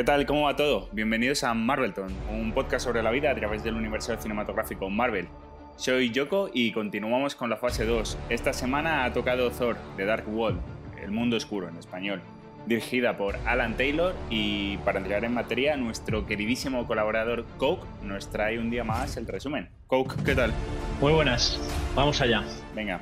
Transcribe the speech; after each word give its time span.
¿Qué 0.00 0.04
tal? 0.04 0.24
¿Cómo 0.24 0.44
va 0.44 0.56
todo? 0.56 0.88
Bienvenidos 0.92 1.44
a 1.44 1.52
Marvelton, 1.52 2.10
un 2.30 2.54
podcast 2.54 2.86
sobre 2.86 3.02
la 3.02 3.10
vida 3.10 3.30
a 3.30 3.34
través 3.34 3.62
del 3.62 3.74
universo 3.74 4.16
cinematográfico 4.16 4.88
Marvel. 4.88 5.28
Soy 5.76 6.10
Yoko 6.10 6.48
y 6.54 6.72
continuamos 6.72 7.34
con 7.34 7.50
la 7.50 7.56
fase 7.56 7.84
2. 7.84 8.16
Esta 8.30 8.52
semana 8.52 9.04
ha 9.04 9.12
tocado 9.12 9.50
Thor, 9.50 9.76
The 9.96 10.06
Dark 10.06 10.24
World, 10.26 10.60
El 11.02 11.10
Mundo 11.10 11.36
Oscuro 11.36 11.68
en 11.68 11.76
español, 11.76 12.22
dirigida 12.66 13.16
por 13.16 13.36
Alan 13.46 13.76
Taylor 13.76 14.14
y 14.30 14.76
para 14.78 14.98
entrar 14.98 15.24
en 15.24 15.34
materia, 15.34 15.76
nuestro 15.76 16.26
queridísimo 16.26 16.86
colaborador 16.86 17.44
Coke 17.58 17.86
nos 18.02 18.30
trae 18.30 18.58
un 18.58 18.70
día 18.70 18.84
más 18.84 19.16
el 19.16 19.26
resumen. 19.26 19.70
Coke, 19.86 20.16
¿qué 20.24 20.34
tal? 20.34 20.52
Muy 21.00 21.12
buenas, 21.12 21.58
vamos 21.94 22.20
allá. 22.20 22.44
Venga, 22.74 23.00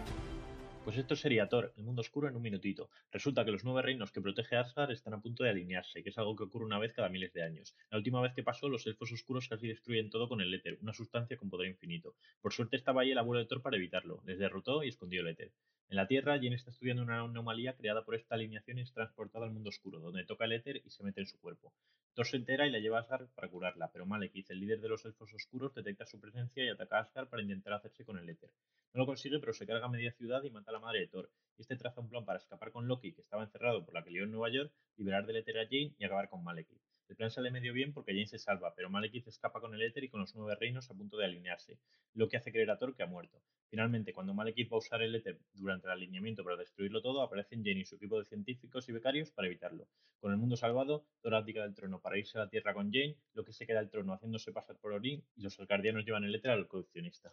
pues 0.88 0.96
esto 0.96 1.16
sería 1.16 1.50
Thor, 1.50 1.74
el 1.76 1.84
mundo 1.84 2.00
oscuro 2.00 2.28
en 2.28 2.36
un 2.36 2.40
minutito. 2.40 2.88
Resulta 3.12 3.44
que 3.44 3.50
los 3.50 3.62
nueve 3.62 3.82
reinos 3.82 4.10
que 4.10 4.22
protege 4.22 4.56
Asgard 4.56 4.90
están 4.90 5.12
a 5.12 5.20
punto 5.20 5.44
de 5.44 5.50
alinearse, 5.50 6.02
que 6.02 6.08
es 6.08 6.16
algo 6.16 6.34
que 6.34 6.44
ocurre 6.44 6.64
una 6.64 6.78
vez 6.78 6.94
cada 6.94 7.10
miles 7.10 7.30
de 7.34 7.42
años. 7.42 7.76
La 7.90 7.98
última 7.98 8.22
vez 8.22 8.32
que 8.32 8.42
pasó, 8.42 8.70
los 8.70 8.86
elfos 8.86 9.12
oscuros 9.12 9.48
casi 9.48 9.68
destruyen 9.68 10.08
todo 10.08 10.30
con 10.30 10.40
el 10.40 10.54
éter, 10.54 10.78
una 10.80 10.94
sustancia 10.94 11.36
con 11.36 11.50
poder 11.50 11.68
infinito. 11.68 12.14
Por 12.40 12.54
suerte 12.54 12.76
estaba 12.76 13.02
ahí 13.02 13.10
el 13.10 13.18
abuelo 13.18 13.40
de 13.40 13.46
Thor 13.48 13.60
para 13.60 13.76
evitarlo, 13.76 14.22
les 14.24 14.38
derrotó 14.38 14.82
y 14.82 14.88
escondió 14.88 15.20
el 15.20 15.28
éter. 15.28 15.52
En 15.90 15.96
la 15.96 16.06
Tierra, 16.06 16.34
Jane 16.34 16.54
está 16.54 16.70
estudiando 16.70 17.02
una 17.02 17.22
anomalía 17.22 17.74
creada 17.74 18.04
por 18.04 18.14
esta 18.14 18.34
alineación 18.34 18.76
y 18.76 18.82
es 18.82 18.92
transportada 18.92 19.46
al 19.46 19.52
mundo 19.52 19.70
oscuro, 19.70 20.00
donde 20.00 20.26
toca 20.26 20.44
el 20.44 20.52
éter 20.52 20.82
y 20.84 20.90
se 20.90 21.02
mete 21.02 21.22
en 21.22 21.26
su 21.26 21.40
cuerpo. 21.40 21.72
Thor 22.12 22.26
se 22.26 22.36
entera 22.36 22.66
y 22.66 22.70
la 22.70 22.78
lleva 22.78 22.98
a 22.98 23.00
Asgard 23.00 23.28
para 23.30 23.48
curarla, 23.48 23.90
pero 23.90 24.04
Malekith, 24.04 24.50
el 24.50 24.60
líder 24.60 24.82
de 24.82 24.88
los 24.90 25.06
elfos 25.06 25.32
oscuros, 25.32 25.74
detecta 25.74 26.04
su 26.04 26.20
presencia 26.20 26.62
y 26.62 26.68
ataca 26.68 26.98
a 26.98 27.00
Asgard 27.00 27.28
para 27.30 27.42
intentar 27.42 27.72
hacerse 27.72 28.04
con 28.04 28.18
el 28.18 28.28
éter. 28.28 28.50
No 28.92 29.00
lo 29.00 29.06
consigue, 29.06 29.38
pero 29.38 29.54
se 29.54 29.66
carga 29.66 29.88
media 29.88 30.12
ciudad 30.12 30.42
y 30.44 30.50
mata 30.50 30.72
a 30.72 30.74
la 30.74 30.80
madre 30.80 31.00
de 31.00 31.06
Thor. 31.06 31.30
Y 31.56 31.62
este 31.62 31.76
traza 31.76 32.02
un 32.02 32.10
plan 32.10 32.26
para 32.26 32.38
escapar 32.38 32.70
con 32.70 32.86
Loki, 32.86 33.14
que 33.14 33.22
estaba 33.22 33.44
encerrado 33.44 33.82
por 33.82 33.94
la 33.94 34.04
que 34.04 34.10
lió 34.10 34.24
en 34.24 34.30
Nueva 34.30 34.50
York, 34.50 34.70
liberar 34.98 35.24
del 35.24 35.36
éter 35.36 35.58
a 35.58 35.64
Jane 35.64 35.94
y 35.98 36.04
acabar 36.04 36.28
con 36.28 36.44
Malekith. 36.44 36.87
El 37.08 37.16
plan 37.16 37.30
sale 37.30 37.50
medio 37.50 37.72
bien 37.72 37.94
porque 37.94 38.12
Jane 38.12 38.26
se 38.26 38.38
salva, 38.38 38.74
pero 38.74 38.90
Malekith 38.90 39.28
escapa 39.28 39.60
con 39.60 39.74
el 39.74 39.80
éter 39.82 40.04
y 40.04 40.08
con 40.08 40.20
los 40.20 40.34
nueve 40.34 40.56
reinos 40.60 40.90
a 40.90 40.94
punto 40.94 41.16
de 41.16 41.24
alinearse, 41.24 41.78
lo 42.12 42.28
que 42.28 42.36
hace 42.36 42.52
creer 42.52 42.70
a 42.70 42.78
Thor 42.78 42.94
que 42.94 43.02
ha 43.02 43.06
muerto. 43.06 43.40
Finalmente, 43.70 44.12
cuando 44.12 44.34
Malekith 44.34 44.70
va 44.70 44.76
a 44.76 44.78
usar 44.78 45.02
el 45.02 45.14
éter 45.14 45.38
durante 45.54 45.86
el 45.86 45.92
alineamiento 45.92 46.44
para 46.44 46.56
destruirlo 46.56 47.00
todo, 47.00 47.22
aparecen 47.22 47.64
Jane 47.64 47.80
y 47.80 47.84
su 47.86 47.96
equipo 47.96 48.18
de 48.18 48.26
científicos 48.26 48.88
y 48.88 48.92
becarios 48.92 49.30
para 49.30 49.48
evitarlo. 49.48 49.88
Con 50.20 50.32
el 50.32 50.38
mundo 50.38 50.56
salvado, 50.56 51.06
Thor 51.22 51.34
abdica 51.34 51.62
del 51.62 51.74
trono 51.74 52.00
para 52.00 52.18
irse 52.18 52.36
a 52.36 52.42
la 52.42 52.50
Tierra 52.50 52.74
con 52.74 52.92
Jane, 52.92 53.16
lo 53.32 53.44
que 53.44 53.54
se 53.54 53.66
queda 53.66 53.80
el 53.80 53.88
trono 53.88 54.12
haciéndose 54.12 54.52
pasar 54.52 54.76
por 54.76 54.92
Orin 54.92 55.24
y 55.34 55.42
los 55.42 55.58
alcardianos 55.58 56.04
llevan 56.04 56.24
el 56.24 56.34
éter 56.34 56.50
al 56.50 56.68
coleccionista. 56.68 57.32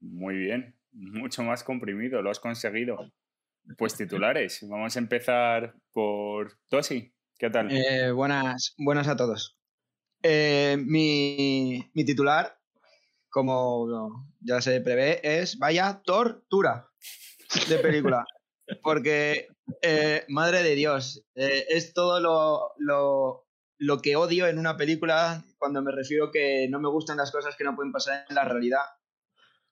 Muy 0.00 0.36
bien, 0.36 0.76
mucho 0.92 1.42
más 1.42 1.62
comprimido, 1.62 2.22
lo 2.22 2.30
has 2.30 2.40
conseguido. 2.40 3.12
Pues 3.76 3.96
titulares, 3.96 4.66
vamos 4.66 4.96
a 4.96 4.98
empezar 4.98 5.74
por 5.92 6.56
Tosi. 6.68 7.12
¿Qué 7.38 7.50
tal? 7.50 7.70
Eh, 7.70 8.10
buenas, 8.10 8.74
buenas 8.78 9.06
a 9.06 9.16
todos. 9.16 9.56
Eh, 10.24 10.76
mi, 10.76 11.88
titular, 11.94 12.58
como 13.30 14.26
ya 14.40 14.60
se 14.60 14.80
prevé, 14.80 15.20
es 15.22 15.56
vaya 15.56 16.02
tortura 16.04 16.90
de 17.68 17.78
película. 17.78 18.26
Porque, 18.82 19.46
eh, 19.82 20.24
madre 20.28 20.64
de 20.64 20.74
Dios, 20.74 21.24
es 21.34 21.94
todo 21.94 22.18
lo, 22.20 22.72
lo, 22.76 23.46
lo 23.78 24.02
que 24.02 24.16
odio 24.16 24.48
en 24.48 24.58
una 24.58 24.76
película 24.76 25.44
cuando 25.58 25.80
me 25.80 25.92
refiero 25.92 26.32
que 26.32 26.66
no 26.68 26.80
me 26.80 26.88
gustan 26.88 27.18
las 27.18 27.30
cosas 27.30 27.54
que 27.56 27.64
no 27.64 27.76
pueden 27.76 27.92
pasar 27.92 28.26
en 28.28 28.34
la 28.34 28.44
realidad 28.44 28.82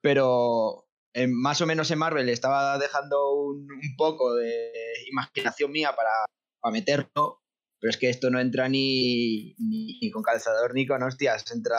pero 0.00 0.86
más 1.28 1.60
o 1.60 1.66
menos 1.66 1.90
en 1.90 1.98
Marvel 1.98 2.28
estaba 2.28 2.78
dejando 2.78 3.32
un, 3.32 3.66
poco 3.96 4.34
de 4.34 4.70
imaginación 5.10 5.72
mía 5.72 5.92
para, 5.96 6.72
meterlo, 6.72 7.42
pero 7.80 7.90
es 7.90 7.96
que 7.96 8.08
esto 8.08 8.30
no 8.30 8.40
entra 8.40 8.68
ni, 8.68 9.54
ni, 9.58 10.10
con 10.10 10.22
calzador 10.22 10.74
ni 10.74 10.86
con 10.86 11.02
hostias, 11.02 11.44
entra 11.52 11.78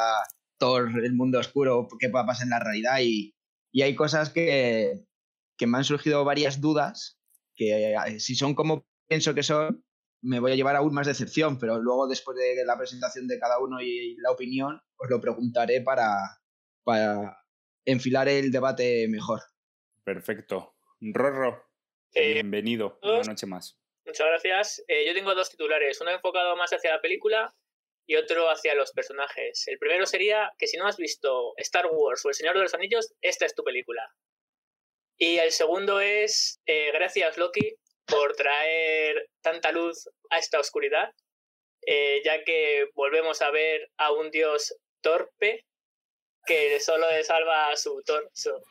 todo 0.58 0.78
el 0.80 1.13
mundo 1.13 1.40
oscuro 1.40 1.88
pueda 1.88 2.25
pasar 2.25 2.46
en 2.46 2.52
la 2.52 2.59
realidad 2.59 3.00
y, 3.02 3.35
y 3.72 3.81
hay 3.81 3.96
cosas 3.96 4.30
que, 4.30 5.06
que 5.58 5.68
me 5.68 5.78
han 5.78 5.84
surgido 5.84 6.24
varias 6.24 6.62
dudas, 6.62 7.19
que 7.56 7.94
eh, 7.94 8.19
si 8.19 8.35
son 8.35 8.56
como 8.56 8.85
pienso 9.08 9.34
que 9.34 9.44
son, 9.44 9.84
me 10.22 10.40
voy 10.40 10.52
a 10.52 10.56
llevar 10.56 10.75
aún 10.75 10.94
más 10.94 11.08
decepción, 11.08 11.59
pero 11.59 11.80
luego 11.80 12.08
después 12.08 12.38
de 12.38 12.66
la 12.66 12.78
presentación 12.78 13.28
de 13.28 13.40
cada 13.40 13.59
uno 13.59 13.81
y 13.81 14.16
la 14.18 14.31
opinión, 14.31 14.81
os 14.97 15.09
lo 15.09 15.22
preguntaré 15.22 15.81
para, 15.81 16.18
para 16.84 17.38
enfilar 17.85 18.28
el 18.28 18.52
debate 18.52 19.08
mejor. 19.08 19.41
Perfecto. 20.03 20.75
Rorro, 21.00 21.64
eh, 22.14 22.34
bienvenido. 22.34 23.00
Una 23.03 23.24
noche 23.24 23.46
más. 23.46 23.79
Muchas 24.07 24.25
gracias. 24.25 24.84
Eh, 24.88 25.06
yo 25.06 25.13
tengo 25.13 25.35
dos 25.35 25.50
titulares, 25.50 26.00
uno 26.00 26.12
enfocado 26.12 26.56
más 26.56 26.72
hacia 26.72 26.91
la 26.91 27.01
película 27.01 27.53
y 28.07 28.16
otro 28.16 28.50
hacia 28.50 28.73
los 28.73 28.94
personajes. 28.94 29.68
El 29.68 29.78
primero 29.79 30.06
sería 30.06 30.53
que 30.57 30.66
si 30.66 30.78
no 30.78 30.88
has 30.88 30.95
visto 30.95 31.53
Star 31.57 31.88
Wars 31.91 32.25
o 32.25 32.29
El 32.29 32.35
Señor 32.35 32.56
de 32.56 32.62
los 32.62 32.73
Anillos, 32.73 33.13
esta 33.19 33.46
es 33.46 33.53
tu 33.53 33.66
película. 33.66 34.09
Y 35.17 35.40
el 35.40 35.51
segundo 35.51 36.00
es, 36.00 36.62
eh, 36.66 36.90
gracias 36.94 37.38
Loki 37.38 37.75
por 38.06 38.34
traer 38.34 39.29
tanta 39.41 39.73
luz 39.73 40.07
a 40.29 40.38
esta 40.38 40.62
oscuridad, 40.62 41.13
ya 42.23 42.44
que 42.46 42.88
volvemos 42.94 43.41
a 43.41 43.51
ver 43.51 43.91
a 43.97 44.13
un 44.13 44.31
dios 44.31 44.73
torpe 45.01 45.66
que 46.46 46.79
solo 46.79 47.12
le 47.12 47.25
salva 47.25 47.72
a 47.72 47.75
su 47.75 48.01
torso. 48.06 48.63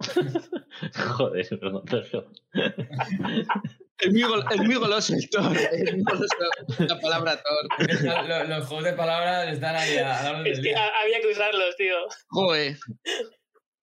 Joder, 1.18 1.46
torso. 1.90 2.30
Es 3.98 4.12
muy, 4.12 4.22
es 4.22 4.60
muy 4.60 4.74
goloso 4.74 5.14
el 5.14 5.30
Thor. 5.30 5.56
Es 5.56 5.94
muy 5.94 6.02
goloso 6.02 6.84
la 6.86 7.00
palabra 7.00 7.42
Thor. 7.42 8.48
Los, 8.48 8.66
juegos 8.66 8.84
de 8.84 8.92
palabras 8.92 9.52
están 9.52 9.76
ahí 9.76 9.96
a, 9.96 10.42
Es 10.44 10.60
que 10.60 10.74
había 10.74 11.20
que 11.20 11.28
usarlos, 11.28 11.76
tío. 11.76 11.96
Joder. 12.28 12.76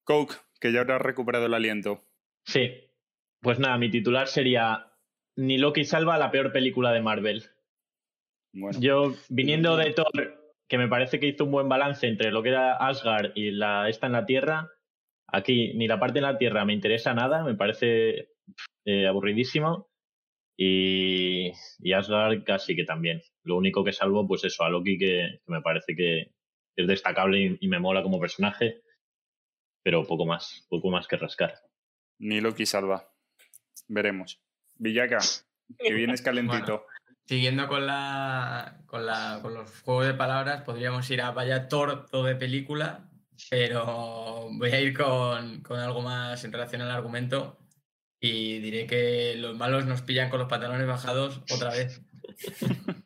Coke, 0.03 0.35
que 0.59 0.71
ya 0.71 0.81
habrás 0.81 1.01
recuperado 1.01 1.47
el 1.47 1.53
aliento. 1.53 2.03
Sí. 2.45 2.89
Pues 3.41 3.59
nada, 3.59 3.77
mi 3.77 3.89
titular 3.89 4.27
sería 4.27 4.91
Ni 5.35 5.57
Loki 5.57 5.83
salva 5.83 6.17
la 6.17 6.31
peor 6.31 6.51
película 6.51 6.91
de 6.91 7.01
Marvel. 7.01 7.49
Bueno. 8.53 8.79
Yo, 8.79 9.15
viniendo 9.29 9.75
de 9.77 9.91
Thor 9.91 10.43
que 10.67 10.77
me 10.77 10.87
parece 10.87 11.19
que 11.19 11.27
hizo 11.27 11.45
un 11.45 11.51
buen 11.51 11.69
balance 11.69 12.07
entre 12.07 12.31
lo 12.31 12.41
que 12.41 12.49
era 12.49 12.75
Asgard 12.77 13.31
y 13.35 13.51
la 13.51 13.89
esta 13.89 14.07
en 14.07 14.13
la 14.13 14.25
Tierra. 14.25 14.71
Aquí 15.27 15.73
ni 15.75 15.87
la 15.87 15.99
parte 15.99 16.19
en 16.19 16.23
la 16.23 16.37
Tierra 16.37 16.65
me 16.65 16.73
interesa 16.73 17.13
nada, 17.13 17.43
me 17.43 17.55
parece 17.55 18.29
eh, 18.85 19.07
aburridísimo. 19.07 19.89
Y, 20.55 21.51
y, 21.79 21.93
Asgard 21.93 22.43
casi 22.43 22.75
que 22.75 22.83
también. 22.83 23.21
Lo 23.43 23.57
único 23.57 23.83
que 23.83 23.93
salvo, 23.93 24.27
pues 24.27 24.43
eso, 24.43 24.63
a 24.63 24.69
Loki 24.69 24.97
que, 24.97 25.41
me 25.47 25.61
parece 25.61 25.95
que 25.95 26.33
es 26.75 26.87
destacable 26.87 27.57
y, 27.59 27.67
me 27.67 27.79
mola 27.79 28.03
como 28.03 28.19
personaje, 28.19 28.81
pero 29.83 30.05
poco 30.05 30.25
más, 30.25 30.65
poco 30.69 30.89
más 30.91 31.07
que 31.07 31.17
rascar. 31.17 31.55
Ni 32.19 32.39
Loki 32.39 32.65
salva. 32.65 33.11
Veremos. 33.87 34.41
Villaca, 34.75 35.19
que 35.79 35.93
vienes 35.93 36.21
calentito. 36.23 36.85
Siguiendo 37.25 37.67
con, 37.67 37.87
la, 37.87 38.83
con, 38.85 39.05
la, 39.05 39.39
con 39.41 39.53
los 39.53 39.81
juegos 39.81 40.07
de 40.07 40.13
palabras, 40.13 40.63
podríamos 40.63 41.09
ir 41.09 41.21
a 41.21 41.31
vaya 41.31 41.67
torto 41.67 42.23
de 42.23 42.35
película, 42.35 43.09
pero 43.49 44.49
voy 44.51 44.71
a 44.71 44.81
ir 44.81 44.93
con, 44.93 45.61
con 45.61 45.79
algo 45.79 46.01
más 46.01 46.43
en 46.43 46.51
relación 46.51 46.81
al 46.81 46.91
argumento 46.91 47.62
y 48.25 48.59
diré 48.59 48.87
que 48.87 49.35
los 49.35 49.57
malos 49.57 49.85
nos 49.85 50.01
pillan 50.01 50.29
con 50.29 50.39
los 50.39 50.47
pantalones 50.47 50.87
bajados 50.87 51.41
otra 51.51 51.71
vez. 51.71 52.01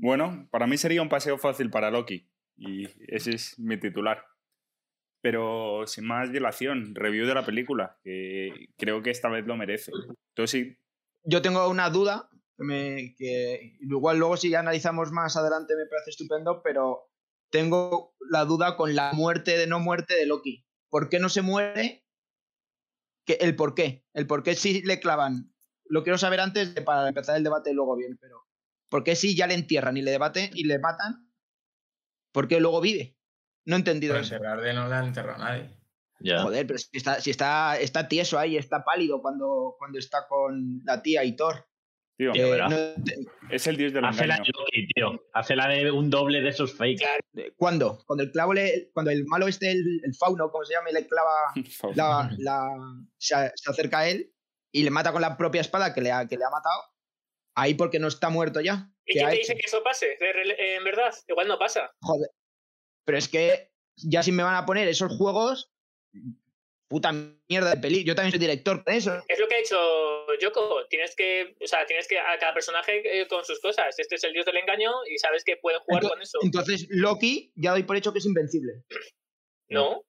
Bueno, 0.00 0.48
para 0.52 0.68
mí 0.68 0.78
sería 0.78 1.02
un 1.02 1.08
paseo 1.08 1.38
fácil 1.38 1.70
para 1.70 1.90
Loki 1.90 2.30
y 2.56 2.84
ese 3.12 3.32
es 3.32 3.58
mi 3.58 3.80
titular. 3.80 4.24
Pero 5.20 5.88
sin 5.88 6.06
más 6.06 6.30
dilación, 6.30 6.94
review 6.94 7.26
de 7.26 7.34
la 7.34 7.44
película, 7.44 7.98
que 8.04 8.68
creo 8.76 9.02
que 9.02 9.10
esta 9.10 9.28
vez 9.28 9.44
lo 9.44 9.56
merece. 9.56 9.90
Entonces 10.30 10.50
sí, 10.50 10.78
yo 11.24 11.42
tengo 11.42 11.68
una 11.68 11.90
duda 11.90 12.30
que, 12.56 13.76
igual 13.80 14.18
luego 14.18 14.36
si 14.36 14.54
analizamos 14.54 15.10
más 15.10 15.36
adelante 15.36 15.74
me 15.74 15.86
parece 15.86 16.10
estupendo, 16.10 16.62
pero 16.62 17.10
tengo 17.50 18.14
la 18.30 18.44
duda 18.44 18.76
con 18.76 18.94
la 18.94 19.12
muerte 19.14 19.58
de 19.58 19.66
no 19.66 19.80
muerte 19.80 20.14
de 20.14 20.26
Loki. 20.26 20.64
¿Por 20.90 21.08
qué 21.08 21.18
no 21.18 21.28
se 21.28 21.42
muere? 21.42 22.04
El 23.34 23.56
por 23.56 23.74
qué. 23.74 24.04
El 24.14 24.26
por 24.26 24.42
qué 24.42 24.54
sí 24.54 24.82
le 24.82 25.00
clavan. 25.00 25.52
Lo 25.84 26.02
quiero 26.02 26.18
saber 26.18 26.40
antes 26.40 26.74
de, 26.74 26.82
para 26.82 27.08
empezar 27.08 27.36
el 27.36 27.44
debate 27.44 27.72
luego 27.72 27.96
bien, 27.96 28.18
pero 28.20 28.46
¿por 28.88 29.04
qué 29.04 29.16
sí 29.16 29.34
ya 29.34 29.46
le 29.46 29.54
entierran 29.54 29.96
y 29.96 30.02
le 30.02 30.10
debaten 30.10 30.50
y 30.54 30.64
le 30.64 30.78
matan? 30.78 31.30
¿Por 32.32 32.46
qué 32.46 32.60
luego 32.60 32.80
vive? 32.80 33.16
No 33.64 33.76
he 33.76 33.78
entendido 33.78 34.16
eso. 34.16 34.38
de 34.38 34.72
no 34.74 34.88
le 34.88 34.94
han 34.94 35.06
enterrado 35.06 35.42
a 35.42 35.48
nadie. 35.48 35.78
Joder, 36.20 36.66
pero 36.66 36.78
si 36.78 36.88
está, 36.92 37.20
si 37.20 37.30
está, 37.30 37.78
está 37.78 38.08
tieso 38.08 38.38
ahí, 38.38 38.56
está 38.56 38.84
pálido 38.84 39.22
cuando, 39.22 39.76
cuando 39.78 39.98
está 39.98 40.26
con 40.28 40.82
la 40.84 41.00
tía 41.00 41.24
y 41.24 41.36
Thor. 41.36 41.66
Tío, 42.18 42.34
Eh, 42.34 42.50
verás. 42.50 42.70
no 42.70 43.04
te- 43.04 43.16
es 43.54 43.66
el 43.68 43.76
dios 43.76 43.92
del 43.92 44.04
Hace 44.04 44.26
la 44.26 44.34
engaño. 44.34 44.50
de 44.52 44.58
Loki, 44.58 44.86
tío. 44.92 45.24
Hace 45.32 45.54
la 45.54 45.68
de 45.68 45.88
un 45.92 46.10
doble 46.10 46.40
de 46.40 46.48
esos 46.48 46.74
fake. 46.76 46.98
Claro, 46.98 47.20
eh, 47.36 47.52
¿Cuándo? 47.56 48.02
Cuando 48.06 48.24
el 48.24 48.32
clavo 48.32 48.52
le, 48.54 48.90
cuando 48.92 49.12
el 49.12 49.24
malo 49.26 49.46
este, 49.46 49.70
el, 49.70 50.00
el 50.04 50.14
fauno, 50.16 50.50
como 50.50 50.64
se 50.64 50.74
llama, 50.74 50.90
le 50.90 51.06
clava 51.06 51.52
la, 51.94 52.30
la- 52.38 53.04
se, 53.18 53.52
se 53.54 53.70
acerca 53.70 54.00
a 54.00 54.08
él 54.08 54.32
y 54.72 54.82
le 54.82 54.90
mata 54.90 55.12
con 55.12 55.22
la 55.22 55.36
propia 55.36 55.60
espada 55.60 55.94
que 55.94 56.00
le 56.00 56.10
ha, 56.10 56.26
que 56.26 56.36
le 56.36 56.44
ha 56.44 56.50
matado. 56.50 56.82
Ahí 57.54 57.74
porque 57.74 58.00
no 58.00 58.08
está 58.08 58.30
muerto 58.30 58.60
ya. 58.60 58.90
¿Y 59.06 59.12
¿Qué 59.14 59.18
quién 59.20 59.26
ha 59.26 59.30
te 59.30 59.36
hecho? 59.36 59.52
dice 59.52 59.54
que 59.54 59.66
eso 59.66 59.82
pase? 59.84 60.16
Rel- 60.18 60.56
eh, 60.58 60.76
En 60.76 60.84
verdad, 60.84 61.14
igual 61.28 61.46
no 61.46 61.58
pasa. 61.58 61.90
Joder. 62.00 62.30
Pero 63.04 63.16
es 63.18 63.28
que 63.28 63.70
ya 63.96 64.22
si 64.24 64.32
me 64.32 64.42
van 64.42 64.56
a 64.56 64.66
poner 64.66 64.88
esos 64.88 65.16
juegos, 65.16 65.72
puta 66.88 67.12
mierda 67.48 67.70
de 67.70 67.80
peli. 67.80 68.02
Yo 68.02 68.14
también 68.14 68.32
soy 68.32 68.40
director 68.40 68.82
de 68.84 68.96
eso. 68.96 69.22
Es 69.28 69.38
lo 69.38 69.46
que 69.46 69.54
ha 69.54 69.58
hecho 69.58 69.76
Yoko. 70.40 70.86
Tienes 70.88 71.14
que, 71.14 71.54
o 71.62 71.66
sea, 71.66 71.86
tienes 71.86 72.08
que 72.08 72.18
a 72.18 72.38
cada 72.38 72.54
personaje 72.54 73.20
eh, 73.20 73.28
con 73.28 73.44
sus 73.44 73.60
cosas. 73.60 73.98
Este 73.98 74.16
es 74.16 74.24
el 74.24 74.32
dios 74.32 74.46
del 74.46 74.56
engaño 74.56 74.90
y 75.08 75.18
sabes 75.18 75.44
que 75.44 75.56
pueden 75.56 75.80
jugar 75.80 76.02
con 76.08 76.20
eso. 76.20 76.38
Entonces, 76.42 76.86
Loki 76.90 77.52
ya 77.54 77.72
doy 77.72 77.82
por 77.82 77.96
hecho 77.96 78.12
que 78.12 78.18
es 78.18 78.26
invencible. 78.26 78.82
No, 79.68 80.02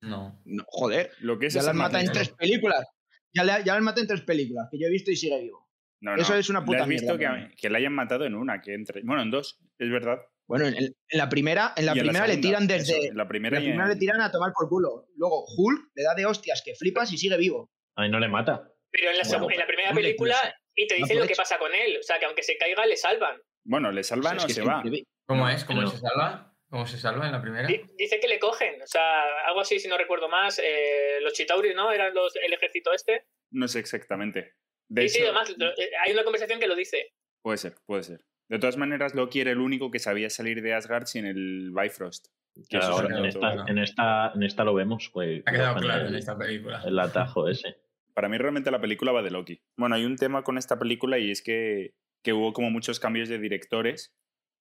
No. 0.00 0.40
No, 0.44 0.64
joder. 0.68 1.10
Lo 1.18 1.38
que 1.38 1.46
es 1.46 1.54
Ya 1.54 1.62
las 1.62 1.74
mata 1.74 2.00
en 2.00 2.10
tres 2.12 2.30
películas. 2.30 2.86
Ya, 3.32 3.44
le, 3.44 3.52
ya 3.64 3.74
las 3.74 3.82
mata 3.82 4.00
en 4.00 4.06
tres 4.06 4.22
películas, 4.22 4.68
que 4.70 4.78
yo 4.78 4.86
he 4.86 4.90
visto 4.90 5.10
y 5.10 5.16
sigue 5.16 5.40
vivo. 5.40 5.68
No, 6.00 6.16
no. 6.16 6.22
Eso 6.22 6.34
es 6.34 6.48
una 6.48 6.60
¿Le 6.60 6.66
puta 6.66 6.82
has 6.82 6.88
visto 6.88 7.16
mierda, 7.16 7.48
que, 7.50 7.56
que 7.56 7.70
la 7.70 7.78
hayan 7.78 7.92
matado 7.92 8.24
en 8.24 8.34
una, 8.34 8.60
que 8.60 8.74
entre. 8.74 9.02
Bueno, 9.02 9.22
en 9.22 9.30
dos, 9.30 9.60
es 9.78 9.90
verdad. 9.90 10.18
Bueno, 10.50 10.66
en, 10.66 10.76
en 10.76 11.18
la 11.18 11.28
primera, 11.28 11.72
en 11.76 11.86
la 11.86 11.92
Y 11.94 11.98
en 12.00 12.04
primera 12.06 12.26
le 12.26 12.36
tiran 12.38 12.66
desde. 12.66 12.98
eso, 12.98 13.08
en 13.10 13.16
la 13.16 13.26
primera, 13.28 13.56
la 13.58 13.62
y 13.62 13.68
primera 13.68 13.84
en- 13.84 13.90
le 13.90 13.96
tiran 13.96 14.20
a 14.20 14.30
tomar 14.30 14.52
por 14.54 14.68
culo. 14.68 15.06
Luego 15.16 15.44
Hulk 15.56 15.90
le 15.94 16.02
da 16.02 16.14
de 16.14 16.26
hostias 16.26 16.62
que 16.64 16.74
flipas 16.74 17.12
y 17.12 17.18
sigue 17.18 17.36
vivo. 17.38 17.70
A 17.96 18.02
mí 18.02 18.08
no 18.10 18.18
le 18.20 18.28
mata. 18.28 18.68
pero 18.92 19.10
en 19.10 19.18
la, 19.18 19.38
Bueno, 19.38 19.58
la 19.58 19.66
primera 19.66 19.92
película 19.94 20.36
y 20.74 20.86
te 20.86 20.98
No 20.98 21.04
dicen 21.04 21.20
lo 21.20 21.26
que 21.26 21.34
pasa 21.36 21.58
con 21.58 21.72
él. 21.74 21.96
O 21.98 22.02
sea, 22.02 22.18
que 22.18 22.24
aunque 22.26 22.42
se 22.42 22.56
caiga, 22.56 22.84
le 22.86 22.96
salvan. 22.96 23.40
Bueno, 23.64 23.92
le 23.92 24.02
salvan 24.02 24.36
Es 24.38 24.44
o 24.44 24.48
se 24.48 24.62
va. 24.62 24.78
increíble. 24.78 25.04
¿Cómo 25.26 25.48
es? 25.48 25.64
¿Cómo 25.64 25.80
Pero- 25.80 25.90
se 25.92 25.98
salva? 25.98 26.46
¿Cómo 26.70 26.86
se 26.86 26.98
salva 26.98 27.26
en 27.26 27.32
la 27.32 27.42
primera? 27.42 27.66
Di- 27.66 27.82
Dice 27.98 28.20
que 28.20 28.28
le 28.28 28.38
cogen. 28.38 28.80
O 28.82 28.86
sea, 28.86 29.22
algo 29.46 29.60
así, 29.60 29.78
si 29.80 29.88
no 29.88 29.96
recuerdo 29.98 30.28
más. 30.28 30.58
eh, 30.62 31.18
los 31.20 31.32
Chitauris, 31.32 31.74
¿no? 31.74 31.90
Eran 31.92 32.14
los, 32.14 32.34
el 32.36 32.52
ejército 32.52 32.92
este. 32.92 33.26
No 33.52 33.66
sé 33.68 33.80
exactamente. 33.80 34.54
De 34.88 35.02
Sí, 35.02 35.08
sí, 35.08 35.18
hecho, 35.18 35.26
además, 35.36 35.50
eh, 35.78 35.90
hay 36.04 36.12
una 36.12 36.22
conversación 36.24 36.58
que 36.60 36.66
lo 36.68 36.74
dice. 36.76 37.12
puede 37.42 37.58
ser, 37.58 37.74
puede 37.86 38.02
ser. 38.04 38.20
De 38.50 38.58
todas 38.58 38.76
maneras, 38.76 39.14
Loki 39.14 39.40
era 39.40 39.52
el 39.52 39.58
único 39.60 39.90
que 39.90 39.98
sabía 40.00 40.28
salir 40.28 40.60
de 40.60 40.74
Asgard 40.74 41.06
sin 41.06 41.24
el 41.24 41.70
Bifrost. 41.72 42.26
Que 42.68 42.78
Claro, 42.78 42.94
ahora 42.94 43.18
en, 43.18 43.24
esta, 43.24 43.64
en, 43.68 43.78
esta, 43.78 44.32
en 44.34 44.42
esta 44.42 44.64
lo 44.64 44.74
vemos. 44.74 45.08
Pues, 45.12 45.42
Ha 45.46 45.52
quedado 45.52 45.76
claro 45.76 46.02
el, 46.02 46.08
en 46.08 46.14
esta 46.16 46.36
película. 46.36 46.82
el 46.84 46.98
atajo 46.98 47.48
ese. 47.48 47.76
Para 48.12 48.28
mí 48.28 48.36
realmente 48.38 48.72
la 48.72 48.80
película 48.80 49.12
va 49.12 49.22
de 49.22 49.30
Loki. 49.30 49.62
Bueno, 49.78 49.94
hay 49.94 50.04
un 50.04 50.16
tema 50.16 50.42
con 50.42 50.58
esta 50.58 50.78
película 50.78 51.18
y 51.18 51.30
es 51.30 51.42
que, 51.42 51.94
que 52.24 52.32
hubo 52.32 52.52
como 52.52 52.70
muchos 52.70 52.98
cambios 52.98 53.28
de 53.28 53.38
directores 53.38 54.16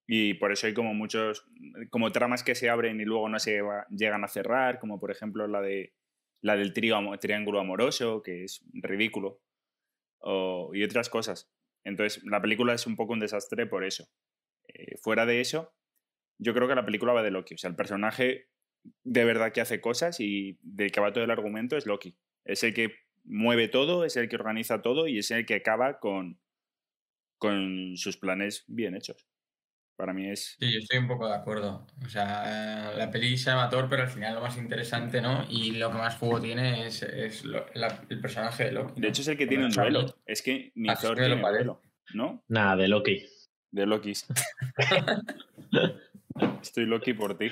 y 0.07 0.35
por 0.35 0.51
eso 0.51 0.67
hay 0.67 0.75
como 0.75 0.93
muchos, 0.93 1.45
como 1.89 2.11
tramas 2.11 2.43
que 2.43 2.53
se 2.55 2.69
abren 2.69 3.01
y 3.01 3.05
luego 3.05 3.27
no 3.27 3.39
se 3.39 3.61
va- 3.61 3.87
llegan 3.89 4.23
a 4.23 4.27
cerrar, 4.27 4.77
como 4.79 4.99
por 4.99 5.09
ejemplo 5.11 5.47
la 5.47 5.61
de 5.61 5.93
la 6.41 6.55
del 6.55 6.73
trío 6.73 6.97
triángulo 7.19 7.59
amoroso, 7.59 8.21
que 8.21 8.43
es 8.43 8.63
ridículo, 8.71 9.41
o- 10.19 10.71
y 10.73 10.83
otras 10.83 11.09
cosas. 11.09 11.51
Entonces, 11.83 12.23
la 12.23 12.41
película 12.41 12.73
es 12.73 12.85
un 12.87 12.95
poco 12.95 13.13
un 13.13 13.19
desastre 13.19 13.65
por 13.65 13.83
eso. 13.83 14.07
Eh, 14.67 14.97
fuera 14.97 15.25
de 15.25 15.41
eso, 15.41 15.73
yo 16.37 16.53
creo 16.53 16.67
que 16.67 16.75
la 16.75 16.85
película 16.85 17.13
va 17.13 17.23
de 17.23 17.31
Loki. 17.31 17.55
O 17.55 17.57
sea, 17.57 17.69
el 17.69 17.75
personaje 17.75 18.49
de 19.03 19.25
verdad 19.25 19.51
que 19.51 19.61
hace 19.61 19.81
cosas 19.81 20.19
y 20.19 20.57
del 20.61 20.91
que 20.91 21.01
va 21.01 21.13
todo 21.13 21.23
el 21.23 21.31
argumento 21.31 21.77
es 21.77 21.85
Loki. 21.85 22.17
Es 22.45 22.63
el 22.63 22.73
que 22.73 22.95
mueve 23.23 23.67
todo, 23.67 24.05
es 24.05 24.15
el 24.17 24.29
que 24.29 24.35
organiza 24.35 24.81
todo 24.81 25.07
y 25.07 25.19
es 25.19 25.31
el 25.31 25.45
que 25.45 25.55
acaba 25.55 25.99
con, 25.99 26.39
con 27.37 27.97
sus 27.97 28.17
planes 28.17 28.63
bien 28.67 28.95
hechos. 28.95 29.28
Para 29.99 30.13
mí 30.13 30.29
es... 30.29 30.55
Sí, 30.57 30.71
yo 30.71 30.79
estoy 30.79 30.97
un 30.99 31.09
poco 31.09 31.27
de 31.27 31.35
acuerdo. 31.35 31.85
O 32.05 32.07
sea, 32.09 32.93
la 32.95 33.11
peli 33.11 33.37
se 33.37 33.49
llama 33.49 33.69
Thor, 33.69 33.87
pero 33.89 34.03
al 34.03 34.07
final 34.07 34.33
lo 34.35 34.39
más 34.39 34.55
interesante, 34.57 35.19
¿no? 35.21 35.45
Y 35.49 35.71
lo 35.71 35.91
que 35.91 35.97
más 35.97 36.15
juego 36.15 36.39
tiene 36.39 36.87
es, 36.87 37.03
es 37.03 37.43
lo- 37.43 37.65
la- 37.73 38.01
el 38.09 38.21
personaje 38.21 38.63
de 38.63 38.71
Loki. 38.71 38.93
¿no? 38.95 39.01
De 39.01 39.07
hecho, 39.09 39.21
es 39.23 39.27
el 39.27 39.35
que 39.37 39.43
Como 39.43 39.49
tiene 39.49 39.65
un 39.65 39.71
Charlie. 39.71 39.91
duelo. 39.99 40.15
Es 40.25 40.41
que 40.41 40.71
ni 40.75 40.87
Ah, 40.89 40.95
sí, 40.95 41.01
Thor 41.05 41.17
lo 41.17 41.25
tiene 41.25 41.41
duelo, 41.41 41.81
¿no? 42.13 42.45
Nada, 42.47 42.77
de 42.77 42.87
Loki. 42.87 43.25
De 43.71 43.85
Loki. 43.85 44.13
Estoy 46.61 46.85
Loki 46.85 47.13
por 47.13 47.37
ti. 47.37 47.49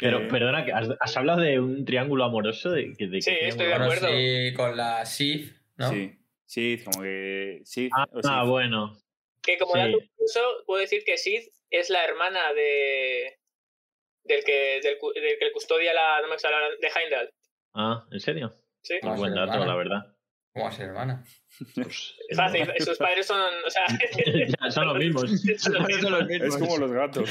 Pero 0.00 0.18
Que- 0.22 0.24
perdona, 0.26 0.64
que 0.64 0.72
has, 0.72 0.88
has 0.98 1.16
hablado 1.16 1.40
de 1.40 1.60
un 1.60 1.84
triángulo 1.84 2.24
amoroso. 2.24 2.72
De, 2.72 2.94
que- 2.94 3.06
de 3.06 3.22
Sí, 3.22 3.30
estoy 3.42 3.66
de 3.68 3.74
acuerdo. 3.74 4.08
Sí, 4.08 4.52
con 4.56 4.76
la 4.76 5.06
Sif, 5.06 5.56
¿no? 5.76 5.88
Sí, 5.88 6.18
sí, 6.46 6.80
como 6.84 7.00
que... 7.02 7.60
Sí, 7.64 7.88
Ah, 7.92 8.08
o 8.12 8.20
sí. 8.22 8.28
ah, 8.28 8.42
bueno. 8.42 8.98
Que 9.44 9.58
como 9.58 9.74
Sí. 9.74 9.78
dato 9.80 9.98
curioso, 10.16 10.40
puedo 10.66 10.80
decir 10.80 11.04
que 11.04 11.18
Sid 11.18 11.48
es 11.70 11.90
la 11.90 12.04
hermana 12.04 12.52
de 12.54 13.38
del 14.24 14.42
que, 14.44 14.80
del, 14.82 14.96
del 15.22 15.38
que 15.38 15.52
custodia 15.52 15.92
la, 15.92 16.22
no 16.22 16.28
me 16.28 16.38
sale 16.38 16.54
ahora, 16.54 16.68
de 16.80 16.88
Heimdall. 16.88 17.30
Ah, 17.74 18.06
¿en 18.10 18.20
serio? 18.20 18.54
Sí. 18.82 18.94
Un 19.02 19.16
buen 19.16 19.34
dato, 19.34 19.52
hermana. 19.52 19.66
la 19.66 19.76
verdad. 19.76 20.16
¿Cómo 20.54 20.68
hace 20.68 20.84
hermana? 20.84 21.24
Pues, 21.74 22.14
Es 22.28 22.36
fácil, 22.36 22.66
sus 22.78 22.96
padres 22.96 23.26
son, 23.26 23.40
o 23.66 23.70
sea, 23.70 23.84
son 24.70 24.86
los 24.86 24.96
mismos. 24.96 25.24
Es 25.46 26.56
como 26.56 26.78
los 26.78 26.92
gatos. 26.92 27.28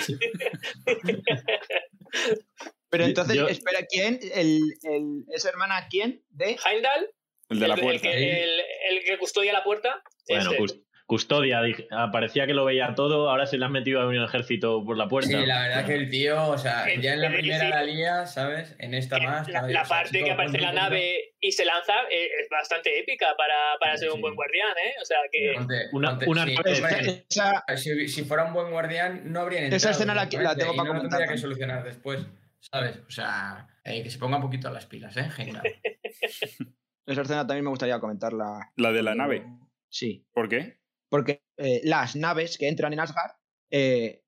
Pero 2.89 3.05
entonces, 3.05 3.35
yo- 3.35 3.47
espera, 3.47 3.79
¿quién? 3.89 4.19
El, 4.33 4.59
el, 4.83 5.25
¿Es 5.31 5.45
hermana 5.45 5.87
quién? 5.89 6.23
¿De? 6.29 6.57
Heimdall, 6.63 7.09
El 7.49 7.59
de 7.59 7.67
la 7.67 7.73
el, 7.73 7.79
el 7.79 7.85
puerta. 7.85 8.11
el, 8.11 8.59
el 8.89 9.03
que 9.03 9.17
custodia 9.17 9.51
la 9.53 9.63
puerta, 9.63 10.03
Bueno, 10.27 10.51
ese. 10.51 10.83
Cus- 11.05 11.23
custodia. 11.23 11.61
ah, 11.91 12.09
parecía 12.11 12.45
que 12.47 12.53
lo 12.53 12.65
veía 12.65 12.95
todo, 12.95 13.29
ahora 13.29 13.45
se 13.45 13.57
le 13.57 13.65
han 13.65 13.71
metido 13.71 14.01
a 14.01 14.07
un 14.07 14.15
ejército 14.23 14.83
por 14.85 14.97
la 14.97 15.07
puerta. 15.07 15.29
Sí, 15.29 15.45
la 15.45 15.61
verdad 15.67 15.85
que 15.85 15.95
el 15.95 16.09
tío, 16.09 16.47
o 16.49 16.57
sea, 16.57 16.85
El- 16.91 17.01
ya 17.01 17.13
en 17.13 17.21
la 17.21 17.27
el 17.27 17.33
primera 17.33 17.69
la 17.69 17.83
lía, 17.83 18.25
¿sabes? 18.25 18.75
En 18.79 18.93
esta 18.93 19.19
más. 19.19 19.47
la, 19.47 19.59
¿sabes? 19.61 19.73
la 19.73 19.81
O 19.81 19.85
sea, 19.85 19.95
parte 19.97 20.09
chico, 20.11 20.25
que 20.25 20.31
aparece 20.31 20.57
la 20.61 20.71
nave 20.73 21.35
y 21.39 21.51
se 21.51 21.65
lanza 21.65 21.93
eh, 22.09 22.27
es 22.41 22.49
bastante 22.49 22.99
épica 22.99 23.27
para, 23.37 23.55
para 23.79 23.97
ser 23.97 24.09
un 24.09 24.15
Sí. 24.15 24.21
buen 24.21 24.35
guardián, 24.35 24.69
¿eh? 24.85 24.93
O 25.01 25.05
sea 25.05 25.17
que... 25.31 25.53
ponte- 25.57 25.89
Una- 25.93 26.09
ponte- 26.11 26.29
una 26.29 26.45
sí, 26.45 26.55
parte- 26.55 27.25
Esa, 27.29 27.63
si, 27.77 28.07
si 28.07 28.23
fuera 28.23 28.45
un 28.45 28.53
buen 28.53 28.71
guardián, 28.71 29.31
no 29.31 29.41
habrían 29.41 29.65
Esa 29.65 29.75
entrado, 29.75 29.91
escena 29.93 30.13
la- 30.15 30.23
la 30.43 30.55
tengo 30.55 30.75
para 30.75 30.87
no 30.89 30.95
comentar 30.95 31.19
tendría 31.19 31.27
que 31.27 31.37
solucionar 31.37 31.83
después, 31.83 32.25
¿sabes? 32.59 32.99
O 33.07 33.11
sea, 33.11 33.67
eh, 33.83 34.01
que 34.03 34.09
se 34.09 34.17
ponga 34.19 34.37
un 34.37 34.43
poquito 34.43 34.67
a 34.67 34.71
las 34.71 34.85
pilas, 34.85 35.15
¿eh? 35.17 35.29
Genial. 35.29 35.61
esa 37.05 37.21
escena 37.21 37.45
también 37.45 37.63
me 37.65 37.69
gustaría 37.69 37.99
comentarla. 37.99 38.71
La 38.77 38.91
de 38.91 39.03
la 39.03 39.15
nave. 39.15 39.45
Sí. 39.89 40.25
¿Por 40.33 40.47
qué? 40.49 40.79
Porque 41.13 41.43
eh, 41.57 41.81
las 41.83 42.15
naves 42.15 42.57
que 42.57 42.67
entran 42.67 42.91
en 42.91 42.99
Asgard 42.99 43.33
eh, 43.69 44.23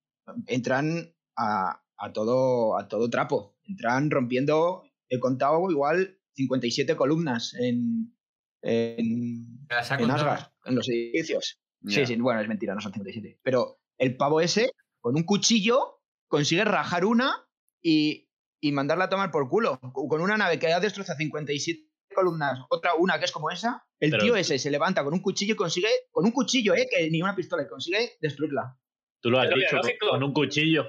entran 0.45 1.15
a, 1.35 1.81
a 1.97 2.13
todo, 2.13 2.77
a 2.77 2.87
todo 2.87 3.09
trapo. 3.09 3.57
Entran 3.63 4.11
rompiendo, 4.11 4.83
he 5.09 5.17
contado 5.19 5.71
igual 5.71 6.19
57 6.35 6.95
columnas 6.95 7.55
en, 7.55 8.15
en, 8.61 9.65
en. 9.67 10.11
Asgard, 10.11 10.51
en 10.63 10.75
los 10.75 10.87
edificios. 10.87 11.59
Sí, 11.87 12.05
sí, 12.05 12.17
bueno, 12.17 12.41
es 12.41 12.47
mentira, 12.47 12.75
no 12.75 12.81
son 12.81 12.93
57. 12.93 13.39
Pero 13.41 13.81
el 13.97 14.15
pavo 14.15 14.39
ese, 14.39 14.69
con 14.99 15.15
un 15.15 15.23
cuchillo, 15.23 16.03
consigue 16.27 16.65
rajar 16.65 17.05
una 17.05 17.49
y, 17.81 18.29
y 18.61 18.71
mandarla 18.73 19.05
a 19.05 19.09
tomar 19.09 19.31
por 19.31 19.49
culo. 19.49 19.79
Con 19.91 20.21
una 20.21 20.37
nave 20.37 20.59
que 20.59 20.71
ha 20.71 20.79
destrozado 20.79 21.17
57 21.17 21.94
columnas, 22.15 22.59
otra 22.69 22.95
una 22.95 23.19
que 23.19 23.25
es 23.25 23.31
como 23.31 23.51
esa, 23.51 23.85
el 23.99 24.09
Pero- 24.11 24.23
tío 24.23 24.35
ese 24.35 24.57
se 24.57 24.71
levanta 24.71 25.03
con 25.03 25.13
un 25.13 25.21
cuchillo 25.21 25.53
y 25.53 25.57
consigue, 25.57 25.89
con 26.11 26.25
un 26.25 26.31
cuchillo, 26.31 26.73
eh, 26.73 26.87
que 26.89 27.09
ni 27.11 27.21
una 27.21 27.35
pistola, 27.35 27.63
y 27.63 27.67
consigue 27.67 28.13
destruirla. 28.21 28.75
Tú 29.21 29.29
lo 29.29 29.39
has 29.39 29.49
lo 29.49 29.55
dicho, 29.57 29.67
biológico. 29.75 30.09
con 30.09 30.23
un 30.23 30.33
cuchillo. 30.33 30.87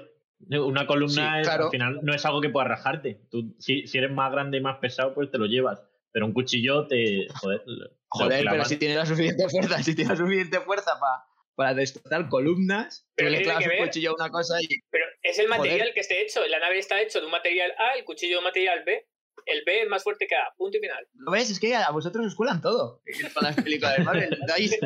Una 0.49 0.85
columna 0.87 1.33
Sí, 1.35 1.41
es- 1.41 1.47
claro. 1.47 1.65
al 1.65 1.71
final 1.71 1.99
no 2.03 2.13
es 2.13 2.23
algo 2.25 2.41
que 2.41 2.49
puedas 2.49 2.69
rajarte. 2.69 3.21
Tú, 3.31 3.55
si, 3.59 3.87
si 3.87 3.97
eres 3.97 4.11
más 4.11 4.31
grande 4.31 4.57
y 4.57 4.61
más 4.61 4.77
pesado, 4.77 5.13
pues 5.13 5.29
te 5.31 5.37
lo 5.39 5.45
llevas. 5.47 5.81
Pero 6.11 6.25
un 6.27 6.33
cuchillo 6.33 6.85
te. 6.87 7.27
Joder, 7.41 7.61
Joder, 8.09 8.45
pero 8.49 8.63
si 8.65 8.77
tiene 8.77 8.95
la 8.95 9.05
suficiente 9.05 9.49
fuerza, 9.49 9.81
si 9.83 9.95
tiene 9.95 10.11
la 10.11 10.15
suficiente 10.17 10.59
fuerza 10.61 10.91
pa- 10.99 11.25
para 11.55 11.73
destrozar 11.73 12.29
columnas, 12.29 13.07
Pero 13.15 13.31
le 13.31 13.41
clavas 13.41 13.63
un 13.63 13.69
ver. 13.69 13.79
cuchillo 13.79 14.11
a 14.11 14.13
una 14.13 14.29
cosa 14.29 14.61
y 14.61 14.67
Pero 14.91 15.05
es 15.23 15.39
el 15.39 15.47
Joder. 15.47 15.59
material 15.59 15.91
que 15.95 15.99
esté 16.01 16.21
hecho. 16.21 16.45
La 16.47 16.59
nave 16.59 16.77
está 16.77 17.01
hecho 17.01 17.19
de 17.19 17.25
un 17.25 17.31
material 17.31 17.71
A, 17.79 17.97
el 17.97 18.05
cuchillo 18.05 18.33
de 18.33 18.37
un 18.37 18.43
material 18.43 18.83
B. 18.85 19.07
El 19.47 19.63
B 19.65 19.81
es 19.81 19.89
más 19.89 20.03
fuerte 20.03 20.27
que 20.27 20.35
A. 20.35 20.53
Punto 20.57 20.77
y 20.77 20.81
final. 20.81 21.07
¿Lo 21.13 21.31
ves? 21.31 21.49
Es 21.49 21.59
que 21.59 21.75
a 21.75 21.89
vosotros 21.91 22.25
os 22.25 22.35
cuelan 22.35 22.61
todo. 22.61 23.01
Con 23.33 23.43
las 23.43 23.55
películas 23.55 23.97
de 23.97 24.03
Marvel. 24.03 24.29
Dais- 24.47 24.77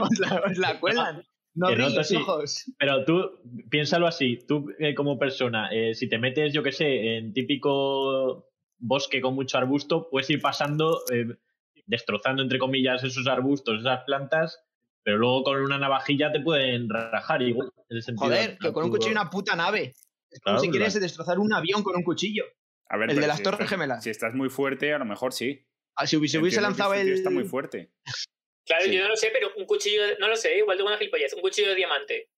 os, 0.00 0.18
la, 0.18 0.42
os 0.50 0.58
la 0.58 0.78
cuelan. 0.80 1.26
No 1.56 1.68
sí. 2.04 2.16
ojos. 2.16 2.64
Pero 2.78 3.06
tú, 3.06 3.40
piénsalo 3.70 4.06
así, 4.06 4.44
tú 4.46 4.70
eh, 4.78 4.94
como 4.94 5.18
persona, 5.18 5.70
eh, 5.72 5.94
si 5.94 6.06
te 6.06 6.18
metes, 6.18 6.52
yo 6.52 6.62
qué 6.62 6.70
sé, 6.70 7.16
en 7.16 7.32
típico 7.32 8.50
bosque 8.78 9.22
con 9.22 9.34
mucho 9.34 9.56
arbusto, 9.56 10.10
puedes 10.10 10.28
ir 10.28 10.42
pasando, 10.42 11.00
eh, 11.10 11.24
destrozando, 11.86 12.42
entre 12.42 12.58
comillas, 12.58 13.02
esos 13.04 13.26
arbustos, 13.26 13.80
esas 13.80 14.04
plantas, 14.04 14.62
pero 15.02 15.16
luego 15.16 15.44
con 15.44 15.56
una 15.62 15.78
navajilla 15.78 16.30
te 16.30 16.40
pueden 16.40 16.90
rajar 16.90 17.40
igual. 17.40 17.70
en 17.88 17.96
el 17.96 18.02
sentido 18.02 18.26
Joder, 18.26 18.58
que 18.58 18.72
con 18.72 18.84
un 18.84 18.90
cuchillo 18.90 19.12
una 19.12 19.30
puta 19.30 19.56
nave. 19.56 19.94
Es 20.30 20.40
como 20.40 20.56
Claro, 20.56 20.58
si 20.60 20.70
quieres 20.70 21.00
destrozar 21.00 21.38
un 21.38 21.54
avión 21.54 21.82
con 21.82 21.96
un 21.96 22.02
cuchillo. 22.02 22.44
A 22.88 22.96
ver, 22.96 23.10
El 23.10 23.20
de 23.20 23.26
las 23.26 23.38
si 23.38 23.42
Torres 23.42 23.60
estás- 23.60 23.70
Gemelas. 23.70 24.04
Si 24.04 24.10
estás 24.10 24.34
muy 24.34 24.48
fuerte, 24.48 24.92
a 24.92 24.98
lo 24.98 25.04
mejor 25.04 25.32
sí. 25.32 25.64
Ah, 25.96 26.06
Si 26.06 26.16
hubiese, 26.16 26.38
lanzado 26.60 26.92
este 26.94 27.04
tío 27.04 27.12
el. 27.14 27.18
está 27.18 27.30
muy 27.30 27.44
fuerte. 27.44 27.90
Claro, 28.66 28.84
Sí. 28.84 28.92
yo 28.96 29.02
no 29.02 29.08
lo 29.10 29.14
sé, 29.16 29.30
pero 29.32 29.52
un 29.56 29.64
cuchillo, 29.64 30.04
de- 30.04 30.16
no 30.18 30.26
lo 30.26 30.34
sé, 30.34 30.58
igual 30.58 30.76
tengo 30.76 30.88
una 30.88 30.98
gilipollez, 30.98 31.32
un 31.34 31.40
cuchillo 31.40 31.68
de 31.68 31.76
diamante. 31.76 32.30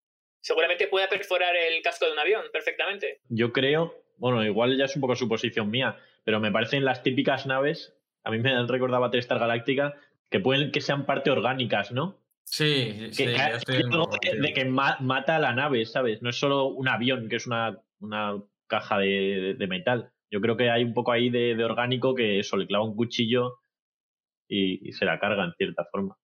Seguramente 0.42 0.86
pueda 0.86 1.08
perforar 1.08 1.56
el 1.56 1.80
casco 1.82 2.04
de 2.04 2.12
un 2.12 2.18
avión 2.18 2.42
perfectamente. 2.52 3.22
Yo 3.30 3.50
creo, 3.50 3.94
bueno, 4.18 4.44
igual 4.44 4.76
ya 4.76 4.84
es 4.84 4.94
un 4.94 5.00
poco 5.00 5.16
suposición 5.16 5.70
mía, 5.70 5.96
pero 6.24 6.38
me 6.38 6.52
parecen 6.52 6.84
las 6.84 7.02
típicas 7.02 7.46
naves, 7.46 7.94
a 8.24 8.30
mí 8.30 8.38
me 8.40 8.52
han 8.52 8.68
recordado 8.68 9.00
Battlestar 9.00 9.38
Galáctica, 9.38 9.94
que 10.28 10.38
pueden 10.38 10.70
que 10.70 10.82
sean 10.82 11.06
parte 11.06 11.30
orgánicas, 11.30 11.92
¿no? 11.92 12.20
Sí, 12.44 12.92
sí, 12.92 12.98
Que, 13.06 13.12
sí, 13.14 13.24
que 13.24 13.56
estoy 13.56 13.76
algo 13.76 14.10
de, 14.22 14.38
de 14.38 14.52
que 14.52 14.66
ma- 14.66 14.98
mata 15.00 15.36
a 15.36 15.38
la 15.38 15.54
nave, 15.54 15.86
¿sabes? 15.86 16.20
No 16.20 16.28
es 16.28 16.36
solo 16.38 16.66
un 16.66 16.88
avión, 16.88 17.30
que 17.30 17.36
es 17.36 17.46
una, 17.46 17.80
una 18.00 18.38
caja 18.66 18.98
de, 18.98 19.54
de 19.58 19.66
metal. 19.66 20.12
Yo 20.30 20.40
creo 20.40 20.56
que 20.56 20.70
hay 20.70 20.84
un 20.84 20.94
poco 20.94 21.12
ahí 21.12 21.30
de, 21.30 21.54
de 21.54 21.64
orgánico 21.64 22.14
que 22.14 22.38
eso, 22.38 22.56
le 22.56 22.66
clava 22.66 22.84
un 22.84 22.96
cuchillo 22.96 23.60
y, 24.48 24.88
y 24.88 24.92
se 24.92 25.04
la 25.04 25.18
carga 25.18 25.44
en 25.44 25.52
cierta 25.54 25.86
forma. 25.90 26.16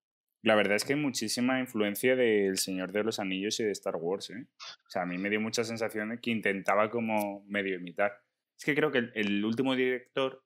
La 0.42 0.54
verdad 0.54 0.76
es 0.76 0.84
que 0.84 0.92
hay 0.92 1.00
muchísima 1.00 1.58
influencia 1.58 2.16
del 2.16 2.58
Señor 2.58 2.92
de 2.92 3.02
los 3.02 3.18
Anillos 3.18 3.58
y 3.60 3.64
de 3.64 3.70
Star 3.70 3.96
Wars, 3.96 4.28
¿eh? 4.30 4.46
O 4.58 4.90
sea, 4.90 5.02
a 5.02 5.06
mí 5.06 5.16
me 5.16 5.30
dio 5.30 5.40
mucha 5.40 5.64
sensación 5.64 6.10
de 6.10 6.20
que 6.20 6.30
intentaba 6.30 6.90
como 6.90 7.44
medio 7.46 7.76
imitar. 7.76 8.12
Es 8.58 8.64
que 8.64 8.74
creo 8.74 8.92
que 8.92 8.98
el, 8.98 9.12
el 9.14 9.44
último 9.44 9.74
director 9.74 10.44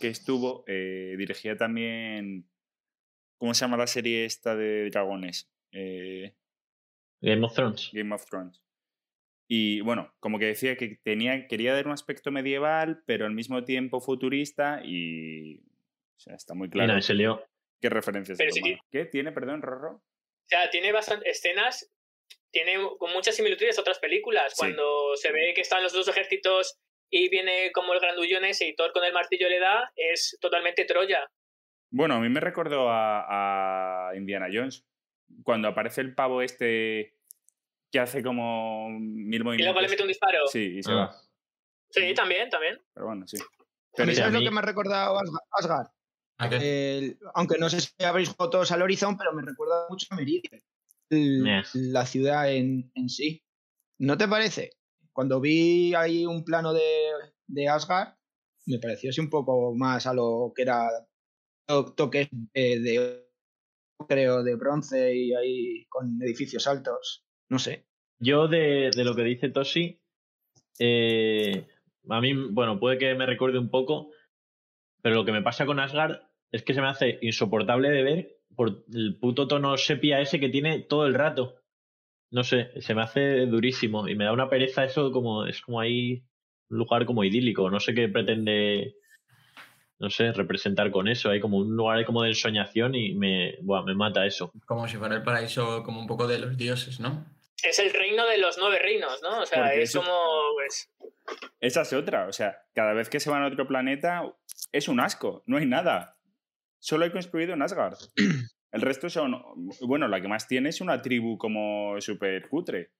que 0.00 0.08
estuvo 0.08 0.64
eh, 0.66 1.14
dirigía 1.18 1.56
también... 1.56 2.48
¿Cómo 3.40 3.54
se 3.54 3.64
llama 3.64 3.76
la 3.76 3.86
serie 3.86 4.24
esta 4.24 4.56
de 4.56 4.90
dragones? 4.90 5.48
Eh, 5.72 6.34
Game 7.20 7.44
of 7.44 7.54
Thrones. 7.54 7.90
Game 7.92 8.12
of 8.12 8.24
Thrones. 8.24 8.60
Y 9.50 9.80
bueno, 9.80 10.14
como 10.20 10.38
que 10.38 10.44
decía 10.44 10.76
que 10.76 11.00
tenía, 11.02 11.46
quería 11.48 11.72
dar 11.72 11.86
un 11.86 11.92
aspecto 11.94 12.30
medieval, 12.30 13.02
pero 13.06 13.24
al 13.24 13.32
mismo 13.32 13.64
tiempo 13.64 14.00
futurista 14.00 14.82
y... 14.84 15.60
O 16.16 16.20
sea, 16.20 16.34
está 16.34 16.54
muy 16.54 16.66
Y 16.68 16.70
claro 16.70 16.88
nadie 16.88 17.02
se 17.02 17.14
lió. 17.14 17.42
qué 17.80 17.88
referencias 17.88 18.36
Pero 18.36 18.50
sí. 18.52 18.76
¿Qué 18.90 19.06
tiene, 19.06 19.32
perdón, 19.32 19.62
Rorro? 19.62 19.94
O 19.94 20.02
sea, 20.48 20.68
tiene 20.68 20.92
bastantes 20.92 21.28
escenas, 21.38 21.90
tiene 22.50 22.74
con 22.98 23.12
muchas 23.12 23.36
similitudes 23.36 23.78
a 23.78 23.80
otras 23.80 23.98
películas. 24.00 24.52
Sí. 24.52 24.58
Cuando 24.58 25.16
se 25.16 25.32
ve 25.32 25.52
que 25.54 25.62
están 25.62 25.82
los 25.82 25.92
dos 25.94 26.08
ejércitos 26.08 26.78
y 27.08 27.30
viene 27.30 27.72
como 27.72 27.94
el 27.94 28.00
grandullón 28.00 28.44
ese 28.44 28.68
y 28.68 28.74
Thor 28.74 28.92
con 28.92 29.04
el 29.04 29.14
martillo 29.14 29.48
le 29.48 29.60
da, 29.60 29.90
es 29.96 30.36
totalmente 30.40 30.84
Troya. 30.84 31.30
Bueno, 31.90 32.16
a 32.16 32.20
mí 32.20 32.28
me 32.28 32.40
recordó 32.40 32.90
a, 32.90 34.10
a 34.10 34.16
Indiana 34.16 34.48
Jones. 34.52 34.84
Cuando 35.42 35.68
aparece 35.68 36.02
el 36.02 36.14
pavo 36.14 36.42
este 36.42 37.17
que 37.90 37.98
hace 38.00 38.22
como 38.22 38.88
mil 38.90 39.40
Y 39.40 39.44
movimientos. 39.44 39.58
luego 39.74 39.80
le 39.80 39.88
mete 39.88 40.02
un 40.02 40.08
disparo. 40.08 40.38
Sí, 40.50 40.76
y 40.78 40.82
se 40.82 40.92
Ah. 40.92 40.94
va. 40.96 41.22
Sí, 41.90 42.12
también, 42.14 42.50
también. 42.50 42.78
Pero 42.94 43.06
bueno, 43.06 43.26
sí. 43.26 43.38
Pero 43.96 44.12
¿sabes 44.14 44.32
lo 44.34 44.40
que 44.40 44.50
me 44.50 44.58
ha 44.58 44.62
recordado 44.62 45.16
Asga- 45.18 45.40
Asgard? 45.52 45.86
¿A 46.40 46.48
qué? 46.50 46.98
El- 46.98 47.18
aunque 47.34 47.58
no 47.58 47.68
sé 47.70 47.80
si 47.80 47.90
habréis 48.04 48.28
jugado 48.28 48.50
todos 48.50 48.70
al 48.72 48.82
Horizon, 48.82 49.16
pero 49.16 49.32
me 49.32 49.42
recuerda 49.42 49.86
mucho 49.88 50.06
a 50.10 50.16
Meridian. 50.16 50.62
La 51.10 52.04
ciudad 52.06 52.52
en, 52.52 52.90
en 52.94 53.08
sí. 53.08 53.42
¿No 53.98 54.16
te 54.18 54.28
parece? 54.28 54.70
Cuando 55.12 55.40
vi 55.40 55.94
ahí 55.94 56.26
un 56.26 56.44
plano 56.44 56.72
de, 56.72 56.82
de 57.48 57.68
Asgard, 57.68 58.14
me 58.66 58.78
pareció 58.78 59.10
así 59.10 59.20
un 59.20 59.30
poco 59.30 59.74
más 59.74 60.06
a 60.06 60.12
lo 60.14 60.52
que 60.54 60.62
era 60.62 60.86
to- 61.66 61.94
toques 61.94 62.28
de, 62.30 62.78
de- 62.80 63.28
creo, 64.06 64.44
de 64.44 64.54
bronce 64.54 65.16
y 65.16 65.34
ahí 65.34 65.86
con 65.88 66.20
edificios 66.22 66.66
altos. 66.68 67.24
No 67.48 67.58
sé. 67.58 67.84
Yo 68.18 68.48
de, 68.48 68.90
de 68.94 69.04
lo 69.04 69.14
que 69.14 69.22
dice 69.22 69.48
Toshi, 69.48 70.00
eh, 70.78 71.66
a 72.08 72.20
mí, 72.20 72.32
bueno, 72.34 72.78
puede 72.78 72.98
que 72.98 73.14
me 73.14 73.26
recuerde 73.26 73.58
un 73.58 73.70
poco, 73.70 74.10
pero 75.02 75.16
lo 75.16 75.24
que 75.24 75.32
me 75.32 75.42
pasa 75.42 75.66
con 75.66 75.80
Asgard 75.80 76.20
es 76.50 76.62
que 76.62 76.74
se 76.74 76.80
me 76.80 76.88
hace 76.88 77.18
insoportable 77.22 77.90
de 77.90 78.02
ver 78.02 78.38
por 78.56 78.84
el 78.92 79.16
puto 79.20 79.46
tono 79.46 79.76
sepia 79.76 80.20
ese 80.20 80.40
que 80.40 80.48
tiene 80.48 80.80
todo 80.80 81.06
el 81.06 81.14
rato. 81.14 81.62
No 82.30 82.44
sé, 82.44 82.70
se 82.80 82.94
me 82.94 83.02
hace 83.02 83.46
durísimo 83.46 84.08
y 84.08 84.14
me 84.14 84.24
da 84.24 84.32
una 84.32 84.50
pereza 84.50 84.84
eso 84.84 85.12
como 85.12 85.46
es 85.46 85.60
como 85.60 85.80
ahí 85.80 86.24
un 86.70 86.78
lugar 86.78 87.06
como 87.06 87.24
idílico, 87.24 87.70
no 87.70 87.80
sé 87.80 87.94
qué 87.94 88.08
pretende 88.08 88.96
no 89.98 90.10
sé, 90.10 90.32
representar 90.32 90.90
con 90.90 91.08
eso, 91.08 91.30
hay 91.30 91.40
como 91.40 91.58
un 91.58 91.76
lugar 91.76 92.04
como 92.04 92.22
de 92.22 92.28
ensoñación 92.28 92.94
y 92.94 93.14
me, 93.14 93.54
me 93.84 93.94
mata 93.94 94.26
eso. 94.26 94.52
Como 94.64 94.86
si 94.86 94.96
fuera 94.96 95.16
el 95.16 95.22
paraíso 95.22 95.82
como 95.82 96.00
un 96.00 96.06
poco 96.06 96.28
de 96.28 96.38
los 96.38 96.56
dioses, 96.56 97.00
¿no? 97.00 97.24
Es 97.64 97.78
el 97.78 97.92
reino 97.92 98.26
de 98.26 98.38
los 98.38 98.56
nueve 98.58 98.78
reinos, 98.78 99.20
¿no? 99.22 99.40
O 99.40 99.46
sea, 99.46 99.62
Porque 99.64 99.82
es 99.82 99.90
eso- 99.90 100.00
como. 100.00 100.54
Pues, 100.54 100.90
Esa 101.60 101.82
es 101.82 101.92
otra. 101.92 102.26
O 102.26 102.32
sea, 102.32 102.56
cada 102.74 102.92
vez 102.92 103.08
que 103.08 103.20
se 103.20 103.30
van 103.30 103.42
a 103.42 103.48
otro 103.48 103.66
planeta 103.66 104.22
es 104.72 104.88
un 104.88 105.00
asco. 105.00 105.42
No 105.46 105.56
hay 105.58 105.66
nada. 105.66 106.16
Solo 106.80 107.04
hay 107.04 107.10
construido 107.10 107.54
en 107.54 107.62
Asgard. 107.62 107.96
El 108.72 108.82
resto 108.82 109.08
son. 109.10 109.42
Bueno, 109.80 110.06
la 110.08 110.20
que 110.20 110.28
más 110.28 110.46
tiene 110.46 110.68
es 110.68 110.80
una 110.80 111.00
tribu 111.02 111.36
como 111.38 112.00
súper 112.00 112.48
cutre. 112.48 112.92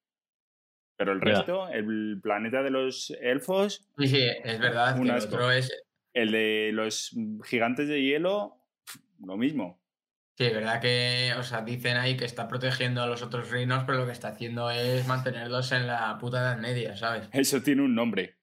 Pero 0.96 1.12
el 1.12 1.20
resto, 1.20 1.68
el 1.68 2.18
planeta 2.20 2.60
de 2.64 2.70
los 2.70 3.10
elfos, 3.20 3.88
Sí, 3.98 4.08
sí, 4.08 4.28
es 4.42 4.58
verdad 4.58 4.96
Un 4.98 5.04
que 5.04 5.10
el 5.10 5.16
asco. 5.16 5.34
otro 5.36 5.52
es... 5.52 5.70
el 6.12 6.32
de 6.32 6.70
los 6.72 7.14
gigantes 7.44 7.86
de 7.86 8.02
hielo, 8.02 8.56
lo 9.24 9.36
mismo. 9.36 9.77
Sí, 10.38 10.44
es 10.44 10.54
verdad 10.54 10.80
que, 10.80 11.32
o 11.36 11.42
sea, 11.42 11.62
dicen 11.62 11.96
ahí 11.96 12.16
que 12.16 12.24
está 12.24 12.46
protegiendo 12.46 13.02
a 13.02 13.08
los 13.08 13.24
otros 13.24 13.50
reinos, 13.50 13.82
pero 13.82 13.98
lo 13.98 14.06
que 14.06 14.12
está 14.12 14.28
haciendo 14.28 14.70
es 14.70 15.04
mantenerlos 15.08 15.72
en 15.72 15.88
la 15.88 16.16
puta 16.20 16.38
edad 16.38 16.58
media, 16.58 16.96
¿sabes? 16.96 17.28
Eso 17.32 17.60
tiene 17.60 17.82
un 17.82 17.96
nombre. 17.96 18.38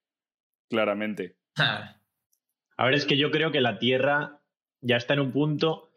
Claramente. 0.70 1.38
A 1.56 2.84
ver, 2.84 2.96
es 2.96 3.06
que 3.06 3.16
yo 3.16 3.32
creo 3.32 3.54
que 3.54 3.62
la 3.62 3.80
Tierra 3.80 4.42
ya 4.82 4.98
está 4.98 5.14
en 5.14 5.22
un 5.22 5.32
punto 5.32 5.94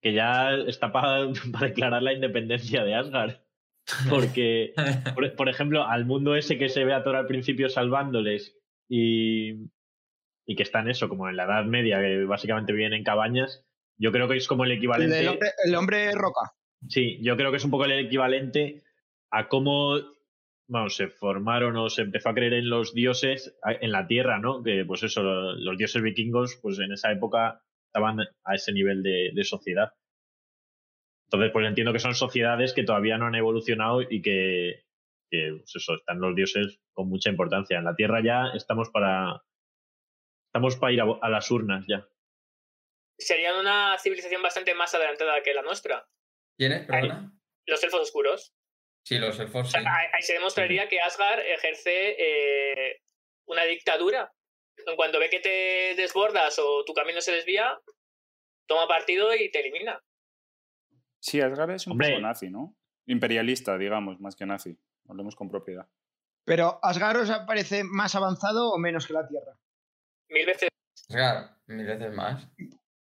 que 0.00 0.12
ya 0.12 0.54
está 0.54 0.92
para, 0.92 1.26
declarar 1.60 2.04
la 2.04 2.12
independencia 2.12 2.84
de 2.84 2.94
Asgard. 2.94 3.40
Porque, 4.08 4.74
por, 5.16 5.34
por 5.34 5.48
ejemplo, 5.48 5.84
al 5.84 6.04
mundo 6.04 6.36
ese 6.36 6.56
que 6.56 6.68
se 6.68 6.84
ve 6.84 6.94
a 6.94 7.02
Thor 7.02 7.16
al 7.16 7.26
principio 7.26 7.68
salvándoles 7.68 8.56
y, 8.88 9.54
y 10.46 10.54
que 10.54 10.62
está 10.62 10.82
en 10.82 10.90
eso, 10.90 11.08
como 11.08 11.28
en 11.28 11.34
la 11.34 11.46
Edad 11.46 11.64
Media, 11.64 11.98
que 11.98 12.22
básicamente 12.26 12.72
viven 12.72 12.92
en 12.92 13.02
cabañas, 13.02 13.66
yo 13.98 14.12
creo 14.12 14.28
que 14.28 14.36
es 14.36 14.46
como 14.48 14.64
el 14.64 14.72
equivalente. 14.72 15.28
hombre, 15.28 15.48
el 15.64 15.74
hombre 15.74 16.12
roca. 16.12 16.52
Sí, 16.88 17.18
yo 17.22 17.36
creo 17.36 17.50
que 17.50 17.58
es 17.58 17.64
un 17.64 17.70
poco 17.70 17.84
el 17.84 17.92
equivalente 17.92 18.82
a 19.30 19.48
cómo 19.48 19.96
vamos, 20.68 20.96
se 20.96 21.08
formaron 21.08 21.76
o 21.76 21.88
se 21.90 22.02
empezó 22.02 22.30
a 22.30 22.34
creer 22.34 22.54
en 22.54 22.70
los 22.70 22.94
dioses 22.94 23.56
en 23.80 23.92
la 23.92 24.06
tierra, 24.06 24.38
¿no? 24.38 24.62
Que 24.62 24.84
pues 24.86 25.02
eso, 25.02 25.22
lo- 25.22 25.52
los 25.54 25.76
dioses 25.78 26.02
vikingos, 26.02 26.56
pues 26.62 26.78
en 26.78 26.92
esa 26.92 27.12
época 27.12 27.62
estaban 27.86 28.20
a 28.20 28.54
ese 28.54 28.72
nivel 28.72 29.02
de, 29.02 29.30
de 29.34 29.44
sociedad. 29.44 29.92
Entonces, 31.26 31.50
pues 31.52 31.66
entiendo 31.66 31.92
que 31.92 31.98
son 31.98 32.14
sociedades 32.14 32.72
que 32.74 32.84
todavía 32.84 33.16
no 33.18 33.26
han 33.26 33.34
evolucionado 33.34 34.02
y 34.02 34.20
que, 34.20 34.84
que, 35.30 35.54
pues 35.58 35.76
eso, 35.76 35.94
están 35.94 36.20
los 36.20 36.34
dioses 36.34 36.78
con 36.92 37.08
mucha 37.08 37.30
importancia. 37.30 37.78
En 37.78 37.84
la 37.84 37.94
tierra 37.94 38.22
ya 38.22 38.48
estamos 38.54 38.90
para. 38.90 39.42
Estamos 40.48 40.76
para 40.76 40.92
ir 40.92 41.00
a, 41.00 41.06
a 41.22 41.30
las 41.30 41.50
urnas 41.50 41.86
ya. 41.88 42.06
Serían 43.22 43.56
una 43.56 43.96
civilización 43.98 44.42
bastante 44.42 44.74
más 44.74 44.94
adelantada 44.94 45.42
que 45.42 45.54
la 45.54 45.62
nuestra. 45.62 46.06
¿Quién 46.56 46.72
es? 46.72 46.86
Perdona. 46.86 47.32
Los 47.66 47.82
elfos 47.82 48.00
oscuros. 48.02 48.54
Sí, 49.04 49.18
los 49.18 49.38
O 49.38 49.42
elfos. 49.42 49.70
sea, 49.70 49.80
sí. 49.80 49.86
ahí, 49.88 50.06
ahí 50.12 50.22
se 50.22 50.34
demostraría 50.34 50.88
que 50.88 51.00
Asgard 51.00 51.40
ejerce 51.40 52.16
eh, 52.18 53.00
una 53.46 53.64
dictadura. 53.64 54.32
En 54.86 54.96
cuanto 54.96 55.18
ve 55.18 55.28
que 55.30 55.40
te 55.40 55.94
desbordas 56.00 56.58
o 56.58 56.84
tu 56.84 56.94
camino 56.94 57.20
se 57.20 57.32
desvía, 57.32 57.78
toma 58.66 58.86
partido 58.88 59.34
y 59.34 59.50
te 59.50 59.60
elimina. 59.60 60.00
Sí, 61.20 61.40
Asgard 61.40 61.70
es 61.72 61.86
un 61.86 61.92
Hombre. 61.92 62.10
poco 62.10 62.20
nazi, 62.20 62.50
¿no? 62.50 62.76
Imperialista, 63.06 63.76
digamos, 63.78 64.20
más 64.20 64.34
que 64.36 64.46
nazi. 64.46 64.76
Hablemos 65.08 65.34
con 65.36 65.48
propiedad. 65.48 65.88
Pero 66.44 66.78
¿Asgard 66.82 67.18
os 67.20 67.30
parece 67.46 67.82
más 67.84 68.14
avanzado 68.14 68.70
o 68.70 68.78
menos 68.78 69.06
que 69.06 69.12
la 69.12 69.26
Tierra? 69.28 69.56
Mil 70.28 70.46
veces 70.46 70.68
Claro, 71.08 71.50
mil 71.66 71.86
veces 71.86 72.12
más. 72.12 72.48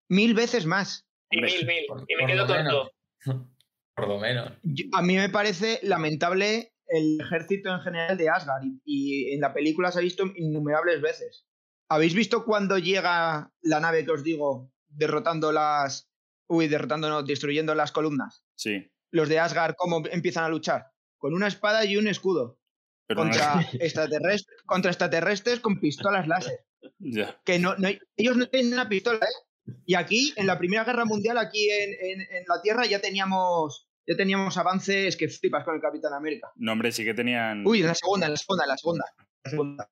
Mil 0.10 0.34
veces 0.34 0.66
más. 0.66 1.06
y 1.32 1.40
mil, 1.42 1.66
mil. 1.66 1.86
por- 1.88 2.06
Y 2.08 2.16
me 2.16 2.26
quedo 2.26 2.46
lo 2.48 2.54
menos. 2.56 2.74
corto. 2.74 3.50
Por 3.96 4.08
lo 4.08 4.18
menos. 4.20 4.54
Yo- 4.64 4.86
a 4.94 5.02
mí 5.02 5.16
me 5.18 5.28
parece 5.30 5.80
lamentable 5.84 6.74
el 6.88 7.20
ejército 7.20 7.70
en 7.70 7.82
general 7.82 8.18
de 8.18 8.30
Asgard 8.30 8.64
y, 8.64 8.80
y 8.86 9.34
en 9.34 9.42
la 9.42 9.54
película 9.54 9.92
se 9.92 10.00
ha 10.00 10.02
visto 10.02 10.24
innumerables 10.36 11.02
veces. 11.02 11.46
¿Habéis 11.90 12.14
visto 12.16 12.46
cuando 12.46 12.78
llega 12.78 13.52
la 13.62 13.80
nave 13.82 14.06
que 14.06 14.12
os 14.12 14.24
digo 14.24 14.72
derrotando 14.88 15.52
las... 15.52 16.10
Uy, 16.48 16.68
derrotando, 16.68 17.10
no, 17.10 17.24
destruyendo 17.24 17.76
las 17.76 17.92
columnas? 17.92 18.44
Sí. 18.56 18.90
Los 19.12 19.28
de 19.28 19.40
Asgard, 19.40 19.76
¿cómo 19.78 20.02
empiezan 20.10 20.46
a 20.46 20.50
luchar? 20.50 20.88
Con 21.18 21.34
una 21.34 21.48
espada 21.48 21.84
y 21.86 21.98
un 21.98 22.08
escudo. 22.08 22.58
Pero 23.06 23.24
no 23.26 23.30
Contra, 23.32 23.62
es- 23.62 23.74
extraterrestres, 23.82 24.62
contra 24.66 24.92
extraterrestres 24.92 25.60
con 25.60 25.80
pistolas 25.80 26.26
láser. 26.28 26.66
Ya. 27.00 27.40
Que 27.44 27.60
no, 27.60 27.76
no 27.76 27.90
ellos 28.16 28.38
no 28.38 28.48
tienen 28.48 28.72
una 28.74 28.88
pistola, 28.88 29.20
¿eh? 29.20 29.48
Y 29.86 29.96
aquí, 29.96 30.34
en 30.36 30.48
la 30.48 30.58
Primera 30.58 30.84
Guerra 30.84 31.06
Mundial, 31.06 31.38
aquí 31.38 31.70
en, 31.70 31.90
en- 32.00 32.22
en 32.22 32.44
la 32.48 32.62
Tierra, 32.62 32.86
ya 32.86 33.00
teníamos, 33.00 33.88
ya 34.08 34.16
teníamos 34.16 34.58
avances 34.58 35.16
que 35.18 35.28
flipas 35.30 35.64
con 35.66 35.76
el 35.76 35.82
Capitán 35.82 36.14
América. 36.14 36.52
No, 36.56 36.72
hombre, 36.74 36.92
sí 36.92 37.04
que 37.06 37.14
tenían. 37.14 37.66
Uy, 37.66 37.82
en 37.82 37.88
la 37.88 37.96
segunda, 37.96 38.26
en 38.28 38.32
la 38.34 38.38
segunda, 38.38 38.64
en 38.66 38.70
la 38.70 38.78
segunda. 38.78 39.06
en 39.18 39.26
la 39.44 39.50
segunda. 39.52 39.90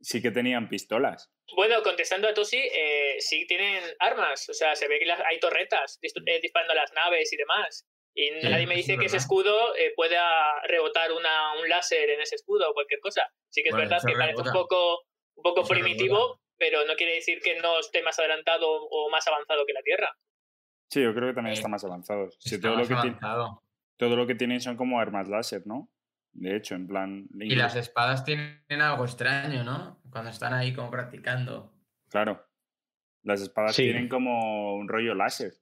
sí 0.00 0.20
que 0.20 0.30
tenían 0.30 0.68
pistolas. 0.68 1.30
Bueno, 1.56 1.82
contestando 1.82 2.28
a 2.28 2.34
Tosi, 2.34 2.58
eh, 2.58 3.16
sí 3.20 3.46
tienen 3.46 3.82
armas. 4.00 4.48
O 4.50 4.54
sea, 4.54 4.74
se 4.76 4.86
ve 4.88 4.98
que 4.98 5.06
las- 5.06 5.20
hay 5.20 5.38
torretas 5.40 5.98
eh, 6.02 6.40
disparando 6.42 6.72
a 6.72 6.76
las 6.76 6.92
naves 6.92 7.32
y 7.32 7.36
demás. 7.36 7.86
Y 8.16 8.28
Sí, 8.40 8.48
nadie 8.48 8.66
me 8.66 8.76
dice 8.76 8.92
es 8.92 8.98
que 9.00 9.06
ese 9.06 9.16
escudo 9.16 9.74
eh, 9.76 9.92
pueda 9.96 10.22
rebotar 10.68 11.10
una, 11.10 11.54
un 11.60 11.68
láser 11.68 12.08
en 12.10 12.20
ese 12.20 12.36
escudo 12.36 12.70
o 12.70 12.74
cualquier 12.74 13.00
cosa. 13.00 13.22
Sí 13.50 13.62
que 13.62 13.70
es 13.70 13.74
Bueno, 13.74 13.88
verdad 13.90 14.04
que 14.06 14.12
parece 14.14 14.36
un 14.38 14.44
rebota. 14.44 14.52
poco, 14.52 15.02
un 15.36 15.42
poco 15.42 15.66
primitivo, 15.66 16.16
rebota. 16.16 16.40
Pero 16.58 16.84
no 16.86 16.94
quiere 16.94 17.14
decir 17.16 17.40
que 17.42 17.58
no 17.60 17.78
esté 17.80 18.02
más 18.02 18.18
adelantado 18.18 18.66
o 18.68 19.10
más 19.10 19.26
avanzado 19.26 19.64
que 19.66 19.72
la 19.72 19.82
Tierra. 19.82 20.16
Sí, 20.90 21.02
yo 21.02 21.14
creo 21.14 21.28
que 21.28 21.34
también 21.34 21.52
Eh, 21.52 21.56
están 21.58 21.70
más. 21.70 21.82
Sí, 22.38 22.54
Está 22.56 22.68
todo, 22.68 22.72
lo 22.72 22.78
más 22.80 22.88
que 22.88 22.94
ti- 22.94 23.00
avanzado. 23.08 23.62
todo 23.96 24.16
lo 24.16 24.26
que 24.26 24.34
tienen 24.34 24.60
son 24.60 24.76
como 24.76 25.00
armas 25.00 25.28
láser, 25.28 25.62
¿no? 25.66 25.88
De 26.32 26.56
hecho, 26.56 26.74
en 26.74 26.86
plan... 26.88 27.28
Y 27.40 27.54
las 27.54 27.76
espadas 27.76 28.24
tienen 28.24 28.60
algo 28.80 29.04
extraño, 29.04 29.62
¿no? 29.64 30.00
Cuando 30.10 30.30
están 30.30 30.52
ahí 30.52 30.74
como 30.74 30.90
practicando. 30.90 31.72
Claro. 32.10 32.44
Las 33.22 33.40
espadas 33.40 33.74
Sí. 33.74 33.84
tienen 33.84 34.08
como 34.08 34.74
un 34.74 34.88
rollo 34.88 35.14
láser. 35.14 35.52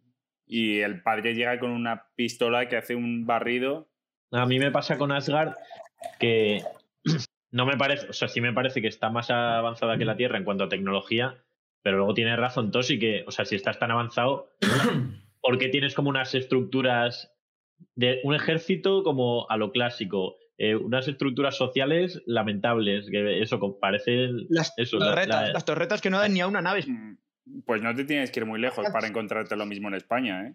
Y 0.46 0.80
el 0.80 1.02
padre 1.02 1.34
llega 1.34 1.58
con 1.61 1.70
una 1.70 2.06
pistola 2.16 2.68
que 2.68 2.76
hace 2.76 2.94
un 2.94 3.26
barrido. 3.26 3.88
A 4.32 4.46
mí 4.46 4.58
me 4.58 4.70
pasa 4.70 4.96
con 4.99 5.12
Asgard 5.12 5.54
que 6.18 6.62
no 7.52 7.64
me 7.66 7.76
parece, 7.76 8.09
o 8.09 8.12
sea, 8.12 8.28
sí 8.28 8.40
me 8.40 8.52
parece 8.52 8.82
que 8.82 8.88
está 8.88 9.09
más 9.11 9.30
avanzada 9.30 9.97
que 9.99 10.04
la 10.04 10.16
Tierra 10.16 10.38
en 10.38 10.44
cuanto 10.44 10.64
a 10.64 10.68
tecnología, 10.68 11.37
pero 11.82 11.99
luego 11.99 12.14
tiene 12.14 12.35
razón 12.37 12.71
Tosi 12.71 12.99
que, 12.99 13.25
o 13.26 13.30
sea, 13.30 13.44
si 13.44 13.54
estás 13.56 13.78
tan 13.78 13.90
avanzado, 13.90 14.50
¿por 15.40 15.59
qué 15.59 15.68
tienes 15.68 15.94
como 15.94 16.11
unas 16.11 16.35
estructuras 16.35 17.32
de 17.94 18.21
un 18.25 18.35
ejército 18.35 19.02
como 19.04 19.49
a 19.50 19.56
lo 19.56 19.71
clásico? 19.73 20.37
eh, 20.59 20.76
unas 20.76 21.09
estructuras 21.09 21.56
sociales 21.56 22.23
lamentables, 22.26 23.09
que 23.11 23.40
eso 23.42 23.59
parece 23.80 24.28
Las, 24.49 24.73
eso, 24.76 24.99
la- 24.99 25.06
torretas, 25.06 25.47
la- 25.49 25.52
las 25.54 25.64
torretas 25.64 26.00
que 26.00 26.11
no 26.11 26.18
dan 26.21 26.35
ni 26.35 26.40
a 26.40 26.47
una 26.47 26.62
nave. 26.62 26.85
Mm, 26.87 27.16
Pues 27.66 27.82
no 27.82 27.92
te 27.97 28.04
tienes 28.04 28.30
que 28.30 28.40
ir 28.40 28.47
muy 28.47 28.61
lejos 28.61 28.87
para 28.92 29.09
encontrarte 29.09 29.56
lo 29.56 29.66
mismo 29.66 29.88
en 29.88 29.94
España, 29.94 30.47
¿eh? 30.47 30.54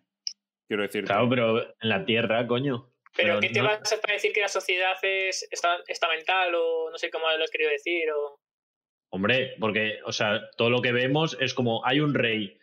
Quiero 0.69 0.83
decir. 0.83 1.03
Claro, 1.03 1.27
pero 1.27 1.59
en 1.61 1.89
la 1.89 2.05
Tierra, 2.05 2.47
coño. 2.47 2.89
Pero, 3.17 3.29
Pero 3.29 3.39
¿qué 3.41 3.49
te 3.49 3.59
no- 3.61 3.65
vas 3.67 3.91
a 3.91 4.11
decir 4.13 4.31
que 4.31 4.41
la 4.41 4.47
sociedad 4.47 4.95
es 5.01 5.47
esta- 5.51 5.81
estamental 5.87 6.53
o 6.55 6.89
no 6.91 6.97
sé 6.97 7.09
cómo 7.09 7.25
lo 7.35 7.43
has 7.43 7.51
querido 7.51 7.71
decir? 7.71 8.09
O... 8.11 8.37
Hombre, 9.11 9.55
porque, 9.59 9.99
o 10.05 10.11
sea, 10.11 10.49
todo 10.57 10.69
lo 10.69 10.81
que 10.81 10.91
vemos 10.91 11.35
es 11.41 11.53
como 11.53 11.85
hay 11.85 11.99
un 11.99 12.13
rey 12.13 12.57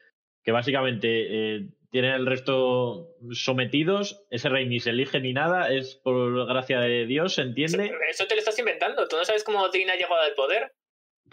que 0.44 0.52
básicamente 0.52 1.08
eh, 1.56 1.60
tiene 1.90 2.14
el 2.14 2.26
resto 2.26 3.16
sometidos, 3.32 4.26
ese 4.30 4.48
rey 4.48 4.66
ni 4.66 4.78
se 4.80 4.90
elige 4.90 5.20
ni 5.20 5.32
nada, 5.32 5.72
es 5.72 5.94
por 5.96 6.46
gracia 6.46 6.80
de 6.80 7.06
Dios, 7.06 7.34
¿se 7.34 7.42
entiende? 7.42 7.92
Eso 8.10 8.26
te 8.26 8.34
lo 8.34 8.40
estás 8.40 8.58
inventando. 8.58 9.08
¿Tú 9.08 9.16
no 9.16 9.24
sabes 9.24 9.42
cómo 9.44 9.62
Odín 9.62 9.90
ha 9.90 9.96
llegado 9.96 10.20
al 10.20 10.34
poder? 10.34 10.72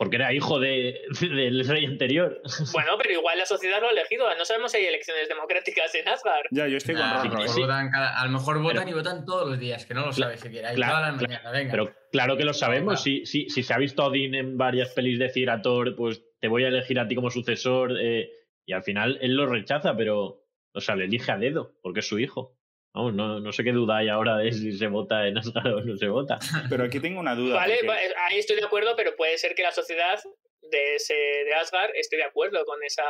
Porque 0.01 0.15
era 0.15 0.33
hijo 0.33 0.59
de, 0.59 0.99
del 1.21 1.63
rey 1.67 1.85
anterior. 1.85 2.41
Bueno, 2.73 2.93
pero 2.99 3.13
igual 3.19 3.37
la 3.37 3.45
sociedad 3.45 3.79
lo 3.81 3.87
ha 3.87 3.91
elegido. 3.91 4.25
No 4.35 4.45
sabemos 4.45 4.71
si 4.71 4.79
hay 4.79 4.85
elecciones 4.85 5.29
democráticas 5.29 5.93
en 5.93 6.07
Asgard. 6.07 6.47
Ya, 6.49 6.67
yo 6.67 6.77
estoy 6.77 6.95
con 6.95 7.03
a, 7.03 7.07
lo 7.09 7.23
Rorro, 7.25 7.29
mejor 7.29 7.45
¿eh? 7.45 7.49
sí. 7.49 7.61
votan 7.61 7.91
cada- 7.91 8.19
a 8.19 8.25
lo 8.25 8.31
mejor 8.31 8.57
votan 8.63 8.77
Pero- 8.85 8.89
y 8.89 8.93
votan 8.93 9.25
todos 9.25 9.47
los 9.47 9.59
días, 9.59 9.85
que 9.85 9.93
no 9.93 10.03
lo 10.07 10.11
sabes 10.11 10.39
siquiera. 10.39 10.73
Claro, 10.73 10.93
todas 10.93 11.07
las 11.11 11.17
claro, 11.19 11.27
mañanas, 11.33 11.53
venga. 11.53 11.71
Pero 11.71 11.93
claro 12.11 12.35
que 12.35 12.45
lo 12.45 12.53
sabemos, 12.55 13.03
si, 13.03 13.27
si, 13.27 13.47
si 13.51 13.61
se 13.61 13.73
ha 13.75 13.77
visto 13.77 14.01
a 14.01 14.07
Odín 14.07 14.33
en 14.33 14.57
varias 14.57 14.89
pelis 14.89 15.19
decir 15.19 15.51
a 15.51 15.61
Thor, 15.61 15.95
pues 15.95 16.23
te 16.39 16.47
voy 16.47 16.63
a 16.63 16.69
elegir 16.69 16.99
a 16.99 17.07
ti 17.07 17.13
como 17.13 17.29
sucesor, 17.29 17.95
eh, 18.01 18.31
y 18.65 18.73
al 18.73 18.81
final 18.81 19.19
él 19.21 19.35
lo 19.35 19.45
rechaza, 19.45 19.95
pero, 19.95 20.47
o 20.73 20.81
sea, 20.81 20.95
le 20.95 21.05
elige 21.05 21.31
a 21.31 21.37
dedo, 21.37 21.75
porque 21.83 21.99
es 21.99 22.07
su 22.07 22.17
hijo. 22.17 22.57
Vamos, 22.93 23.13
no, 23.13 23.39
no 23.39 23.51
sé 23.53 23.63
qué 23.63 23.71
duda 23.71 23.97
hay 23.97 24.09
ahora 24.09 24.37
de 24.37 24.51
si 24.51 24.73
se 24.73 24.87
vota 24.87 25.25
en 25.27 25.37
Asgard 25.37 25.73
o 25.75 25.81
no 25.81 25.95
se 25.95 26.07
vota. 26.09 26.39
Pero 26.69 26.83
aquí 26.83 26.99
tengo 26.99 27.19
una 27.19 27.35
duda. 27.35 27.55
Vale, 27.55 27.77
porque- 27.85 28.05
eh, 28.05 28.13
ahí 28.29 28.37
estoy 28.37 28.57
de 28.57 28.65
acuerdo, 28.65 28.95
pero 28.97 29.15
puede 29.15 29.37
ser 29.37 29.55
que 29.55 29.63
la 29.63 29.71
sociedad 29.71 30.19
de, 30.61 30.95
ese, 30.95 31.13
de 31.13 31.53
Asgard 31.55 31.91
esté 31.95 32.17
de 32.17 32.23
acuerdo 32.25 32.65
con 32.65 32.83
esa, 32.83 33.03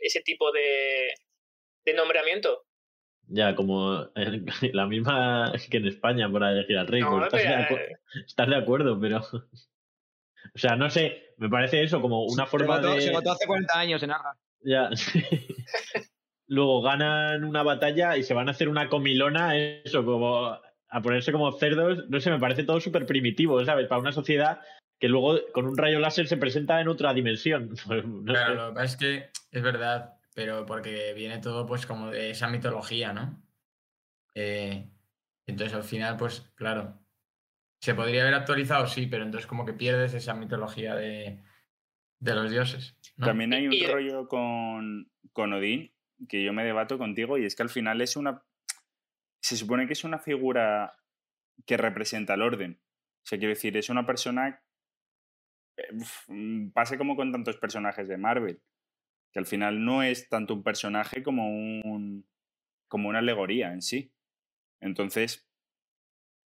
ese 0.00 0.20
tipo 0.22 0.50
de, 0.52 1.14
de 1.84 1.94
nombramiento. 1.94 2.64
Ya, 3.28 3.54
como 3.54 4.08
en- 4.16 4.44
la 4.74 4.86
misma 4.86 5.52
que 5.70 5.76
en 5.76 5.86
España 5.86 6.30
para 6.32 6.50
elegir 6.52 6.76
al 6.78 6.86
rey. 6.88 7.00
No, 7.02 7.10
pues 7.30 7.42
estás, 7.42 7.42
de 7.42 7.66
pero, 7.68 7.80
acu- 7.82 7.98
estás 8.26 8.48
de 8.48 8.56
acuerdo, 8.56 9.00
pero. 9.00 9.20
O 10.54 10.58
sea, 10.58 10.76
no 10.76 10.88
sé, 10.88 11.34
me 11.36 11.48
parece 11.50 11.82
eso 11.82 12.00
como 12.00 12.24
una 12.24 12.44
Se 12.44 12.50
forma 12.50 12.76
votó, 12.76 12.94
de. 12.94 13.02
se 13.02 13.10
votó 13.12 13.32
hace 13.32 13.46
40 13.46 13.78
años 13.78 14.02
en 14.02 14.10
Arga. 14.12 14.32
Ya. 14.62 14.88
Luego 16.48 16.80
ganan 16.82 17.44
una 17.44 17.62
batalla 17.62 18.16
y 18.16 18.22
se 18.22 18.34
van 18.34 18.48
a 18.48 18.52
hacer 18.52 18.68
una 18.68 18.88
comilona, 18.88 19.56
eso, 19.56 20.04
como 20.04 20.46
a 20.46 21.02
ponerse 21.02 21.30
como 21.30 21.52
cerdos. 21.52 22.08
No 22.08 22.18
sé, 22.20 22.30
me 22.30 22.38
parece 22.40 22.64
todo 22.64 22.80
súper 22.80 23.04
primitivo, 23.06 23.62
¿sabes? 23.64 23.86
Para 23.86 24.00
una 24.00 24.12
sociedad 24.12 24.60
que 24.98 25.08
luego 25.08 25.38
con 25.52 25.66
un 25.66 25.76
rayo 25.76 26.00
láser 26.00 26.26
se 26.26 26.38
presenta 26.38 26.80
en 26.80 26.88
otra 26.88 27.12
dimensión. 27.14 27.74
No 28.04 28.24
Claro, 28.32 28.52
sé. 28.54 28.60
lo 28.60 28.68
que 28.68 28.74
pasa 28.74 28.84
es 28.84 28.96
que 28.96 29.30
es 29.52 29.62
verdad, 29.62 30.14
pero 30.34 30.64
porque 30.66 31.12
viene 31.14 31.38
todo 31.38 31.66
pues 31.66 31.84
como 31.86 32.10
de 32.10 32.30
esa 32.30 32.48
mitología, 32.48 33.12
¿no? 33.12 33.42
Eh, 34.34 34.88
entonces 35.46 35.74
al 35.76 35.84
final, 35.84 36.16
pues 36.16 36.50
claro, 36.54 36.98
se 37.80 37.94
podría 37.94 38.22
haber 38.22 38.34
actualizado, 38.34 38.86
sí, 38.86 39.06
pero 39.06 39.22
entonces 39.24 39.46
como 39.46 39.64
que 39.66 39.72
pierdes 39.74 40.14
esa 40.14 40.34
mitología 40.34 40.94
de, 40.94 41.42
de 42.20 42.34
los 42.34 42.50
dioses. 42.50 42.96
¿no? 43.16 43.26
También 43.26 43.52
hay 43.52 43.66
un 43.68 43.92
rollo 43.92 44.28
con, 44.28 45.10
con 45.32 45.52
Odín 45.52 45.92
que 46.28 46.42
yo 46.42 46.52
me 46.52 46.64
debato 46.64 46.98
contigo 46.98 47.38
y 47.38 47.44
es 47.44 47.54
que 47.54 47.62
al 47.62 47.68
final 47.70 48.00
es 48.00 48.16
una... 48.16 48.42
Se 49.40 49.56
supone 49.56 49.86
que 49.86 49.92
es 49.92 50.04
una 50.04 50.18
figura 50.18 50.96
que 51.66 51.76
representa 51.76 52.34
el 52.34 52.42
orden. 52.42 52.80
O 53.22 53.26
sea, 53.26 53.38
quiero 53.38 53.54
decir, 53.54 53.76
es 53.76 53.88
una 53.88 54.06
persona... 54.06 54.62
eh, 55.76 55.88
mm, 56.28 56.70
Pasa 56.70 56.98
como 56.98 57.16
con 57.16 57.32
tantos 57.32 57.56
personajes 57.56 58.08
de 58.08 58.16
Marvel, 58.16 58.60
que 59.32 59.38
al 59.38 59.46
final 59.46 59.84
no 59.84 60.02
es 60.02 60.28
tanto 60.28 60.54
un 60.54 60.62
personaje 60.62 61.22
como 61.22 61.48
un 61.50 62.26
como 62.88 63.10
una 63.10 63.18
alegoría 63.18 63.72
en 63.72 63.82
sí. 63.82 64.14
Entonces, 64.80 65.46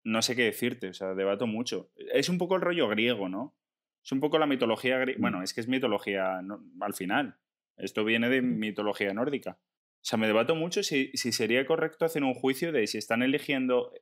no 0.04 0.22
sé 0.22 0.35
qué 0.35 0.42
decirte, 0.42 0.88
o 0.88 0.94
sea, 0.94 1.14
debato 1.14 1.46
mucho. 1.46 1.92
Es 1.96 2.28
un 2.28 2.37
poco 2.38 2.56
el 2.56 2.62
rollo 2.62 2.88
griego, 2.88 3.28
¿no? 3.28 3.56
Es 4.04 4.11
un 4.11 4.18
poco 4.18 4.38
la 4.40 4.46
mitología 4.48 4.98
griega. 4.98 5.20
Bueno, 5.20 5.42
es 5.44 5.54
que 5.54 5.61
es 5.61 5.68
mitología 5.68 6.42
no- 6.42 6.64
al 6.80 6.94
final. 6.94 7.38
Esto 7.76 8.04
viene 8.04 8.28
de 8.28 8.42
mitología 8.42 9.12
nórdica. 9.12 9.58
O 9.61 10.04
sea, 10.04 10.18
me 10.18 10.26
debato 10.26 10.54
mucho 10.54 10.82
si, 10.82 11.11
si 11.14 11.32
sería 11.32 11.64
correcto 11.66 12.04
hacer 12.04 12.24
un 12.24 12.35
juicio 12.35 12.72
de 12.72 12.87
si 12.87 12.98
están 12.98 13.22
eligiendo. 13.22 13.92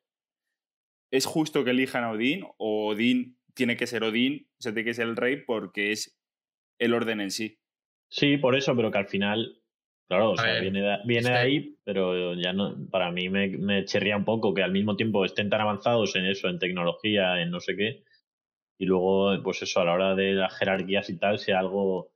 ¿Es 1.12 1.26
justo 1.26 1.64
que 1.64 1.70
elijan 1.70 2.04
a 2.04 2.12
Odín 2.12 2.44
o 2.56 2.88
Odín 2.88 3.38
tiene 3.54 3.76
que 3.76 3.87
ser 3.87 4.04
Odín, 4.04 4.48
o 4.59 4.62
sea, 4.62 4.72
tiene 4.72 4.88
que 4.88 4.94
ser 4.94 5.09
el 5.09 5.16
rey 5.16 5.44
porque 5.44 5.92
es 5.92 6.18
el 6.78 6.94
orden 6.94 7.20
en 7.20 7.30
sí? 7.30 7.59
Sí, 8.09 8.38
por 8.38 8.56
eso, 8.56 8.74
pero 8.74 8.90
que 8.90 8.98
al 8.98 9.09
final. 9.09 9.56
Claro, 10.09 10.33
o 10.33 10.37
sea, 10.37 10.54
ver, 10.54 10.62
viene 10.62 10.80
de, 10.80 10.98
viene 11.04 11.30
de 11.30 11.37
ahí, 11.37 11.78
pero 11.85 12.35
ya 12.35 12.52
no. 12.52 12.88
Para 12.90 13.12
mí 13.12 13.28
me, 13.28 13.48
me 13.48 13.85
chirría 13.85 14.16
un 14.16 14.24
poco 14.24 14.54
que 14.54 14.62
al 14.62 14.72
mismo 14.72 14.96
tiempo 14.96 15.24
estén 15.24 15.50
tan 15.50 15.61
avanzados 15.61 16.16
en 16.16 16.26
eso, 16.26 16.48
en 16.48 16.59
tecnología, 16.59 17.40
en 17.40 17.50
no 17.50 17.61
sé 17.61 17.76
qué, 17.76 18.02
y 18.80 18.87
luego, 18.87 19.40
pues 19.42 19.61
eso, 19.61 19.80
a 19.80 19.85
la 19.85 19.92
hora 19.92 20.14
de 20.14 20.33
las 20.33 20.56
jerarquías 20.56 21.11
y 21.11 21.18
tal, 21.18 21.38
sea 21.38 21.59
algo 21.59 22.12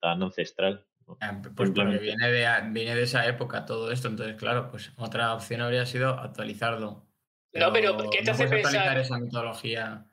tan 0.00 0.22
ancestral. 0.22 0.86
¿no? 1.06 1.18
Ah, 1.20 1.40
Pues 1.42 1.70
porque 1.70 1.98
viene 1.98 2.30
de, 2.30 2.48
viene 2.70 2.94
de 2.94 3.02
esa 3.02 3.26
época 3.26 3.66
todo 3.66 3.90
esto, 3.90 4.08
entonces 4.08 4.36
claro, 4.36 4.70
pues 4.70 4.92
otra 4.96 5.34
opción 5.34 5.60
habría 5.60 5.86
sido 5.86 6.10
actualizarlo. 6.10 7.06
No, 7.52 7.72
pero 7.72 7.96
¿qué 8.10 8.18
te 8.18 8.24
no 8.24 8.32
hace 8.32 8.46
puedes 8.46 8.64
actualizar 8.64 8.96
pensar? 8.96 8.98
esa 8.98 9.18
mitología 9.18 10.10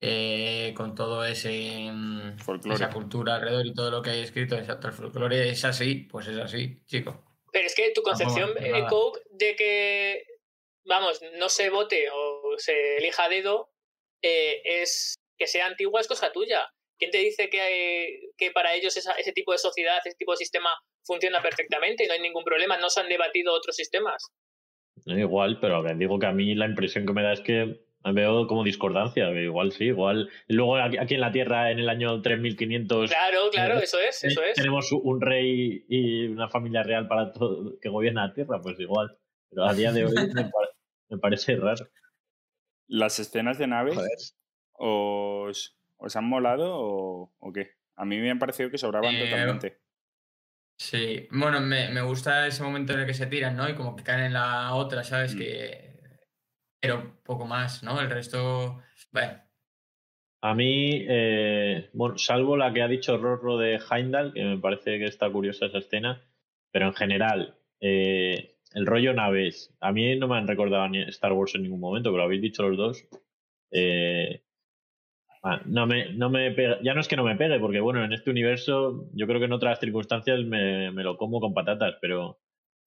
eh, 0.00 0.74
con 0.76 0.94
todo 0.94 1.24
ese 1.24 1.90
mm, 1.90 2.38
Folclore. 2.38 2.76
esa 2.76 2.90
cultura 2.90 3.36
alrededor 3.36 3.66
y 3.66 3.74
todo 3.74 3.90
lo 3.90 4.02
que 4.02 4.10
hay 4.10 4.20
escrito? 4.20 4.56
Exacto, 4.56 4.88
el 4.88 4.92
folclore 4.92 5.48
es 5.48 5.64
así, 5.64 6.06
pues 6.10 6.26
es 6.28 6.38
así, 6.38 6.82
chico. 6.84 7.24
Pero 7.52 7.66
es 7.66 7.74
que 7.74 7.90
tu 7.92 8.02
concepción, 8.02 8.50
eh. 8.58 8.84
Coke, 8.88 9.20
de 9.30 9.56
que, 9.56 10.26
vamos, 10.84 11.20
no 11.38 11.48
se 11.48 11.70
vote 11.70 12.08
o 12.12 12.54
se 12.58 12.98
elija 12.98 13.28
dedo, 13.28 13.72
eh, 14.22 14.60
es 14.64 15.14
que 15.38 15.46
sea 15.46 15.66
antigua 15.66 16.00
es 16.00 16.08
cosa 16.08 16.32
tuya. 16.32 16.70
¿Quién 16.98 17.10
te 17.10 17.18
dice 17.18 17.48
que, 17.50 17.60
hay- 17.60 18.30
que 18.38 18.50
para 18.50 18.74
ellos 18.74 18.96
esa- 18.96 19.14
ese 19.14 19.32
tipo 19.32 19.52
de 19.52 19.58
sociedad, 19.58 19.98
ese 20.04 20.16
tipo 20.16 20.32
de 20.32 20.38
sistema 20.38 20.70
funciona 21.04 21.42
perfectamente 21.42 22.04
y 22.04 22.06
no 22.06 22.12
hay 22.14 22.20
ningún 22.20 22.44
problema? 22.44 22.76
No 22.78 22.88
se 22.90 23.00
han 23.00 23.08
debatido 23.08 23.52
otros 23.52 23.76
sistemas. 23.76 24.32
No, 25.06 25.18
Igual, 25.18 25.58
pero 25.60 25.76
a 25.76 25.82
ver, 25.82 25.96
digo 25.96 26.18
que 26.18 26.26
a 26.26 26.32
mí 26.32 26.54
la 26.54 26.66
impresión 26.66 27.04
que 27.04 27.12
me 27.12 27.22
da 27.22 27.32
es 27.32 27.40
que 27.40 27.80
veo 28.12 28.46
como 28.46 28.62
discordancia. 28.64 29.28
Igual 29.30 29.72
sí, 29.72 29.84
igual. 29.86 30.30
Luego 30.46 30.76
aquí 30.76 30.96
aquí 30.98 31.14
en 31.14 31.20
la 31.20 31.32
Tierra, 31.32 31.70
en 31.70 31.78
el 31.80 31.88
año 31.88 32.22
3500, 32.22 33.10
Claro, 33.10 33.50
claro, 33.50 33.78
Eh, 33.80 33.84
eso 33.84 33.98
es, 33.98 34.22
eso 34.24 34.42
es. 34.42 34.54
tenemos 34.54 34.90
un 34.92 35.20
rey 35.20 35.84
y 35.88 36.26
una 36.26 36.48
familia 36.48 36.82
real 36.84 37.08
para 37.08 37.32
todo 37.32 37.78
que 37.80 37.88
gobierna 37.88 38.28
la 38.28 38.34
Tierra, 38.34 38.60
pues 38.62 38.78
igual. 38.78 39.18
Pero 39.50 39.64
a 39.64 39.74
día 39.74 39.90
de 39.92 40.04
hoy 40.04 40.14
me, 40.14 40.50
me 41.08 41.18
parece 41.18 41.56
raro. 41.56 41.86
¿Las 42.86 43.18
escenas 43.18 43.58
de 43.58 43.66
naves 43.66 43.94
Joder. 43.96 44.10
os, 44.74 45.76
os 46.04 46.16
han 46.16 46.24
molado 46.28 46.76
o, 46.76 47.34
o 47.38 47.52
qué? 47.52 47.72
A 47.96 48.04
mí 48.04 48.18
me 48.18 48.30
han 48.30 48.38
parecido 48.38 48.70
que 48.70 48.78
sobraban 48.78 49.14
Eh, 49.14 49.24
totalmente. 49.24 49.80
Sí, 50.76 51.28
bueno, 51.30 51.60
me, 51.60 51.88
me 51.90 52.02
gusta 52.02 52.46
ese 52.46 52.62
momento 52.62 52.92
en 52.92 53.00
el 53.00 53.06
que 53.06 53.14
se 53.14 53.26
tiran, 53.26 53.56
¿no? 53.56 53.68
Y 53.68 53.74
como 53.74 53.94
que 53.94 54.02
caen 54.02 54.24
en 54.26 54.32
la 54.32 54.74
otra, 54.74 55.04
¿sabes? 55.04 55.34
Mm. 55.34 55.38
Que... 55.38 55.94
Pero 56.80 57.20
poco 57.22 57.46
más, 57.46 57.82
¿no? 57.82 58.00
El 58.00 58.10
resto, 58.10 58.82
bueno, 59.12 59.40
A 60.42 60.54
mí, 60.54 61.06
eh, 61.08 61.88
bueno, 61.94 62.18
salvo 62.18 62.56
la 62.56 62.72
que 62.72 62.82
ha 62.82 62.88
dicho 62.88 63.16
Rorro 63.16 63.56
de 63.56 63.80
Heimdall, 63.90 64.34
que 64.34 64.44
me 64.44 64.58
parece 64.58 64.98
que 64.98 65.06
está 65.06 65.30
curiosa 65.30 65.66
esa 65.66 65.78
escena, 65.78 66.22
pero 66.70 66.86
en 66.86 66.94
general, 66.94 67.56
eh, 67.80 68.58
el 68.74 68.86
rollo 68.86 69.14
naves, 69.14 69.74
a 69.80 69.92
mí 69.92 70.16
no 70.18 70.28
me 70.28 70.36
han 70.36 70.48
recordado 70.48 70.88
ni 70.88 71.00
Star 71.04 71.32
Wars 71.32 71.54
en 71.54 71.62
ningún 71.62 71.80
momento, 71.80 72.10
pero 72.10 72.18
lo 72.18 72.24
habéis 72.24 72.42
dicho 72.42 72.68
los 72.68 72.76
dos. 72.76 73.08
Eh, 73.70 74.43
ah, 75.44 75.60
no 75.66 75.86
me, 75.86 76.12
no 76.14 76.30
me 76.30 76.50
pega- 76.52 76.80
ya 76.82 76.94
no 76.94 77.00
es 77.00 77.08
que 77.08 77.16
no 77.16 77.24
me 77.24 77.36
pegue, 77.36 77.60
porque 77.60 77.80
bueno, 77.80 78.04
en 78.04 78.12
este 78.12 78.30
universo, 78.30 79.08
yo 79.14 79.26
creo 79.26 79.38
que 79.40 79.46
en 79.46 79.52
otras 79.52 79.80
circunstancias 79.80 80.40
me, 80.44 80.90
me 80.92 81.02
lo 81.04 81.16
como 81.16 81.40
con 81.40 81.54
patatas, 81.54 81.96
pero 82.00 82.40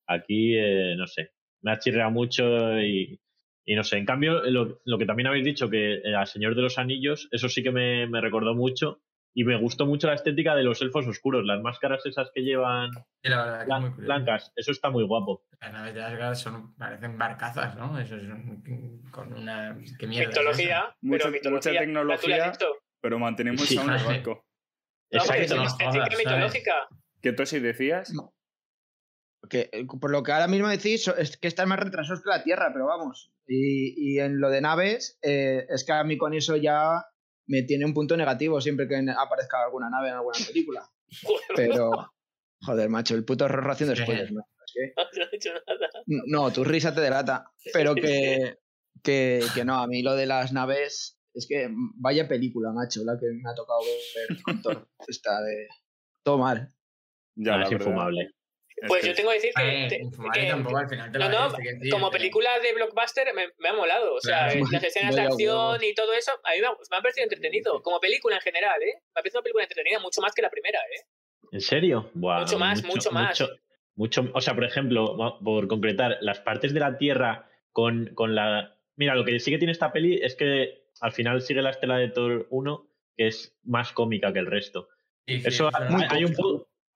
aquí, 0.07 0.55
eh, 0.57 0.95
no 0.97 1.07
sé, 1.07 1.31
me 1.61 1.71
ha 1.71 1.79
chirreado 1.79 2.11
mucho 2.11 2.79
y, 2.81 3.19
y 3.65 3.75
no 3.75 3.83
sé. 3.83 3.97
En 3.97 4.05
cambio, 4.05 4.43
lo, 4.51 4.81
lo 4.85 4.97
que 4.97 5.05
también 5.05 5.27
habéis 5.27 5.45
dicho, 5.45 5.69
que 5.69 5.95
eh, 5.97 6.15
al 6.15 6.27
Señor 6.27 6.55
de 6.55 6.63
los 6.63 6.77
Anillos, 6.79 7.27
eso 7.31 7.49
sí 7.49 7.63
que 7.63 7.71
me, 7.71 8.07
me 8.07 8.21
recordó 8.21 8.55
mucho 8.55 9.01
y 9.39 9.43
me 9.43 9.55
gustó 9.61 9.85
mucho 9.85 10.07
la 10.07 10.15
estética 10.15 10.55
de 10.55 10.63
los 10.63 10.81
elfos 10.81 11.05
oscuros, 11.05 11.45
las 11.45 11.61
máscaras 11.61 12.03
esas 12.07 12.31
que 12.33 12.41
llevan 12.41 12.89
Y 13.21 13.29
la 13.29 13.45
verdad 13.45 13.81
que 13.81 13.87
es 13.87 13.95
blancas, 13.97 14.51
eso 14.55 14.71
está 14.71 14.89
muy 14.89 15.03
guapo. 15.05 15.43
Las 15.61 15.73
naves 15.73 15.93
de 15.93 16.03
Asgard 16.03 16.33
son, 16.35 16.75
parecen 16.75 17.19
barcazas, 17.19 17.75
¿no? 17.75 17.99
Eso 17.99 18.15
es 18.15 18.23
un- 18.23 19.03
con 19.11 19.31
una... 19.33 19.77
¿Qué 19.99 20.07
mierda 20.07 20.31
es 20.31 20.37
Mucha- 20.39 20.41
pero 20.41 21.31
mitología. 21.31 21.51
mucha 21.51 21.71
tecnología. 21.79 22.51
Pero 22.99 23.19
mantenemos 23.19 23.61
Sí. 23.61 23.77
aún 23.77 23.91
el 23.91 24.03
barco. 24.03 24.43
Mitológica. 26.17 26.87
¿Qué 27.21 27.33
tú 27.33 27.45
sí 27.45 27.59
decías? 27.59 28.11
No. 28.13 28.33
Que, 29.49 29.69
eh, 29.71 29.85
por 30.01 30.11
lo 30.11 30.23
que 30.23 30.31
ahora 30.31 30.47
mismo 30.47 30.67
decís, 30.67 31.07
es 31.07 31.37
que 31.37 31.47
están 31.47 31.69
más 31.69 31.79
retrasados 31.79 32.23
que 32.23 32.29
la 32.29 32.43
Tierra, 32.43 32.69
pero 32.73 32.87
vamos. 32.87 33.31
Y, 33.47 33.93
y 34.15 34.19
en 34.19 34.39
lo 34.39 34.49
de 34.49 34.61
naves, 34.61 35.17
eh, 35.21 35.65
es 35.69 35.85
que 35.85 35.93
a 35.93 36.03
mí 36.03 36.17
con 36.17 36.33
eso 36.33 36.55
ya 36.57 37.05
me 37.47 37.63
tiene 37.63 37.85
un 37.85 37.93
punto 37.93 38.15
negativo 38.17 38.59
siempre 38.61 38.87
que 38.87 38.95
aparezca 39.17 39.63
alguna 39.63 39.89
nave 39.89 40.09
en 40.09 40.15
alguna 40.15 40.37
película. 40.45 40.89
Pero, 41.55 42.11
joder, 42.61 42.89
macho, 42.89 43.15
el 43.15 43.25
puto 43.25 43.45
horror 43.45 43.71
haciendo 43.71 43.95
spoilers, 43.95 44.31
¿no? 44.31 44.41
Es 44.65 44.73
que- 44.73 44.93
No 44.95 45.25
he 45.31 45.39
nada. 45.79 45.89
no, 46.27 46.51
tu 46.51 46.63
risa 46.63 46.93
te 46.93 47.01
delata. 47.01 47.51
Pero 47.73 47.95
que, 47.95 48.57
que, 49.01 49.45
que 49.55 49.65
no, 49.65 49.79
a 49.79 49.87
mí 49.87 50.01
lo 50.01 50.15
de 50.15 50.25
las 50.25 50.51
naves, 50.53 51.17
es 51.33 51.45
que 51.47 51.69
vaya 51.95 52.27
película, 52.27 52.71
macho, 52.73 53.03
la 53.05 53.17
que 53.17 53.27
me 53.27 53.49
ha 53.49 53.55
tocado 53.55 53.79
ver 54.15 54.41
con 54.43 54.61
Thor. 54.61 54.89
Está 55.07 55.41
de. 55.41 55.67
Todo 56.23 56.37
mal. 56.39 56.73
Ya, 57.35 57.53
Ah, 57.53 57.57
la 57.59 57.63
es 57.65 57.69
verdad. 57.71 57.85
infumable. 57.87 58.31
Es 58.79 58.87
Pues 58.87 59.03
yo 59.05 59.15
tengo 59.15 59.29
que 59.31 59.35
decir 59.37 59.51
que, 59.55 59.87
te- 59.89 60.01
infumable 60.03 60.39
que- 60.41 60.47
tampoco 60.47 60.77
al 60.77 60.87
final 60.89 61.11
te 61.11 61.17
no, 61.17 61.29
no, 61.29 61.49
ves, 61.57 61.91
como 61.91 62.11
película 62.11 62.59
de 62.59 62.73
blockbuster 62.73 63.33
me, 63.33 63.47
me 63.57 63.69
ha 63.69 63.73
molado. 63.73 64.13
O 64.13 64.21
sea, 64.21 64.45
Claro. 64.49 64.59
eh, 64.59 64.63
las 64.71 64.83
escenas 64.83 65.15
de 65.15 65.21
acción 65.21 65.83
y 65.83 65.93
todo 65.95 66.13
eso, 66.13 66.31
a 66.43 66.51
mí 66.53 66.61
me 66.61 66.67
ha, 66.67 66.71
me 66.71 66.97
ha 66.97 67.01
parecido 67.01 67.23
entretenido. 67.23 67.81
Como 67.81 67.99
película 67.99 68.35
en 68.35 68.41
general, 68.41 68.79
¿eh? 68.83 68.93
Me 68.93 69.19
ha 69.19 69.21
parecido 69.23 69.39
una 69.39 69.43
película 69.43 69.63
entretenida 69.63 69.99
mucho 69.99 70.21
más 70.21 70.31
que 70.35 70.43
la 70.43 70.51
primera, 70.51 70.79
¿eh? 70.79 71.01
¿En 71.51 71.61
serio? 71.61 72.11
Mucho 72.13 72.59
más, 72.59 72.83
mucho 72.83 73.11
más. 73.11 73.39
Mucho, 73.41 73.49
mucho- 73.95 74.31
o 74.35 74.41
sea, 74.41 74.53
por 74.53 74.63
ejemplo, 74.65 75.17
por 75.43 75.67
concretar, 75.67 76.17
las 76.21 76.39
partes 76.39 76.71
de 76.73 76.79
la 76.79 76.97
Tierra 76.99 77.49
con, 77.71 78.11
con 78.13 78.35
la... 78.35 78.77
Mira, 78.95 79.15
lo 79.15 79.25
que 79.25 79.39
sí 79.39 79.49
que 79.49 79.57
tiene 79.57 79.71
esta 79.71 79.91
peli 79.91 80.19
es 80.21 80.35
que 80.35 80.83
al 81.01 81.11
final 81.13 81.41
sigue 81.41 81.63
la 81.63 81.71
estela 81.71 81.97
de 81.97 82.09
Thor 82.09 82.45
1, 82.51 82.87
que 83.15 83.27
es 83.27 83.57
más 83.63 83.91
cómica 83.91 84.31
que 84.33 84.39
el 84.39 84.45
resto. 84.45 84.89
Sí, 85.25 85.39
sí, 85.41 85.47
Eso, 85.47 85.69
hay, 85.73 86.05
hay 86.09 86.25
un 86.25 86.33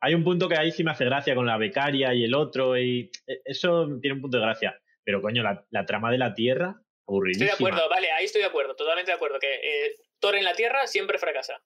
hay 0.02 0.14
un 0.16 0.24
punto 0.24 0.50
que 0.50 0.58
ahí 0.58 0.72
sí 0.72 0.84
me 0.84 0.92
hace 0.92 1.06
gracia 1.06 1.36
con 1.36 1.46
la 1.46 1.58
becaria 1.58 2.14
y 2.14 2.24
el 2.24 2.34
otro, 2.34 2.78
y 2.78 3.12
eh, 3.28 3.42
eso 3.46 3.88
tiene 4.02 4.16
un 4.16 4.22
punto 4.22 4.38
de 4.38 4.44
gracia. 4.44 4.80
Pero 5.04 5.22
coño, 5.22 5.44
la, 5.44 5.66
la 5.70 5.86
trama 5.86 6.12
de 6.12 6.18
la 6.18 6.34
Tierra, 6.34 6.70
Estoy 6.70 7.16
aburridísima. 7.16 7.46
de 7.48 7.54
acuerdo, 7.54 7.90
vale, 7.90 8.12
ahí 8.12 8.26
estoy 8.26 8.42
de 8.42 8.48
acuerdo, 8.48 8.76
totalmente 8.76 9.12
de 9.12 9.16
acuerdo. 9.16 9.38
Que 9.40 9.54
eh, 9.56 9.96
Thor 10.20 10.36
en 10.36 10.44
la 10.44 10.54
Tierra 10.54 10.86
siempre 10.88 11.18
fracasa. 11.18 11.62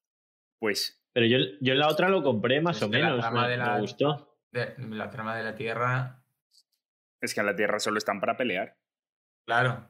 Pues 0.60 1.02
Pero 1.14 1.26
yo, 1.28 1.38
yo 1.62 1.74
en 1.74 1.80
la 1.80 1.88
otra 1.90 2.10
lo 2.10 2.24
compré 2.24 2.62
más 2.62 2.82
o 2.82 2.90
que 2.90 2.98
la 3.00 3.06
menos, 3.08 3.20
trama 3.22 3.44
me, 3.44 3.50
de 3.50 3.58
me 3.58 3.64
la- 3.66 3.80
gustó. 3.80 4.38
de- 4.52 4.74
la 4.90 5.10
trama 5.10 5.36
de 5.38 5.44
la 5.44 5.56
Tierra, 5.56 6.24
es 7.22 7.34
que 7.34 7.40
en 7.42 7.46
la 7.46 7.56
Tierra 7.56 7.80
solo 7.80 7.98
están 7.98 8.20
para 8.20 8.38
pelear. 8.38 8.76
claro. 9.48 9.90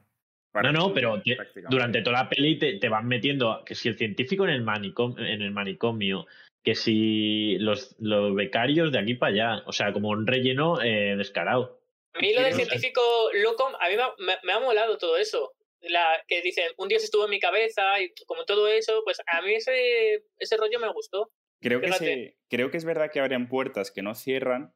Para 0.52 0.72
no, 0.72 0.88
no, 0.88 0.94
pero 0.94 1.20
te- 1.20 1.36
durante 1.68 2.00
toda 2.00 2.22
la 2.22 2.28
peli 2.30 2.58
te, 2.58 2.78
te 2.78 2.88
van 2.88 3.06
metiendo 3.06 3.62
que 3.62 3.74
si 3.74 3.90
el 3.90 3.98
científico 3.98 4.44
en 4.44 4.50
el, 4.54 4.64
manicom- 4.64 5.18
en 5.18 5.42
el 5.42 5.50
manicomio, 5.50 6.26
que 6.66 6.74
si 6.74 7.56
los, 7.60 7.94
los 8.00 8.34
becarios 8.34 8.90
de 8.90 8.98
aquí 8.98 9.14
para 9.14 9.32
allá, 9.32 9.62
o 9.66 9.72
sea, 9.72 9.92
como 9.92 10.08
un 10.08 10.26
relleno 10.26 10.82
eh, 10.82 11.14
descarado. 11.16 11.80
A 12.12 12.18
mí 12.18 12.32
lo 12.34 12.42
del 12.42 12.54
científico 12.54 13.00
loco, 13.42 13.68
a 13.80 13.88
mí 13.88 13.94
me, 13.94 14.02
ha- 14.02 14.14
me- 14.18 14.38
me 14.42 14.52
ha 14.52 14.58
molado 14.58 14.98
todo 14.98 15.16
eso. 15.16 15.52
La, 15.82 16.04
que 16.26 16.42
dicen, 16.42 16.64
un 16.78 16.88
dios 16.88 17.04
estuvo 17.04 17.24
en 17.26 17.30
mi 17.30 17.38
cabeza 17.38 18.00
y 18.00 18.12
como 18.26 18.44
todo 18.46 18.66
eso, 18.66 19.02
pues 19.04 19.18
a 19.32 19.42
mí 19.42 19.54
ese, 19.54 20.24
ese 20.40 20.56
rollo 20.56 20.80
me 20.80 20.92
gustó. 20.92 21.30
Creo 21.60 21.80
que, 21.80 21.86
se- 21.92 22.36
creo 22.50 22.70
que 22.72 22.78
es 22.78 22.84
verdad 22.84 23.12
que 23.12 23.20
abren 23.20 23.48
puertas 23.48 23.92
que 23.92 24.02
no 24.02 24.16
cierran, 24.16 24.74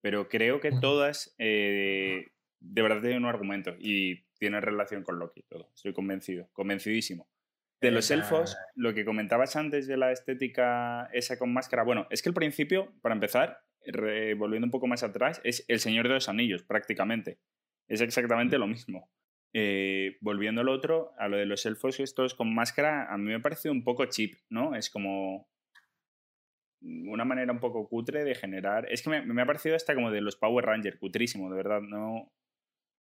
pero 0.00 0.28
creo 0.28 0.58
que 0.58 0.72
todas 0.80 1.36
eh, 1.38 2.26
de 2.58 2.82
verdad 2.82 3.00
tienen 3.00 3.22
un 3.22 3.28
argumento 3.28 3.76
y 3.78 4.24
tienen 4.40 4.62
relación 4.62 5.04
con 5.04 5.20
Loki. 5.20 5.42
Todo. 5.48 5.70
Estoy 5.72 5.92
convencido, 5.92 6.48
convencidísimo. 6.52 7.28
De 7.80 7.90
los 7.92 8.10
elfos, 8.10 8.56
lo 8.74 8.92
que 8.92 9.04
comentabas 9.04 9.54
antes 9.56 9.86
de 9.86 9.96
la 9.96 10.10
estética 10.10 11.08
esa 11.12 11.38
con 11.38 11.52
máscara, 11.52 11.84
bueno, 11.84 12.06
es 12.10 12.22
que 12.22 12.28
el 12.28 12.34
principio, 12.34 12.92
para 13.02 13.14
empezar, 13.14 13.60
re- 13.86 14.34
volviendo 14.34 14.66
un 14.66 14.72
poco 14.72 14.86
más 14.88 15.02
atrás, 15.04 15.40
es 15.44 15.64
El 15.68 15.78
Señor 15.78 16.08
de 16.08 16.14
los 16.14 16.28
Anillos, 16.28 16.64
prácticamente. 16.64 17.38
Es 17.86 18.00
exactamente 18.00 18.58
lo 18.58 18.66
mismo. 18.66 19.08
Eh, 19.54 20.18
volviendo 20.20 20.60
al 20.60 20.68
otro, 20.68 21.12
a 21.18 21.28
lo 21.28 21.36
de 21.36 21.46
los 21.46 21.64
elfos 21.66 22.00
estos 22.00 22.34
con 22.34 22.52
máscara, 22.54 23.12
a 23.12 23.16
mí 23.16 23.30
me 23.30 23.40
parece 23.40 23.70
un 23.70 23.84
poco 23.84 24.04
cheap, 24.06 24.32
¿no? 24.50 24.74
Es 24.74 24.90
como 24.90 25.48
una 26.80 27.24
manera 27.24 27.52
un 27.52 27.60
poco 27.60 27.88
cutre 27.88 28.24
de 28.24 28.34
generar. 28.34 28.86
Es 28.90 29.02
que 29.02 29.10
me, 29.10 29.22
me 29.22 29.42
ha 29.42 29.46
parecido 29.46 29.74
hasta 29.76 29.94
como 29.94 30.10
de 30.10 30.20
los 30.20 30.36
Power 30.36 30.64
Rangers, 30.66 30.98
cutrísimo, 30.98 31.50
de 31.50 31.56
verdad. 31.56 31.80
No. 31.80 32.32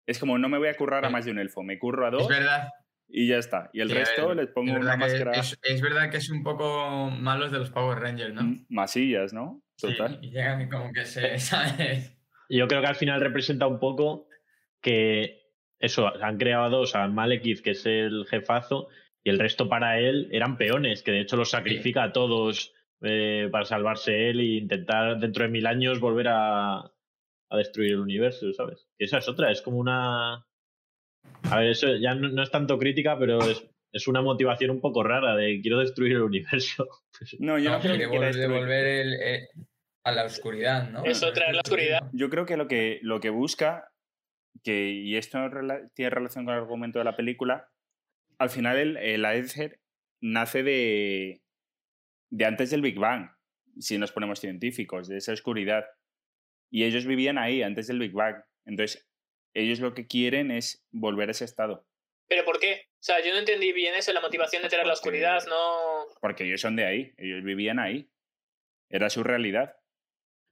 Es 0.08 0.18
como 0.20 0.38
no 0.38 0.50
me 0.50 0.58
voy 0.58 0.68
a 0.70 0.76
currar 0.76 1.06
a 1.06 1.08
Sí. 1.10 1.14
más 1.14 1.26
de 1.26 1.32
un 1.32 1.40
elfo, 1.40 1.62
me 1.64 1.78
curro 1.78 2.06
a 2.06 2.10
Es 2.10 2.14
dos 2.14 2.28
verdad. 2.28 2.70
Y 3.12 3.28
ya 3.28 3.38
está. 3.38 3.70
Y 3.74 3.82
el 3.82 3.90
Sí, 3.90 3.96
resto 3.96 4.28
ver, 4.30 4.38
les 4.38 4.48
es 4.48 4.54
pongo 4.54 4.74
una 4.74 4.96
máscara 4.98 5.32
Es, 5.32 5.60
es 5.62 5.82
verdad 5.82 6.10
que 6.10 6.18
es 6.18 6.30
un 6.30 6.44
poco 6.44 7.10
malos 7.10 7.52
de 7.52 7.60
los 7.60 7.70
Power 7.72 8.00
Rangers, 8.00 8.34
¿no? 8.34 8.44
mm, 8.44 8.66
masillas, 8.70 9.34
¿no? 9.34 9.62
Sí, 9.76 9.88
Total. 9.88 10.20
y 10.22 10.32
llegan 10.32 10.70
como 10.70 10.92
que 10.94 11.06
se, 11.06 11.38
¿sabes? 11.40 12.18
Yo 12.50 12.68
creo 12.68 12.82
que 12.82 12.88
al 12.88 12.96
final 12.96 13.22
representa 13.22 13.68
un 13.68 13.80
poco 13.80 14.28
que 14.82 15.42
eso, 15.80 16.12
han 16.24 16.38
creado 16.38 16.64
a 16.66 16.70
dos, 16.70 16.96
a 16.96 17.08
Malekith, 17.08 17.62
que 17.62 17.72
es 17.72 17.86
el 17.86 18.26
jefazo, 18.30 18.88
y 19.24 19.30
el 19.30 19.40
resto 19.40 19.70
para 19.70 20.00
él 20.00 20.28
eran 20.32 20.58
peones, 20.58 21.02
que 21.04 21.12
de 21.12 21.22
hecho 21.22 21.38
los 21.38 21.50
sacrifica 21.52 22.04
a 22.04 22.12
todos 22.12 22.74
eh, 23.02 23.50
para 23.52 23.66
salvarse 23.66 24.30
él 24.30 24.40
e 24.40 24.46
intentar 24.58 25.20
dentro 25.20 25.44
de 25.44 25.50
mil 25.50 25.66
años 25.66 26.00
volver 26.00 26.28
a, 26.28 26.78
a 26.82 27.58
destruir 27.58 27.94
el 27.94 28.00
universo, 28.00 28.52
¿sabes? 28.54 28.88
Y 28.98 29.06
esa 29.06 29.18
es 29.20 29.28
otra, 29.28 29.52
es 29.52 29.62
como 29.62 29.78
una... 29.78 30.46
A 31.52 31.60
ver, 31.60 31.70
eso 31.72 31.96
ya 31.96 32.16
no, 32.16 32.30
no 32.30 32.44
es 32.44 32.52
tanto 32.52 32.78
crítica, 32.78 33.18
pero 33.20 33.40
es, 33.42 33.64
es 33.92 34.08
una 34.08 34.22
motivación 34.22 34.72
un 34.72 34.82
poco 34.82 35.04
rara 35.04 35.36
de 35.36 35.60
quiero 35.62 35.80
destruir 35.80 36.14
el 36.14 36.22
universo. 36.24 36.88
No, 37.40 37.60
yo 37.60 37.70
no, 37.72 37.76
No, 37.78 37.82
creo 37.82 37.94
de 37.94 38.00
que 38.00 38.10
quiera 38.10 38.30
vol- 38.30 38.34
de 38.34 38.38
destruir. 38.40 38.60
volver 38.62 38.86
el, 38.88 39.14
eh, 39.22 39.48
a 40.06 40.12
la 40.12 40.26
oscuridad, 40.26 40.90
¿no? 40.90 41.04
Eso, 41.06 41.32
traer 41.34 41.54
la 41.56 41.62
oscuridad. 41.64 42.10
Yo 42.14 42.30
creo 42.30 42.46
que 42.48 42.58
lo 42.58 42.68
que, 42.68 43.00
lo 43.04 43.20
que 43.20 43.30
busca, 43.30 43.92
que, 44.64 44.90
y 44.90 45.16
esto 45.18 45.38
tiene 45.94 46.10
relación 46.10 46.46
con 46.46 46.54
el 46.56 46.60
argumento 46.62 46.98
de 47.00 47.06
la 47.06 47.16
película, 47.16 47.68
al 48.40 48.50
final 48.50 48.78
el, 48.78 48.98
el 48.98 49.24
Aether 49.26 49.80
nace 50.22 50.64
de, 50.64 51.42
de 52.32 52.46
antes 52.46 52.72
del 52.72 52.82
Big 52.82 52.98
Bang, 52.98 53.30
si 53.78 53.98
nos 54.00 54.12
ponemos 54.12 54.40
científicos, 54.40 55.08
de 55.08 55.18
esa 55.18 55.34
oscuridad. 55.34 55.86
Y 56.72 56.86
ellos 56.86 57.06
vivían 57.06 57.38
ahí, 57.38 57.62
antes 57.62 57.86
del 57.88 58.00
Big 58.00 58.14
Bang. 58.14 58.36
Entonces, 58.66 59.08
ellos 59.54 59.80
lo 59.80 59.94
que 59.94 60.08
quieren 60.08 60.52
es 60.52 60.86
volver 60.92 61.30
a 61.30 61.32
ese 61.32 61.46
estado. 61.46 61.86
¿Pero 62.28 62.46
por 62.46 62.60
qué? 62.60 62.86
O 62.94 63.04
sea, 63.04 63.24
yo 63.24 63.34
no 63.34 63.40
entendí 63.40 63.74
bien 63.74 63.94
eso, 63.96 64.14
la 64.14 64.22
motivación 64.22 64.64
de 64.64 64.70
tener 64.70 64.88
la 64.88 64.94
oscuridad, 64.94 65.40
no... 65.50 66.06
Porque 66.22 66.46
ellos 66.46 66.62
son 66.62 66.76
de 66.76 66.86
ahí, 66.86 67.14
ellos 67.18 67.44
vivían 67.44 67.80
ahí. 67.80 68.10
Era 68.90 69.10
su 69.10 69.24
realidad. 69.24 69.76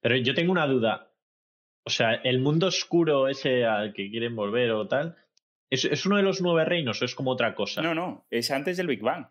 Pero 0.02 0.16
yo 0.18 0.34
tengo 0.34 0.52
una 0.52 0.68
duda. 0.68 1.14
O 1.86 1.90
sea, 1.90 2.14
el 2.16 2.40
mundo 2.40 2.68
oscuro 2.68 3.28
ese 3.30 3.66
al 3.66 3.94
que 3.94 4.10
quieren 4.10 4.36
volver 4.36 4.72
o 4.72 4.88
tal, 4.88 5.16
¿es, 5.70 5.86
es 5.86 6.06
uno 6.06 6.18
de 6.18 6.24
los 6.24 6.42
nueve 6.42 6.66
reinos 6.66 7.02
o 7.02 7.06
es 7.06 7.16
como 7.16 7.32
otra 7.32 7.56
cosa? 7.56 7.82
No, 7.82 7.96
no, 7.96 8.28
es 8.30 8.52
antes 8.52 8.76
del 8.78 8.88
Big 8.88 9.02
Bang, 9.02 9.28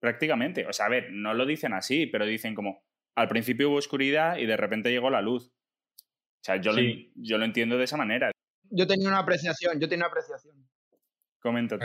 prácticamente. 0.00 0.66
O 0.66 0.72
sea, 0.72 0.86
a 0.86 0.90
ver, 0.90 1.10
no 1.10 1.34
lo 1.34 1.46
dicen 1.46 1.72
así, 1.72 2.06
pero 2.06 2.24
dicen 2.26 2.54
como, 2.54 2.84
al 3.16 3.28
principio 3.28 3.68
hubo 3.70 3.76
oscuridad 3.78 4.36
y 4.38 4.46
de 4.46 4.56
repente 4.56 4.90
llegó 4.90 5.10
la 5.10 5.22
luz. 5.22 5.48
O 5.48 6.44
sea, 6.44 6.56
yo, 6.56 6.72
Sí. 6.72 7.12
lo, 7.16 7.22
yo 7.24 7.38
lo 7.38 7.44
entiendo 7.44 7.76
de 7.78 7.84
esa 7.84 7.96
manera. 7.96 8.30
Yo 8.70 8.86
tenía 8.86 9.08
una 9.08 9.18
apreciación, 9.18 9.78
yo 9.80 9.88
tenía 9.88 10.06
una 10.06 10.10
apreciación. 10.10 10.68
Comenta 11.40 11.78
tú. 11.78 11.84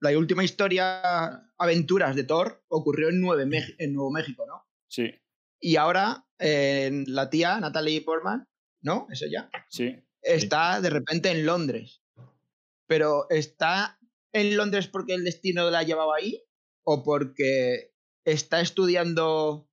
La 0.00 0.16
última 0.18 0.44
historia, 0.44 1.50
aventuras 1.58 2.14
de 2.14 2.24
Thor, 2.24 2.62
ocurrió 2.68 3.08
en, 3.08 3.20
Nueve 3.20 3.46
Mex- 3.46 3.74
en 3.78 3.94
Nuevo 3.94 4.10
México, 4.10 4.44
¿no? 4.46 4.66
Sí, 4.88 5.14
Y 5.60 5.76
ahora 5.76 6.26
eh, 6.38 7.04
la 7.06 7.30
tía, 7.30 7.58
Natalie 7.60 8.02
Portman, 8.02 8.46
¿no? 8.82 9.06
Eso 9.10 9.26
ya. 9.30 9.50
sí. 9.68 10.02
Está 10.22 10.80
de 10.80 10.90
repente 10.90 11.30
en 11.30 11.46
Londres. 11.46 12.02
Pero 12.86 13.26
¿está 13.30 13.98
en 14.32 14.56
Londres 14.56 14.88
porque 14.88 15.14
el 15.14 15.24
destino 15.24 15.70
la 15.70 15.82
llevaba 15.82 16.16
ahí? 16.16 16.42
o 16.88 17.02
porque 17.02 17.92
está 18.24 18.60
estudiando 18.60 19.68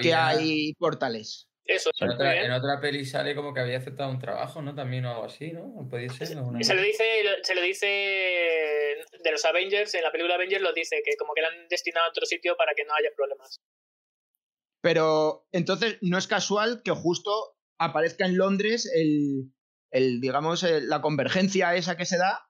que 0.00 0.14
hay 0.14 0.74
portales. 0.74 1.49
Eso, 1.72 1.90
En 2.00 2.10
otra, 2.10 2.32
bien. 2.32 2.44
en 2.46 2.50
otra 2.52 2.80
peli 2.80 3.04
sale 3.04 3.34
como 3.34 3.54
que 3.54 3.60
había 3.60 3.78
aceptado 3.78 4.10
un 4.10 4.18
trabajo, 4.18 4.60
¿no? 4.60 4.74
También 4.74 5.04
o 5.06 5.10
algo 5.10 5.24
así, 5.24 5.52
¿no? 5.52 5.86
Podría 5.88 6.08
ser. 6.12 6.34
¿no? 6.36 6.48
Una- 6.48 6.62
Se 6.64 6.74
lo 6.74 6.82
dice, 6.82 7.04
se 7.42 7.54
lo 7.54 7.60
dice 7.62 7.86
de 7.86 9.30
los 9.30 9.44
Avengers, 9.44 9.94
en 9.94 10.02
la 10.02 10.10
película 10.10 10.34
Avengers 10.34 10.62
lo 10.62 10.72
dice, 10.72 11.00
que 11.04 11.16
como 11.16 11.32
que 11.34 11.42
la 11.42 11.48
han 11.48 11.68
destinado 11.68 12.06
a 12.06 12.10
otro 12.10 12.26
sitio 12.26 12.56
para 12.56 12.72
que 12.74 12.84
no 12.84 12.92
haya 12.94 13.10
problemas. 13.16 13.60
Pero 14.82 15.46
entonces 15.52 15.98
no 16.00 16.18
es 16.18 16.26
casual 16.26 16.82
que 16.82 16.90
justo 16.92 17.56
aparezca 17.78 18.24
en 18.26 18.36
Londres 18.36 18.90
el, 18.94 19.52
el 19.92 20.20
digamos, 20.20 20.62
el- 20.62 20.88
la 20.88 21.00
convergencia 21.02 21.74
esa 21.76 21.96
que 21.96 22.06
se 22.06 22.18
da, 22.18 22.48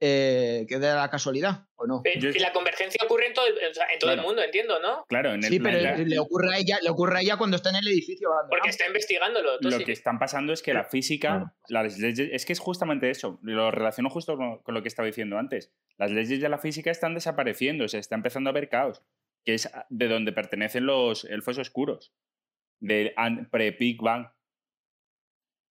eh, 0.00 0.66
que 0.68 0.78
da 0.78 0.96
la 0.96 1.08
casualidad, 1.10 1.66
¿o 1.76 1.86
no? 1.86 2.02
Y 2.04 2.38
la 2.38 2.52
convergencia 2.52 3.00
ocurre 3.04 3.28
en 3.28 3.34
todo, 3.34 3.46
el, 3.46 3.54
o 3.54 3.74
sea, 3.74 3.86
en 3.92 3.98
todo 3.98 4.10
el 4.10 4.16
Claro. 4.16 4.28
mundo, 4.28 4.42
entiendo, 4.42 4.80
¿no? 4.80 5.04
Claro, 5.08 5.32
en 5.32 5.42
el 5.44 5.50
Sí, 5.50 5.60
pero 5.60 5.78
le 6.04 6.18
ocurre 6.18 6.54
a 6.54 6.58
ella, 6.58 6.78
le 6.82 6.90
ocurre 6.90 7.18
a 7.18 7.20
ella 7.22 7.36
cuando 7.36 7.56
está 7.56 7.70
en 7.70 7.76
el 7.76 7.88
edificio 7.88 8.28
abandonado. 8.28 8.50
Porque 8.50 8.70
está 8.70 8.86
investigándolo. 8.86 9.52
lo 9.60 9.70
sí. 9.70 9.84
que 9.84 9.92
están 9.92 10.18
pasando 10.18 10.52
es 10.52 10.62
que 10.62 10.74
la 10.74 10.84
física, 10.84 11.52
Claro. 11.66 11.86
las 11.88 11.98
leyes, 11.98 12.28
es 12.32 12.44
que 12.44 12.52
es 12.52 12.58
justamente 12.58 13.08
eso, 13.10 13.38
lo 13.42 13.70
relaciono 13.70 14.10
justo 14.10 14.36
con, 14.36 14.58
con 14.58 14.74
lo 14.74 14.82
que 14.82 14.88
estaba 14.88 15.06
diciendo 15.06 15.38
antes. 15.38 15.72
Las 15.96 16.10
leyes 16.10 16.40
de 16.40 16.48
la 16.48 16.58
física 16.58 16.90
están 16.90 17.14
desapareciendo, 17.14 17.86
se 17.88 17.98
está 17.98 18.14
empezando 18.16 18.50
a 18.50 18.52
ver 18.52 18.68
caos, 18.68 19.02
que 19.44 19.54
es 19.54 19.70
de 19.90 20.08
donde 20.08 20.32
pertenecen 20.32 20.86
los 20.86 21.24
elfos 21.24 21.56
oscuros, 21.58 22.12
de 22.80 23.14
pre-Big 23.50 24.02
Bang. 24.02 24.26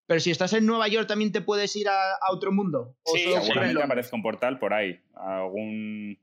Pero 0.05 0.19
si 0.19 0.31
estás 0.31 0.51
en 0.53 0.65
Nueva 0.65 0.87
York, 0.89 1.07
¿también 1.07 1.31
te 1.31 1.41
puedes 1.41 1.75
ir 1.75 1.87
a, 1.87 2.13
a 2.15 2.31
otro 2.31 2.51
mundo? 2.51 2.95
¿O 3.03 3.13
Sí, 3.15 3.23
Seguramente 3.23 3.55
Londres? 3.73 3.85
aparezca 3.85 4.15
un 4.15 4.21
portal 4.23 4.59
por 4.59 4.73
ahí, 4.73 5.01
algún... 5.15 6.19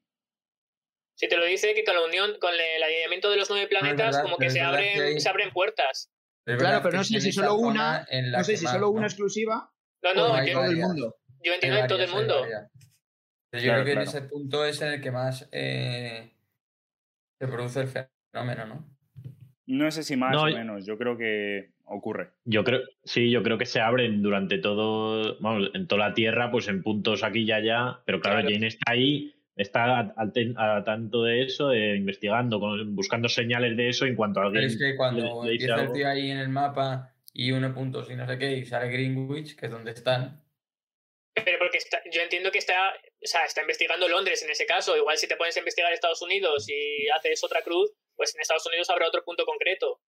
Si 1.14 1.28
te 1.28 1.36
lo 1.36 1.44
dice 1.44 1.74
que 1.74 1.84
con 1.84 1.94
la 1.94 2.04
unión, 2.04 2.30
con 2.40 2.52
el 2.54 2.82
alineamiento 2.82 3.30
de 3.30 3.36
los 3.36 3.50
nueve 3.50 3.66
planetas, 3.68 4.06
verdad, 4.16 4.22
como 4.22 4.38
que 4.38 4.48
se 4.50 4.60
abren, 4.60 4.94
que 4.94 5.02
hay- 5.02 5.20
se 5.20 5.28
abren 5.28 5.50
puertas. 5.52 6.10
Claro, 6.46 6.80
pero 6.82 6.96
no 6.98 7.04
sé 7.04 7.20
si 7.20 7.32
solo 7.32 7.56
una- 7.56 8.06
en 8.10 8.32
la 8.32 8.38
No 8.38 8.44
sé 8.44 8.56
si 8.56 8.66
solo 8.66 8.88
una 8.90 9.02
¿no? 9.02 9.06
exclusiva 9.06 9.70
No, 10.02 10.14
no, 10.14 10.34
hay 10.34 10.48
yo, 10.48 10.54
todo 10.54 10.64
el 10.70 10.76
mundo. 10.76 11.16
yo 11.42 11.52
entiendo 11.52 11.78
en 11.78 11.86
todo 11.86 12.02
el 12.02 12.10
mundo. 12.10 12.46
Yo 12.46 13.58
Claro, 13.60 13.82
creo 13.82 13.84
que 13.84 13.92
claro. 13.92 14.00
en 14.02 14.08
ese 14.08 14.22
punto 14.22 14.64
es 14.64 14.80
en 14.80 14.88
el 14.92 15.00
que 15.02 15.10
más 15.10 15.48
eh, 15.52 16.32
se 17.38 17.48
produce 17.48 17.80
el 17.80 17.88
fenómeno, 17.88 18.66
¿no? 18.66 18.96
No 19.66 19.90
sé 19.90 20.02
si 20.02 20.16
más 20.16 20.32
No, 20.32 20.42
o 20.44 20.46
menos, 20.46 20.86
yo 20.86 20.96
creo 20.96 21.18
que 21.18 21.72
ocurre. 21.90 22.30
Yo 22.44 22.64
creo, 22.64 22.80
sí, 23.04 23.30
yo 23.30 23.42
creo 23.42 23.58
que 23.58 23.66
se 23.66 23.80
abren 23.80 24.22
durante 24.22 24.58
todo, 24.58 25.36
vamos, 25.40 25.70
en 25.74 25.86
toda 25.86 26.08
la 26.08 26.14
Tierra, 26.14 26.50
pues 26.50 26.68
en 26.68 26.82
puntos 26.82 27.22
aquí 27.22 27.40
y 27.42 27.52
allá, 27.52 28.00
pero 28.06 28.20
claro, 28.20 28.40
Claro. 28.40 28.54
Jane 28.54 28.66
está 28.68 28.92
ahí, 28.92 29.34
está 29.56 29.98
al- 29.98 30.14
a 30.56 30.84
tanto 30.84 31.24
de 31.24 31.42
eso, 31.42 31.72
eh, 31.72 31.96
investigando, 31.96 32.60
con- 32.60 32.94
buscando 32.94 33.28
señales 33.28 33.76
de 33.76 33.88
eso 33.88 34.06
en 34.06 34.16
cuanto 34.16 34.40
a 34.40 34.44
Pero 34.44 34.48
alguien 34.60 34.64
es 34.70 34.78
que 34.78 34.96
cuando 34.96 35.44
le 35.44 35.50
dice 35.52 35.64
empieza 35.66 35.82
el 35.84 35.92
tío 35.92 36.08
ahí 36.08 36.30
en 36.30 36.38
el 36.38 36.48
mapa 36.48 37.12
y 37.32 37.52
une 37.52 37.70
puntos 37.70 38.10
y 38.10 38.16
no 38.16 38.26
sé 38.26 38.38
qué, 38.38 38.52
y 38.56 38.64
sale 38.64 38.90
Greenwich, 38.90 39.56
que 39.56 39.66
es 39.66 39.72
donde 39.72 39.90
están. 39.90 40.42
Pero 41.34 41.58
porque 41.58 41.78
está- 41.78 42.02
yo 42.12 42.22
entiendo 42.22 42.50
que 42.50 42.58
está, 42.58 42.92
o 42.92 43.26
sea, 43.26 43.44
está 43.44 43.60
investigando 43.62 44.08
Londres 44.08 44.42
en 44.42 44.50
ese 44.50 44.66
caso. 44.66 44.96
Igual 44.96 45.16
si 45.16 45.28
te 45.28 45.36
pones 45.36 45.56
a 45.56 45.60
investigar 45.60 45.92
Estados 45.92 46.20
Unidos 46.22 46.66
y 46.68 47.08
haces 47.16 47.42
otra 47.44 47.62
cruz, 47.62 47.90
pues 48.16 48.34
en 48.34 48.40
Estados 48.42 48.66
Unidos 48.66 48.90
habrá 48.90 49.06
otro 49.08 49.22
punto 49.24 49.44
concreto. 49.44 50.00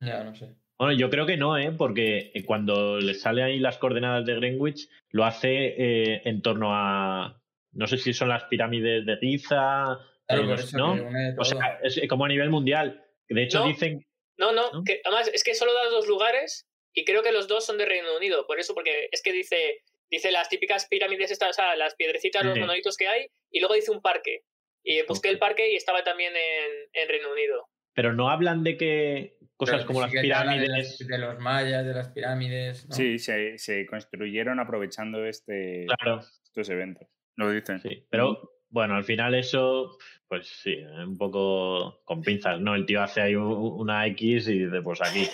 Ya, 0.00 0.22
no 0.24 0.34
sé. 0.34 0.54
Bueno, 0.80 0.94
yo 0.94 1.10
creo 1.10 1.26
que 1.26 1.36
no, 1.36 1.58
¿eh? 1.58 1.72
porque 1.76 2.30
eh, 2.32 2.42
cuando 2.46 2.98
le 2.98 3.12
sale 3.12 3.42
ahí 3.42 3.58
las 3.58 3.76
coordenadas 3.76 4.24
de 4.24 4.34
Greenwich, 4.36 4.88
lo 5.10 5.26
hace 5.26 5.74
eh, 5.76 6.22
en 6.24 6.40
torno 6.40 6.70
a, 6.74 7.38
no 7.72 7.86
sé 7.86 7.98
si 7.98 8.14
son 8.14 8.30
las 8.30 8.44
pirámides 8.44 9.04
de 9.04 9.18
Giza, 9.18 9.98
Claro, 10.26 10.54
eh, 10.54 10.56
no- 10.72 10.96
O 11.38 11.44
sea, 11.44 11.80
es 11.82 12.00
como 12.08 12.24
a 12.24 12.28
nivel 12.28 12.48
mundial. 12.48 13.04
De 13.28 13.42
hecho, 13.42 13.58
No. 13.60 13.66
dicen 13.66 14.06
No, 14.38 14.52
no, 14.52 14.72
¿No? 14.72 14.82
que 14.82 15.02
además 15.04 15.30
es 15.34 15.44
que 15.44 15.54
solo 15.54 15.74
da 15.74 15.84
dos 15.90 16.08
lugares 16.08 16.66
y 16.94 17.04
creo 17.04 17.22
que 17.22 17.30
los 17.32 17.46
dos 17.46 17.66
son 17.66 17.76
de 17.76 17.84
Reino 17.84 18.16
Unido. 18.16 18.46
Por 18.46 18.58
eso, 18.58 18.72
porque 18.72 19.10
es 19.12 19.20
que 19.22 19.32
dice, 19.32 19.82
dice 20.10 20.32
las 20.32 20.48
típicas 20.48 20.86
pirámides 20.88 21.30
estas, 21.30 21.50
o 21.50 21.52
sea, 21.52 21.76
las 21.76 21.94
piedrecitas, 21.94 22.42
los 22.42 22.54
Sí. 22.54 22.60
monolitos 22.60 22.96
que 22.96 23.06
hay, 23.06 23.26
y 23.50 23.60
luego 23.60 23.74
dice 23.74 23.90
un 23.90 24.00
parque. 24.00 24.44
Y 24.82 25.02
busqué 25.02 25.28
el 25.28 25.38
parque 25.38 25.70
y 25.70 25.76
estaba 25.76 26.04
también 26.04 26.32
en, 26.34 26.72
en 27.02 27.08
Reino 27.10 27.30
Unido. 27.32 27.66
Pero 28.00 28.14
no 28.14 28.30
hablan 28.30 28.64
de 28.64 28.78
que 28.78 29.36
cosas 29.56 29.82
Pero 29.82 29.86
como 29.88 29.98
sí 29.98 30.04
las 30.04 30.12
de 30.14 30.20
pirámides. 30.22 30.68
las- 30.70 30.98
De, 31.06 31.18
los 31.18 31.38
mayas, 31.38 31.84
de 31.84 31.92
las 31.92 32.08
pirámides. 32.08 32.88
¿no? 32.88 32.94
Sí, 32.96 33.18
se, 33.18 33.58
se 33.58 33.84
construyeron 33.84 34.58
aprovechando 34.58 35.26
este, 35.26 35.84
Claro, 35.86 36.22
estos 36.44 36.70
eventos. 36.70 37.06
Lo 37.36 37.50
dicen. 37.50 37.78
sí. 37.82 38.06
Pero 38.10 38.52
bueno, 38.70 38.94
al 38.94 39.04
final 39.04 39.34
eso, 39.34 39.98
pues 40.28 40.46
sí, 40.48 40.76
un 41.06 41.18
poco 41.18 42.00
con 42.04 42.22
pinzas, 42.22 42.58
¿no? 42.58 42.74
El 42.74 42.86
tío 42.86 43.02
hace 43.02 43.20
ahí 43.20 43.34
una 43.34 44.06
X 44.06 44.48
y 44.48 44.64
dice, 44.64 44.80
pues 44.80 45.02
aquí. 45.02 45.28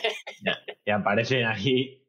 ya, 0.44 0.58
y 0.84 0.90
aparecen 0.90 1.44
ahí. 1.46 2.02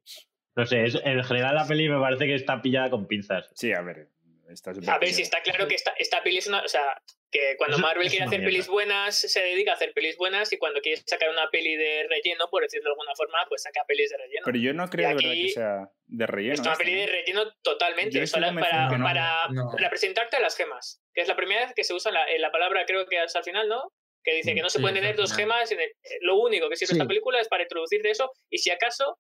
No 0.56 0.66
sé, 0.66 0.86
es- 0.86 1.00
en 1.06 1.24
general 1.24 1.54
la 1.54 1.68
peli 1.68 1.88
me 1.88 2.00
parece 2.00 2.26
que 2.26 2.34
está 2.34 2.60
pillada 2.64 2.90
con 2.90 3.06
pinzas. 3.06 3.52
Sí, 3.54 3.72
a 3.74 3.82
ver. 3.82 4.10
Está 4.50 4.72
A 4.72 4.98
ver, 4.98 5.10
si 5.10 5.22
está 5.22 5.40
claro 5.44 5.68
que 5.68 5.76
esta, 5.76 5.92
esta 6.00 6.24
peli 6.24 6.38
es 6.38 6.48
una. 6.48 6.62
O 6.64 6.68
sea, 6.68 6.82
que 7.30 7.56
cuando 7.58 7.78
Marvel 7.78 8.08
quiere 8.10 8.24
hacer 8.26 8.40
mierda. 8.40 8.52
pelis 8.54 8.68
buenas, 8.68 9.16
se 9.20 9.42
dedica 9.42 9.72
a 9.72 9.74
hacer 9.76 9.94
pelis 9.94 10.16
buenas, 10.18 10.52
y 10.54 10.58
cuando 10.58 10.80
quiere 10.82 11.02
sacar 11.06 11.30
una 11.30 11.50
peli 11.50 11.76
de 11.76 12.08
relleno, 12.10 12.48
por 12.50 12.64
decirlo 12.64 12.86
de 12.86 12.92
alguna 12.92 13.14
forma, 13.16 13.46
pues 13.50 13.64
saca 13.64 13.84
pelis 13.86 14.10
de 14.12 14.18
relleno. 14.18 14.42
Pero 14.46 14.58
yo 14.58 14.74
no 14.74 14.90
creo 14.90 15.10
de 15.10 15.16
verdad 15.16 15.32
que 15.32 15.50
sea 15.50 15.90
de 16.06 16.26
relleno. 16.28 16.54
es 16.54 16.60
una 16.62 16.72
esta, 16.72 16.84
peli 16.84 16.96
de 16.96 17.08
relleno 17.08 17.52
totalmente. 17.62 18.28
Solo 18.28 18.48
para, 18.60 18.90
no. 18.98 19.04
para 19.04 19.48
No. 19.50 19.72
representarte 19.78 20.38
a 20.38 20.40
las 20.40 20.56
gemas. 20.56 21.02
Que 21.14 21.22
es 21.22 21.28
la 21.28 21.36
primera 21.36 21.66
vez 21.66 21.74
que 21.76 21.84
se 21.84 21.94
usa 21.94 22.12
la, 22.12 22.30
en 22.32 22.42
la 22.42 22.52
palabra, 22.52 22.86
creo 22.86 23.06
que 23.06 23.20
hasta 23.20 23.40
el 23.40 23.46
final, 23.46 23.68
¿no? 23.68 23.92
Que 24.24 24.34
dice 24.36 24.54
que 24.56 24.62
no 24.62 24.70
se 24.70 24.78
Sí, 24.78 24.82
pueden 24.82 24.96
tener 24.96 25.12
al 25.12 25.18
dos 25.18 25.36
gemas. 25.36 25.70
en 25.72 25.80
el- 25.82 25.90
eh, 25.90 26.18
lo 26.22 26.38
único 26.38 26.70
que 26.70 26.76
sirve 26.78 26.94
Sí. 26.94 26.96
esta 26.96 27.08
película 27.08 27.40
es 27.42 27.48
para 27.50 27.64
introducirte 27.64 28.10
eso. 28.10 28.32
Y 28.50 28.58
si 28.60 28.72
acaso, 28.72 29.18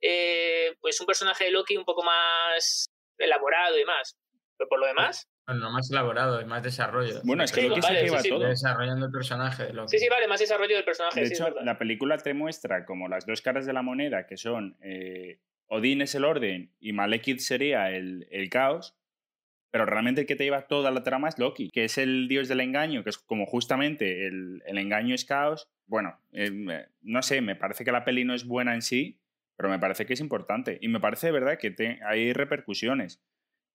eh, 0.00 0.74
pues 0.80 0.98
un 1.00 1.06
personaje 1.06 1.44
de 1.44 1.50
Loki 1.50 1.76
un 1.76 1.84
poco 1.84 2.02
más 2.02 2.86
elaborado 3.18 3.78
y 3.78 3.84
más. 3.84 4.16
Pero 4.56 4.68
por 4.68 4.80
lo 4.80 4.86
demás, 4.86 5.26
Bueno, 5.50 5.64
no 5.66 5.72
más 5.72 5.90
elaborado, 5.90 6.38
es 6.40 6.46
más 6.46 6.62
desarrollo. 6.62 7.20
Bueno, 7.24 7.42
es 7.42 7.50
que 7.50 7.62
Sí, 7.62 7.68
lo 7.68 7.74
que 7.74 7.80
vale, 7.80 7.94
se 7.96 8.00
sí, 8.00 8.06
lleva 8.06 8.22
sí. 8.22 8.28
todo. 8.28 8.38
Desarrollando 8.46 9.06
el 9.06 9.12
personaje 9.12 9.72
sí, 9.86 9.98
sí, 9.98 10.08
vale, 10.08 10.28
más 10.28 10.38
desarrollo 10.38 10.76
del 10.76 10.84
personaje. 10.84 11.20
De 11.20 11.26
sí, 11.26 11.34
hecho, 11.34 11.50
la 11.62 11.76
película 11.76 12.18
te 12.18 12.34
muestra 12.34 12.84
como 12.84 13.08
las 13.08 13.26
dos 13.26 13.42
caras 13.42 13.66
de 13.66 13.72
la 13.72 13.82
moneda, 13.82 14.28
que 14.28 14.36
son 14.36 14.76
eh, 14.80 15.40
Odín 15.66 16.02
es 16.02 16.14
el 16.14 16.24
orden 16.24 16.70
y 16.78 16.92
Malekith 16.92 17.40
sería 17.40 17.90
el, 17.90 18.28
el 18.30 18.48
caos, 18.48 18.96
pero 19.72 19.86
realmente 19.86 20.20
el 20.20 20.26
que 20.28 20.36
te 20.36 20.44
lleva 20.44 20.68
toda 20.68 20.92
la 20.92 21.02
trama 21.02 21.28
es 21.28 21.38
Loki, 21.38 21.70
que 21.72 21.84
es 21.84 21.98
el 21.98 22.28
dios 22.28 22.46
del 22.46 22.60
engaño, 22.60 23.02
que 23.02 23.10
es 23.10 23.18
como 23.18 23.44
justamente 23.46 24.28
el, 24.28 24.62
el 24.66 24.78
engaño 24.78 25.16
es 25.16 25.24
caos. 25.24 25.68
Bueno, 25.86 26.16
eh, 26.32 26.86
no 27.02 27.22
sé, 27.22 27.40
me 27.40 27.56
parece 27.56 27.84
que 27.84 27.90
la 27.90 28.04
peli 28.04 28.24
no 28.24 28.34
es 28.34 28.44
buena 28.44 28.74
en 28.74 28.82
sí, 28.82 29.18
pero 29.56 29.68
me 29.68 29.80
parece 29.80 30.06
que 30.06 30.12
es 30.12 30.20
importante. 30.20 30.78
Y 30.80 30.86
me 30.86 31.00
parece 31.00 31.26
de 31.26 31.32
verdad 31.32 31.58
que 31.58 31.72
te- 31.72 31.98
hay 32.04 32.32
repercusiones. 32.32 33.20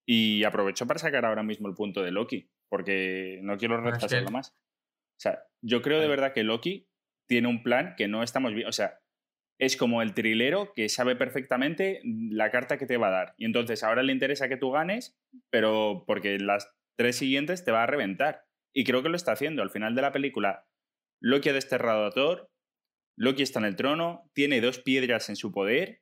Y 0.07 0.43
aprovecho 0.43 0.85
para 0.85 0.99
sacar 0.99 1.25
ahora 1.25 1.43
mismo 1.43 1.67
el 1.67 1.73
punto 1.73 2.03
de 2.03 2.11
Loki, 2.11 2.49
porque 2.69 3.39
no 3.41 3.57
quiero 3.57 3.77
que- 3.77 3.91
retrasarlo 3.91 4.29
más. 4.29 4.51
O 4.51 5.19
sea, 5.19 5.43
yo 5.61 5.81
creo 5.81 5.99
de 5.99 6.07
verdad 6.07 6.33
que 6.33 6.43
Loki 6.43 6.87
tiene 7.27 7.47
un 7.47 7.63
plan 7.63 7.95
que 7.97 8.07
no 8.07 8.21
estamos 8.21 8.53
viendo. 8.53 8.69
O 8.69 8.73
sea, 8.73 8.99
es 9.59 9.77
como 9.77 10.01
el 10.01 10.13
trilero 10.13 10.73
que 10.73 10.89
sabe 10.89 11.15
perfectamente 11.15 12.01
la 12.03 12.51
carta 12.51 12.77
que 12.77 12.85
te 12.85 12.97
va 12.97 13.07
a 13.07 13.11
dar. 13.11 13.35
Y 13.37 13.45
entonces 13.45 13.83
ahora 13.83 14.03
le 14.03 14.11
interesa 14.11 14.49
que 14.49 14.57
tú 14.57 14.71
ganes, 14.71 15.17
pero 15.49 16.03
porque 16.05 16.37
las 16.39 16.75
tres 16.97 17.15
siguientes 17.15 17.63
te 17.63 17.71
va 17.71 17.83
a 17.83 17.87
reventar. 17.87 18.45
Y 18.73 18.83
creo 18.83 19.01
que 19.01 19.09
lo 19.09 19.15
está 19.15 19.31
haciendo. 19.31 19.63
Al 19.63 19.71
final 19.71 19.95
de 19.95 20.01
la 20.01 20.11
película, 20.11 20.67
Loki 21.21 21.49
ha 21.49 21.53
desterrado 21.53 22.05
a 22.05 22.11
Thor, 22.11 22.51
Loki 23.17 23.43
está 23.43 23.59
en 23.59 23.65
el 23.65 23.77
trono, 23.77 24.29
tiene 24.33 24.59
dos 24.59 24.79
piedras 24.79 25.29
en 25.29 25.37
su 25.37 25.53
poder 25.53 26.01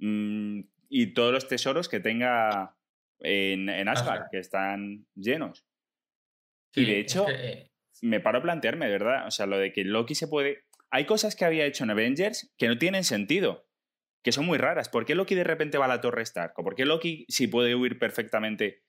mm, 0.00 0.60
y 0.88 1.12
todos 1.12 1.32
los 1.32 1.48
tesoros 1.48 1.90
que 1.90 2.00
tenga 2.00 2.75
en, 3.20 3.68
en 3.68 3.88
Asgard, 3.88 4.12
Asgard. 4.12 4.30
que 4.30 4.38
están 4.38 5.06
llenos. 5.14 5.66
Sí, 6.72 6.82
y 6.82 6.84
de 6.86 7.00
es 7.00 7.06
hecho, 7.06 7.26
que, 7.26 7.32
eh, 7.32 7.70
me 8.02 8.20
paro 8.20 8.38
a 8.38 8.42
plantearme, 8.42 8.88
verdad. 8.88 9.26
O 9.26 9.30
sea, 9.30 9.46
lo 9.46 9.58
de 9.58 9.72
que 9.72 9.84
Loki 9.84 10.14
se 10.14 10.28
puede. 10.28 10.64
Hay 10.90 11.06
cosas 11.06 11.36
que 11.36 11.44
había 11.44 11.66
hecho 11.66 11.84
en 11.84 11.90
Avengers 11.90 12.52
que 12.56 12.68
no 12.68 12.78
tienen 12.78 13.04
sentido, 13.04 13.68
que 14.22 14.32
son 14.32 14.46
muy 14.46 14.58
raras. 14.58 14.88
¿Por 14.88 15.04
qué 15.04 15.14
Loki 15.14 15.34
de 15.34 15.44
repente 15.44 15.78
va 15.78 15.86
a 15.86 15.88
la 15.88 16.00
Torre 16.00 16.22
Stark? 16.22 16.52
¿O 16.56 16.64
por 16.64 16.74
qué 16.74 16.84
Loki, 16.84 17.26
si 17.28 17.48
puede 17.48 17.74
huir 17.74 17.98
perfectamente, 17.98 18.84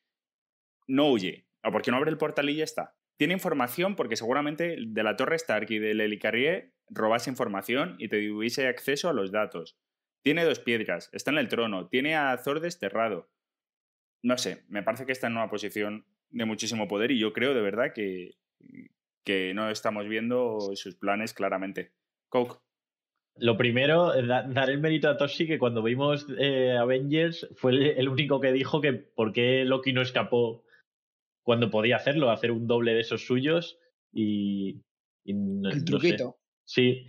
no 0.87 1.09
huye? 1.11 1.47
¿O 1.63 1.71
por 1.71 1.81
qué 1.81 1.91
no 1.91 1.97
abre 1.97 2.11
el 2.11 2.17
portal 2.17 2.49
y 2.49 2.55
ya 2.55 2.63
está? 2.63 2.95
Tiene 3.17 3.33
información 3.33 3.95
porque 3.95 4.15
seguramente 4.15 4.77
de 4.79 5.03
la 5.03 5.15
Torre 5.15 5.37
Stark 5.37 5.67
y 5.71 5.79
del 5.79 6.01
Helicarrier 6.01 6.73
robase 6.89 7.29
información 7.29 7.95
y 7.97 8.09
te 8.09 8.25
tuviese 8.25 8.67
acceso 8.67 9.09
a 9.09 9.13
los 9.13 9.31
datos. 9.31 9.77
Tiene 10.23 10.43
dos 10.43 10.59
piedras, 10.59 11.09
está 11.13 11.31
en 11.31 11.37
el 11.37 11.47
trono, 11.47 11.87
tiene 11.87 12.15
a 12.15 12.37
Thor 12.37 12.59
desterrado. 12.59 13.29
No 14.23 14.37
sé, 14.37 14.63
me 14.69 14.83
parece 14.83 15.05
que 15.05 15.11
está 15.11 15.27
en 15.27 15.33
una 15.33 15.49
posición 15.49 16.05
de 16.29 16.45
muchísimo 16.45 16.87
poder 16.87 17.11
y 17.11 17.19
yo 17.19 17.33
creo 17.33 17.53
de 17.53 17.61
verdad 17.61 17.93
que, 17.93 18.35
que 19.23 19.53
no 19.53 19.69
estamos 19.69 20.07
viendo 20.07 20.59
sus 20.75 20.95
planes 20.95 21.33
claramente. 21.33 21.93
Coke. 22.29 22.57
Lo 23.39 23.55
primero, 23.55 24.15
eh, 24.15 24.25
da- 24.25 24.43
dar 24.43 24.69
el 24.71 24.79
mérito 24.79 25.07
a 25.09 25.17
Toshi 25.17 25.45
que 25.45 25.59
cuando 25.59 25.83
vimos 25.83 26.25
eh, 26.39 26.75
Avengers 26.77 27.47
fue 27.55 27.71
el, 27.73 27.81
el 27.83 28.09
único 28.09 28.41
que 28.41 28.51
dijo 28.51 28.81
que 28.81 28.93
por 28.93 29.31
qué 29.31 29.63
Loki 29.63 29.93
no 29.93 30.01
escapó 30.01 30.63
cuando 31.43 31.69
podía 31.69 31.97
hacerlo, 31.97 32.31
hacer 32.31 32.51
un 32.51 32.67
doble 32.67 32.93
de 32.93 33.01
esos 33.01 33.25
suyos. 33.25 33.77
y, 34.11 34.81
y 35.23 35.33
no- 35.33 35.69
El 35.69 35.75
no 35.75 35.79
sé. 35.79 35.85
truquito. 35.85 36.39
Sí, 36.65 37.05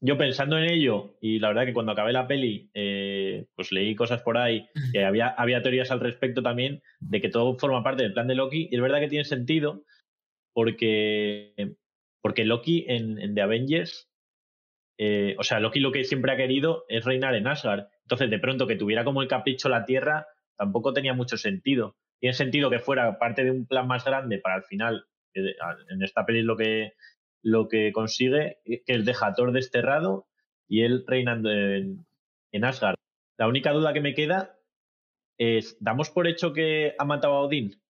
yo 0.00 0.18
pensando 0.18 0.58
en 0.58 0.70
ello, 0.70 1.16
y 1.20 1.38
la 1.38 1.48
verdad 1.48 1.64
que 1.64 1.72
cuando 1.72 1.92
acabé 1.92 2.12
la 2.12 2.26
peli, 2.26 2.70
eh, 2.74 3.46
pues 3.54 3.72
leí 3.72 3.94
cosas 3.94 4.22
por 4.22 4.36
ahí, 4.36 4.68
que 4.92 5.04
había, 5.04 5.28
había 5.28 5.62
teorías 5.62 5.90
al 5.90 6.00
respecto 6.00 6.42
también, 6.42 6.82
de 7.00 7.20
que 7.20 7.28
todo 7.28 7.58
forma 7.58 7.82
parte 7.82 8.02
del 8.02 8.12
plan 8.12 8.26
de 8.26 8.34
Loki, 8.34 8.68
y 8.70 8.74
es 8.74 8.82
verdad 8.82 9.00
que 9.00 9.08
tiene 9.08 9.24
sentido, 9.24 9.84
porque, 10.52 11.76
porque 12.22 12.44
Loki 12.44 12.84
en, 12.88 13.18
en 13.18 13.34
The 13.34 13.42
Avengers, 13.42 14.10
eh, 14.98 15.34
o 15.38 15.42
sea, 15.42 15.60
Loki 15.60 15.80
lo 15.80 15.92
que 15.92 16.04
siempre 16.04 16.32
ha 16.32 16.36
querido 16.36 16.84
es 16.88 17.04
reinar 17.04 17.34
en 17.34 17.46
Asgard. 17.46 17.88
Entonces, 18.02 18.30
de 18.30 18.38
pronto, 18.38 18.66
que 18.66 18.76
tuviera 18.76 19.04
como 19.04 19.22
el 19.22 19.28
capricho 19.28 19.68
la 19.68 19.84
Tierra, 19.84 20.26
tampoco 20.56 20.92
tenía 20.92 21.12
mucho 21.12 21.36
sentido. 21.36 21.96
Tiene 22.18 22.34
sentido 22.34 22.70
que 22.70 22.78
fuera 22.78 23.18
parte 23.18 23.44
de 23.44 23.50
un 23.50 23.66
plan 23.66 23.86
más 23.86 24.04
grande 24.04 24.38
para 24.38 24.56
al 24.56 24.64
final, 24.64 25.04
que 25.32 25.54
en 25.90 26.02
esta 26.02 26.24
peli 26.24 26.38
es 26.38 26.44
lo 26.46 26.56
que, 26.56 26.94
lo 27.46 27.68
que 27.68 27.92
consigue, 27.92 28.58
que 28.64 28.82
es 28.86 29.04
deja 29.04 29.28
a 29.28 29.34
Thor 29.34 29.52
desterrado 29.52 30.26
y 30.68 30.82
él 30.82 31.04
reinando 31.06 31.50
en, 31.52 32.04
en 32.52 32.64
Asgard. 32.64 32.96
La 33.38 33.46
única 33.46 33.70
duda 33.70 33.92
que 33.92 34.00
me 34.00 34.14
queda 34.14 34.58
es, 35.38 35.76
¿damos 35.80 36.10
por 36.10 36.26
hecho 36.26 36.52
que 36.52 36.94
ha 36.98 37.04
matado 37.04 37.34
a 37.34 37.42
Odín 37.42 37.80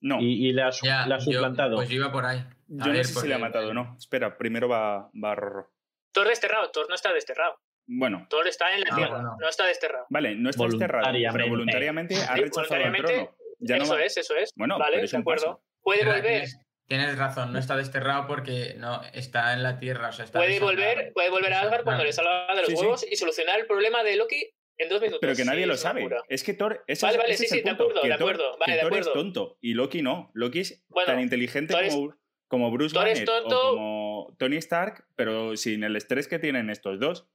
No, 0.00 0.20
y, 0.20 0.46
y 0.48 0.52
le 0.52 0.62
ha, 0.62 0.70
su- 0.70 0.86
Ya, 0.86 1.06
le 1.08 1.14
ha 1.14 1.18
yo- 1.18 1.32
suplantado? 1.32 1.74
pues 1.76 1.88
yo 1.88 1.96
iba 1.96 2.12
por 2.12 2.24
ahí. 2.24 2.38
A 2.38 2.44
yo 2.68 2.86
no 2.86 2.92
ver, 2.92 3.04
sé 3.04 3.20
si 3.20 3.26
le 3.26 3.34
ha 3.34 3.38
matado 3.38 3.70
o 3.70 3.74
no. 3.74 3.96
Espera, 3.98 4.36
primero 4.38 4.68
va, 4.68 5.10
va 5.12 5.34
Rorro. 5.34 5.72
Thor 6.12 6.28
desterrado, 6.28 6.70
Thor 6.70 6.86
no 6.88 6.94
está 6.94 7.12
desterrado. 7.12 7.56
Bueno, 7.88 8.26
Thor 8.30 8.46
está 8.46 8.72
en 8.72 8.82
la 8.82 8.86
Ah, 8.92 8.96
tierra, 8.96 9.10
bueno. 9.14 9.36
no 9.40 9.48
está 9.48 9.66
desterrado. 9.66 10.06
vale, 10.10 10.36
no 10.36 10.50
está 10.50 10.64
desterrado, 10.66 11.02
pero 11.12 11.48
Voluntariamente. 11.48 12.14
voluntariamente 12.14 12.14
ha 12.14 12.36
Sí, 12.36 12.42
rechazado 12.42 12.76
el 12.76 12.82
voluntariamente, 12.92 13.12
trono. 13.14 13.36
Ya 13.58 13.76
no 13.78 13.82
eso 13.82 13.94
va- 13.94 14.04
es, 14.04 14.16
eso 14.16 14.36
es. 14.36 14.50
Bueno, 14.54 14.78
vale, 14.78 14.92
pero 14.98 15.04
es 15.06 15.10
de 15.10 15.16
un 15.16 15.20
acuerdo. 15.22 15.44
paso. 15.46 15.64
Puede 15.82 16.04
volver, 16.04 16.44
Tienes, 16.90 17.16
razón, 17.16 17.52
no 17.52 17.58
está 17.60 17.76
desterrado 17.76 18.26
porque 18.26 18.74
no 18.76 19.00
está 19.12 19.52
en 19.52 19.62
la 19.62 19.78
tierra. 19.78 20.08
O 20.08 20.12
sea, 20.12 20.24
está 20.24 20.40
puede 20.40 20.58
volver, 20.58 21.12
puede 21.12 21.30
volver 21.30 21.52
a 21.52 21.60
Asgard 21.60 21.84
cuando 21.84 22.02
le 22.02 22.12
salga 22.12 22.48
de 22.52 22.62
los 22.62 22.66
Sí, 22.66 22.74
sí. 22.76 22.82
huevos 22.82 23.06
y 23.08 23.14
solucionar 23.14 23.60
el 23.60 23.66
problema 23.66 24.02
de 24.02 24.16
Loki 24.16 24.52
en 24.76 24.88
dos 24.88 25.00
minutos. 25.00 25.20
Pero 25.20 25.36
que 25.36 25.44
nadie 25.44 25.62
Sí, 25.62 25.68
lo 25.68 25.76
sabe. 25.76 26.00
locura. 26.00 26.22
Es 26.28 26.42
que 26.42 26.52
Thor, 26.52 26.82
ese 26.88 27.06
Vale, 27.06 27.16
es, 27.16 27.22
vale, 27.22 27.34
ese 27.34 27.38
sí, 27.38 27.44
es 27.46 27.52
el 27.52 27.58
sí, 27.58 27.64
de 27.64 27.70
acuerdo, 27.70 27.94
de 28.02 28.08
Thor- 28.08 28.12
acuerdo, 28.14 28.58
vale, 28.58 28.72
que 28.72 28.76
de 28.76 28.82
Thor 28.90 28.98
es 28.98 29.12
tonto 29.12 29.58
y 29.60 29.74
Loki 29.74 30.02
no. 30.02 30.32
Loki 30.34 30.58
es 30.60 30.84
Bueno, 30.88 31.06
tan 31.06 31.20
inteligente 31.20 31.74
Thor 31.74 31.84
es- 31.84 31.94
como, 31.94 32.16
como 32.48 32.70
Bruce 32.72 32.92
Thor 32.92 33.06
es 33.06 33.20
Banner 33.20 33.24
tonto. 33.42 33.68
o 33.68 33.74
como 33.76 34.36
Tony 34.40 34.56
Stark, 34.56 35.04
pero 35.14 35.56
sin 35.56 35.84
el 35.84 35.94
estrés 35.94 36.26
que 36.26 36.40
tienen 36.40 36.70
estos 36.70 36.98
dos. 36.98 37.28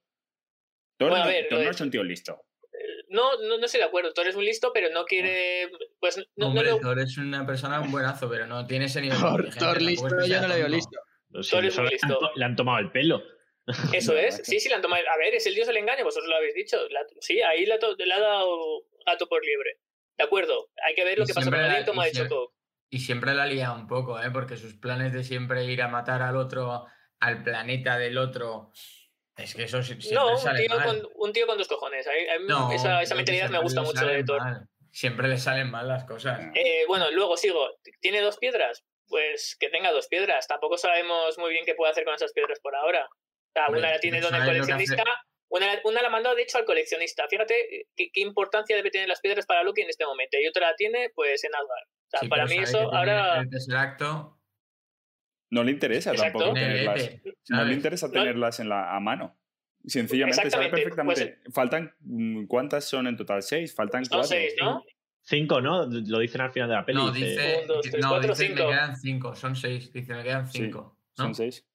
Thor, 0.97 1.11
Bueno, 1.11 1.15
a 1.23 1.27
no, 1.27 1.31
ver, 1.31 1.47
Thor 1.47 1.63
no 1.63 1.69
es 1.71 1.79
un 1.79 1.91
tío 1.91 2.03
listo. 2.03 2.43
No, 3.09 3.37
no, 3.41 3.57
no 3.57 3.65
estoy 3.65 3.79
de 3.79 3.85
acuerdo. 3.87 4.13
Thor 4.13 4.27
es 4.27 4.35
muy 4.35 4.45
listo, 4.45 4.71
pero 4.73 4.89
no 4.89 5.05
quiere. 5.05 5.69
Pues 5.99 6.17
no, 6.17 6.23
no 6.35 6.47
Hombre, 6.47 6.69
lo- 6.71 6.79
Thor 6.79 6.99
es 6.99 7.17
una 7.17 7.45
persona 7.45 7.79
un 7.81 7.91
buenazo, 7.91 8.29
pero 8.29 8.47
no 8.47 8.65
tiene 8.67 8.85
ese 8.85 9.01
nivel 9.01 9.17
de 9.17 9.23
Thor, 9.23 9.49
Thor 9.57 9.81
listo, 9.81 10.25
yo 10.25 10.41
no 10.41 10.47
le 10.47 10.55
veo 10.55 10.67
listo. 10.67 10.99
Thor 11.49 11.65
es 11.65 11.77
han, 11.77 11.85
listo. 11.87 12.17
to- 12.17 12.31
le 12.35 12.45
han 12.45 12.55
tomado 12.55 12.79
el 12.79 12.91
pelo. 12.91 13.21
Eso 13.93 14.15
es, 14.15 14.41
sí, 14.43 14.59
sí, 14.59 14.69
le 14.69 14.75
han 14.75 14.81
tomado. 14.81 15.03
A 15.13 15.17
ver, 15.17 15.33
es 15.33 15.45
el 15.47 15.55
dios 15.55 15.67
del 15.67 15.77
engaño, 15.77 16.03
vosotros 16.03 16.29
lo 16.29 16.35
habéis 16.35 16.53
dicho. 16.53 16.77
La- 16.89 17.05
sí, 17.19 17.41
ahí 17.41 17.65
le 17.65 17.73
ha, 17.73 17.79
to- 17.79 17.95
le 17.97 18.13
ha 18.13 18.19
dado 18.19 18.83
gato 19.05 19.27
por 19.27 19.43
libre. 19.43 19.79
De 20.17 20.23
acuerdo, 20.23 20.69
hay 20.87 20.93
que 20.95 21.03
ver 21.03 21.17
lo 21.17 21.23
Y 21.23 21.27
que 21.27 21.33
pasa 21.33 21.49
con 21.49 21.59
la- 21.59 21.73
ha 21.73 21.79
y 21.79 21.81
dicho 21.83 21.93
siempre- 21.93 22.29
todo. 22.29 22.53
Y 22.91 22.99
siempre 22.99 23.33
la 23.33 23.47
lía 23.47 23.71
un 23.73 23.87
poco, 23.87 24.21
¿eh? 24.21 24.29
Porque 24.31 24.55
sus 24.57 24.75
planes 24.75 25.11
de 25.11 25.23
siempre 25.23 25.65
ir 25.65 25.81
a 25.81 25.87
matar 25.87 26.21
al 26.21 26.37
otro, 26.37 26.85
al 27.19 27.43
planeta 27.43 27.97
del 27.97 28.17
otro, 28.19 28.71
es 29.37 29.53
que 29.55 29.63
eso 29.63 29.81
si- 29.83 29.99
siempre 30.01 30.11
No, 30.13 30.31
un 30.33 30.37
sale 30.39 30.65
tío, 30.65 30.75
mal. 30.77 30.85
con, 30.85 31.09
un 31.15 31.33
tío 31.33 31.45
con 31.47 31.57
dos 31.57 31.67
cojones. 31.67 32.07
A 32.07 32.11
mí- 32.11 32.29
a 32.29 32.39
mí 32.39 32.45
No, 32.47 32.71
esa, 32.71 33.15
mentalidad 33.15 33.49
me 33.49 33.59
gusta 33.59 33.81
mucho 33.81 34.05
de 34.05 34.23
Thor. 34.23 34.39
mal. 34.41 34.67
Siempre 34.91 35.27
le 35.27 35.37
salen 35.37 35.69
mal 35.69 35.87
las 35.87 36.05
cosas. 36.05 36.39
Eh, 36.55 36.85
bueno, 36.87 37.11
luego 37.11 37.35
sigo. 37.35 37.69
¿Tiene 37.99 38.21
dos 38.21 38.37
piedras? 38.37 38.83
Pues 39.07 39.57
que 39.59 39.69
tenga 39.69 39.91
dos 39.91 40.07
piedras. 40.07 40.47
Tampoco 40.47 40.77
sabemos 40.77 41.37
muy 41.37 41.51
bien 41.51 41.65
qué 41.65 41.75
puede 41.75 41.91
hacer 41.91 42.05
con 42.05 42.15
esas 42.15 42.31
piedras 42.31 42.59
por 42.61 42.75
ahora. 42.75 43.05
O 43.05 43.51
sea, 43.53 43.65
Hombre, 43.67 43.81
una 43.81 43.91
la 43.91 43.99
tiene 43.99 44.21
donde 44.21 44.37
el 44.39 44.45
coleccionista. 44.45 45.03
Una, 45.49 45.67
una 45.83 46.01
la 46.01 46.09
mandó, 46.09 46.33
de 46.33 46.41
hecho, 46.41 46.57
al 46.57 46.65
coleccionista. 46.65 47.27
Fíjate 47.29 47.75
eh, 47.81 47.87
qué, 47.95 48.09
qué 48.11 48.21
importancia 48.21 48.75
debe 48.75 48.89
tener 48.89 49.07
las 49.07 49.19
piedras 49.21 49.45
para 49.45 49.63
Loki 49.63 49.81
en 49.81 49.89
este 49.89 50.05
momento. 50.05 50.37
Y 50.39 50.47
otra 50.47 50.69
la 50.71 50.75
tiene, 50.75 51.11
pues, 51.13 51.43
en 51.43 51.53
Asgard. 51.53 51.87
O 51.87 52.09
sea, 52.09 52.19
Sí, 52.21 52.27
para 52.29 52.45
mí 52.45 52.57
eso 52.57 52.79
ahora. 52.93 53.41
El 53.41 53.49
No 55.55 55.63
le 55.63 55.71
interesa 55.71 56.11
Exacto. 56.11 56.39
tampoco 56.39 56.53
tenerlas. 56.59 57.11
No 57.47 57.63
le 57.63 57.73
interesa 57.73 58.11
tenerlas 58.11 58.59
en 58.59 58.67
la, 58.67 58.93
a 58.93 58.99
mano. 58.99 59.37
Sencillamente, 59.85 60.35
sabe 60.49 60.65
Exactamente, 60.65 60.81
perfectamente. 60.81 61.39
Faltan. 61.53 61.93
mm, 62.01 62.45
¿Cuántas 62.47 62.83
son 62.83 63.07
en 63.07 63.15
total? 63.15 63.41
¿Seis? 63.41 63.73
Faltan 63.73 64.03
Son 64.03 64.17
cuatro. 64.19 64.27
seis, 64.35 64.53
¿no? 64.59 64.83
Cinco, 65.21 65.61
¿no? 65.61 65.85
Lo 65.85 66.19
dicen 66.19 66.41
al 66.41 66.51
final 66.51 66.67
de 66.67 66.75
la 66.75 66.85
peli. 66.85 66.97
No, 66.97 67.09
dice- 67.11 67.25
dice, 67.29 67.57
Un, 67.61 67.67
dos, 67.67 67.81
tres, 67.89 68.01
no, 68.03 68.09
cuatro, 68.09 68.29
dice 68.33 68.47
cinco. 68.47 68.63
me 68.65 68.69
quedan 68.69 68.97
cinco, 68.97 69.35
son 69.35 69.55
seis. 69.55 69.93
Dice, 69.93 70.13
me 70.13 70.23
quedan 70.23 70.47
Sí, 70.47 70.57
cinco. 70.63 70.97
¿no? 71.17 71.23
Son 71.23 71.35
seis. 71.35 71.65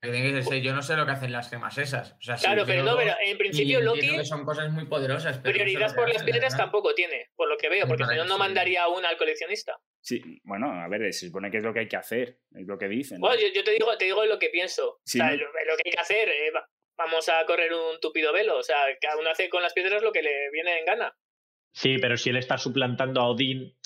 Que 0.00 0.10
tiene 0.10 0.22
que 0.28 0.34
ser 0.34 0.44
seis. 0.44 0.64
Yo 0.64 0.74
no 0.74 0.82
sé 0.82 0.96
lo 0.96 1.04
que 1.06 1.12
hacen 1.12 1.32
las 1.32 1.48
gemas 1.50 1.78
esas. 1.78 2.12
O 2.12 2.20
sea, 2.22 2.36
si 2.36 2.44
Claro, 2.46 2.64
pero 2.66 2.82
no, 2.84 2.96
pero 2.96 3.12
en 3.24 3.38
principio 3.38 3.80
Loki. 3.80 4.00
que 4.16 4.24
son 4.24 4.44
cosas 4.44 4.70
muy 4.72 4.86
poderosas. 4.86 5.38
pero 5.38 5.56
no 5.58 5.64
Prioridad 5.64 5.90
que 5.90 5.94
por 5.96 6.08
las 6.12 6.22
piedras 6.22 6.52
¿verdad? 6.52 6.56
tampoco 6.64 6.94
tiene, 6.94 7.30
por 7.36 7.48
lo 7.48 7.56
que 7.56 7.68
veo, 7.68 7.86
porque 7.86 8.04
si 8.04 8.16
no, 8.16 8.24
no 8.24 8.38
mandaría 8.38 8.86
una 8.88 9.08
al 9.08 9.16
coleccionista. 9.16 9.78
Sí, 10.00 10.40
bueno, 10.44 10.72
a 10.72 10.88
ver, 10.88 11.12
se 11.12 11.26
supone 11.26 11.50
que 11.50 11.58
es 11.58 11.62
lo 11.64 11.72
que 11.72 11.80
hay 11.80 11.88
que 11.88 11.96
hacer. 11.96 12.38
Es 12.54 12.66
lo 12.66 12.78
que 12.78 12.88
dicen. 12.88 13.18
¿no? 13.20 13.28
Bueno, 13.28 13.40
yo, 13.40 13.48
yo 13.54 13.64
te 13.64 13.70
digo, 13.72 13.96
te 13.96 14.04
digo 14.06 14.24
lo 14.24 14.38
que 14.38 14.48
pienso. 14.48 15.00
Sí, 15.04 15.18
o 15.20 15.22
sea, 15.24 15.30
no- 15.30 15.36
lo, 15.36 15.46
lo 15.46 15.76
que 15.76 15.82
hay 15.86 15.92
que 15.92 16.00
hacer, 16.00 16.28
eh, 16.28 16.50
va- 16.50 16.68
vamos 16.98 17.28
a 17.28 17.44
correr 17.46 17.72
un 17.72 18.00
tupido 18.00 18.32
velo. 18.32 18.58
O 18.58 18.62
sea, 18.62 18.76
cada 19.00 19.16
uno 19.18 19.30
hace 19.30 19.48
con 19.48 19.62
las 19.62 19.72
piedras 19.72 20.02
lo 20.02 20.12
que 20.12 20.22
le 20.22 20.50
viene 20.50 20.78
en 20.78 20.84
gana. 20.86 21.16
Sí, 21.74 21.96
pero 21.98 22.16
si 22.16 22.30
él 22.30 22.36
está 22.36 22.58
suplantando 22.58 23.20
a 23.20 23.28
Odín, 23.28 23.76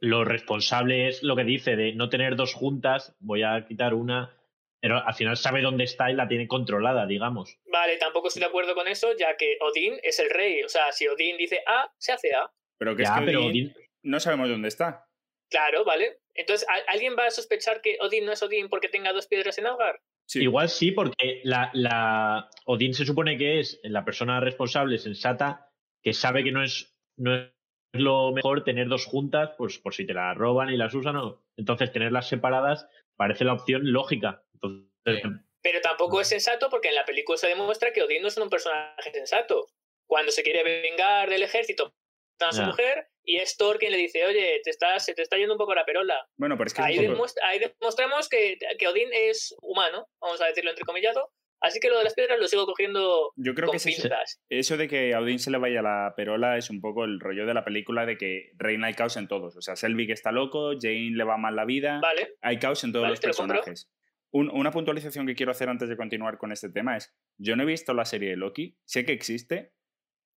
lo 0.00 0.24
responsable 0.24 1.08
es 1.08 1.22
lo 1.22 1.34
que 1.36 1.44
dice 1.44 1.76
de 1.76 1.92
no 1.94 2.08
tener 2.08 2.36
dos 2.36 2.54
juntas, 2.54 3.14
voy 3.20 3.42
a 3.42 3.64
quitar 3.66 3.94
una, 3.94 4.36
pero 4.82 4.96
al 5.06 5.14
final 5.14 5.36
sabe 5.36 5.62
dónde 5.62 5.84
está 5.84 6.10
y 6.10 6.14
la 6.14 6.26
tiene 6.26 6.48
controlada, 6.48 7.06
digamos. 7.06 7.56
Vale, 7.70 7.96
tampoco 7.98 8.26
estoy 8.28 8.40
de 8.40 8.46
acuerdo 8.48 8.74
con 8.74 8.88
eso, 8.88 9.16
ya 9.16 9.36
que 9.36 9.56
Odín 9.60 9.94
es 10.02 10.18
el 10.18 10.28
rey. 10.28 10.62
O 10.64 10.68
sea, 10.68 10.90
si 10.90 11.06
Odín 11.06 11.36
dice 11.38 11.62
A, 11.66 11.88
se 11.98 12.12
hace 12.12 12.34
A. 12.34 12.50
pero 12.78 12.96
que 12.96 13.04
Ya, 13.04 13.14
es 13.14 13.20
que 13.20 13.26
pero 13.26 13.46
Odín 13.46 13.68
Odín- 13.68 13.76
no 14.02 14.18
sabemos 14.20 14.48
dónde 14.50 14.66
está. 14.68 15.06
Claro, 15.48 15.84
¿vale? 15.84 16.18
Entonces, 16.34 16.66
¿al- 16.68 16.82
¿alguien 16.88 17.14
va 17.16 17.26
a 17.26 17.30
sospechar 17.30 17.80
que 17.80 17.96
Odín 18.00 18.26
no 18.26 18.32
es 18.32 18.42
Odín 18.42 18.68
porque 18.68 18.88
tenga 18.88 19.12
dos 19.12 19.28
piedras 19.28 19.56
en 19.58 19.66
Asgard? 19.66 20.00
Sí. 20.26 20.40
Igual 20.42 20.68
sí, 20.68 20.90
porque 20.90 21.40
la, 21.44 21.70
la 21.74 22.48
Odín 22.64 22.92
se 22.94 23.04
supone 23.06 23.38
que 23.38 23.60
es 23.60 23.78
la 23.84 24.04
persona 24.04 24.40
responsable, 24.40 24.98
sensata, 24.98 25.68
que 26.02 26.12
sabe 26.12 26.42
que 26.42 26.50
no 26.52 26.62
es, 26.64 26.92
no 27.16 27.36
es 27.36 27.50
lo 27.92 28.32
mejor 28.32 28.64
tener 28.64 28.88
dos 28.88 29.04
juntas, 29.04 29.50
pues 29.58 29.78
por 29.78 29.94
si 29.94 30.06
te 30.06 30.14
las 30.14 30.36
roban 30.36 30.70
y 30.70 30.76
las 30.76 30.94
usan, 30.94 31.16
o 31.16 31.44
entonces 31.56 31.92
tenerlas 31.92 32.28
separadas 32.28 32.88
parece 33.16 33.44
la 33.44 33.52
opción 33.52 33.92
lógica. 33.92 34.42
Entonces, 34.62 35.22
Sí. 35.22 35.28
Pero 35.62 35.80
tampoco 35.80 36.20
es 36.20 36.28
sensato 36.28 36.68
porque 36.70 36.88
en 36.88 36.96
la 36.96 37.04
película 37.04 37.36
se 37.38 37.46
demuestra 37.48 37.92
que 37.92 38.02
Odín 38.02 38.22
no 38.22 38.28
es 38.28 38.36
un 38.36 38.48
personaje 38.50 39.12
sensato. 39.12 39.66
Cuando 40.08 40.32
se 40.32 40.42
quiere 40.42 40.62
vengar 40.64 41.28
del 41.30 41.42
ejército 41.42 41.92
a 42.40 42.50
su 42.52 42.60
Ya. 42.62 42.66
mujer 42.66 43.06
y 43.24 43.36
es 43.36 43.56
Thor 43.56 43.78
quien 43.78 43.92
le 43.92 43.98
dice, 43.98 44.24
oye, 44.26 44.60
te 44.64 44.70
estás, 44.70 45.04
se 45.04 45.14
te 45.14 45.22
está 45.22 45.36
yendo 45.36 45.54
un 45.54 45.58
poco 45.58 45.74
la 45.74 45.84
perola. 45.84 46.26
Bueno, 46.36 46.56
pero 46.56 46.66
es 46.66 46.74
que 46.74 46.82
Ahí, 46.82 46.94
es 46.94 46.98
un 47.00 47.04
poco- 47.06 47.14
demuestra- 47.14 47.46
ahí 47.48 47.60
demostramos 47.60 48.28
que, 48.28 48.58
que 48.78 48.88
Odín 48.88 49.08
es 49.12 49.54
humano, 49.62 50.08
vamos 50.20 50.40
a 50.40 50.46
decirlo 50.46 50.70
entrecomillado. 50.70 51.30
Así 51.60 51.78
que 51.78 51.90
lo 51.90 51.98
de 51.98 52.02
las 52.04 52.14
piedras 52.14 52.40
lo 52.40 52.48
sigo 52.48 52.66
cogiendo 52.66 53.32
yo 53.36 53.54
creo 53.54 53.68
con 53.68 53.74
que 53.74 53.76
es 53.76 53.86
eso, 53.86 54.08
eso 54.50 54.76
de 54.76 54.88
que 54.88 55.14
a 55.14 55.20
Odín 55.20 55.38
se 55.38 55.52
le 55.52 55.58
vaya 55.58 55.80
la 55.80 56.12
perola 56.16 56.58
es 56.58 56.70
un 56.70 56.80
poco 56.80 57.04
el 57.04 57.20
rollo 57.20 57.46
de 57.46 57.54
la 57.54 57.64
película 57.64 58.04
de 58.04 58.18
que 58.18 58.50
reina 58.56 58.88
el 58.88 58.96
caos 58.96 59.16
en 59.16 59.28
todos. 59.28 59.56
O 59.56 59.62
sea, 59.62 59.76
Selvig 59.76 60.10
está 60.10 60.32
loco, 60.32 60.72
Jane 60.80 61.12
le 61.14 61.22
va 61.22 61.36
mal 61.36 61.54
la 61.54 61.64
vida. 61.64 62.00
Vale, 62.02 62.34
Hay 62.40 62.58
caos 62.58 62.82
en 62.82 62.90
todos 62.90 63.04
Vale, 63.04 63.12
los 63.14 63.22
lo 63.22 63.28
personajes. 63.28 63.88
Un- 64.34 64.50
una 64.50 64.70
puntualización 64.70 65.26
que 65.26 65.34
quiero 65.34 65.52
hacer 65.52 65.68
antes 65.68 65.88
de 65.88 65.96
continuar 65.96 66.38
con 66.38 66.52
este 66.52 66.70
tema 66.70 66.96
es, 66.96 67.14
yo 67.38 67.54
no 67.56 67.62
he 67.62 67.66
visto 67.66 67.92
la 67.94 68.04
serie 68.04 68.30
de 68.30 68.36
Loki, 68.36 68.78
sé 68.84 69.04
que 69.04 69.12
existe 69.12 69.72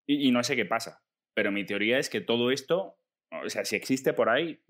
y, 0.07 0.27
y 0.27 0.31
no 0.31 0.43
sé 0.43 0.55
qué 0.55 0.65
pasa, 0.65 1.03
pero 1.33 1.51
mi 1.51 1.65
teoría 1.65 1.97
es 1.97 2.09
que 2.09 2.21
todo 2.21 2.51
esto, 2.51 2.99
o 3.31 3.49
sea, 3.49 3.63
si 3.65 3.75
existe 3.75 4.13
por 4.13 4.29
ahí, 4.29 4.61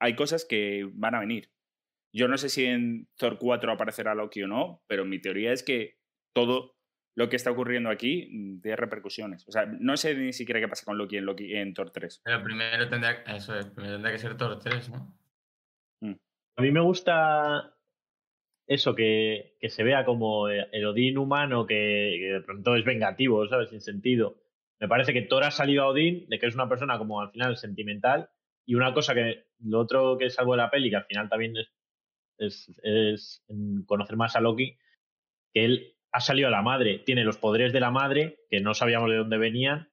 hay 0.00 0.14
cosas 0.14 0.44
que 0.44 0.88
van 0.92 1.14
a 1.14 1.20
venir. 1.20 1.50
Yo 2.14 2.28
no 2.28 2.36
sé 2.38 2.48
si 2.48 2.64
en 2.66 3.08
Thor 3.16 3.38
4 3.38 3.72
aparecerá 3.72 4.14
Loki 4.14 4.42
o 4.42 4.46
no, 4.48 4.82
pero 4.86 5.04
mi 5.04 5.18
teoría 5.20 5.52
es 5.52 5.62
que 5.62 5.98
todo 6.34 6.76
lo 7.16 7.30
que 7.30 7.36
está 7.36 7.50
ocurriendo 7.50 7.88
aquí 7.90 8.28
mm, 8.30 8.60
tiene 8.60 8.76
repercusiones. 8.76 9.46
O 9.48 9.52
sea, 9.52 9.64
no 9.66 9.96
sé 9.96 10.14
ni 10.14 10.32
siquiera 10.34 10.60
qué 10.60 10.68
pasa 10.68 10.84
con 10.84 10.98
Loki 10.98 11.16
en, 11.16 11.24
Loki, 11.24 11.54
en 11.54 11.72
Thor 11.72 11.90
3. 11.90 12.20
Pero 12.24 12.42
primero 12.42 12.88
tendría, 12.88 13.22
eso 13.34 13.58
es, 13.58 13.66
primero 13.66 13.94
tendría 13.94 14.12
que 14.12 14.18
ser 14.18 14.36
Thor 14.36 14.58
3, 14.58 14.90
¿no? 14.90 15.16
A 16.58 16.62
mí 16.62 16.70
me 16.70 16.80
gusta 16.80 17.75
eso, 18.66 18.94
que, 18.94 19.56
que 19.60 19.68
se 19.70 19.84
vea 19.84 20.04
como 20.04 20.48
el 20.48 20.86
Odín 20.86 21.18
humano 21.18 21.66
que, 21.66 21.74
de 22.34 22.40
pronto 22.42 22.76
es 22.76 22.84
vengativo, 22.84 23.46
¿sabes? 23.48 23.70
Sin 23.70 23.80
sentido. 23.80 24.36
Me 24.80 24.88
parece 24.88 25.12
que 25.12 25.22
Thor 25.22 25.44
ha 25.44 25.50
salido 25.50 25.84
a 25.84 25.88
Odín 25.88 26.28
de 26.28 26.38
que 26.38 26.46
es 26.46 26.54
una 26.54 26.68
persona 26.68 26.98
como 26.98 27.20
al 27.20 27.30
final 27.30 27.56
sentimental 27.56 28.28
y 28.66 28.74
una 28.74 28.92
cosa 28.94 29.14
que 29.14 29.44
lo 29.60 29.78
otro 29.80 30.18
que 30.18 30.30
salvo 30.30 30.52
de 30.52 30.58
la 30.58 30.70
peli, 30.70 30.90
que 30.90 30.96
al 30.96 31.04
final 31.06 31.28
también 31.28 31.54
es, 32.38 32.72
es, 32.82 33.44
conocer 33.86 34.16
más 34.16 34.36
a 34.36 34.40
Loki, 34.40 34.76
que 35.52 35.64
él 35.64 35.96
ha 36.12 36.20
salido 36.20 36.48
a 36.48 36.50
la 36.50 36.62
madre, 36.62 37.00
tiene 37.00 37.24
los 37.24 37.38
poderes 37.38 37.72
de 37.72 37.80
la 37.80 37.90
madre, 37.90 38.40
que 38.50 38.60
no 38.60 38.74
sabíamos 38.74 39.10
de 39.10 39.16
dónde 39.18 39.38
venían, 39.38 39.90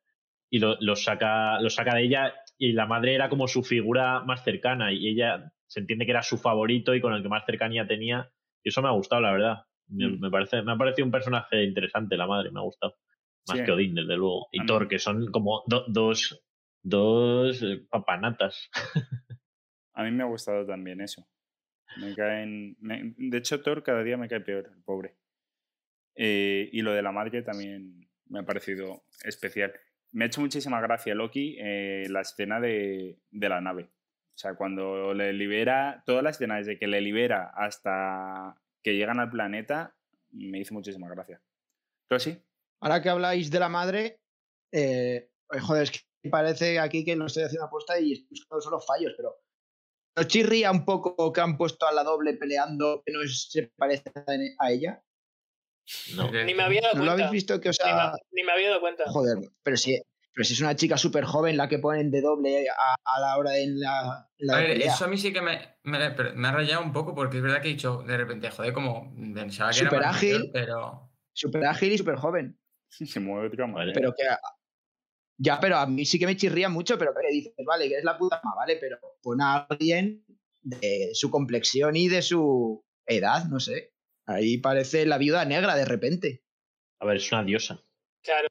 y 0.49 0.59
lo- 0.59 0.78
los 0.82 1.03
saca, 1.03 1.59
los 1.61 1.76
saca 1.76 1.95
de 1.95 2.03
ella 2.03 2.34
y 2.57 2.74
la 2.74 2.86
madre 2.86 3.15
era 3.15 3.30
como 3.30 3.47
su 3.47 3.63
figura 3.63 4.21
más 4.21 4.43
cercana 4.43 4.93
y 4.93 5.07
ella 5.09 5.53
se 5.67 5.80
entiende 5.82 6.05
que 6.05 6.11
era 6.11 6.24
su 6.24 6.38
favorito 6.38 6.93
y 6.95 7.01
con 7.01 7.13
el 7.13 7.24
que 7.24 7.30
más 7.30 7.45
cercanía 7.45 7.88
tenía. 7.88 8.32
Y 8.64 8.70
eso 8.70 8.82
me 8.82 8.88
ha 8.88 8.91
gustado, 8.91 9.22
la 9.22 9.32
verdad. 9.32 9.57
Me, 9.88 10.07
Mm. 10.07 10.20
me 10.20 10.30
parece, 10.32 10.61
me 10.61 10.72
ha 10.72 10.78
parecido 10.78 11.05
un 11.05 11.11
personaje 11.11 11.64
interesante, 11.64 12.16
la 12.18 12.28
madre, 12.28 12.51
me 12.51 12.59
ha 12.59 12.64
gustado. 12.64 12.95
Más 13.47 13.59
Sí. 13.59 13.66
que 13.66 13.72
Odín, 13.72 13.93
desde 13.95 14.16
luego. 14.16 14.47
Y 14.51 14.66
Thor, 14.66 14.88
que 14.88 14.99
son 14.99 15.30
como 15.32 15.64
do- 15.68 15.86
dos, 15.89 16.41
dos 16.82 17.61
eh, 17.61 17.86
papanatas. 17.89 18.70
A 19.95 20.03
mí 20.03 20.11
me 20.11 20.24
ha 20.24 20.28
gustado 20.28 20.66
también 20.66 21.01
eso. 21.01 21.28
Me 21.97 22.16
caen. 22.16 22.76
me- 22.80 23.14
De 23.18 23.38
hecho, 23.38 23.61
Thor 23.61 23.84
cada 23.84 24.01
día 24.03 24.18
me 24.18 24.28
cae 24.28 24.39
peor, 24.41 24.72
el 24.74 24.82
pobre. 24.84 25.16
Eh, 26.16 26.70
y 26.72 26.82
lo 26.82 26.91
de 26.93 27.01
la 27.01 27.11
madre 27.11 27.41
también 27.41 28.07
me 28.28 28.39
ha 28.39 28.43
parecido 28.43 29.03
especial. 29.24 29.74
Me 30.11 30.24
ha 30.26 30.28
hecho 30.28 30.41
muchísima 30.41 30.80
gracia 30.82 31.14
Loki 31.16 31.57
eh, 31.59 32.05
la 32.09 32.22
escena 32.22 32.59
de, 32.59 33.20
de 33.32 33.49
la 33.49 33.61
nave. 33.61 33.89
O 34.36 34.38
sea, 34.38 34.55
cuando 34.55 35.13
le 35.13 35.31
libera, 35.34 36.03
toda 36.05 36.21
la 36.21 36.31
escena 36.31 36.57
desde 36.57 36.79
que 36.79 36.88
le 36.88 37.01
libera 37.01 37.51
hasta 37.55 38.55
que 38.84 38.95
llegan 38.95 39.19
al 39.19 39.29
planeta, 39.29 39.95
me 40.31 40.59
hizo 40.59 40.73
muchísima 40.73 41.07
gracia. 41.09 41.41
¿Tú 42.09 42.19
sí? 42.19 42.41
Ahora 42.81 43.01
que 43.01 43.09
habláis 43.09 43.51
de 43.51 43.59
la 43.59 43.69
madre, 43.69 44.19
eh, 44.73 45.29
eh, 45.53 45.59
joder, 45.59 45.84
es 45.84 45.91
que 45.91 46.29
parece 46.29 46.79
aquí 46.79 47.05
que 47.05 47.15
no 47.15 47.27
estoy 47.27 47.43
haciendo 47.43 47.65
apuesta 47.67 47.99
y 47.99 48.13
estoy 48.13 48.27
buscando 48.31 48.61
solo 48.61 48.79
fallos, 48.81 49.13
pero 49.15 49.36
¿nos 50.17 50.27
chirría 50.27 50.71
un 50.71 50.84
poco 50.84 51.31
que 51.31 51.41
han 51.41 51.55
puesto 51.57 51.86
a 51.88 51.91
la 51.93 52.03
doble 52.03 52.34
peleando 52.34 53.03
que 53.05 53.13
no 53.13 53.19
se 53.27 53.71
parece 53.77 54.11
a 54.59 54.71
ella? 54.71 55.03
No. 56.15 56.31
Ni 56.31 56.53
me 56.55 56.63
había 56.63 56.81
dado 56.81 56.95
¿No 56.95 57.01
lo 57.05 57.11
cuenta. 57.11 57.27
habéis 57.27 57.31
visto 57.43 57.59
que, 57.61 57.69
o 57.69 57.71
Ni, 57.71 57.75
sea, 57.75 58.11
me, 58.13 58.17
ni 58.31 58.43
me 58.43 58.51
había 58.53 58.69
dado 58.69 58.81
cuenta. 58.81 59.03
joder, 59.07 59.38
pero 59.63 59.77
si, 59.77 60.01
pero 60.34 60.45
si 60.45 60.53
es 60.53 60.61
una 60.61 60.75
chica 60.75 60.97
súper 60.97 61.25
joven 61.25 61.57
la 61.57 61.69
que 61.69 61.79
ponen 61.79 62.09
de 62.09 62.21
doble 62.21 62.67
a, 62.69 62.95
a 63.05 63.19
la 63.19 63.38
hora 63.38 63.51
de 63.51 63.67
la, 63.67 63.99
A 64.49 64.57
ver, 64.57 64.67
pelea. 64.67 64.93
eso 64.93 65.05
a 65.05 65.07
mí 65.07 65.17
sí 65.17 65.31
que 65.31 65.41
me, 65.41 65.59
me, 65.84 65.97
ha 65.97 66.51
rayado 66.51 66.81
un 66.84 66.91
poco 66.91 67.13
porque 67.13 67.38
es 67.38 67.43
verdad 67.43 67.61
que 67.61 67.69
he 67.69 67.73
dicho 67.73 68.03
de 68.03 68.17
repente, 68.17 68.49
joder, 68.49 68.73
como 68.73 69.13
pensaba 69.34 69.71
que 69.71 69.79
era 69.81 69.89
Súper 69.89 70.01
más 70.01 70.15
ágil. 70.15 70.34
mayor, 70.39 70.49
pero 70.51 71.11
Súper 71.34 71.65
ágil 71.65 71.91
y 71.91 71.97
súper 71.97 72.15
joven. 72.15 72.59
Se 72.89 73.19
mueve 73.19 73.49
de 73.49 73.67
manera. 73.67 73.91
Pero 73.93 74.13
que. 74.13 74.23
Ya, 75.38 75.59
pero 75.59 75.77
a 75.77 75.88
mí 75.88 76.05
sí 76.05 76.19
que 76.19 76.27
me 76.27 76.38
chirría 76.38 76.69
mucho, 76.69 76.97
pero 76.97 77.11
que 77.13 77.27
dices, 77.31 77.53
vale, 77.65 77.89
que 77.89 77.97
es 77.97 78.03
la 78.03 78.17
puta 78.17 78.39
ama, 78.43 78.53
¿vale? 78.55 78.77
Pero 78.79 78.97
pon 79.21 79.41
a 79.41 79.65
alguien 79.69 80.23
de 80.61 81.09
su 81.13 81.31
complexión 81.31 81.95
y 81.95 82.07
de 82.07 82.21
su 82.21 82.86
edad, 83.05 83.45
no 83.45 83.59
sé. 83.59 83.93
Ahí 84.27 84.59
parece 84.59 85.05
la 85.05 85.17
viuda 85.17 85.43
negra 85.43 85.75
de 85.75 85.86
repente. 85.86 86.43
A 86.99 87.05
ver, 87.05 87.17
es 87.17 87.31
una 87.31 87.43
diosa. 87.43 87.84
Claro. 88.23 88.47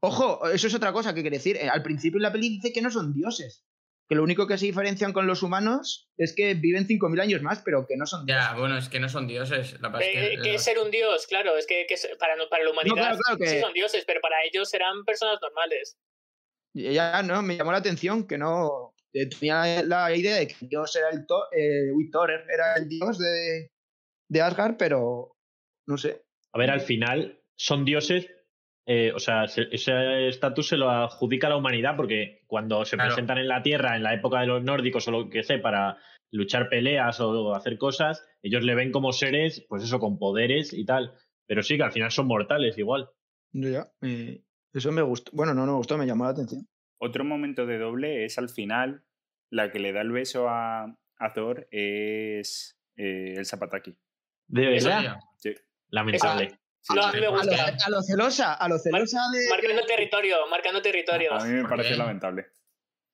Ojo, 0.00 0.48
eso 0.48 0.66
es 0.68 0.74
otra 0.74 0.92
cosa 0.92 1.14
que 1.14 1.22
quiere 1.22 1.38
decir. 1.38 1.56
Eh, 1.56 1.68
Al 1.68 1.82
principio 1.82 2.20
la 2.20 2.32
peli 2.32 2.48
dice 2.48 2.72
que 2.72 2.82
no 2.82 2.90
son 2.90 3.12
dioses. 3.14 3.64
Que 4.08 4.14
lo 4.14 4.22
único 4.22 4.46
que 4.46 4.56
se 4.56 4.64
diferencian 4.64 5.12
con 5.12 5.26
los 5.26 5.42
humanos 5.42 6.08
es 6.16 6.34
que 6.34 6.54
viven 6.54 6.86
5.000 6.86 7.20
años 7.20 7.42
más, 7.42 7.60
pero 7.62 7.86
que 7.86 7.96
no 7.96 8.06
son 8.06 8.24
dioses. 8.24 8.44
ya, 8.48 8.54
bueno, 8.58 8.78
es 8.78 8.88
que 8.88 9.00
no 9.00 9.08
son 9.10 9.26
dioses. 9.26 9.78
La 9.80 9.88
es 10.00 10.06
Eh, 10.06 10.12
que, 10.36 10.42
que 10.42 10.54
es 10.54 10.62
ser 10.64 10.78
un 10.78 10.90
dios, 10.90 11.26
claro, 11.26 11.58
es 11.58 11.66
que, 11.66 11.84
para, 12.18 12.34
la 12.36 12.70
humanidad 12.70 12.94
claro, 12.94 13.18
claro 13.18 13.38
que- 13.38 13.46
sí 13.48 13.60
son 13.60 13.74
dioses, 13.74 14.04
pero 14.06 14.20
para 14.22 14.36
ellos 14.44 14.70
serán 14.70 15.04
personas 15.04 15.38
normales. 15.42 15.98
Ya 16.74 17.22
no, 17.22 17.42
me 17.42 17.56
llamó 17.56 17.72
la 17.72 17.78
atención 17.78 18.26
que 18.26 18.38
no. 18.38 18.94
eh, 19.12 19.28
Tenía 19.28 19.82
la 19.82 20.14
idea 20.14 20.36
de 20.36 20.46
que 20.48 20.54
Dios 20.60 20.94
era 20.96 21.10
el 21.10 21.26
Thor, 21.26 21.46
eh, 21.52 21.90
uy, 21.92 22.10
Thor 22.10 22.30
era 22.30 22.74
el 22.76 22.88
dios 22.88 23.18
de, 23.18 23.72
de 24.30 24.40
Asgard, 24.40 24.76
pero 24.78 25.36
no 25.86 25.98
sé. 25.98 26.24
A 26.54 26.58
ver, 26.58 26.70
al 26.70 26.80
final 26.80 27.42
son 27.56 27.84
dioses, 27.84 28.26
eh, 28.90 29.12
o 29.14 29.18
sea, 29.18 29.46
se- 29.48 29.68
ese 29.70 30.28
estatus 30.28 30.68
se 30.68 30.76
lo 30.78 30.90
adjudica 30.90 31.46
a 31.46 31.50
la 31.50 31.56
humanidad 31.56 31.94
porque 31.94 32.40
cuando 32.46 32.84
se 32.86 32.96
Claro. 32.96 33.10
presentan 33.10 33.36
en 33.38 33.48
la 33.48 33.62
Tierra, 33.62 33.94
en 33.96 34.02
la 34.02 34.14
época 34.14 34.40
de 34.40 34.46
los 34.46 34.64
nórdicos 34.64 35.06
o 35.06 35.10
lo 35.10 35.28
que 35.28 35.42
sé, 35.42 35.58
para 35.58 35.98
luchar 36.30 36.68
peleas 36.70 37.20
o 37.20 37.54
hacer 37.54 37.76
cosas, 37.76 38.26
ellos 38.42 38.62
le 38.64 38.74
ven 38.74 38.90
como 38.90 39.12
seres, 39.12 39.64
pues 39.68 39.82
eso, 39.84 39.98
con 40.00 40.18
poderes 40.18 40.72
y 40.72 40.84
tal. 40.86 41.12
Pero 41.46 41.62
sí 41.62 41.76
que 41.76 41.82
al 41.82 41.92
final 41.92 42.10
son 42.10 42.26
mortales 42.28 42.78
igual. 42.78 43.10
Ya, 43.52 43.86
eh, 44.02 44.42
eso 44.72 44.90
me 44.92 45.02
gustó. 45.02 45.32
Bueno, 45.34 45.52
no, 45.54 45.66
no 45.66 45.72
me 45.72 45.78
gustó, 45.78 45.96
me 45.98 46.06
llamó 46.06 46.24
la 46.24 46.30
atención. 46.30 46.66
Otro 47.00 47.24
momento 47.24 47.66
de 47.66 47.78
doble 47.78 48.24
es 48.24 48.38
al 48.38 48.48
final, 48.48 49.04
la 49.50 49.70
que 49.70 49.78
le 49.80 49.92
da 49.92 50.00
el 50.00 50.12
beso 50.12 50.48
a, 50.48 50.84
a 51.18 51.32
Thor 51.34 51.68
es 51.70 52.78
eh, 52.96 53.34
el 53.36 53.44
Zapataki. 53.46 53.96
De 54.48 54.66
verdad, 54.66 55.02
ya. 55.42 55.54
lamentable. 55.90 56.50
Sí, 56.50 56.56
No, 56.94 57.02
a 57.04 57.12
mí 57.12 57.20
me 57.20 57.26
A 57.26 57.30
lo, 57.30 57.36
gusta. 57.36 57.76
a 57.86 57.90
lo 57.90 58.02
celosa, 58.02 58.54
a 58.54 58.68
lo 58.68 58.78
celosa 58.78 59.20
de. 59.32 59.48
Marcando 59.50 59.82
territorio, 59.86 60.46
marcando 60.50 60.80
territorio. 60.82 61.34
A 61.34 61.44
mí 61.44 61.52
me 61.52 61.60
¿Por 61.62 61.70
parece 61.70 61.90
qué? 61.90 61.96
lamentable. 61.96 62.46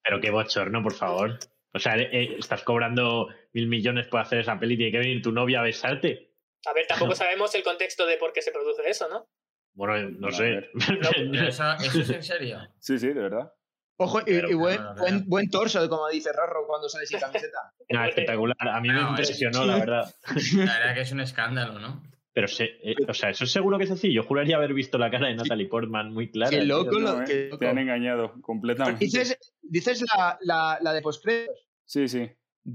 Pero 0.02 0.20
qué 0.20 0.30
bochorno, 0.30 0.82
por 0.82 0.92
favor. 0.94 1.38
O 1.72 1.78
sea, 1.78 1.96
eh, 1.96 2.08
eh, 2.12 2.36
estás 2.38 2.62
cobrando 2.62 3.28
mil 3.52 3.66
millones 3.66 4.06
por 4.06 4.20
hacer 4.20 4.38
esa 4.40 4.58
peli 4.58 4.74
y 4.74 4.76
tiene 4.76 4.92
que 4.92 4.98
venir 4.98 5.22
tu 5.22 5.32
novia 5.32 5.60
a 5.60 5.62
besarte. 5.64 6.30
A 6.66 6.72
ver, 6.72 6.86
tampoco 6.86 7.14
sabemos 7.14 7.54
el 7.54 7.62
contexto 7.64 8.06
de 8.06 8.16
por 8.16 8.32
qué 8.32 8.42
se 8.42 8.52
produce 8.52 8.82
eso, 8.88 9.08
¿no? 9.08 9.28
Bueno, 9.74 10.08
no 10.20 10.30
sé. 10.30 10.70
eso, 11.48 11.72
eso 11.82 12.00
es 12.00 12.10
en 12.10 12.22
serio. 12.22 12.60
Sí, 12.78 12.98
sí, 12.98 13.08
de 13.08 13.20
verdad. 13.22 13.52
Ojo, 13.96 14.20
y, 14.20 14.24
Pero, 14.24 14.50
y 14.50 14.54
buen, 14.54 14.80
buen, 14.96 15.28
buen 15.28 15.50
torso, 15.50 15.88
como 15.88 16.08
dice 16.08 16.32
Rorro 16.32 16.66
cuando 16.66 16.88
sale 16.88 17.06
sin 17.06 17.18
camiseta. 17.20 17.72
Nada, 17.90 18.08
espectacular. 18.08 18.56
A 18.60 18.80
mí 18.80 18.88
me 18.88 19.00
es- 19.00 19.08
impresionó, 19.08 19.64
la 19.64 19.76
verdad. 19.78 20.14
La 20.54 20.78
verdad 20.78 20.94
que 20.94 21.00
es 21.00 21.12
un 21.12 21.20
escándalo, 21.20 21.78
¿no? 21.78 22.02
Pero, 22.34 22.48
se, 22.48 22.64
eh, 22.82 22.96
o 23.06 23.14
sea, 23.14 23.30
eso 23.30 23.44
es 23.44 23.52
seguro 23.52 23.78
que 23.78 23.84
es 23.84 23.90
así. 23.92 24.12
Yo 24.12 24.24
juraría 24.24 24.56
haber 24.56 24.74
visto 24.74 24.98
la 24.98 25.10
cara 25.10 25.28
de 25.28 25.36
Natalie 25.36 25.68
Portman 25.68 26.12
muy 26.12 26.30
clara. 26.30 26.50
Qué 26.50 26.64
loco, 26.64 26.98
No, 26.98 26.98
lo, 26.98 27.22
eh, 27.22 27.24
qué 27.26 27.44
loco. 27.44 27.58
Te 27.58 27.68
han 27.68 27.78
engañado 27.78 28.34
completamente. 28.42 29.04
Dices, 29.04 29.38
dices 29.62 30.04
la, 30.14 30.36
la, 30.40 30.78
la 30.82 30.92
de 30.92 31.00
postcréditos. 31.00 31.68
Sí, 31.84 32.08
sí. 32.08 32.28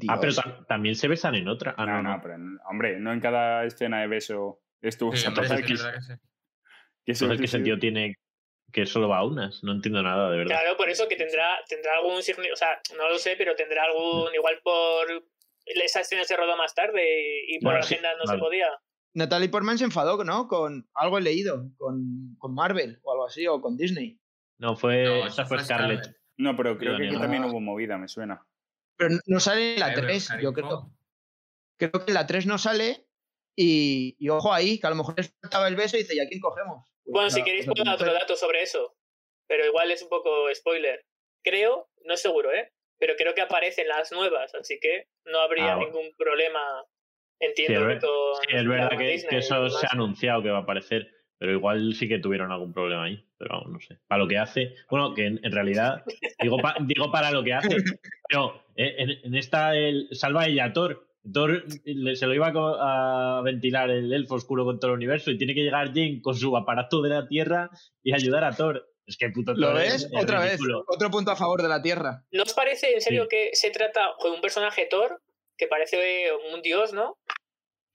Ah, 0.08 0.20
pero 0.22 0.34
también 0.68 0.96
se 0.96 1.08
besan 1.08 1.36
en 1.36 1.48
otra. 1.48 1.76
Ah, 1.78 1.86
no, 1.86 2.02
no, 2.02 2.16
no, 2.16 2.22
pero 2.22 2.36
hombre, 2.70 3.00
no 3.00 3.12
en 3.12 3.20
cada 3.20 3.66
escena 3.66 4.02
de 4.02 4.08
beso 4.08 4.62
estuvo 4.82 5.16
Sí, 5.16 5.28
que 5.28 5.76
sí. 5.76 5.84
Que 7.06 7.12
eso 7.14 7.26
Entonces, 7.26 7.42
¿qué 7.42 7.48
sentido 7.48 7.80
tiene 7.80 8.18
que 8.72 8.86
solo 8.86 9.10
va 9.10 9.18
a 9.18 9.26
unas? 9.26 9.64
No 9.64 9.72
entiendo 9.72 10.04
nada, 10.04 10.30
de 10.30 10.38
verdad. 10.38 10.60
Claro, 10.62 10.78
por 10.78 10.90
eso 10.90 11.08
que 11.08 11.16
tendrá, 11.16 11.58
tendrá 11.68 11.96
algún 11.96 12.22
significado, 12.22 12.54
o 12.54 12.58
sea, 12.58 12.80
no 12.98 13.10
lo 13.10 13.18
sé, 13.18 13.36
pero 13.36 13.56
tendrá 13.56 13.84
algún, 13.84 14.34
igual 14.34 14.60
por 14.64 15.08
esa 15.66 16.02
escena 16.02 16.24
se 16.24 16.38
rodó 16.38 16.56
más 16.56 16.76
tarde 16.76 17.02
y, 17.48 17.56
y 17.56 17.60
por 17.60 17.74
la 17.74 17.82
sí, 17.82 17.96
agenda 17.96 18.14
no 18.14 18.26
vale. 18.26 18.38
se 18.38 18.38
podía. 18.38 18.68
Natalie 19.14 19.50
Portman 19.50 19.78
se 19.78 19.86
enfadó, 19.86 20.24
¿no? 20.24 20.48
Con 20.48 20.88
algo 20.94 21.18
he 21.18 21.22
leído, 21.22 21.66
con, 21.78 22.36
con 22.38 22.54
Marvel 22.54 23.00
o 23.04 23.12
algo 23.12 23.26
así, 23.26 23.48
o 23.48 23.60
con 23.62 23.76
Disney. 23.78 24.20
No, 24.60 24.76
fue, 24.76 25.04
No, 25.04 25.28
esa 25.28 25.46
fue 25.46 25.64
Scarlett. 25.64 26.16
No, 26.38 26.56
pero 26.56 26.78
creo 26.78 26.98
que 26.98 27.08
aquí 27.08 27.18
también 27.20 27.44
hubo 27.46 27.60
movida, 27.60 27.98
me 27.98 28.08
suena. 28.08 28.46
Pero 28.98 29.16
no 29.26 29.40
sale 29.40 29.74
en 29.74 29.80
la 29.80 29.90
Eh, 29.90 29.94
pero 29.96 30.08
3, 30.08 30.30
yo 30.42 30.54
creo. 30.54 30.92
Creo 31.78 31.92
que 31.92 32.04
en 32.08 32.14
la 32.14 32.28
3 32.28 32.46
no 32.46 32.58
sale. 32.58 33.06
Y, 33.56 34.16
y 34.20 34.30
ojo 34.30 34.54
ahí, 34.54 34.80
que 34.80 34.88
a 34.88 34.90
lo 34.90 34.96
mejor 34.96 35.16
les 35.18 35.34
faltaba 35.42 35.68
el 35.68 35.76
beso 35.76 35.98
y 35.98 36.02
dice, 36.02 36.16
¿y 36.16 36.20
a 36.20 36.28
quién 36.28 36.40
cogemos? 36.40 36.86
Pues 37.04 37.14
Bueno, 37.14 37.30
si 37.30 37.44
queréis 37.44 37.66
puedo 37.66 37.84
dar 37.84 37.96
otro 37.96 38.14
dato 38.14 38.36
sobre 38.38 38.62
eso, 38.62 38.96
pero 39.48 39.66
igual 39.66 39.92
es 39.92 40.02
un 40.02 40.08
poco 40.10 40.30
spoiler. 40.54 41.06
Creo, 41.44 41.90
no 42.06 42.14
es 42.14 42.22
seguro, 42.22 42.54
¿eh? 42.54 42.72
Pero 43.00 43.16
creo 43.18 43.34
que 43.34 43.42
aparecen 43.42 43.88
las 43.90 44.12
nuevas, 44.14 44.54
así 44.56 44.80
que 44.80 45.08
no 45.26 45.40
habría 45.40 45.74
Ah, 45.74 45.76
bueno. 45.76 45.92
ningún 45.92 46.14
problema, 46.18 46.60
entiendo, 47.40 47.86
ver- 47.86 48.00
con 48.00 48.10
sí, 48.42 48.56
es 48.56 48.68
verdad 48.68 48.90
que, 48.98 49.08
Disney 49.08 49.30
que 49.30 49.38
eso 49.38 49.70
se 49.70 49.86
ha 49.86 49.90
anunciado 49.94 50.42
que 50.44 50.50
va 50.50 50.60
a 50.60 50.62
aparecer. 50.62 51.08
Pero 51.38 51.54
igual 51.54 51.94
sí 51.94 52.10
que 52.10 52.20
tuvieron 52.20 52.52
algún 52.52 52.74
problema 52.74 53.06
ahí. 53.06 53.26
Pero 53.38 53.52
vamos, 53.56 53.72
no 53.72 53.80
sé. 53.80 53.98
Para 54.08 54.22
lo 54.22 54.28
que 54.28 54.38
hace. 54.38 54.76
Bueno, 54.90 55.14
que 55.14 55.26
en, 55.26 55.40
en 55.42 55.52
realidad. 55.54 56.04
Digo, 56.42 56.58
pa- 56.58 56.76
digo 56.82 57.12
para 57.14 57.32
lo 57.32 57.42
que 57.46 57.54
hace. 57.54 57.78
Pero 58.28 58.62
eh, 58.76 58.96
en, 58.98 59.10
en 59.24 59.36
esta 59.36 59.74
el, 59.74 60.10
salva 60.12 60.48
ella 60.48 60.66
a 60.66 60.74
Thor. 60.74 61.08
Thor 61.32 61.64
se 62.16 62.26
lo 62.28 62.34
iba 62.34 62.52
a, 62.54 63.42
ventilar 63.42 63.90
el 63.90 64.12
elfo 64.12 64.36
oscuro 64.36 64.66
con 64.66 64.80
todo 64.80 64.92
el 64.92 64.98
universo 64.98 65.32
y 65.32 65.38
tiene 65.38 65.54
que 65.56 65.62
llegar 65.64 65.88
Jane 65.94 66.20
con 66.22 66.36
su 66.36 66.56
aparato 66.58 67.02
de 67.02 67.10
la 67.10 67.28
Tierra 67.28 67.70
y 68.04 68.14
ayudar 68.14 68.44
a 68.44 68.52
Thor. 68.52 68.90
Es 69.06 69.16
que 69.18 69.30
puto 69.30 69.54
¿Lo 69.54 69.80
es- 69.80 69.94
ves? 69.94 70.10
es 70.12 70.24
Otra 70.24 70.44
ridículo. 70.46 70.80
vez. 70.80 70.86
Otro 70.90 71.10
punto 71.10 71.32
a 71.32 71.36
favor 71.38 71.62
de 71.62 71.70
la 71.70 71.82
Tierra. 71.82 72.26
¿No 72.32 72.44
os 72.44 72.54
parece 72.54 72.94
en 72.94 73.00
serio 73.02 73.24
Sí. 73.24 73.28
que 73.30 73.50
se 73.54 73.70
trata 73.72 74.10
de 74.22 74.30
un 74.30 74.42
personaje 74.42 74.88
Thor 74.90 75.22
que 75.58 75.68
parece 75.68 76.30
un 76.54 76.62
dios, 76.62 76.94
¿no? 76.94 77.18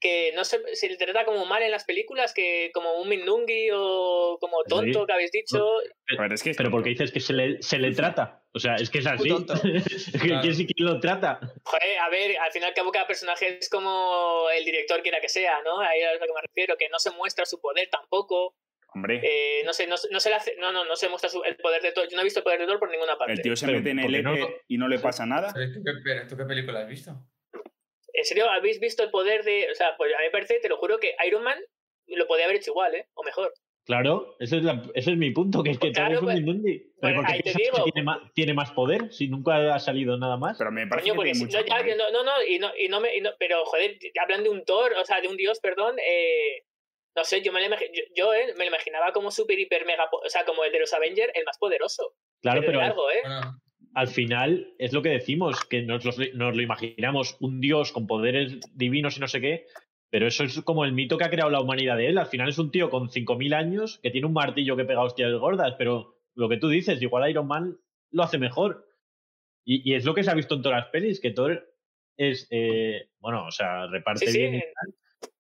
Que 0.05 0.31
no 0.35 0.43
se, 0.43 0.75
se 0.75 0.87
le 0.87 0.97
trata 0.97 1.25
como 1.25 1.45
mal 1.45 1.63
en 1.63 1.71
las 1.71 1.83
películas, 1.83 2.31
que 2.33 2.69
como 2.73 2.93
un 3.01 3.09
mindungui 3.09 3.69
o 3.73 4.37
como 4.39 4.63
tonto 4.63 4.99
Sí. 5.01 5.05
que 5.07 5.13
habéis 5.13 5.31
dicho. 5.31 5.77
Ver, 6.19 6.31
es 6.33 6.43
que 6.43 6.51
es 6.51 6.57
Pero 6.57 6.69
porque 6.69 6.89
dices 6.89 7.11
que 7.11 7.19
se 7.19 7.33
le, 7.33 7.61
se 7.61 7.79
le 7.79 7.91
trata. 7.95 8.43
O 8.53 8.59
sea, 8.59 8.75
es 8.75 8.89
que 8.91 8.99
es 8.99 9.07
así. 9.07 9.27
Tonto. 9.29 9.53
¿Quién, 10.21 10.41
quién 10.41 10.67
lo 10.85 10.99
trata? 10.99 11.39
Joder, 11.63 11.97
a 11.99 12.09
ver, 12.09 12.37
al 12.37 12.51
final 12.51 12.67
y 12.67 12.69
al 12.69 12.75
cabo 12.75 12.91
cada 12.91 13.07
personaje 13.07 13.57
es 13.59 13.67
como 13.69 14.47
el 14.55 14.63
director 14.63 15.01
quiera 15.01 15.19
que 15.19 15.27
sea, 15.29 15.61
¿no? 15.63 15.79
Ahí 15.79 16.01
es 16.01 16.07
a 16.07 16.13
lo 16.13 16.19
que 16.19 16.33
me 16.33 16.41
refiero, 16.41 16.77
que 16.77 16.87
no 16.89 16.99
se 16.99 17.09
muestra 17.11 17.45
su 17.45 17.59
poder 17.59 17.89
tampoco. 17.89 18.55
Hombre, 18.93 19.19
Eh, 19.23 19.63
no 19.65 19.73
sé, 19.73 19.87
no, 19.87 19.97
se- 19.97 20.07
no 20.11 20.19
se 20.21 20.29
le 20.29 20.35
hace, 20.35 20.55
no, 20.57 20.71
no, 20.71 20.85
no 20.85 20.95
se 20.95 21.09
muestra 21.09 21.29
su- 21.29 21.43
el 21.43 21.57
poder 21.57 21.81
de 21.81 21.91
Thor. 21.91 22.07
Yo 22.09 22.15
no 22.15 22.21
he 22.21 22.23
visto 22.23 22.39
el 22.39 22.43
poder 22.45 22.59
de 22.59 22.65
Thor 22.67 22.79
por 22.79 22.89
ninguna 22.91 23.17
parte. 23.17 23.33
el 23.33 23.41
tío 23.41 23.55
se 23.55 23.65
Pero, 23.65 23.79
mete 23.79 23.89
en 23.89 24.01
¿por 24.01 24.13
el 24.15 24.23
no? 24.23 24.33
éter 24.35 24.61
y 24.69 24.77
no 24.77 24.87
le 24.87 24.99
pasa 24.99 25.25
nada. 25.25 25.51
¿tú 25.51 25.81
qué, 25.83 26.21
¿tú 26.29 26.37
qué 26.37 26.45
película 26.45 26.79
has 26.81 26.87
visto? 26.87 27.11
¿En 28.17 28.25
serio 28.25 28.49
habéis 28.49 28.79
visto 28.79 29.03
el 29.03 29.11
poder 29.11 29.43
de.? 29.43 29.69
O 29.71 29.75
sea, 29.75 29.95
pues 29.97 30.13
a 30.13 30.17
mí 30.19 30.25
me 30.25 30.31
parece, 30.31 30.59
te 30.59 30.69
lo 30.69 30.77
juro, 30.77 30.99
que 30.99 31.15
Iron 31.27 31.43
Man 31.43 31.57
lo 32.07 32.27
podía 32.27 32.45
haber 32.45 32.57
hecho 32.57 32.71
igual, 32.71 32.93
¿eh? 32.95 33.07
O 33.15 33.23
mejor. 33.23 33.53
Claro, 33.85 34.35
ese 34.39 34.57
es, 34.57 34.63
la- 34.63 34.81
ese 34.95 35.11
es 35.11 35.17
mi 35.17 35.29
punto, 35.31 35.61
que 35.61 35.69
es 35.71 35.77
que 35.79 35.91
Claro, 35.91 36.19
todo 36.19 36.31
es 36.31 36.39
un 36.39 36.45
pues- 36.45 36.63
pues 36.63 36.81
Pero 37.01 37.15
porque 37.17 37.33
ahí 37.33 37.41
te 37.41 37.51
que 37.53 37.69
tiene 37.83 38.03
más, 38.03 38.17
tiene 38.33 38.53
más 38.55 38.71
poder 38.71 39.13
si 39.13 39.27
nunca 39.27 39.75
ha 39.75 39.79
salido 39.79 40.17
nada 40.17 40.37
más. 40.37 40.57
Pero 40.57 40.71
me 40.71 40.87
parece 40.87 41.09
Coño, 41.09 41.13
que 41.13 41.17
porque 41.17 41.31
tiene 41.33 41.51
si- 41.51 41.57
mucho 41.57 41.59
no, 41.59 41.85
ya, 41.85 41.95
no, 41.95 42.11
no, 42.11 42.23
no, 42.23 42.43
y 42.47 42.57
no, 42.57 42.71
y 42.75 42.87
no 42.87 42.99
me, 42.99 43.15
y 43.15 43.21
no- 43.21 43.33
pero 43.37 43.63
joder, 43.65 43.97
hablan 44.21 44.43
de 44.43 44.49
un 44.49 44.65
Thor, 44.65 44.93
o 44.93 45.05
sea, 45.05 45.21
de 45.21 45.27
un 45.27 45.37
dios, 45.37 45.59
perdón, 45.59 45.97
eh, 45.99 46.63
no 47.15 47.23
sé, 47.23 47.41
yo 47.43 47.51
me 47.53 47.61
lo, 47.61 47.67
imagi- 47.75 47.91
yo, 47.93 48.01
yo, 48.15 48.33
eh, 48.33 48.53
me 48.57 48.65
lo 48.65 48.69
imaginaba 48.71 49.11
como 49.13 49.29
super, 49.29 49.57
hiper, 49.59 49.85
mega, 49.85 50.09
o 50.11 50.29
sea, 50.29 50.45
como 50.45 50.63
el 50.63 50.71
de 50.71 50.79
los 50.79 50.91
Avengers, 50.93 51.31
el 51.35 51.45
más 51.45 51.57
poderoso. 51.59 52.15
claro, 52.41 52.61
pero 52.65 52.79
largo, 52.79 53.09
¿eh? 53.11 53.21
Bueno, 53.23 53.61
al 53.95 54.07
final 54.07 54.73
es 54.77 54.93
lo 54.93 55.01
que 55.01 55.09
decimos, 55.09 55.63
que 55.65 55.81
nos, 55.81 56.05
los- 56.05 56.19
nos 56.35 56.55
lo 56.55 56.61
imaginamos 56.61 57.37
un 57.39 57.59
dios 57.61 57.91
con 57.91 58.05
poderes 58.07 58.59
divinos 58.75 59.17
y 59.17 59.21
no 59.21 59.27
sé 59.27 59.41
qué, 59.41 59.65
pero 60.11 60.27
eso 60.27 60.43
es 60.43 60.61
como 60.61 60.85
el 60.85 60.91
mito 60.93 61.17
que 61.17 61.23
ha 61.23 61.29
creado 61.29 61.49
la 61.49 61.61
humanidad 61.61 61.97
de 61.97 62.07
él. 62.07 62.17
Al 62.17 62.27
final 62.27 62.49
es 62.49 62.57
un 62.59 62.71
tío 62.71 62.89
con 62.89 63.09
5.000 63.09 63.53
años 63.53 63.99
que 64.03 64.11
tiene 64.11 64.27
un 64.27 64.33
martillo 64.33 64.75
que 64.77 64.85
pega 64.85 65.01
hostias 65.03 65.33
gordas, 65.33 65.75
pero 65.77 66.19
lo 66.35 66.47
que 66.49 66.57
tú 66.57 66.69
dices, 66.69 67.01
igual 67.01 67.29
Iron 67.29 67.47
Man 67.47 67.77
lo 68.11 68.23
hace 68.23 68.37
mejor. 68.37 68.85
Y, 69.65 69.89
y 69.89 69.95
es 69.95 70.05
lo 70.05 70.13
que 70.13 70.23
se 70.23 70.29
ha 70.31 70.35
visto 70.35 70.55
en 70.55 70.61
todas 70.61 70.79
las 70.81 70.89
pelis, 70.91 71.19
que 71.19 71.31
Thor 71.31 71.67
es, 72.17 72.47
eh, 72.51 73.09
bueno, 73.19 73.45
o 73.47 73.51
sea, 73.51 73.87
reparte 73.87 74.27
Sí, 74.27 74.31
sí, 74.33 74.37
bien, 74.39 74.55
y 74.55 74.59
tal, 74.59 74.93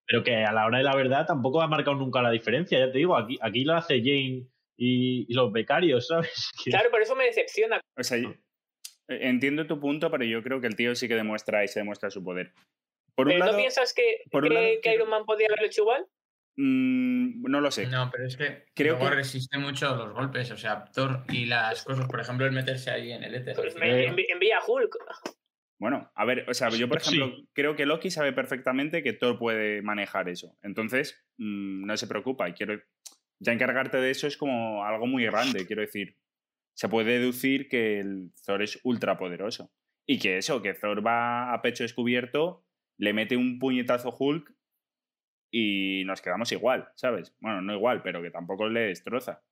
pero 0.06 0.22
que 0.22 0.36
a 0.44 0.52
la 0.52 0.66
hora 0.66 0.78
de 0.78 0.84
la 0.84 0.96
verdad 0.96 1.26
tampoco 1.26 1.60
ha 1.60 1.66
marcado 1.68 1.96
nunca 1.96 2.22
la 2.22 2.30
diferencia. 2.30 2.78
Ya 2.78 2.90
te 2.90 2.98
digo, 2.98 3.16
aquí, 3.16 3.38
aquí 3.42 3.64
lo 3.64 3.74
hace 3.74 3.98
Jane 3.98 4.46
y, 4.76 5.26
y 5.28 5.34
los 5.34 5.52
becarios, 5.52 6.06
¿sabes? 6.08 6.50
Claro, 6.64 6.90
por 6.90 7.02
eso 7.02 7.14
me 7.16 7.24
decepciona. 7.24 7.80
O 7.96 8.02
sea, 8.02 8.18
yo- 8.18 8.34
entiendo 9.08 9.66
tu 9.66 9.78
punto, 9.80 10.10
pero 10.10 10.24
yo 10.24 10.42
creo 10.42 10.60
que 10.60 10.66
el 10.66 10.76
tío 10.76 10.94
sí 10.94 11.08
que 11.08 11.14
demuestra 11.14 11.62
y 11.64 11.68
se 11.68 11.80
demuestra 11.80 12.10
su 12.10 12.24
poder. 12.24 12.52
Por 13.14 13.26
un 13.26 13.32
Pero 13.34 13.38
lado, 13.44 13.52
¿no 13.52 13.58
piensas 13.58 13.92
que, 13.94 14.22
por 14.30 14.42
un 14.44 14.48
que- 14.48 14.54
lado, 14.54 14.66
que 14.66 14.80
quiero- 14.80 14.96
Iron 14.96 15.10
Man 15.10 15.24
podía 15.26 15.46
haberlo 15.48 15.66
hecho 15.66 15.82
igual? 15.82 16.06
mm, 16.56 17.42
no 17.50 17.60
lo 17.60 17.70
sé. 17.70 17.86
no, 17.86 18.08
pero 18.12 18.26
es 18.26 18.36
que 18.36 18.64
Creo 18.74 18.94
luego 18.94 19.10
que- 19.10 19.16
resiste 19.16 19.58
mucho 19.58 19.94
los 19.96 20.12
golpes, 20.14 20.50
o 20.52 20.56
sea, 20.56 20.84
Thor 20.92 21.24
y 21.28 21.46
las 21.46 21.82
cosas, 21.84 22.06
por 22.08 22.20
ejemplo, 22.20 22.46
el 22.46 22.52
meterse 22.52 22.90
ahí 22.90 23.10
en 23.12 23.24
el 23.24 23.34
éter. 23.34 23.56
Pues 23.56 23.74
me 23.76 24.04
Eh, 24.06 24.14
envía 24.28 24.58
a 24.58 24.64
Hulk. 24.66 24.96
Bueno, 25.80 26.10
a 26.14 26.24
ver, 26.24 26.48
o 26.48 26.54
sea, 26.54 26.68
yo 26.70 26.88
por 26.88 27.00
Sí. 27.00 27.16
ejemplo 27.16 27.44
creo 27.52 27.74
que 27.76 27.84
Loki 27.86 28.08
sabe 28.10 28.32
perfectamente 28.32 29.02
que 29.02 29.12
Thor 29.12 29.38
puede 29.38 29.82
manejar 29.82 30.28
eso. 30.28 30.56
Entonces, 30.62 31.24
mm, 31.38 31.84
no 31.86 31.96
se 31.96 32.06
preocupa. 32.06 32.48
Y 32.48 32.52
quiero. 32.54 32.80
Ya 33.44 33.52
encargarte 33.52 33.98
de 33.98 34.10
eso 34.10 34.26
es 34.26 34.36
como 34.36 34.84
algo 34.84 35.06
muy 35.06 35.24
grande, 35.24 35.66
quiero 35.66 35.82
decir. 35.82 36.16
Se 36.74 36.88
puede 36.88 37.18
deducir 37.18 37.68
que 37.68 38.00
el 38.00 38.32
Thor 38.44 38.62
es 38.62 38.80
ultra 38.82 39.16
poderoso. 39.16 39.70
Y 40.06 40.18
que 40.18 40.38
eso, 40.38 40.62
que 40.62 40.74
Thor 40.74 41.06
va 41.06 41.52
a 41.52 41.62
pecho 41.62 41.84
descubierto, 41.84 42.64
le 42.98 43.12
mete 43.12 43.36
un 43.36 43.58
puñetazo 43.58 44.14
Hulk 44.18 44.52
y 45.52 46.02
nos 46.04 46.20
quedamos 46.20 46.50
igual, 46.52 46.88
¿sabes? 46.96 47.34
Bueno, 47.40 47.60
no 47.60 47.74
igual, 47.74 48.02
pero 48.02 48.22
que 48.22 48.30
tampoco 48.30 48.68
le 48.68 48.80
destroza. 48.88 49.44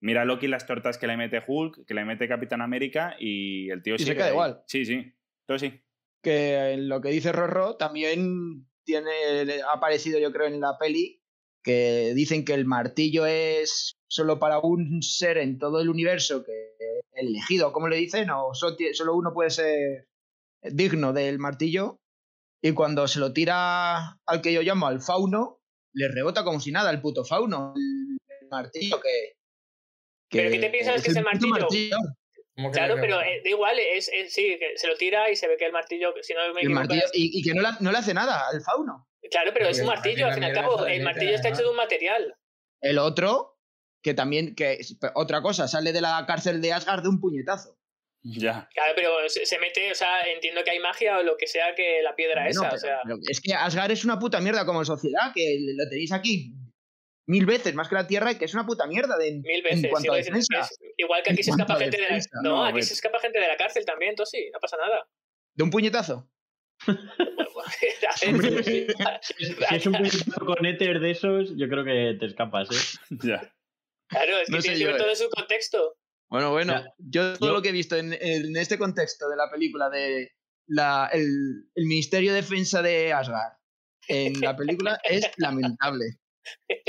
Mira 0.00 0.22
a 0.22 0.24
Loki 0.24 0.48
las 0.48 0.66
tortas 0.66 0.98
que 0.98 1.06
le 1.06 1.16
mete 1.16 1.42
Hulk, 1.46 1.86
que 1.86 1.94
le 1.94 2.04
mete 2.04 2.28
Capitán 2.28 2.62
América 2.62 3.16
y 3.18 3.70
el 3.70 3.82
tío 3.82 3.94
Y 3.96 4.04
se 4.04 4.04
sigue 4.04 4.16
queda 4.16 4.26
ahí. 4.26 4.32
igual. 4.32 4.62
Sí, 4.66 4.84
sí. 4.84 5.12
Todo 5.46 5.58
sí. 5.58 5.80
que 6.22 6.72
en 6.72 6.88
lo 6.88 7.00
que 7.00 7.10
dice 7.10 7.32
Rorro 7.32 7.76
también 7.76 8.66
tiene 8.84 9.10
ha 9.62 9.74
aparecido 9.74 10.18
yo 10.18 10.32
creo 10.32 10.46
en 10.46 10.60
la 10.60 10.76
peli 10.78 11.22
que 11.66 12.12
dicen 12.14 12.44
que 12.44 12.54
el 12.54 12.64
martillo 12.64 13.26
es 13.26 13.96
solo 14.06 14.38
para 14.38 14.60
un 14.60 15.02
ser 15.02 15.36
en 15.36 15.58
todo 15.58 15.80
el 15.80 15.88
universo 15.88 16.44
que 16.44 16.76
el 17.12 17.26
elegido 17.28 17.72
como 17.72 17.88
le 17.88 17.96
dicen 17.96 18.30
o 18.30 18.54
solo 18.54 19.16
uno 19.16 19.32
puede 19.34 19.50
ser 19.50 20.06
digno 20.62 21.12
del 21.12 21.40
martillo 21.40 21.98
y 22.62 22.70
cuando 22.70 23.08
se 23.08 23.18
lo 23.18 23.32
tira 23.32 24.16
al 24.26 24.42
que 24.42 24.52
yo 24.52 24.62
llamo 24.62 24.86
al 24.86 25.00
fauno 25.00 25.58
le 25.92 26.06
rebota 26.06 26.44
como 26.44 26.60
si 26.60 26.70
nada 26.70 26.88
el 26.92 27.00
puto 27.00 27.24
fauno 27.24 27.74
el, 27.74 28.16
el 28.42 28.48
martillo 28.48 29.00
que, 29.00 29.32
¿Pero 30.30 30.50
qué 30.50 30.58
te 30.60 30.70
piensas 30.70 31.02
que 31.02 31.10
es 31.10 31.16
el 31.16 31.24
martillo? 31.24 31.56
¿cómo 32.54 32.70
que 32.70 32.78
Claro, 32.78 32.94
pero 33.00 33.20
eh, 33.20 33.40
da 33.42 33.50
igual, 33.50 33.76
es, 33.78 34.08
es- 34.12 34.32
sí, 34.32 34.56
que 34.58 34.78
se 34.78 34.86
lo 34.86 34.96
tira 34.96 35.30
y 35.30 35.36
se 35.36 35.46
ve 35.48 35.56
que 35.58 35.66
el 35.66 35.72
martillo, 35.72 36.14
si 36.22 36.32
no 36.32 36.40
me 36.54 36.60
el 36.60 36.66
equivoco, 36.68 36.74
martillo 36.74 37.04
es- 37.04 37.10
y, 37.12 37.40
y 37.40 37.42
que 37.42 37.52
no 37.54 37.90
le 37.92 37.98
hace 37.98 38.14
nada 38.14 38.48
al 38.52 38.62
fauno 38.62 39.06
Claro, 39.30 39.50
pero 39.52 39.68
es 39.68 39.80
un 39.80 39.86
martillo, 39.86 40.26
al 40.26 40.34
fin 40.34 40.42
y 40.42 40.46
al 40.46 40.52
cabo. 40.54 40.86
El 40.86 41.02
martillo 41.02 41.34
está 41.34 41.48
hecho 41.48 41.62
de 41.62 41.68
un 41.70 41.76
material. 41.76 42.34
El 42.80 42.98
otro, 42.98 43.58
que 44.02 44.14
también, 44.14 44.54
que 44.54 44.74
es- 44.74 44.96
otra 45.14 45.42
cosa, 45.42 45.66
sale 45.68 45.92
de 45.92 46.00
la 46.00 46.24
cárcel 46.26 46.60
de 46.60 46.72
Asgard 46.72 47.02
de 47.02 47.08
un 47.08 47.20
puñetazo. 47.20 47.76
Ya. 48.22 48.68
Claro, 48.74 48.92
pero 48.96 49.10
se, 49.28 49.58
mete, 49.60 49.90
o 49.92 49.94
sea, 49.94 50.22
entiendo 50.22 50.62
que 50.64 50.70
hay 50.72 50.80
magia 50.80 51.18
o 51.18 51.22
lo 51.22 51.36
que 51.36 51.46
sea 51.46 51.74
que 51.76 52.02
la 52.02 52.14
piedra 52.16 52.42
Bueno, 52.42 52.50
esa, 52.50 52.68
pero- 52.70 52.76
o 52.76 52.78
sea. 52.78 53.30
es 53.30 53.40
que 53.40 53.54
Asgard 53.54 53.90
es 53.92 54.04
una 54.04 54.18
puta 54.18 54.40
mierda 54.40 54.66
como 54.66 54.84
sociedad, 54.84 55.32
que 55.34 55.58
lo 55.76 55.88
tenéis 55.88 56.10
aquí 56.12 56.52
mil 57.28 57.46
veces 57.46 57.74
más 57.74 57.88
que 57.88 57.94
la 57.94 58.06
Tierra 58.06 58.32
y 58.32 58.38
que 58.38 58.44
es 58.46 58.54
una 58.54 58.66
puta 58.66 58.86
mierda 58.86 59.16
de, 59.16 59.32
Mil 59.32 59.44
en 59.58 59.62
veces. 59.62 59.90
cuanto 59.90 60.12
a 60.12 60.16
defensa. 60.16 60.60
es- 60.60 60.78
igual 60.96 61.22
que 61.22 61.32
aquí 61.32 61.42
se 61.42 61.50
escapa 61.50 61.74
a 61.74 61.78
gente 61.78 61.96
de 61.98 62.08
la. 62.08 62.18
No, 62.42 62.42
No, 62.42 62.64
aquí 62.64 62.82
se 62.82 62.94
escapa 62.94 63.20
gente 63.20 63.38
de 63.40 63.46
la 63.48 63.56
cárcel 63.56 63.84
también, 63.84 64.10
entonces 64.10 64.40
sí, 64.40 64.50
no 64.52 64.58
pasa 64.60 64.76
nada. 64.76 65.08
De 65.54 65.62
un 65.64 65.70
puñetazo. 65.70 66.28
Hombre, 68.26 68.62
si 69.22 69.74
es 69.74 69.86
un 69.86 69.92
puñetazo 69.98 70.44
con 70.46 70.64
éter 70.66 71.00
de 71.00 71.10
esos, 71.10 71.56
yo 71.56 71.68
creo 71.68 71.84
que 71.84 72.16
te 72.18 72.26
escapas, 72.26 72.68
¿eh? 72.70 73.16
Ya. 73.22 73.52
Claro, 74.08 74.36
es 74.38 74.46
que 74.46 74.52
No 74.52 74.60
sé 74.60 74.68
tienes 74.68 74.78
que 74.78 74.84
yo, 74.84 74.86
ver 74.92 74.96
eh. 74.96 74.98
todo 75.04 75.14
su 75.16 75.28
contexto. 75.30 75.96
Bueno, 76.28 76.50
bueno, 76.50 76.72
Ya. 76.74 76.84
yo 76.98 77.38
todo 77.38 77.48
Yo- 77.50 77.54
lo 77.54 77.62
que 77.62 77.68
he 77.70 77.72
visto 77.72 77.96
en, 77.96 78.12
en 78.12 78.56
este 78.56 78.78
contexto 78.78 79.28
de 79.28 79.36
la 79.36 79.50
película 79.50 79.88
de 79.90 80.32
la, 80.68 81.08
el, 81.12 81.68
el 81.74 81.86
Ministerio 81.86 82.32
de 82.32 82.40
Defensa 82.42 82.82
de 82.82 83.12
Asgard 83.12 83.54
en 84.08 84.40
la 84.40 84.56
película 84.56 84.98
es 85.04 85.28
lamentable. 85.38 86.04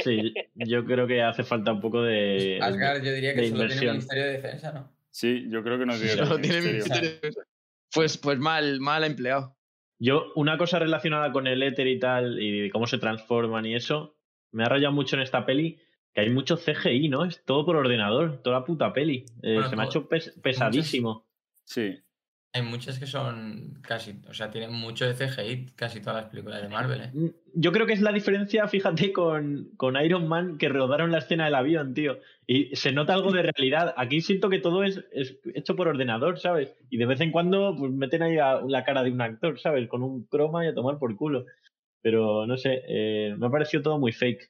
Sí, 0.04 0.34
yo 0.54 0.86
creo 0.86 1.08
que 1.08 1.22
hace 1.24 1.44
falta 1.44 1.72
un 1.72 1.82
poco 1.82 2.04
de... 2.04 2.60
Asgard, 2.62 3.04
yo 3.04 3.12
diría 3.12 3.34
que 3.34 3.50
solo 3.50 3.50
tiene 3.50 3.64
inversión. 3.64 3.92
Ministerio 3.98 4.24
de 4.26 4.32
Defensa, 4.34 4.72
¿no? 4.72 4.96
Sí, 5.10 5.46
yo 5.50 5.64
creo 5.64 5.80
que 5.80 5.86
no 5.88 5.96
tiene 5.96 6.12
Solo 6.12 6.40
tiene 6.40 6.58
en. 6.58 6.64
Ministerio 6.66 7.10
de 7.10 7.16
Defensa. 7.16 7.42
Pues, 7.92 8.18
pues 8.20 8.38
mal, 8.38 8.80
mal 8.80 9.04
empleado. 9.04 9.57
Yo, 10.00 10.32
una 10.36 10.58
cosa 10.58 10.80
relacionada 10.80 11.32
con 11.32 11.48
el 11.48 11.64
éter 11.64 11.88
y 11.88 12.00
tal, 12.00 12.42
y 12.42 12.70
cómo 12.70 12.86
se 12.88 12.98
transforman 13.00 13.66
y 13.66 13.76
eso, 13.76 14.16
me 14.52 14.64
ha 14.64 14.70
rayado 14.70 14.94
mucho 14.94 15.16
en 15.16 15.24
esta 15.24 15.46
peli, 15.46 15.80
que 16.14 16.22
hay 16.22 16.30
mucho 16.30 16.58
CGI, 16.58 17.10
¿no? 17.10 17.26
Es 17.26 17.44
todo 17.46 17.66
por 17.66 17.76
ordenador, 17.76 18.42
toda 18.44 18.60
la 18.60 18.66
puta 18.66 18.94
peli. 18.94 19.26
Eh, 19.42 19.54
Bueno, 19.56 19.70
se 19.70 19.76
me 19.76 19.84
ha 19.84 19.86
hecho 19.86 20.08
pes- 20.08 20.34
pesadísimo. 20.42 21.26
Sí. 21.64 21.98
Hay 22.54 22.64
muchas 22.64 22.98
que 22.98 23.06
son 23.06 23.80
casi, 23.84 24.20
o 24.28 24.34
sea, 24.34 24.50
tienen 24.50 24.74
mucho 24.74 25.06
de 25.06 25.14
CGI 25.14 25.74
casi 25.76 26.00
todas 26.00 26.24
las 26.24 26.32
películas 26.32 26.62
de 26.62 26.70
Marvel, 26.70 27.02
¿eh? 27.02 27.12
Mm, 27.14 27.28
Yo 27.54 27.72
creo 27.72 27.86
que 27.86 27.94
es 27.94 28.02
la 28.02 28.12
diferencia, 28.12 28.68
fíjate, 28.68 29.14
con, 29.14 29.70
con 29.78 29.96
Iron 30.04 30.28
Man, 30.28 30.58
que 30.58 30.70
rodaron 30.70 31.12
la 31.12 31.20
escena 31.20 31.46
del 31.46 31.54
avión, 31.56 31.94
tío. 31.94 32.18
Y 32.48 32.76
se 32.76 32.92
nota 32.94 33.14
algo 33.14 33.32
de 33.32 33.44
realidad. 33.44 33.94
Aquí 33.98 34.22
siento 34.22 34.50
que 34.50 34.60
todo 34.60 34.84
es, 34.84 35.06
es 35.12 35.38
hecho 35.54 35.76
por 35.76 35.88
ordenador, 35.88 36.40
¿sabes? 36.40 36.74
Y 36.90 36.98
de 36.98 37.06
vez 37.06 37.22
en 37.22 37.32
cuando 37.32 37.76
pues 37.78 37.92
meten 37.92 38.24
ahí 38.24 38.38
a- 38.40 38.62
la 38.68 38.84
cara 38.84 39.04
de 39.04 39.12
un 39.12 39.22
actor, 39.22 39.60
¿sabes? 39.60 39.88
Con 39.88 40.02
un 40.02 40.26
croma 40.26 40.66
y 40.66 40.70
a 40.70 40.74
tomar 40.74 40.98
por 40.98 41.16
culo. 41.16 41.46
Pero 42.02 42.48
no 42.48 42.58
sé, 42.58 42.82
eh, 42.88 43.36
me 43.38 43.48
ha 43.48 43.50
parecido 43.52 43.84
todo 43.84 44.00
muy 44.00 44.14
fake. 44.14 44.50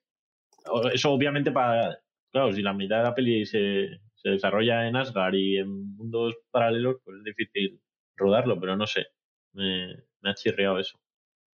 Eso 0.94 1.12
obviamente 1.12 1.52
para... 1.52 2.00
Claro, 2.32 2.54
si 2.54 2.62
la 2.62 2.74
mitad 2.74 2.98
de 2.98 3.04
la 3.04 3.16
peli 3.16 3.46
se, 3.46 4.00
se 4.16 4.30
desarrolla 4.30 4.88
en 4.88 4.96
Asgard 4.96 5.34
y 5.34 5.58
en 5.58 5.96
mundos 5.96 6.36
paralelos, 6.52 6.98
pues 7.04 7.18
es 7.18 7.24
difícil 7.24 7.80
rodarlo, 8.18 8.60
pero 8.60 8.76
no 8.76 8.86
sé. 8.88 9.08
Me, 9.54 9.96
me 10.22 10.32
ha 10.32 10.34
chirriado 10.34 10.80
eso. 10.80 11.00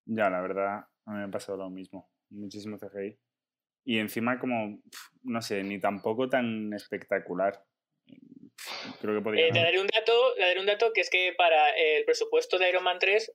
Ya, 0.07 0.31
la 0.31 0.41
verdad, 0.41 0.87
a 1.07 1.11
mí 1.11 1.19
me 1.19 1.25
ha 1.25 1.31
pasado 1.31 1.59
lo 1.59 1.71
mismo. 1.71 2.11
Muchísimo 2.31 2.79
CGI. 2.79 3.19
Y 3.85 3.99
encima 3.99 4.39
como, 4.39 4.81
no 5.23 5.43
sé, 5.43 5.63
ni 5.63 5.79
tampoco 5.81 6.29
tan 6.29 6.73
espectacular. 6.73 7.63
Creo 9.01 9.15
que 9.17 9.23
podría... 9.23 9.47
Eh, 9.49 9.53
te 9.53 9.59
daré 9.59 9.81
un 9.81 9.87
dato, 9.89 10.35
te 10.37 10.43
daré 10.43 10.61
un 10.61 10.67
dato 10.67 10.93
que 10.93 11.01
es 11.01 11.11
que 11.11 11.35
para 11.37 11.71
el 11.71 12.05
presupuesto 12.05 12.59
de 12.59 12.69
Iron 12.69 12.85
Man 12.85 12.99
3, 12.99 13.33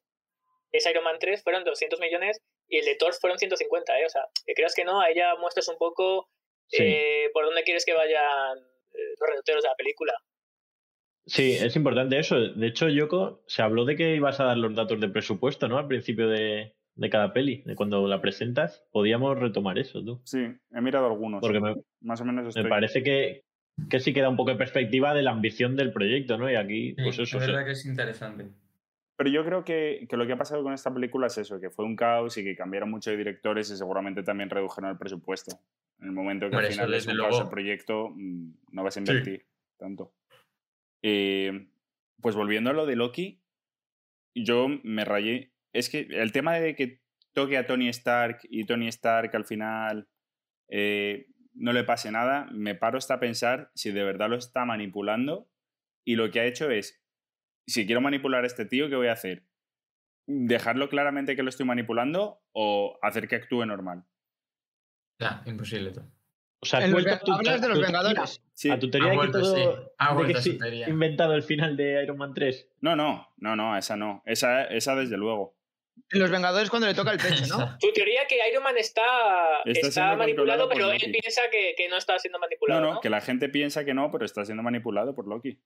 ese 0.72 0.92
Iron 0.92 1.04
Man 1.04 1.18
3 1.20 1.44
fueron 1.44 1.64
200 1.64 2.00
millones 2.00 2.42
y 2.70 2.78
el 2.78 2.86
de 2.86 2.96
Thor 2.96 3.14
fueron 3.14 3.38
150, 3.38 4.00
¿eh? 4.00 4.06
O 4.06 4.10
sea, 4.10 4.22
que 4.46 4.54
creas 4.54 4.74
que 4.74 4.86
no, 4.86 5.02
ahí 5.02 5.16
ya 5.16 5.36
muestras 5.36 5.68
un 5.68 5.78
poco 5.78 6.30
Sí. 6.70 6.84
eh, 6.84 7.30
por 7.34 7.46
dónde 7.46 7.64
quieres 7.64 7.86
que 7.86 7.94
vayan 7.94 8.58
eh, 8.60 9.16
los 9.20 9.30
redactores 9.30 9.64
de 9.64 9.70
la 9.70 9.76
película. 9.76 10.14
Sí, 11.28 11.52
es 11.52 11.76
importante 11.76 12.18
eso. 12.18 12.38
De 12.40 12.68
hecho, 12.68 12.88
Yoko, 12.90 13.44
se 13.48 13.62
habló 13.62 13.86
de 13.86 13.96
que 13.96 14.16
ibas 14.16 14.40
a 14.40 14.46
dar 14.46 14.58
los 14.58 14.74
datos 14.74 15.00
de 15.00 15.10
presupuesto, 15.10 15.68
¿no? 15.68 15.78
Al 15.78 15.88
principio 15.88 16.28
de, 16.30 16.74
de 16.96 17.10
cada 17.10 17.34
peli, 17.34 17.64
de 17.66 17.76
cuando 17.76 18.08
la 18.08 18.22
presentas. 18.22 18.86
Podíamos 18.92 19.38
retomar 19.38 19.78
eso, 19.78 20.04
tú. 20.04 20.22
Sí, 20.24 20.48
he 20.74 20.82
mirado 20.82 21.06
algunos. 21.08 21.42
Porque 21.42 21.60
me, 21.60 21.76
Más 22.02 22.22
o 22.22 22.26
menos 22.26 22.44
me 22.44 22.50
estoy... 22.50 22.64
parece 22.70 23.04
que, 23.04 23.44
que 23.90 24.00
sí 24.00 24.14
queda 24.14 24.30
un 24.30 24.38
poco 24.38 24.52
de 24.52 24.56
perspectiva 24.58 25.14
de 25.14 25.22
la 25.24 25.32
ambición 25.32 25.76
del 25.76 25.92
proyecto, 25.92 26.38
¿no? 26.38 26.50
Y 26.50 26.56
aquí, 26.56 26.92
Sí, 26.92 27.04
pues 27.04 27.20
eso. 27.20 27.38
es 27.40 27.48
verdad 27.48 27.66
que 27.66 27.72
es 27.72 27.86
interesante. 27.86 28.48
Pero 29.18 29.30
yo 29.32 29.44
creo 29.44 29.64
que, 29.66 30.06
que 30.08 30.16
lo 30.16 30.28
que 30.28 30.34
ha 30.34 30.38
pasado 30.38 30.62
con 30.64 30.74
esta 30.74 30.94
película 30.94 31.28
es 31.28 31.38
eso, 31.40 31.60
que 31.60 31.72
fue 31.72 31.84
un 31.86 31.96
caos 31.96 32.38
y 32.38 32.44
que 32.44 32.56
cambiaron 32.56 32.90
mucho 32.92 33.10
de 33.10 33.18
directores 33.18 33.70
y 33.72 33.76
seguramente 33.76 34.22
también 34.24 34.50
redujeron 34.50 34.92
el 34.92 34.98
presupuesto. 34.98 35.58
En 36.00 36.06
el 36.08 36.12
momento 36.14 36.50
que 36.50 36.56
Hombre, 36.56 36.68
al 36.68 36.72
eso 36.74 36.82
final 36.84 36.94
es 36.94 37.08
un 37.08 37.18
caos 37.18 37.30
luego. 37.32 37.44
el 37.44 37.50
proyecto, 37.50 38.10
mm, 38.16 38.50
no 38.72 38.84
vas 38.84 38.96
a 38.96 39.00
invertir 39.00 39.44
tanto. 39.78 40.14
Eh, 41.04 41.70
pues 42.22 42.36
volviendo 42.36 42.70
a 42.70 42.74
lo 42.74 42.86
de 42.86 42.96
Loki, 42.96 43.42
yo 44.36 44.68
me 44.84 45.06
rayé. 45.06 45.54
Es 45.74 45.90
que 45.90 46.08
el 46.10 46.32
tema 46.32 46.56
de 46.56 46.76
que 46.76 47.02
toque 47.34 47.58
a 47.58 47.68
Tony 47.68 47.88
Stark 47.90 48.40
y 48.44 48.66
Tony 48.66 48.88
Stark 48.88 49.36
al 49.36 49.46
final 49.46 50.10
eh, 50.70 51.28
no 51.54 51.74
le 51.74 51.84
pase 51.84 52.12
nada, 52.12 52.48
me 52.52 52.76
paro 52.76 52.98
hasta 52.98 53.20
pensar 53.20 53.72
si 53.76 53.92
de 53.92 54.04
verdad 54.04 54.30
lo 54.30 54.38
está 54.38 54.66
manipulando 54.66 55.50
y 56.06 56.16
lo 56.16 56.32
que 56.32 56.40
ha 56.40 56.46
hecho 56.46 56.70
es, 56.70 57.04
si 57.68 57.86
quiero 57.86 58.02
manipular 58.02 58.44
a 58.44 58.48
este 58.48 58.66
tío, 58.66 58.90
¿qué 58.90 58.96
voy 58.96 59.08
a 59.08 59.14
hacer? 59.14 59.46
¿Dejarlo 60.26 60.90
claramente 60.90 61.36
que 61.36 61.44
lo 61.44 61.50
estoy 61.50 61.66
manipulando 61.66 62.42
o 62.54 62.98
hacer 63.02 63.28
que 63.28 63.36
actúe 63.36 63.66
normal? 63.66 64.06
Imposible. 65.46 65.94
O 66.60 66.66
sea, 66.66 66.80
tu- 66.80 67.32
hablas 67.34 67.62
de 67.62 67.68
los 67.70 67.78
tu- 67.80 67.86
Vengadores. 67.86 68.42
Sí. 68.54 68.70
A 68.72 68.80
tu 68.80 68.90
teoría 68.90 69.10
Ha 69.10 69.12
de 69.12 69.16
que 69.16 69.18
vuelto, 69.28 69.40
todo. 69.42 69.56
sí. 69.56 69.62
Ha 70.00 70.10
de 70.10 70.14
vuelto 70.16 70.34
que 70.34 70.40
a 70.40 70.42
su 70.42 70.52
sí, 70.52 70.58
teoría. 70.58 70.90
inventado 70.90 71.34
el 71.36 71.44
final 71.44 71.78
de 71.78 72.04
Iron 72.04 72.18
Man 72.18 72.34
3. 72.34 72.70
No, 72.82 72.96
no, 72.96 73.28
no, 73.38 73.56
no, 73.56 73.78
esa 73.78 73.96
no. 73.96 74.24
Esa, 74.26 74.64
esa 74.66 74.96
desde 74.96 75.18
luego. 75.18 75.56
Los 76.10 76.30
Vengadores 76.32 76.70
cuando 76.70 76.88
le 76.88 76.94
toca 76.94 77.12
el 77.12 77.18
pecho, 77.20 77.46
¿no? 77.58 77.78
Tu 77.80 77.92
teoría 77.94 78.26
que 78.28 78.38
Iron 78.52 78.64
Man 78.64 78.78
está, 78.78 79.04
Está 79.66 79.88
está, 79.88 80.16
manipulado, 80.16 80.68
pero 80.70 80.88
Loki. 80.92 81.06
él 81.06 81.12
piensa 81.12 81.42
que, 81.52 81.74
que 81.78 81.90
no 81.90 81.98
está 81.98 82.18
siendo 82.20 82.40
manipulado. 82.40 82.82
no, 82.82 82.94
¿no? 82.96 83.02
que 83.02 83.10
la 83.10 83.22
gente 83.22 83.50
piensa 83.50 83.84
que 83.86 83.94
no, 83.94 84.12
pero 84.12 84.26
está 84.26 84.44
siendo 84.46 84.64
manipulado 84.64 85.14
por 85.16 85.28
Loki. 85.28 85.60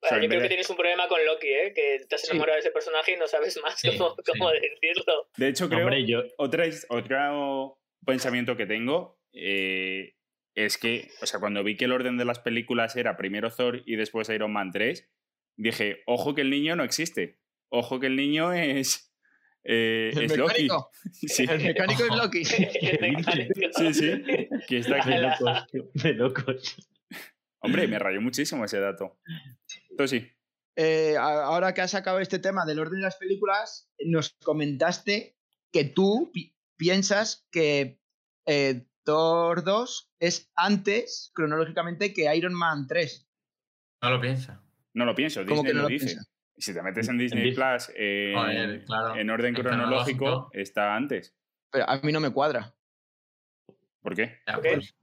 O 0.00 0.06
sea, 0.06 0.18
Bueno, 0.18 0.22
yo 0.24 0.28
creo 0.28 0.42
que 0.42 0.48
tienes 0.48 0.70
un 0.70 0.76
problema 0.76 1.08
con 1.08 1.24
Loki, 1.24 1.48
¿eh? 1.48 1.72
Que 1.74 2.04
te 2.08 2.14
has 2.14 2.20
Sí. 2.22 2.28
enamorado 2.30 2.54
de 2.56 2.60
ese 2.60 2.70
personaje 2.70 3.12
y 3.14 3.16
no 3.16 3.26
sabes 3.26 3.58
más 3.62 3.80
Sí, 3.80 3.96
cómo, 3.98 4.14
sí. 4.50 4.58
decirlo. 4.80 5.28
De 5.36 5.48
hecho, 5.48 5.68
creo 5.68 5.80
Hombre, 5.86 6.06
yo. 6.06 6.22
otro 6.38 7.78
pensamiento 8.04 8.56
que 8.56 8.66
tengo 8.66 9.18
eh, 9.32 10.14
es 10.64 10.78
que, 10.78 11.10
o 11.22 11.26
sea, 11.26 11.40
cuando 11.40 11.62
vi 11.64 11.76
que 11.76 11.84
el 11.86 11.92
orden 11.92 12.16
de 12.18 12.24
las 12.24 12.38
películas 12.38 12.96
era 12.96 13.16
primero 13.16 13.50
Thor 13.50 13.82
y 13.86 13.96
después 13.96 14.28
Iron 14.30 14.52
Man 14.52 14.70
3, 14.72 15.08
dije, 15.56 16.02
ojo 16.06 16.34
que 16.34 16.40
el 16.42 16.50
niño 16.50 16.76
no 16.76 16.84
existe. 16.84 17.38
Ojo 17.70 18.00
que 18.00 18.06
el 18.06 18.16
niño 18.16 18.52
es, 18.52 19.12
eh, 19.64 20.10
El 20.14 20.22
es 20.24 20.36
Loki. 20.36 20.62
mecánico. 20.64 20.90
Sí, 21.12 21.44
El 21.48 21.62
mecánico 21.62 22.02
es 22.04 22.16
Loki. 22.16 22.44
Sí, 23.76 23.94
sí. 23.94 24.24
Que 24.68 24.78
está 24.78 24.96
aquí. 24.96 25.10
De 25.10 25.20
locos, 25.20 25.66
de 25.94 26.12
locos. 26.14 26.76
Hombre, 27.60 27.86
me 27.88 27.98
rayó 27.98 28.20
muchísimo 28.20 28.64
ese 28.64 28.78
dato. 28.80 29.18
Entonces 29.90 30.22
sí. 30.22 30.28
Eh, 30.76 31.16
ahora 31.18 31.74
que 31.74 31.80
has 31.80 31.90
sacado 31.90 32.20
este 32.20 32.38
tema 32.38 32.64
del 32.64 32.78
orden 32.78 33.00
de 33.00 33.04
las 33.06 33.16
películas, 33.16 33.90
nos 34.06 34.30
comentaste 34.44 35.36
que 35.72 35.84
tú 35.84 36.30
pi- 36.32 36.54
piensas 36.76 37.48
que 37.50 37.98
eh, 38.46 38.86
Thor 39.08 39.64
2 39.64 40.10
es 40.20 40.50
antes, 40.54 41.30
cronológicamente, 41.34 42.12
que 42.12 42.34
Iron 42.36 42.52
Man 42.52 42.86
3. 42.86 43.26
No 44.02 44.10
lo 44.10 44.20
piensa. 44.20 44.62
No 44.92 45.06
lo 45.06 45.14
pienso, 45.14 45.40
¿Cómo 45.46 45.62
Disney 45.62 45.70
que 45.70 45.74
no 45.74 45.82
lo 45.82 45.88
lo 45.88 45.88
dice. 45.88 46.16
si 46.58 46.74
te 46.74 46.82
metes 46.82 47.08
en 47.08 47.14
En 47.14 47.18
Disney 47.18 47.50
Dis- 47.50 47.54
Plus 47.54 47.94
en, 47.96 48.34
Joder, 48.36 48.84
claro. 48.84 49.16
en 49.16 49.30
orden 49.30 49.56
En 49.56 49.62
cronológico, 49.62 50.18
cronológico. 50.18 50.50
está 50.52 50.94
antes. 50.94 51.34
Pero 51.70 51.88
a 51.88 51.98
mí 52.02 52.12
no 52.12 52.20
me 52.20 52.30
cuadra. 52.32 52.74
¿Por 54.02 54.14
qué? 54.14 54.40
Pues, 54.62 54.94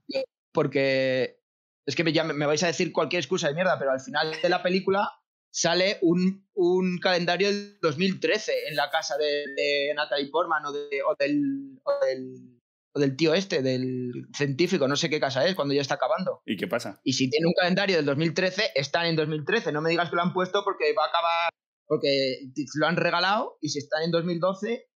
Porque 0.52 1.40
es 1.84 1.96
que 1.96 2.04
me, 2.04 2.12
ya 2.12 2.22
me- 2.24 2.32
me 2.34 2.46
vais 2.46 2.62
a 2.62 2.68
decir 2.68 2.92
cualquier 2.92 3.20
excusa 3.20 3.48
de 3.48 3.54
mierda, 3.54 3.76
pero 3.78 3.90
al 3.90 4.00
final 4.00 4.32
de 4.40 4.48
la 4.48 4.62
película 4.62 5.10
sale 5.50 5.98
un, 6.02 6.46
un 6.54 6.98
calendario 6.98 7.48
del 7.48 7.78
2013 7.80 8.68
en 8.68 8.76
la 8.76 8.88
casa 8.90 9.16
de, 9.18 9.44
de 9.56 9.92
Natalie 9.96 10.30
Portman 10.30 10.64
o, 10.66 10.72
de- 10.72 11.02
o 11.06 11.14
del, 11.18 11.78
o, 11.82 12.04
del, 12.04 12.60
o 12.96 12.98
del 12.98 13.14
tío 13.14 13.34
este, 13.34 13.60
del 13.60 14.26
científico, 14.32 14.88
no 14.88 14.96
sé 14.96 15.10
qué 15.10 15.20
casa 15.20 15.46
es, 15.46 15.54
cuando 15.54 15.74
ya 15.74 15.82
está 15.82 15.96
acabando. 15.96 16.40
¿Y 16.46 16.56
qué 16.56 16.66
pasa? 16.66 16.98
Y 17.04 17.12
si 17.12 17.28
tiene 17.28 17.46
un 17.46 17.52
calendario 17.52 17.96
del 17.96 18.06
2013, 18.06 18.70
están 18.74 19.04
en 19.04 19.16
2013. 19.16 19.70
No 19.70 19.82
me 19.82 19.90
digas 19.90 20.08
que 20.08 20.16
lo 20.16 20.22
han 20.22 20.32
puesto 20.32 20.64
porque 20.64 20.94
va 20.94 21.04
a 21.04 21.08
acabar, 21.08 21.50
porque 21.84 22.38
lo 22.74 22.86
han 22.86 22.96
regalado 22.96 23.58
y 23.60 23.68
si 23.68 23.80
están 23.80 24.02
en 24.04 24.12
2012, 24.12 24.88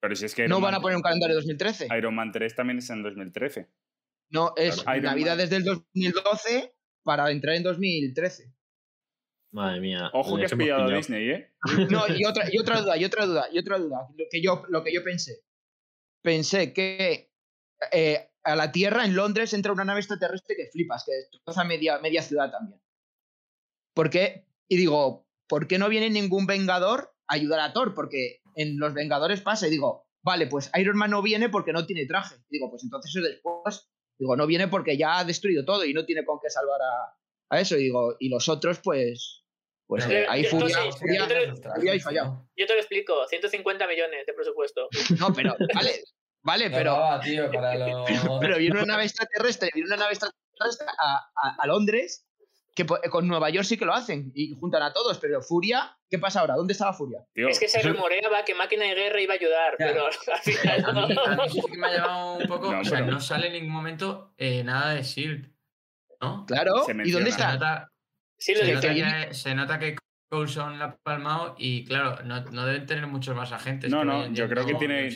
Pero 0.00 0.16
si 0.16 0.24
es 0.24 0.34
que 0.34 0.42
Iron 0.42 0.50
no 0.50 0.60
van 0.64 0.74
a 0.74 0.80
poner 0.80 0.96
un 0.96 1.02
calendario 1.02 1.34
de 1.34 1.42
2013. 1.42 1.88
Iron 1.98 2.14
Man 2.14 2.32
3 2.32 2.56
también 2.56 2.78
es 2.78 2.88
en 2.88 3.02
2013. 3.02 3.68
No, 4.30 4.54
es 4.56 4.82
Claro, 4.82 4.98
Iron 4.98 5.10
Navidad 5.10 5.32
Man. 5.32 5.38
desde 5.38 5.56
el 5.56 5.64
2012 5.64 6.74
para 7.02 7.30
entrar 7.30 7.54
en 7.56 7.64
2013. 7.64 8.50
Madre 9.50 9.80
mía. 9.80 10.08
Ojo 10.14 10.38
que 10.38 10.46
has 10.46 10.52
hemos 10.52 10.64
pillado 10.64 10.84
a 10.84 10.86
pillado. 10.86 10.96
Disney, 10.96 11.28
¿eh? 11.28 11.54
No, 11.90 12.08
y 12.08 12.24
otra, 12.24 12.46
y 12.50 12.56
otra 12.56 12.80
duda, 12.80 12.96
y 12.96 13.04
otra 13.04 13.26
duda, 13.26 13.48
y 13.52 13.58
otra 13.58 13.78
duda. 13.78 14.08
Lo 14.16 14.24
que 14.30 14.40
yo, 14.40 14.62
lo 14.70 14.82
que 14.82 14.94
yo 14.94 15.04
pensé. 15.04 15.42
Pensé 16.22 16.72
que 16.72 17.31
eh, 17.90 18.28
a 18.44 18.56
la 18.56 18.70
Tierra 18.72 19.04
en 19.04 19.14
Londres 19.16 19.52
entra 19.54 19.72
una 19.72 19.84
nave 19.84 20.00
extraterrestre 20.00 20.56
que 20.56 20.70
flipas, 20.70 21.04
que 21.04 21.12
destroza 21.12 21.64
media, 21.64 21.98
media 21.98 22.22
ciudad 22.22 22.50
también. 22.50 22.80
¿Por 23.94 24.10
qué? 24.10 24.46
Y 24.68 24.76
digo, 24.76 25.26
¿por 25.48 25.66
qué 25.66 25.78
no 25.78 25.88
viene 25.88 26.10
ningún 26.10 26.46
Vengador 26.46 27.14
a 27.28 27.34
ayudar 27.34 27.60
a 27.60 27.72
Thor? 27.72 27.94
Porque 27.94 28.40
en 28.56 28.78
los 28.78 28.94
Vengadores 28.94 29.40
pasa 29.42 29.66
y 29.66 29.70
digo, 29.70 30.06
vale, 30.24 30.46
pues 30.46 30.70
Iron 30.76 30.96
Man 30.96 31.10
no 31.10 31.22
viene 31.22 31.48
porque 31.48 31.72
no 31.72 31.86
tiene 31.86 32.06
traje. 32.06 32.36
Y 32.48 32.56
digo, 32.58 32.70
pues 32.70 32.82
entonces 32.84 33.12
después, 33.22 33.90
digo, 34.18 34.36
no 34.36 34.46
viene 34.46 34.68
porque 34.68 34.96
ya 34.96 35.18
ha 35.18 35.24
destruido 35.24 35.64
todo 35.64 35.84
y 35.84 35.92
no 35.92 36.04
tiene 36.04 36.24
con 36.24 36.38
qué 36.40 36.48
salvar 36.50 36.80
a, 36.80 37.16
a 37.56 37.60
eso. 37.60 37.76
Y 37.76 37.84
digo, 37.84 38.16
y 38.18 38.28
los 38.30 38.48
otros, 38.48 38.80
pues, 38.82 39.44
pues 39.86 40.06
eh, 40.06 40.24
ahí 40.28 40.42
yo- 40.44 40.50
entonces, 40.52 40.96
Furia- 40.96 41.20
yo 41.20 41.28
te 41.28 41.46
lo- 41.46 41.56
Furia 41.74 41.94
y 41.94 42.00
fallado. 42.00 42.48
Yo 42.56 42.66
te 42.66 42.72
lo 42.72 42.78
explico, 42.80 43.26
150 43.28 43.86
millones 43.86 44.26
de 44.26 44.32
presupuesto. 44.32 44.88
No, 45.18 45.32
pero, 45.34 45.54
vale, 45.74 46.02
vale, 46.42 46.68
no 46.70 46.76
pero, 46.76 46.92
daba, 46.92 47.20
tío, 47.20 47.50
para 47.50 47.74
lo... 47.78 48.04
pero 48.40 48.58
viene 48.58 48.76
una 48.76 48.86
nave 48.92 49.04
extraterrestre, 49.04 49.70
viene 49.74 49.86
una 49.88 49.96
nave 49.96 50.12
extraterrestre 50.12 50.86
a, 51.02 51.16
a- 51.34 51.56
a 51.58 51.66
Londres, 51.66 52.26
que 52.74 52.86
con 52.86 53.28
Nueva 53.28 53.50
York 53.50 53.66
sí 53.66 53.76
que 53.76 53.84
lo 53.84 53.92
hacen 53.92 54.32
y 54.34 54.54
juntan 54.58 54.82
a 54.82 54.92
todos, 54.94 55.18
pero 55.18 55.42
Furia, 55.42 55.94
¿qué 56.08 56.18
pasa 56.18 56.40
ahora? 56.40 56.54
¿Dónde 56.54 56.72
estaba 56.72 56.94
Furia? 56.94 57.18
Tío, 57.34 57.48
Es 57.48 57.58
que 57.60 57.68
se 57.68 57.82
rumoreaba 57.82 58.44
que 58.46 58.54
Máquina 58.54 58.84
de 58.86 58.94
Guerra 58.94 59.20
iba 59.20 59.34
a 59.34 59.36
ayudar, 59.36 59.72
Ya. 59.78 59.86
pero 59.88 60.06
al 60.06 60.12
final 60.40 60.84
A 60.86 60.92
mí, 61.06 61.14
no. 61.14 61.22
a 61.22 61.36
mí 61.36 61.50
sí 61.52 61.60
que 61.70 61.76
me 61.76 61.86
ha 61.86 61.96
llamado 61.98 62.34
un 62.38 62.46
poco. 62.48 62.72
No, 62.72 62.80
o 62.80 62.84
sea, 62.84 63.00
pero- 63.00 63.10
no 63.12 63.20
sale 63.20 63.48
en 63.48 63.52
ningún 63.52 63.72
momento 63.72 64.32
eh, 64.38 64.64
nada 64.64 64.94
de 64.94 65.02
Shield. 65.02 65.52
¿No? 66.22 66.46
Claro, 66.46 66.86
¿y 67.04 67.10
dónde 67.10 67.30
Se 67.30 67.36
está? 67.36 67.52
nota, 67.54 67.88
Sí, 68.38 68.54
lo 68.54 68.60
se, 68.60 68.72
nota 68.74 68.94
que, 68.94 69.34
se 69.34 69.54
nota 69.54 69.78
que 69.78 69.96
Coulson 70.32 70.78
la 70.78 70.84
ha 70.86 70.96
palmado 70.96 71.54
y, 71.58 71.84
claro, 71.84 72.22
no, 72.24 72.42
no 72.46 72.64
deben 72.64 72.86
tener 72.86 73.06
muchos 73.06 73.36
más 73.36 73.52
agentes. 73.52 73.90
No, 73.90 74.02
no, 74.02 74.26
yo 74.32 74.48
creo 74.48 74.64
que 74.64 74.74
tiene- 74.76 75.14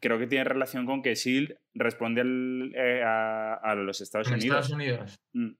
creo 0.00 0.18
que 0.18 0.26
tiene 0.28 0.44
relación 0.44 0.86
con 0.86 1.02
que 1.02 1.16
SHIELD 1.16 1.56
responde 1.74 2.20
al- 2.20 2.72
eh, 2.72 3.02
a, 3.04 3.54
a 3.54 3.74
los 3.74 4.00
Estados 4.00 4.28
En 4.28 4.34
Unidos. 4.34 4.44
Estados 4.60 4.70
Unidos. 4.70 5.18
Mm. 5.32 5.50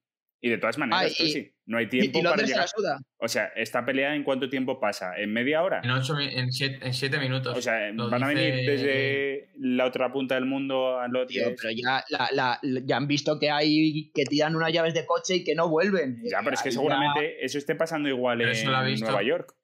Y 0.41 0.51
de 0.51 0.59
todas 0.59 0.78
maneras, 0.78 1.03
Ah, 1.18 1.22
y- 1.24 1.30
sí, 1.32 1.53
no 1.66 1.78
hay 1.78 1.86
Y, 1.86 1.89
tiempo 1.89 2.18
y 2.20 2.22
para 2.22 2.36
se 2.36 2.43
la 2.43 2.47
llegar. 2.49 2.68
suda. 2.68 3.01
O 3.18 3.26
sea, 3.26 3.47
¿esta 3.57 3.84
pelea 3.84 4.14
en 4.14 4.22
cuánto 4.22 4.49
tiempo 4.49 4.78
pasa? 4.78 5.18
¿En 5.18 5.32
media 5.32 5.64
hora? 5.64 5.80
En, 5.82 5.91
ocho, 5.91 6.16
en, 6.16 6.53
siete, 6.53 6.78
en 6.86 6.95
siete 6.95 7.18
minutos. 7.18 7.59
O 7.59 7.61
sea, 7.61 7.91
Lo 7.91 8.09
¿van 8.09 8.22
a 8.22 8.28
venir 8.28 8.55
desde 8.64 9.51
la 9.59 9.86
otra 9.86 10.12
punta 10.12 10.36
del 10.36 10.45
mundo 10.47 11.01
a 11.01 11.09
lo 11.09 11.26
Tío, 11.26 11.47
pero 11.61 11.70
ya, 11.74 12.05
la- 12.11 12.28
la- 12.32 12.61
ya 12.84 12.97
han 12.97 13.09
visto 13.09 13.36
que 13.41 13.51
hay 13.51 14.12
que 14.14 14.24
tiran 14.26 14.55
unas 14.55 14.72
llaves 14.72 14.95
de 14.95 15.05
coche 15.05 15.36
y 15.36 15.45
que 15.45 15.57
no 15.57 15.68
vuelven. 15.68 16.22
Ya, 16.22 16.39
pero 16.45 16.55
es 16.55 16.62
que 16.62 16.68
ya- 16.70 16.74
seguramente 16.74 17.45
eso 17.45 17.59
esté 17.59 17.74
pasando 17.74 18.09
igual 18.09 18.39
Pero 18.39 18.53
eso 18.53 18.70
lo 18.70 18.76
ha 18.76 18.82
en 18.82 18.86
visto. 18.93 19.07
Nueva 19.07 19.24
York. 19.24 19.55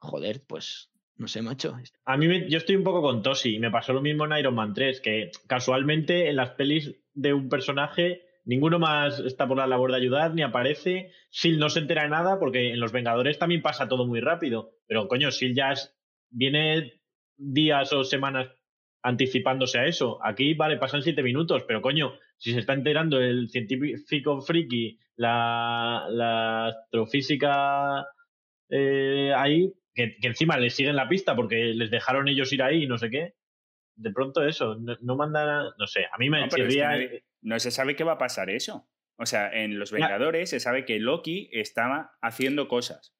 Joder, 0.00 0.42
pues 0.46 0.90
no 1.16 1.28
sé, 1.28 1.40
macho. 1.42 1.76
A 2.04 2.16
mí 2.16 2.28
me- 2.28 2.48
yo 2.50 2.58
estoy 2.58 2.76
un 2.76 2.84
poco 2.84 3.00
con 3.02 3.22
Tosi 3.22 3.54
y 3.54 3.58
me 3.58 3.70
pasó 3.70 3.92
lo 3.92 4.02
mismo 4.02 4.26
en 4.26 4.36
Iron 4.38 4.54
Man 4.54 4.74
3, 4.74 5.00
que 5.00 5.30
casualmente 5.46 6.28
en 6.28 6.36
las 6.36 6.50
pelis 6.50 6.94
de 7.14 7.32
un 7.32 7.48
personaje 7.48 8.25
ninguno 8.46 8.78
más 8.78 9.20
está 9.20 9.46
por 9.46 9.58
la 9.58 9.66
labor 9.66 9.90
de 9.90 9.98
ayudar 9.98 10.32
ni 10.34 10.42
aparece. 10.42 11.10
Sil 11.28 11.58
no 11.58 11.68
se 11.68 11.80
entera 11.80 12.04
de 12.04 12.08
nada 12.08 12.38
porque 12.38 12.70
en 12.72 12.80
los 12.80 12.92
Vengadores 12.92 13.38
también 13.38 13.60
pasa 13.60 13.88
todo 13.88 14.06
muy 14.06 14.20
rápido. 14.20 14.70
Pero 14.86 15.08
coño, 15.08 15.30
Sil 15.30 15.52
ya 15.54 15.72
es- 15.72 15.94
viene 16.30 16.94
días 17.36 17.92
o 17.92 18.02
semanas 18.04 18.48
anticipándose 19.02 19.78
a 19.78 19.86
eso. 19.86 20.18
Aquí, 20.24 20.54
vale, 20.54 20.78
pasan 20.78 21.02
siete 21.02 21.22
minutos, 21.22 21.64
pero 21.68 21.82
coño, 21.82 22.14
si 22.38 22.52
se 22.52 22.60
está 22.60 22.72
enterando 22.72 23.20
el 23.20 23.48
científico 23.50 24.40
friki, 24.40 24.98
la, 25.16 26.06
la 26.10 26.66
astrofísica 26.68 28.06
eh, 28.68 29.32
ahí, 29.36 29.72
que, 29.94 30.16
que 30.20 30.28
encima 30.28 30.58
les 30.58 30.74
siguen 30.74 30.96
la 30.96 31.08
pista 31.08 31.34
porque 31.36 31.56
les 31.74 31.90
dejaron 31.90 32.28
ellos 32.28 32.52
ir 32.52 32.62
ahí 32.62 32.84
y 32.84 32.86
no 32.86 32.98
sé 32.98 33.10
qué. 33.10 33.34
De 33.94 34.10
pronto 34.12 34.44
eso, 34.44 34.74
no, 34.74 34.96
no 35.00 35.16
mandan, 35.16 35.68
no 35.78 35.86
sé, 35.86 36.04
a 36.12 36.18
mí 36.18 36.28
me 36.28 36.40
No, 36.40 36.46
es 36.46 36.54
que 36.54 37.24
no 37.46 37.58
se 37.60 37.70
sabe 37.70 37.94
qué 37.96 38.04
va 38.04 38.12
a 38.12 38.18
pasar 38.18 38.50
eso. 38.50 38.88
O 39.18 39.24
sea, 39.24 39.50
en 39.50 39.78
Los. 39.78 39.92
Vengadores 39.92 40.50
se 40.50 40.60
sabe 40.60 40.84
que 40.84 40.98
Loki 40.98 41.48
estaba 41.52 42.16
haciendo 42.20 42.68
cosas. 42.68 43.14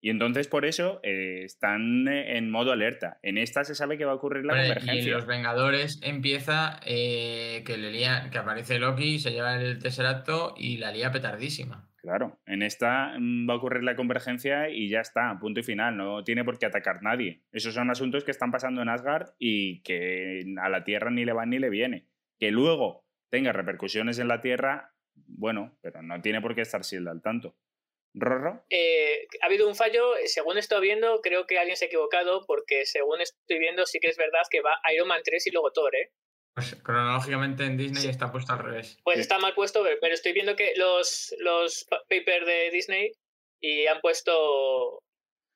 Y 0.00 0.10
entonces 0.10 0.46
por 0.46 0.64
eso 0.64 1.00
eh, 1.02 1.42
están 1.44 2.06
en 2.06 2.50
modo 2.50 2.70
alerta. 2.72 3.18
En 3.22 3.36
esta 3.38 3.64
se 3.64 3.74
sabe 3.74 3.98
que 3.98 4.04
va 4.04 4.12
a 4.12 4.16
ocurrir 4.16 4.44
la 4.44 4.52
Hombre, 4.52 4.66
y 4.66 4.70
en 4.70 4.74
convergencia. 4.78 5.12
Los 5.14 5.26
Vengadores 5.26 6.00
empieza 6.02 6.78
eh, 6.86 7.62
que, 7.66 7.78
le 7.78 7.90
lía- 7.90 8.30
que 8.30 8.38
aparece 8.38 8.78
Loki, 8.78 9.18
se 9.18 9.32
lleva 9.32 9.60
el 9.60 9.78
tercer 9.78 10.06
acto 10.06 10.54
y 10.56 10.78
la 10.78 10.92
lía 10.92 11.10
petardísima. 11.10 11.88
Claro, 11.96 12.38
en 12.46 12.62
esta 12.62 13.14
mm, 13.18 13.48
va 13.48 13.54
a 13.54 13.56
ocurrir 13.56 13.82
la 13.82 13.96
convergencia 13.96 14.70
y 14.70 14.88
ya 14.88 15.00
está, 15.00 15.36
punto 15.40 15.60
y 15.60 15.64
final. 15.64 15.96
No 15.96 16.22
tiene 16.22 16.44
por 16.44 16.58
qué 16.58 16.66
atacar 16.66 17.02
nadie. 17.02 17.42
Esos 17.50 17.74
son 17.74 17.90
asuntos 17.90 18.22
que 18.22 18.30
están 18.30 18.52
pasando 18.52 18.82
en 18.82 18.88
Asgard 18.88 19.30
y 19.38 19.82
que 19.82 20.44
a 20.62 20.68
la 20.68 20.84
Tierra 20.84 21.10
ni 21.10 21.24
le 21.24 21.32
van 21.32 21.50
ni 21.50 21.58
le 21.58 21.70
viene. 21.70 22.06
Que 22.38 22.52
luego 22.52 23.07
tenga 23.30 23.52
repercusiones 23.52 24.18
en 24.18 24.28
la 24.28 24.40
Tierra, 24.40 24.94
bueno, 25.14 25.76
pero 25.82 26.02
no 26.02 26.20
tiene 26.22 26.40
por 26.40 26.54
qué 26.54 26.62
estar 26.62 26.82
Shield 26.82 27.08
al 27.08 27.22
tanto. 27.22 27.56
¿Rorro? 28.14 28.64
Eh, 28.70 29.26
ha 29.42 29.46
habido 29.46 29.68
un 29.68 29.74
fallo, 29.76 30.02
según 30.24 30.56
he 30.56 30.60
estado 30.60 30.80
viendo, 30.80 31.20
creo 31.20 31.46
que 31.46 31.58
alguien 31.58 31.76
se 31.76 31.84
ha 31.84 31.88
equivocado, 31.88 32.44
porque 32.46 32.86
según 32.86 33.20
estoy 33.20 33.58
viendo, 33.58 33.84
sí 33.86 34.00
que 34.00 34.08
es 34.08 34.16
verdad 34.16 34.40
que 34.50 34.60
va 34.62 34.80
Iron 34.94 35.08
Man 35.08 35.20
3 35.22 35.46
y 35.46 35.50
luego 35.50 35.70
Thor, 35.72 35.94
¿eh? 35.94 36.10
Pues 36.54 36.74
cronológicamente 36.82 37.64
en 37.64 37.76
Disney 37.76 38.08
está 38.08 38.32
puesto 38.32 38.52
al 38.52 38.58
revés. 38.60 38.98
Pues 39.04 39.16
Sí. 39.16 39.20
está 39.20 39.38
mal 39.38 39.54
puesto, 39.54 39.84
pero 40.00 40.14
estoy 40.14 40.32
viendo 40.32 40.56
que 40.56 40.72
los, 40.76 41.34
los 41.38 41.84
pa- 41.88 42.02
papers 42.08 42.46
de 42.46 42.70
Disney 42.72 43.12
y 43.60 43.86
han 43.86 44.00
puesto 44.00 45.02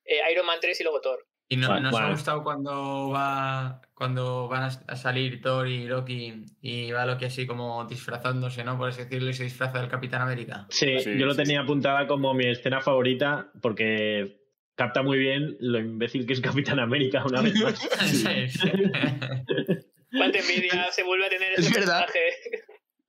eh, 0.05 0.21
Iron 0.31 0.47
Man 0.47 0.59
3 0.61 0.79
y 0.81 0.85
luego 0.85 1.01
Thor. 1.01 1.27
¿Y 1.53 1.57
no, 1.57 1.69
Bueno, 1.69 1.83
nos 1.83 1.95
ha 1.95 1.99
bueno. 2.01 2.15
gustado 2.15 2.43
cuando 2.45 3.11
va 3.11 3.83
cuando 3.93 4.49
van 4.49 4.63
a, 4.63 4.67
a 4.89 4.97
salir 4.97 5.43
Thor 5.43 5.69
y 5.69 5.85
Loki 5.87 6.45
y 6.63 6.91
va 6.93 7.05
Loki 7.05 7.27
así 7.27 7.47
como 7.47 7.85
disfrazándose, 7.85 8.65
¿no? 8.65 8.79
Por 8.79 8.89
así 8.89 9.03
decirlo, 9.03 9.29
y 9.29 9.35
se 9.35 9.45
disfraza 9.45 9.79
del 9.79 9.89
Capitán 9.91 10.23
América? 10.23 10.67
Sí, 10.71 10.99
Sí, 11.01 11.19
yo 11.19 11.27
lo 11.27 11.35
sí, 11.35 11.43
tenía 11.43 11.61
apuntada 11.61 12.07
como 12.07 12.33
mi 12.33 12.47
escena 12.47 12.81
favorita 12.81 13.51
porque 13.61 14.41
capta 14.77 15.03
muy 15.03 15.19
bien 15.19 15.57
lo 15.61 15.79
imbécil 15.79 16.27
que 16.27 16.33
es 16.33 16.41
Capitán 16.41 16.81
América 16.81 17.23
una 17.27 17.43
vez 17.43 17.55
más. 17.63 17.79
Sí, 18.07 18.49
sí. 18.49 18.71
Cuánta 20.17 20.39
envidia 20.39 20.91
se 20.91 21.03
vuelve 21.03 21.27
a 21.27 21.29
tener 21.29 21.53
Es 21.53 21.59
ese 21.67 21.79
verdad. 21.81 22.07
personaje. 22.07 22.65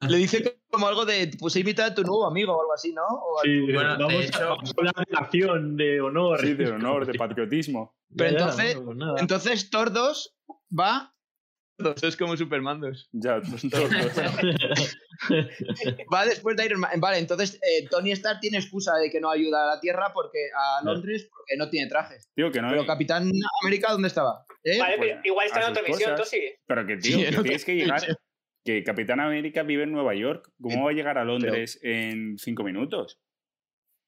Le 0.10 0.18
dice 0.18 0.58
como 0.70 0.88
algo 0.88 1.06
de, 1.06 1.32
pues 1.40 1.56
invita 1.56 1.86
a 1.86 1.96
tu 1.96 2.02
nuevo 2.04 2.26
amigo 2.28 2.54
o 2.58 2.60
algo 2.62 2.74
así, 2.74 2.92
¿no? 2.94 3.04
O 3.06 3.40
a- 3.40 3.44
Sí, 3.44 3.62
Bueno, 3.72 3.96
de 3.96 4.04
vamos, 4.04 4.22
a, 4.22 4.26
hecho- 4.28 4.50
vamos 4.50 4.70
a 4.70 4.74
hablar 4.78 4.94
de 5.32 5.84
de 5.86 6.02
honor. 6.02 6.40
Sí, 6.42 6.54
de 6.56 6.72
honor, 6.72 7.06
de 7.06 7.14
patriotismo. 7.18 7.96
Pero 8.18 8.32
Ya, 8.32 8.38
ya, 8.38 8.44
entonces- 8.46 8.76
bueno, 8.84 9.12
pues. 9.12 9.22
Entonces 9.22 9.70
Thor 9.70 9.92
2 9.92 10.36
va... 10.80 11.10
Es 12.02 12.16
como 12.16 12.38
Supermandos. 12.38 13.10
Ya, 13.12 13.42
todos. 13.42 13.64
Va 16.14 16.26
después 16.26 16.56
de 16.56 16.66
Iron 16.66 16.80
Man. 16.82 17.00
Vale, 17.00 17.18
entonces 17.18 17.60
eh, 17.62 17.88
Tony 17.90 18.12
Stark 18.12 18.40
tiene 18.40 18.58
excusa 18.58 18.96
de 18.98 19.10
que 19.10 19.20
no 19.20 19.30
ayuda 19.30 19.64
a 19.64 19.76
la 19.76 19.80
Tierra 19.82 20.12
porque 20.14 20.38
a 20.56 20.82
Ya. 20.84 20.92
Londres 20.92 21.28
porque 21.32 21.58
no 21.58 21.70
tiene 21.70 21.90
trajes. 21.90 22.30
Tío, 22.36 22.52
que 22.52 22.62
no 22.62 22.70
Pero 22.70 22.82
hay- 22.82 22.88
Capitán 22.88 23.30
América, 23.64 23.92
¿dónde 23.92 24.08
estaba? 24.08 24.46
¿Eh? 24.64 24.80
Vale, 24.80 24.98
pues, 24.98 25.16
igual 25.24 25.48
está 25.48 25.60
a 25.60 25.64
en 25.66 25.70
otra 25.72 25.84
misión, 25.84 26.12
cosas. 26.12 26.30
Tosi. 26.30 26.42
Pero 26.66 26.86
que, 26.86 26.98
tío, 26.98 27.18
Sí, 27.18 27.24
que 27.24 27.28
en 27.36 27.44
tienes 27.44 27.66
que 27.66 27.76
llegar. 27.76 28.02
Que 28.66 28.84
Capitán 28.84 29.20
América 29.20 29.64
vive 29.64 29.84
en 29.84 29.92
Nueva 29.92 30.16
York. 30.16 30.50
¿Cómo 30.62 30.86
va 30.86 30.92
a 30.92 30.94
llegar 30.94 31.18
a 31.18 31.26
Londres 31.26 31.80
en 31.84 32.38
cinco 32.38 32.64
minutos? 32.64 33.20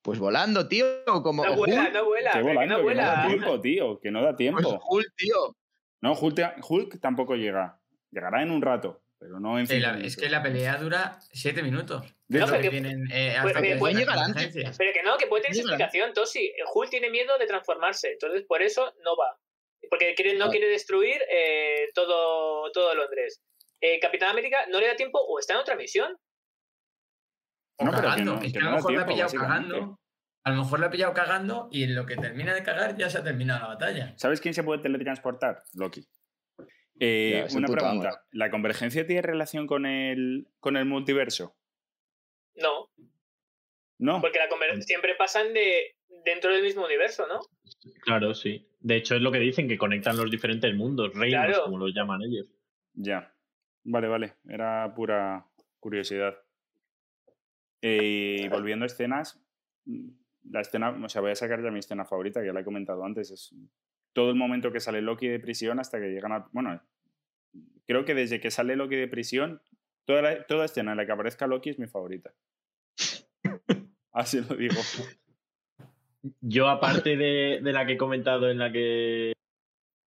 Pues 0.05 0.19
volando, 0.19 0.67
tío. 0.67 0.85
Como 1.23 1.43
No 1.43 1.55
vuela, 1.55 1.81
Hulk. 1.81 1.93
no 1.93 2.05
vuela. 2.05 2.31
Que 2.31 2.39
no 2.43 2.45
que 2.59 2.65
no 2.67 2.77
da 2.77 2.81
vuela. 2.83 3.25
tiempo, 3.27 3.59
tío. 3.61 3.99
Que 3.99 4.11
no 4.11 4.21
da 4.21 4.27
Pues 4.29 4.37
tiempo. 4.37 4.79
Hulk, 4.87 5.13
tío. 5.17 5.57
No, 6.01 6.13
Hulk, 6.13 6.39
Hulk 6.69 7.01
tampoco 7.01 7.35
llega. 7.35 7.79
Llegará 8.11 8.43
en 8.43 8.51
un 8.51 8.61
rato, 8.61 9.01
pero 9.19 9.39
no 9.39 9.57
en 9.59 9.65
Sí, 9.67 9.79
la- 9.79 9.97
es 9.99 10.15
que 10.15 10.29
la 10.29 10.43
pelea 10.43 10.77
dura 10.77 11.17
siete 11.33 11.63
minutos. 11.63 12.03
De 12.27 12.39
que 12.39 12.45
pero 12.45 12.61
que- 12.61 12.69
tienen, 12.69 13.03
eh, 13.11 13.35
hasta 13.35 13.61
que 13.61 13.75
pueden 13.77 13.97
las 13.97 14.05
llegar 14.05 14.19
antes. 14.19 14.77
Pero 14.77 14.93
que 14.93 15.03
no, 15.03 15.17
que 15.17 15.27
puede 15.27 15.43
tener 15.43 15.57
explicación, 15.57 16.13
Tosi. 16.13 16.53
Hulk 16.73 16.89
tiene 16.91 17.09
miedo 17.09 17.37
de 17.39 17.47
transformarse, 17.47 18.11
entonces 18.13 18.43
por 18.47 18.61
eso 18.61 18.93
no 19.03 19.17
va. 19.17 19.37
Porque 19.89 20.13
quiere, 20.15 20.33
no 20.33 20.45
Vale. 20.45 20.51
quiere 20.51 20.71
destruir 20.71 21.17
eh, 21.29 21.87
todo, 21.95 22.71
todo 22.71 22.93
Londres. 22.95 23.41
Eh, 23.81 23.99
Capitán 23.99 24.29
América 24.29 24.65
no 24.69 24.79
le 24.79 24.87
da 24.87 24.95
tiempo 24.95 25.19
o 25.19 25.39
está 25.39 25.53
en 25.53 25.59
otra 25.59 25.75
misión. 25.75 26.15
O 27.77 27.85
No, 27.85 27.91
pero 27.91 28.01
que 28.03 28.07
cagando. 28.09 28.35
no- 28.35 28.41
es 28.41 28.53
que 28.53 28.59
a 28.59 28.61
lo 28.63 28.71
mejor 28.71 28.91
le 28.91 28.97
ha 28.97 29.05
tiempo, 29.05 29.13
pillado 29.29 29.31
cagando. 29.47 29.99
A 30.43 30.51
lo 30.51 30.57
mejor 30.57 30.79
le 30.79 30.85
ha 30.85 30.89
pillado 30.91 31.13
cagando 31.13 31.67
y 31.71 31.83
en 31.83 31.95
lo 31.95 32.05
que 32.05 32.15
termina 32.17 32.53
de 32.53 32.63
cagar 32.63 32.95
ya 32.97 33.09
se 33.09 33.17
ha 33.17 33.23
terminado 33.23 33.61
la 33.61 33.67
batalla. 33.75 34.13
¿Sabes 34.17 34.39
quién 34.41 34.53
se 34.53 34.63
puede 34.63 34.81
teletransportar? 34.81 35.63
Loki. 35.73 36.07
Eh, 36.99 37.45
Ya, 37.49 37.57
una 37.57 37.67
pregunta. 37.67 38.23
¿La 38.31 38.49
convergencia 38.51 39.05
tiene 39.05 39.21
relación 39.21 39.67
con 39.67 39.85
el, 39.85 40.47
con 40.59 40.77
el 40.77 40.85
multiverso? 40.85 41.55
No, 42.55 42.89
No. 43.99 44.21
porque 44.21 44.39
la 44.39 44.47
siempre 44.81 45.15
pasan 45.15 45.53
de 45.53 45.95
dentro 46.23 46.53
del 46.53 46.63
mismo 46.63 46.85
universo, 46.85 47.27
¿no? 47.27 47.39
Claro, 48.01 48.33
sí. 48.33 48.69
De 48.79 48.95
hecho, 48.95 49.15
es 49.15 49.21
lo 49.21 49.31
que 49.31 49.39
dicen, 49.39 49.67
que 49.67 49.77
conectan 49.77 50.15
los 50.15 50.31
diferentes 50.31 50.73
mundos, 50.75 51.11
reinos, 51.13 51.45
Claro. 51.47 51.63
como 51.63 51.79
los 51.79 51.93
llaman 51.93 52.21
ellos. 52.21 52.47
Ya. 52.93 53.33
Vale, 53.83 54.07
vale. 54.07 54.35
Era 54.47 54.93
pura 54.95 55.45
curiosidad. 55.79 56.35
Eh, 57.87 58.41
y 58.41 58.47
volviendo 58.47 58.81
a 58.81 58.87
escenas, 58.87 59.39
la 60.49 60.61
escena, 60.61 60.89
o 60.89 61.07
sea, 61.07 61.21
voy 61.21 61.29
a 61.29 61.35
sacar 61.35 61.61
ya 61.61 61.69
mi 61.69 61.77
escena 61.77 62.03
favorita, 62.03 62.39
que 62.41 62.47
ya 62.47 62.53
la 62.53 62.61
he 62.61 62.65
comentado 62.65 63.05
antes, 63.05 63.29
es 63.29 63.53
todo 64.11 64.31
el 64.31 64.35
momento 64.35 64.71
que 64.71 64.79
sale 64.79 65.03
Loki 65.03 65.27
de 65.27 65.39
prisión 65.39 65.79
hasta 65.79 65.99
que 65.99 66.07
llegan 66.07 66.31
a... 66.31 66.49
Bueno, 66.51 66.81
creo 67.85 68.03
que 68.03 68.15
desde 68.15 68.41
que 68.41 68.49
sale 68.49 68.75
Loki 68.75 68.95
de 68.95 69.07
prisión, 69.07 69.61
toda, 70.05 70.23
la, 70.23 70.47
toda 70.47 70.65
escena 70.65 70.93
en 70.93 70.97
la 70.97 71.05
que 71.05 71.11
aparezca 71.11 71.45
Loki 71.45 71.69
es 71.69 71.77
mi 71.77 71.85
favorita. 71.85 72.33
Así 74.11 74.41
lo 74.41 74.55
digo. 74.55 74.81
Yo, 76.41 76.69
aparte 76.69 77.15
de, 77.17 77.59
de 77.61 77.71
la 77.71 77.85
que 77.85 77.93
he 77.93 77.97
comentado 77.97 78.49
en 78.49 78.57
la 78.57 78.71
que 78.71 79.33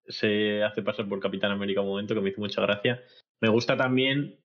se 0.09 0.65
hace 0.65 0.83
pasar 0.83 1.09
por 1.09 1.21
Capitán 1.21 1.53
América 1.53 1.81
un 1.81 1.91
momento 1.91 2.15
que 2.15 2.23
me 2.23 2.31
hizo 2.31 2.41
mucha 2.41 2.61
gracia, 2.61 3.05
me 3.41 3.49
gusta 3.49 3.77
también 3.77 4.41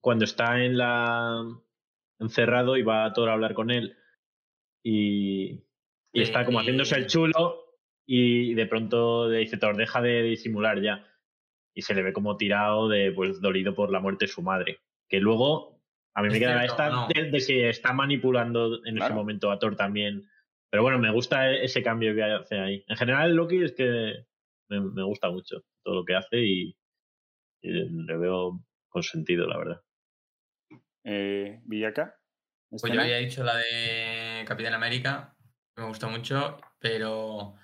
cuando 0.00 0.24
está 0.24 0.64
en 0.64 0.78
la 0.78 1.44
encerrado 2.20 2.76
y 2.76 2.82
va 2.82 3.12
Thor 3.12 3.28
a 3.28 3.32
hablar 3.32 3.54
con 3.54 3.70
él 3.70 3.96
y, 4.82 5.62
y 6.12 6.22
está 6.22 6.44
como 6.44 6.58
Y- 6.58 6.62
haciéndose 6.62 6.96
el 6.96 7.06
chulo 7.06 7.64
y 8.06 8.54
de 8.54 8.66
pronto 8.66 9.28
le 9.28 9.38
dice 9.38 9.56
Thor, 9.56 9.76
deja 9.76 10.00
de 10.02 10.22
disimular 10.22 10.80
ya. 10.80 11.06
Y 11.74 11.82
se 11.82 11.94
le 11.94 12.02
ve 12.02 12.12
como 12.12 12.36
tirado 12.36 12.88
de 12.88 13.12
pues 13.12 13.40
dolido 13.40 13.74
por 13.74 13.90
la 13.92 14.00
muerte 14.00 14.24
de 14.26 14.32
su 14.32 14.42
madre. 14.42 14.78
Que 15.08 15.20
luego 15.20 15.80
a 16.14 16.22
mí 16.22 16.28
me 16.28 16.38
queda 16.40 16.58
cierto, 16.58 16.72
esta 16.72 16.90
no. 16.90 17.08
de, 17.08 17.30
de 17.30 17.46
que 17.46 17.68
está 17.68 17.92
manipulando 17.92 18.84
en 18.84 18.98
ese 18.98 19.12
momento 19.14 19.50
a 19.50 19.58
Thor 19.58 19.76
también. 19.76 20.28
Pero 20.70 20.82
bueno, 20.82 20.98
me 20.98 21.12
gusta 21.12 21.50
e- 21.50 21.64
ese 21.64 21.82
cambio 21.82 22.14
que 22.14 22.22
hace 22.24 22.58
ahí. 22.58 22.84
En 22.88 22.96
general, 22.96 23.34
Loki 23.34 23.62
es 23.62 23.72
que 23.72 24.26
me, 24.68 24.80
me 24.80 25.02
gusta 25.04 25.30
mucho 25.30 25.62
todo 25.84 25.94
lo 25.96 26.04
que 26.04 26.14
hace 26.16 26.40
y, 26.42 26.76
y 27.62 27.70
le 27.70 28.16
veo 28.16 28.60
con 28.88 29.02
sentido, 29.04 29.46
la 29.46 29.58
verdad. 29.58 29.82
Eh, 31.04 31.60
Villaca. 31.64 32.16
Pues 32.70 32.92
yo 32.92 33.00
había 33.00 33.16
dicho 33.16 33.42
la 33.42 33.56
de 33.56 34.44
Capitán 34.46 34.74
América, 34.74 35.34
me 35.76 35.84
gustó 35.84 36.08
mucho, 36.08 36.58
pero 36.78 37.56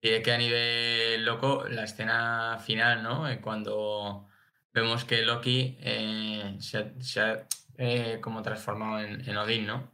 diré 0.00 0.22
que 0.22 0.32
a 0.32 0.38
nivel 0.38 1.24
loco, 1.24 1.64
la 1.68 1.84
escena 1.84 2.58
final, 2.64 3.02
¿no? 3.02 3.28
Eh, 3.28 3.40
Cuando 3.40 4.28
vemos 4.72 5.04
que 5.04 5.22
Loki 5.22 5.78
eh, 5.80 6.56
se 6.58 6.78
ha, 6.78 6.92
se 7.00 7.20
ha, 7.20 7.46
eh, 7.78 8.18
como 8.20 8.42
transformado 8.42 9.00
en, 9.00 9.28
en 9.28 9.36
Odín, 9.36 9.66
¿no? 9.66 9.90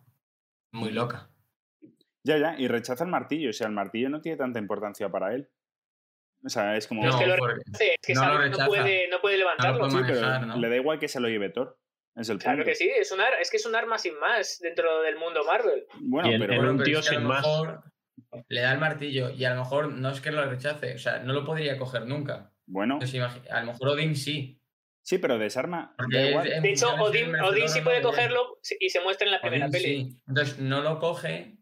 Muy 0.73 0.91
loca. 0.91 1.31
Ya, 2.25 2.37
ya, 2.37 2.55
y 2.59 2.69
rechaza 2.69 3.05
el 3.05 3.11
martillo. 3.11 3.51
O 3.51 3.53
sea, 3.55 3.69
el 3.69 3.73
martillo 3.73 4.11
no 4.11 4.21
tiene 4.21 4.37
tanta 4.37 4.59
importancia 4.59 5.09
para 5.09 5.35
él. 5.35 5.49
O 6.45 6.49
sea, 6.49 6.77
es 6.77 6.87
como. 6.87 7.09
es 7.09 7.17
que 7.17 7.27
lo 7.27 7.35
es 7.35 7.99
que 8.03 8.15
no 8.15 8.39
lo 8.39 8.49
no 8.49 8.67
puede, 8.67 9.09
no 9.09 9.21
puede 9.21 9.39
levantarlo. 9.39 9.89
puede 9.89 9.93
Sí, 9.93 9.99
pero 10.07 10.47
¿no? 10.47 10.57
le 10.57 10.69
da 10.69 10.77
igual 10.77 10.99
que 10.99 11.09
se 11.09 11.21
lo 11.21 11.29
lleve 11.29 11.51
Thor. 11.51 11.79
Es 12.19 12.29
el 12.29 12.39
Claro 12.39 12.59
punto. 12.59 12.71
que 12.71 12.75
sí, 12.75 12.91
es, 12.95 13.13
un 13.13 13.21
ar- 13.21 13.41
es 13.41 13.51
que 13.51 13.57
es 13.59 13.67
un 13.67 13.75
arma 13.77 13.97
sin 13.99 14.19
más 14.19 14.59
dentro 14.61 15.03
del 15.03 15.17
mundo 15.17 15.45
Marvel. 15.45 15.87
Bueno, 16.01 16.29
pero 16.47 16.71
un 16.71 16.77
pero 16.79 16.85
tío 16.85 16.99
es 16.99 17.09
que 17.09 17.15
a 17.17 17.19
sin 17.19 17.23
lo 17.23 17.29
más. 17.29 17.43
mejor 17.43 17.83
Le 18.49 18.61
da 18.61 18.73
el 18.73 18.79
martillo 18.81 19.31
y 19.31 19.45
a 19.45 19.51
lo 19.55 19.61
mejor 19.63 19.89
no 19.93 20.11
es 20.11 20.21
que 20.21 20.33
lo 20.33 20.45
rechace, 20.45 20.95
o 20.95 20.99
sea, 20.99 21.21
no 21.21 21.33
lo 21.33 21.45
podría 21.45 21.79
coger 21.79 22.07
nunca. 22.07 22.53
bueno, 22.67 22.95
Entonces, 22.95 23.19
imagi- 23.21 23.49
a 23.51 23.61
lo 23.61 23.67
mejor 23.73 23.89
Odín 23.91 24.17
sí. 24.17 24.61
sí, 25.03 25.19
pero 25.19 25.39
desarma. 25.39 25.95
Da 26.11 26.23
igual. 26.29 26.45
De 26.49 26.69
hecho, 26.71 26.89
función 26.89 26.91
de 26.91 26.97
ser 26.97 27.01
Odín, 27.09 27.31
merecedor 27.33 27.53
Odín 27.55 27.65
o 27.65 27.69
sí 27.69 27.79
no 27.79 27.85
puede 27.85 28.03
cogerlo 28.03 28.59
y 28.81 28.91
se 28.91 29.01
muestra 29.01 29.27
en 29.27 29.33
la 29.33 29.41
primera 29.41 29.67
Odín 29.67 29.73
peli. 29.73 29.85
sí. 30.11 30.23
Entonces 30.27 30.59
no 30.59 30.83
lo 30.83 30.99
coge 30.99 31.57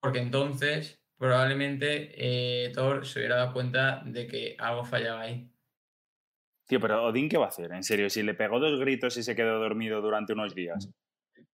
porque 0.00 0.18
entonces 0.18 1.00
probablemente 1.18 2.10
eh, 2.16 2.70
Thor 2.74 3.06
se 3.06 3.20
hubiera 3.20 3.36
dado 3.36 3.52
cuenta 3.52 4.02
de 4.04 4.26
que 4.26 4.56
algo 4.58 4.84
fallaba 4.84 5.22
ahí. 5.22 5.48
Tío, 6.72 6.80
pero 6.80 7.04
Odín, 7.04 7.28
¿qué 7.28 7.36
va 7.36 7.44
a 7.44 7.48
hacer? 7.48 7.70
En 7.72 7.82
serio, 7.82 8.08
si 8.08 8.22
le 8.22 8.32
pegó 8.32 8.58
dos 8.58 8.80
gritos 8.80 9.14
y 9.18 9.22
se 9.22 9.36
quedó 9.36 9.58
dormido 9.60 10.00
durante 10.00 10.32
unos 10.32 10.54
días. 10.54 10.88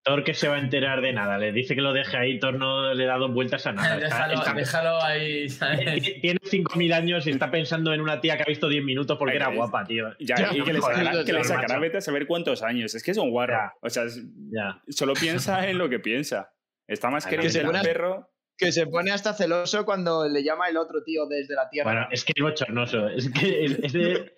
Thor 0.05 0.23
que 0.23 0.33
se 0.33 0.47
va 0.47 0.55
a 0.55 0.61
enterar 0.61 1.01
de 1.01 1.12
nada. 1.12 1.39
Le 1.39 1.51
dice 1.51 1.75
que 1.75 1.81
lo 1.81 1.93
deje 1.93 2.16
ahí, 2.16 2.39
Thor 2.39 2.55
no 2.55 2.95
le 2.95 3.05
da 3.05 3.16
dos 3.16 3.35
vueltas 3.35 3.66
a 3.66 3.73
nada. 3.73 3.97
Déjalo, 3.99 4.35
está- 4.35 4.55
déjalo 4.55 5.03
ahí, 5.03 5.49
¿sabes? 5.49 5.81
Tiene 5.81 6.01
tiene 6.21 6.39
5.000 6.41 6.95
años 6.95 7.27
y 7.27 7.31
está 7.31 7.51
pensando 7.51 7.93
en 7.93 8.01
una 8.01 8.21
tía 8.21 8.37
que 8.37 8.45
ha 8.45 8.47
visto 8.47 8.69
10 8.69 8.85
minutos 8.85 9.19
porque 9.19 9.33
Ay, 9.33 9.37
era 9.39 9.51
que- 9.51 9.57
guapa, 9.57 9.85
tío. 9.85 10.09
Ya, 10.21 10.37
Ya, 10.37 10.51
y 10.57 10.62
que 10.62 10.73
le 10.73 10.81
sacará, 10.81 11.11
que 11.25 11.33
le 11.33 11.39
macho. 11.41 11.49
sacará 11.49 11.79
vete 11.81 11.97
a 11.97 12.01
saber 12.01 12.29
cuántos 12.29 12.62
años. 12.62 12.95
Es 12.95 13.03
que 13.03 13.11
es 13.11 13.19
un 13.19 13.31
guarro. 13.33 13.55
Ya. 13.55 13.73
O 13.83 13.91
sea, 13.91 14.05
es- 14.05 14.23
Ya. 14.53 14.81
solo 14.89 15.14
piensa 15.14 15.66
en 15.69 15.79
lo 15.79 15.89
que 15.89 15.99
piensa. 15.99 16.53
Está 16.87 17.11
más 17.11 17.25
Que 17.27 17.31
querido 17.35 17.51
se 17.51 17.61
el 17.62 17.71
perro. 17.83 18.31
Que 18.57 18.71
se 18.71 18.87
pone 18.87 19.11
hasta 19.11 19.35
celoso 19.35 19.85
cuando 19.85 20.29
le 20.29 20.45
llama 20.45 20.69
el 20.69 20.77
otro 20.77 21.03
tío 21.03 21.27
desde 21.27 21.57
la 21.57 21.69
tierra. 21.69 21.91
Bueno, 21.93 22.09
es 22.12 22.25
que 22.25 22.35
es 22.37 22.41
bochornoso. 22.43 23.09
Es 23.09 23.29
que 23.31 23.64
es- 23.64 23.79
es 23.83 23.93
de- 23.93 24.33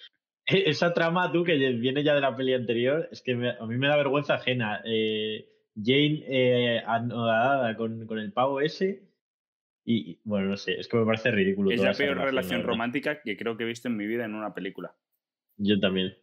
esa 0.67 0.93
trama, 0.93 1.31
tú, 1.33 1.45
que 1.45 1.55
viene 1.55 2.03
ya 2.03 2.15
de 2.15 2.21
la 2.21 2.37
peli 2.37 2.55
anterior, 2.55 3.09
es 3.11 3.23
que 3.23 3.35
me- 3.35 3.51
a 3.51 3.67
mí 3.67 3.77
me 3.77 3.89
da 3.89 3.97
vergüenza 3.97 4.35
ajena. 4.35 4.81
Eh, 4.85 5.47
Jane 5.77 6.25
eh, 6.27 6.83
anodada 6.87 7.77
con, 7.77 8.07
con 8.07 8.19
el 8.19 8.33
pavo 8.33 8.61
ese. 8.61 9.09
Y, 9.85 10.11
y, 10.13 10.21
bueno, 10.25 10.49
no 10.49 10.57
sé, 10.57 10.79
es 10.79 10.89
que 10.89 10.97
me 10.97 11.07
parece 11.07 11.31
ridículo. 11.31 11.71
Es 11.71 11.81
la 11.81 11.93
peor 11.95 12.19
relación 12.19 12.63
romántica 12.63 13.23
que 13.23 13.37
creo 13.37 13.57
que 13.57 13.65
he 13.65 13.67
visto 13.67 13.89
en 13.89 13.97
mi 13.97 14.07
vida 14.07 14.25
en 14.25 14.35
una 14.35 14.55
película. 14.55 14.95
Yo 15.57 15.79
también. 15.81 16.15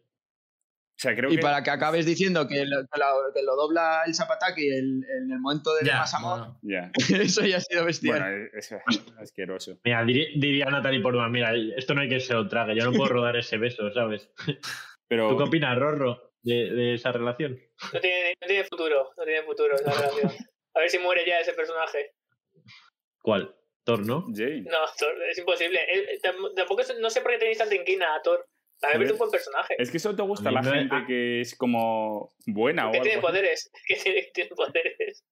O 0.98 1.00
sea, 1.00 1.14
creo 1.14 1.30
y 1.30 1.36
que. 1.36 1.42
para 1.42 1.62
que 1.62 1.70
acabes 1.70 2.04
diciendo 2.06 2.48
que 2.48 2.64
lo, 2.66 2.78
que 2.80 2.98
lo- 2.98 3.32
que 3.32 3.42
lo 3.44 3.54
dobla 3.54 4.02
el 4.04 4.14
zapataki 4.16 4.66
el- 4.68 5.04
en 5.04 5.30
el 5.30 5.38
momento 5.38 5.72
del 5.76 5.86
Ya, 5.86 5.98
más 5.98 6.12
amor. 6.14 6.56
Ya. 6.62 6.90
eso 7.22 7.44
ya 7.46 7.58
ha 7.58 7.60
sido 7.60 7.84
bestial. 7.84 8.18
Bueno, 8.20 8.48
es, 8.52 8.72
es 8.72 9.04
asqueroso. 9.16 9.78
Mira, 9.84 10.04
diría 10.04 10.64
Natalie 10.66 11.00
Portman, 11.00 11.30
mira, 11.30 11.52
esto 11.76 11.94
no 11.94 12.00
hay 12.00 12.08
que 12.08 12.18
se 12.18 12.34
lo 12.34 12.48
trague, 12.48 12.74
yo 12.76 12.84
no 12.84 12.92
puedo 12.92 13.10
rodar 13.10 13.36
ese 13.36 13.58
beso, 13.58 13.92
¿sabes? 13.92 14.28
Pero 15.06 15.28
¿Tú 15.28 15.36
qué 15.38 15.44
opinas, 15.44 15.78
Rorro, 15.78 16.32
de, 16.42 16.70
de 16.74 16.94
esa 16.94 17.12
relación? 17.12 17.60
No 17.92 18.00
tiene, 18.00 18.34
no 18.40 18.46
tiene 18.48 18.64
futuro, 18.64 19.12
no 19.16 19.24
tiene 19.24 19.42
futuro 19.44 19.76
esa 19.76 19.92
relación. 19.92 20.32
A 20.74 20.80
ver 20.80 20.90
si 20.90 20.98
muere 20.98 21.22
ya 21.24 21.38
ese 21.38 21.52
personaje. 21.52 22.10
¿Cuál? 23.22 23.54
Thor, 23.84 24.04
¿no? 24.04 24.26
Jane. 24.34 24.62
No, 24.62 24.78
Thor, 24.98 25.14
es 25.30 25.38
imposible. 25.38 25.78
Eh, 25.80 26.14
eh, 26.14 26.18
tam- 26.22 26.54
Tampoco 26.54 26.82
no 27.00 27.08
sé 27.08 27.20
por 27.20 27.30
qué 27.30 27.38
tenéis 27.38 27.58
tanta 27.58 27.74
inquina 27.74 28.14
a 28.16 28.22
Thor. 28.22 28.44
También 28.80 29.02
es 29.02 29.12
un 29.12 29.18
buen 29.18 29.30
personaje. 29.30 29.74
Es 29.78 29.90
que 29.90 29.96
eso 29.96 30.14
te 30.14 30.22
gusta 30.22 30.50
la 30.50 30.62
gente 30.62 30.94
ah. 30.94 31.04
que 31.06 31.40
es 31.40 31.56
como 31.56 32.34
buena 32.46 32.88
o 32.88 32.92
Que 32.92 33.00
tiene 33.00 33.20
poderes. 33.20 33.70
Que 33.86 33.96
tiene, 33.96 34.22
que 34.22 34.30
tiene 34.32 34.50
poderes. 34.50 35.24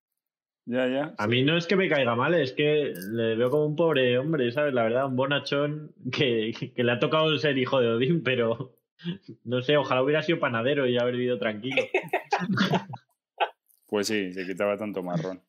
Ya, 0.64 0.88
ya. 0.88 1.14
A 1.16 1.28
mí 1.28 1.44
no 1.44 1.56
es 1.56 1.66
que 1.66 1.76
me 1.76 1.88
caiga 1.88 2.16
mal, 2.16 2.34
es 2.34 2.52
que 2.52 2.92
le 3.12 3.36
veo 3.36 3.50
como 3.50 3.66
un 3.66 3.76
pobre 3.76 4.18
hombre, 4.18 4.50
¿sabes? 4.50 4.74
La 4.74 4.82
verdad, 4.82 5.06
un 5.06 5.14
bonachón 5.14 5.94
que, 6.10 6.52
que 6.74 6.82
le 6.82 6.90
ha 6.90 6.98
tocado 6.98 7.38
ser 7.38 7.56
hijo 7.56 7.80
de 7.80 7.88
Odín, 7.88 8.24
pero 8.24 8.76
no 9.44 9.62
sé, 9.62 9.76
ojalá 9.76 10.02
hubiera 10.02 10.22
sido 10.22 10.40
panadero 10.40 10.86
y 10.86 10.98
haber 10.98 11.16
vivido 11.16 11.38
tranquilo. 11.38 11.82
Pues 13.88 14.08
sí, 14.08 14.32
se 14.32 14.44
quitaba 14.44 14.76
tanto 14.76 15.00
marrón. 15.04 15.40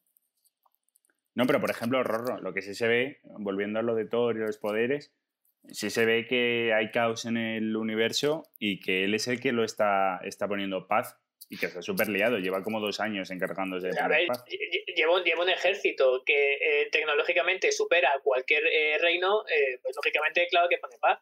No, 1.34 1.48
pero 1.48 1.60
por 1.60 1.72
ejemplo, 1.72 2.04
Rorro, 2.04 2.40
lo 2.40 2.54
que 2.54 2.62
sí 2.62 2.76
se 2.76 2.88
ve, 2.88 3.20
volviendo 3.24 3.80
a 3.80 3.82
lo 3.82 3.96
de 3.96 4.06
Thor 4.06 4.36
y 4.36 4.40
los 4.42 4.60
poderes, 4.60 5.12
sí 5.72 5.90
se 5.90 6.06
ve 6.06 6.26
que 6.28 6.74
hay 6.74 6.92
caos 6.92 7.26
en 7.26 7.38
el 7.38 7.76
universo 7.76 8.44
y 8.60 8.80
que 8.80 9.04
él 9.04 9.14
es 9.14 9.28
el 9.28 9.40
que 9.40 9.52
lo 9.52 9.64
está, 9.64 10.20
está 10.24 10.48
poniendo 10.48 10.88
paz 10.88 11.18
y 11.50 11.58
que 11.58 11.68
está 11.68 11.82
súper 11.82 12.10
liado. 12.10 12.38
Lleva 12.40 12.64
como 12.64 12.80
dos 12.80 13.00
años 13.00 13.30
encargándose 13.32 13.88
de 13.90 14.00
A 14.00 14.08
ver, 14.08 14.28
paz. 14.28 14.44
lle- 14.46 14.96
lleva 14.96 15.24
lleva 15.24 15.44
un 15.44 15.50
ejército 15.50 16.24
que 16.26 16.54
eh, 16.56 16.90
tecnológicamente 16.92 17.72
supera 17.72 18.10
a 18.14 18.20
cualquier 18.22 18.64
eh, 18.66 18.98
reino, 19.00 19.44
eh, 19.48 19.80
pues 19.82 19.96
lógicamente, 19.96 20.46
claro 20.50 20.68
que 20.70 20.78
pone 20.78 20.98
paz. 21.00 21.20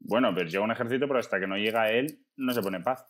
Bueno, 0.00 0.32
pero 0.34 0.48
llega 0.48 0.64
un 0.64 0.72
ejército, 0.72 1.06
pero 1.06 1.20
hasta 1.20 1.38
que 1.40 1.46
no 1.46 1.56
llega 1.56 1.90
él, 1.92 2.06
no 2.36 2.52
se 2.52 2.60
pone 2.60 2.80
paz. 2.80 3.06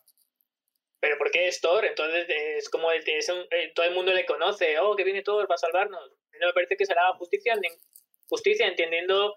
Pero 1.01 1.19
¿por 1.19 1.31
qué 1.33 1.49
es 1.49 1.61
Thor? 1.61 1.85
Entonces 1.85 2.27
es 2.29 2.69
como 2.69 2.93
el, 2.93 3.03
es 3.07 3.29
un- 3.29 3.47
eh, 3.51 3.73
todo 3.75 3.87
el 3.87 3.95
mundo 3.95 4.13
le 4.13 4.25
conoce. 4.25 4.79
Oh, 4.79 4.95
que 4.95 5.03
viene 5.05 5.23
Thor 5.23 5.49
para 5.49 5.59
salvarnos. 5.59 6.01
A 6.01 6.07
mí 6.33 6.39
No 6.41 6.47
me 6.49 6.53
parece 6.53 6.77
que 6.77 6.87
será 6.87 7.13
justicia, 7.15 7.55
ni- 7.57 7.69
justicia 8.29 8.69
entendiendo 8.69 9.37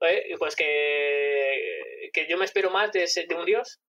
eh, 0.00 0.34
pues 0.38 0.54
que, 0.56 2.10
que 2.12 2.26
yo 2.28 2.36
me 2.38 2.44
espero 2.44 2.70
más 2.70 2.92
de, 2.92 3.04
ese- 3.04 3.26
de 3.26 3.34
un 3.34 3.44
dios. 3.44 3.80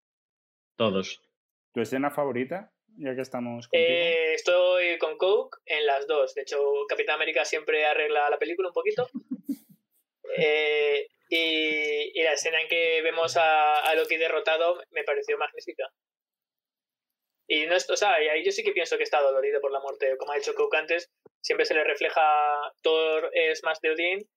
Todos. 0.77 1.21
¿Tu 1.73 1.81
escena 1.81 2.11
favorita? 2.11 2.71
Ya 2.99 3.13
que 3.15 3.21
estamos. 3.21 3.67
Eh, 3.73 4.33
estoy 4.33 4.97
con 4.97 5.17
Coke 5.17 5.57
en 5.65 5.85
las 5.85 6.07
dos. 6.07 6.33
De 6.33 6.41
hecho, 6.41 6.57
Capitán 6.89 7.15
América 7.15 7.45
siempre 7.45 7.85
arregla 7.85 8.29
la 8.29 8.37
película 8.39 8.69
un 8.69 8.73
poquito. 8.73 9.07
Eh, 10.39 11.07
y, 11.29 12.19
y 12.19 12.23
la 12.23 12.33
escena 12.33 12.61
en 12.61 12.67
que 12.67 13.01
vemos 13.01 13.37
a, 13.37 13.79
a 13.79 13.95
Loki 13.95 14.17
derrotado 14.17 14.79
me 14.91 15.03
pareció 15.03 15.37
magnífica. 15.37 15.89
Y 17.47 17.65
no 17.65 17.75
es, 17.75 17.89
o 17.89 17.95
sea, 17.95 18.21
y 18.21 18.27
ahí 18.27 18.43
yo 18.43 18.51
sí 18.51 18.61
que 18.63 18.73
pienso 18.73 18.97
que 18.97 19.03
está 19.03 19.21
dolorido 19.21 19.61
por 19.61 19.71
la 19.71 19.79
muerte. 19.79 20.15
Como 20.17 20.33
ha 20.33 20.35
dicho 20.35 20.53
Coke 20.53 20.77
antes, 20.77 21.09
siempre 21.41 21.65
se 21.65 21.73
le 21.73 21.83
refleja 21.85 22.21
Thor 22.83 23.31
es 23.33 23.63
más 23.63 23.79
de 23.81 23.91
Odín 23.91 24.29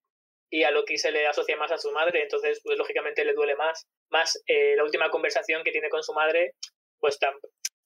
y 0.51 0.64
a 0.64 0.70
Loki 0.70 0.98
se 0.98 1.12
le 1.12 1.26
asocia 1.26 1.57
más 1.57 1.70
a 1.70 1.78
su 1.78 1.92
madre, 1.92 2.22
entonces 2.22 2.61
pues 2.64 2.76
lógicamente 2.76 3.24
le 3.24 3.34
duele 3.34 3.55
más. 3.55 3.86
Más 4.11 4.42
eh, 4.46 4.74
la 4.76 4.84
última 4.84 5.09
conversación 5.11 5.62
que 5.62 5.70
tiene 5.70 5.88
con 5.88 6.03
su 6.03 6.12
madre, 6.12 6.55
pues 6.98 7.18
tam- 7.20 7.38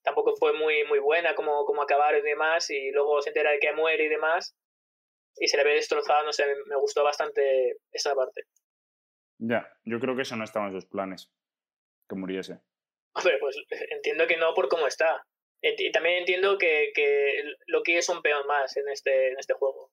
tampoco 0.02 0.34
fue 0.36 0.54
muy, 0.54 0.84
muy 0.84 0.98
buena 0.98 1.34
como, 1.34 1.64
como 1.66 1.82
acabaron 1.82 2.20
y 2.20 2.28
demás, 2.28 2.70
y 2.70 2.90
luego 2.90 3.20
se 3.20 3.30
entera 3.30 3.52
de 3.52 3.58
que 3.58 3.72
muere 3.72 4.04
y 4.04 4.08
demás, 4.08 4.56
y 5.36 5.48
se 5.48 5.56
le 5.56 5.64
ve 5.64 5.74
destrozado, 5.74 6.24
no 6.24 6.32
sé, 6.32 6.46
me, 6.66 6.76
gustó 6.76 7.04
bastante 7.04 7.76
esa 7.92 8.14
parte. 8.14 8.44
Ya, 9.38 9.68
yo 9.84 10.00
creo 10.00 10.16
que 10.16 10.22
eso 10.22 10.36
no 10.36 10.44
estaba 10.44 10.66
en 10.66 10.72
sus 10.72 10.86
planes. 10.86 11.30
Que 12.08 12.14
muriese. 12.14 12.60
Hombre, 13.14 13.38
pues 13.40 13.56
entiendo 13.90 14.26
que 14.26 14.36
no 14.36 14.54
por 14.54 14.68
cómo 14.68 14.86
está. 14.86 15.24
Y 15.60 15.90
también 15.92 16.18
entiendo 16.18 16.58
que, 16.58 16.92
que 16.94 17.42
Loki 17.66 17.96
es 17.96 18.08
un 18.10 18.20
peón 18.20 18.46
más 18.46 18.76
en 18.76 18.88
este, 18.88 19.28
en 19.30 19.38
este 19.38 19.54
juego. 19.54 19.90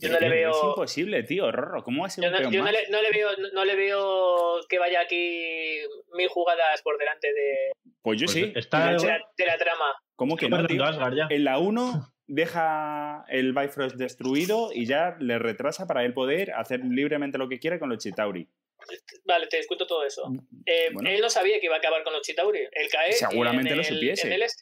Yo 0.00 0.08
no 0.10 0.20
le 0.20 0.26
Es 0.26 0.32
veo... 0.32 0.68
imposible, 0.70 1.22
tío, 1.24 1.50
Rorro. 1.50 1.82
¿Cómo 1.82 2.02
va 2.02 2.06
a 2.06 2.10
ser 2.10 2.22
Yo 2.24 2.28
un 2.30 2.32
no, 2.34 2.38
peón 2.40 2.52
yo 2.52 2.62
no 2.64 2.70
le, 2.70 2.88
no 2.90 3.02
le 3.02 3.10
veo, 3.10 3.28
no 3.52 3.64
le 3.64 3.76
veo 3.76 4.60
que 4.68 4.78
vaya 4.78 5.00
aquí 5.00 5.78
mil 6.14 6.28
jugadas 6.28 6.82
por 6.82 6.96
delante 6.98 7.32
de, 7.32 7.72
Pues 8.02 8.20
yo 8.20 8.26
Pues 8.26 8.32
sí. 8.34 8.52
está- 8.54 8.92
de, 8.92 9.06
la, 9.06 9.20
de 9.36 9.46
la 9.46 9.58
trama. 9.58 9.86
¿Cómo 10.14 10.36
que 10.36 10.48
no, 10.48 10.56
Perdón, 10.56 10.68
tío? 10.76 10.84
Asgard 10.84 11.14
ya. 11.16 11.26
En 11.30 11.44
la 11.44 11.58
1 11.58 12.12
deja 12.26 13.24
el 13.28 13.52
Bifrost 13.54 13.96
destruido 13.96 14.70
y 14.72 14.86
ya 14.86 15.16
le 15.18 15.38
retrasa 15.38 15.86
para 15.86 16.04
él 16.04 16.12
poder 16.14 16.52
hacer 16.52 16.80
libremente 16.84 17.38
lo 17.38 17.48
que 17.48 17.58
quiera 17.58 17.78
con 17.78 17.88
los 17.88 17.98
Chitauri. 17.98 18.48
Vale, 19.24 19.46
te 19.48 19.56
discuto 19.56 19.86
todo 19.86 20.04
eso. 20.06 20.30
Eh, 20.64 20.90
Bueno. 20.92 21.10
Él 21.10 21.20
no 21.20 21.28
sabía 21.28 21.58
que 21.58 21.66
iba 21.66 21.74
a 21.74 21.78
acabar 21.78 22.04
con 22.04 22.12
los 22.12 22.22
Chitauri. 22.22 22.60
Él 22.70 22.88
cae. 22.92 23.12
Seguramente 23.12 23.70
en 23.70 23.76
lo 23.78 23.82
el- 23.82 23.88
supiese. 23.88 24.26
en 24.28 24.32
el 24.34 24.42
est- 24.42 24.60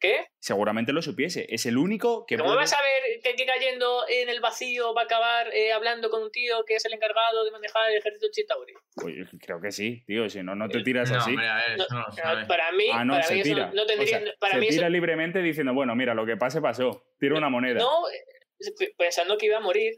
¿Qué? 0.00 0.26
Seguramente 0.38 0.92
lo 0.94 1.02
supiese. 1.02 1.46
Es 1.50 1.66
el 1.66 1.76
único 1.76 2.24
que 2.26 2.36
¿Cómo 2.38 2.48
puede- 2.48 2.60
vas 2.60 2.72
a 2.72 2.80
ver 2.80 3.20
que, 3.22 3.34
que 3.36 3.44
cayendo 3.44 4.04
en 4.08 4.30
el 4.30 4.40
vacío 4.40 4.94
va 4.94 5.02
a 5.02 5.04
acabar 5.04 5.54
eh, 5.54 5.72
hablando 5.72 6.08
con 6.08 6.22
un 6.22 6.30
tío 6.32 6.64
que 6.66 6.76
es 6.76 6.84
el 6.86 6.94
encargado 6.94 7.44
de 7.44 7.50
manejar 7.50 7.90
el 7.90 7.98
ejército 7.98 8.26
Chitauri? 8.32 8.72
Pues 8.94 9.14
creo 9.40 9.60
que 9.60 9.70
sí, 9.70 10.02
tío. 10.06 10.28
Si 10.30 10.42
no, 10.42 10.54
no 10.54 10.68
te 10.70 10.82
tiras 10.82 11.10
No, 11.10 11.18
así. 11.18 11.36
ver, 11.36 11.76
No, 11.76 11.86
no 11.90 12.40
lo 12.40 12.46
para 12.48 12.72
mí, 12.72 12.86
Ah, 12.90 13.04
no, 13.04 13.12
para 13.12 13.24
se 13.24 13.34
mí 13.34 13.40
eso 13.40 13.50
tira. 13.50 13.66
no, 13.66 13.74
no 13.74 13.86
tendría. 13.86 14.16
O 14.18 14.20
sea, 14.22 14.34
para 14.40 14.54
se 14.54 14.60
mí 14.60 14.66
eso- 14.68 14.76
tira 14.76 14.88
libremente 14.88 15.40
diciendo, 15.42 15.74
bueno, 15.74 15.94
mira, 15.94 16.14
lo 16.14 16.24
que 16.24 16.36
pase 16.38 16.62
pasó. 16.62 17.04
Tira 17.18 17.36
una 17.36 17.50
moneda. 17.50 17.78
no, 17.80 18.08
eh, 18.08 18.92
pensando 18.96 19.36
que 19.36 19.46
iba 19.46 19.58
a 19.58 19.60
morir. 19.60 19.94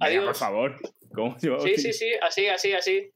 Adiós. 0.00 0.24
por 0.24 0.34
favor. 0.34 0.76
¿Cómo 1.14 1.38
se 1.38 1.48
va 1.48 1.58
a 1.58 1.60
Sí, 1.60 1.76
sí, 1.76 1.92
sí, 1.92 2.12
así, 2.20 2.48
así, 2.48 2.72
así. 2.72 3.12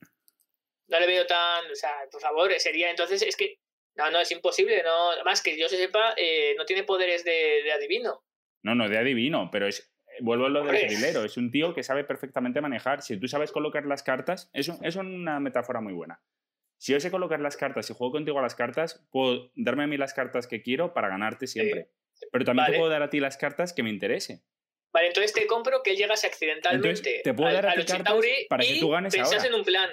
No 0.87 1.01
le 1.01 1.07
veo 1.09 1.27
tan. 1.27 1.69
O 1.69 1.75
sea, 1.75 1.91
por 2.13 2.21
favor, 2.21 2.53
sería 2.61 2.91
entonces. 2.91 3.23
Es 3.23 3.35
que. 3.35 3.57
No, 3.99 4.11
no, 4.11 4.21
es 4.21 4.31
imposible. 4.31 4.83
No, 4.83 5.11
más 5.25 5.43
que 5.43 5.59
yo 5.59 5.69
se 5.69 5.77
sepa, 5.77 6.15
eh, 6.17 6.55
no 6.57 6.65
tiene 6.65 6.85
poderes 6.85 7.25
de, 7.25 7.63
de 7.65 7.73
adivino. 7.73 8.25
No, 8.63 8.75
no, 8.75 8.89
de 8.89 8.97
adivino, 8.99 9.51
pero 9.53 9.67
es. 9.67 9.93
Vuelvo 10.21 10.47
a 10.47 10.49
lo 10.49 10.65
del 10.65 10.75
trilero. 10.89 11.25
Es 11.25 11.37
un 11.37 11.51
tío 11.53 11.75
que 11.75 11.83
sabe 11.85 12.03
perfectamente 12.05 12.61
manejar. 12.61 13.03
Si 13.03 13.19
tú 13.21 13.29
sabes 13.29 13.53
colocar 13.53 13.87
las 13.87 14.03
cartas, 14.03 14.51
es, 14.53 14.67
un- 14.69 14.85
es 14.85 14.97
una 14.97 15.39
metáfora 15.39 15.81
muy 15.81 15.93
buena. 15.93 16.21
Si 16.77 16.93
yo 16.93 16.99
sé 17.01 17.11
colocar 17.11 17.39
las 17.41 17.57
cartas 17.57 17.89
y 17.91 17.95
juego 17.95 18.13
contigo 18.13 18.39
a 18.39 18.43
las 18.43 18.55
cartas, 18.57 19.05
puedo 19.13 19.51
darme 19.55 19.85
a 19.85 19.87
mí 19.87 19.97
las 19.97 20.15
cartas 20.15 20.47
que 20.49 20.63
quiero 20.63 20.93
para 20.95 21.09
ganarte 21.09 21.47
siempre. 21.47 21.91
Pero 22.33 22.45
también 22.45 22.67
te 22.73 22.79
puedo 22.79 22.91
dar 22.91 23.03
a 23.05 23.11
ti 23.11 23.21
las 23.21 23.37
cartas 23.37 23.73
que 23.73 23.83
me 23.85 23.91
interese. 23.91 24.43
Vale, 24.93 25.09
entonces 25.09 25.33
te 25.33 25.47
compro 25.47 25.83
que 25.85 25.91
él 25.93 25.97
llegase 25.97 26.27
accidentalmente 26.27 26.89
Entonces, 26.89 27.23
te 27.23 27.35
puedo 27.35 27.49
al- 27.51 27.55
dar 27.57 27.67
a 27.67 27.71
a 27.71 27.75
ti 27.75 27.85
cartas 27.85 28.15
para 28.49 28.65
que 28.65 28.79
tú 28.81 28.91
ganes 28.91 29.17
ahora. 29.19 29.45
en 29.47 29.55
un 29.55 29.65
plan. 29.65 29.91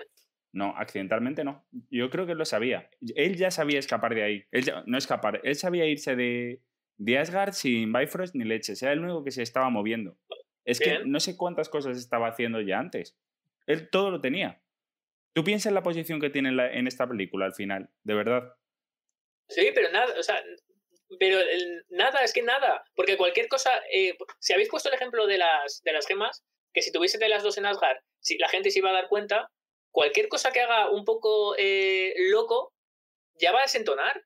No, 0.56 0.74
accidentalmente 0.78 1.44
no. 1.44 1.66
Yo 1.92 2.10
creo 2.10 2.26
que 2.26 2.32
él 2.32 2.38
lo 2.38 2.46
sabía. 2.46 2.90
Él 3.16 3.36
ya 3.36 3.52
sabía 3.52 3.78
escapar 3.78 4.16
de 4.16 4.24
ahí. 4.24 4.46
Él 4.52 4.64
ya- 4.64 4.84
no 4.86 4.98
escapar, 4.98 5.42
él 5.44 5.56
sabía 5.56 5.86
irse 5.86 6.16
de, 6.16 6.62
de 6.98 7.18
Asgard 7.18 7.52
sin 7.52 7.92
Bifrost 7.92 8.36
ni 8.36 8.46
leche. 8.46 8.74
Era 8.82 8.94
el 8.94 9.00
único 9.02 9.22
que 9.26 9.32
se 9.32 9.44
estaba 9.44 9.70
moviendo. 9.70 10.18
Es 10.64 10.80
que 10.80 11.00
no 11.06 11.20
sé 11.20 11.36
cuántas 11.36 11.68
cosas 11.68 11.98
estaba 11.98 12.30
haciendo 12.30 12.62
ya 12.62 12.80
antes. 12.80 13.18
Él 13.68 13.90
todo 13.90 14.12
lo 14.12 14.22
tenía. 14.22 14.62
Tú 15.34 15.44
piensas 15.44 15.68
en 15.68 15.74
la 15.74 15.84
posición 15.84 16.22
que 16.22 16.30
tiene 16.30 16.48
en, 16.50 16.56
la- 16.58 16.72
en 16.72 16.88
esta 16.88 17.06
película 17.06 17.46
al 17.46 17.54
final, 17.54 17.90
de 18.04 18.14
verdad. 18.14 18.54
Sí, 19.50 19.70
pero 19.76 19.92
nada, 19.92 20.14
o 20.18 20.24
sea, 20.24 20.42
pero 21.20 21.38
el- 21.40 21.84
nada, 21.90 22.24
es 22.24 22.32
que 22.32 22.44
nada. 22.44 22.82
Porque 22.96 23.18
cualquier 23.18 23.50
cosa. 23.50 23.72
eh, 23.94 24.18
si 24.40 24.54
habéis 24.54 24.70
puesto 24.70 24.88
el 24.88 24.96
ejemplo 24.96 25.28
de 25.28 25.38
las, 25.38 25.82
de 25.84 25.92
las 25.92 26.08
gemas, 26.08 26.46
que 26.74 26.82
si 26.82 26.94
tuviese 26.94 27.18
de 27.18 27.28
las 27.28 27.44
dos 27.44 27.58
en 27.58 27.66
Asgard, 27.66 27.98
si 28.22 28.38
la 28.38 28.48
gente 28.48 28.72
se 28.72 28.80
iba 28.80 28.90
a 28.90 28.94
dar 28.94 29.10
cuenta, 29.10 29.52
cualquier 29.96 30.28
cosa 30.28 30.52
que 30.52 30.60
haga 30.60 30.90
un 30.92 31.06
poco 31.06 31.56
eh, 31.58 32.14
loco, 32.30 32.74
ya 33.40 33.52
va 33.54 33.60
a 33.60 33.64
desentonar. 33.64 34.22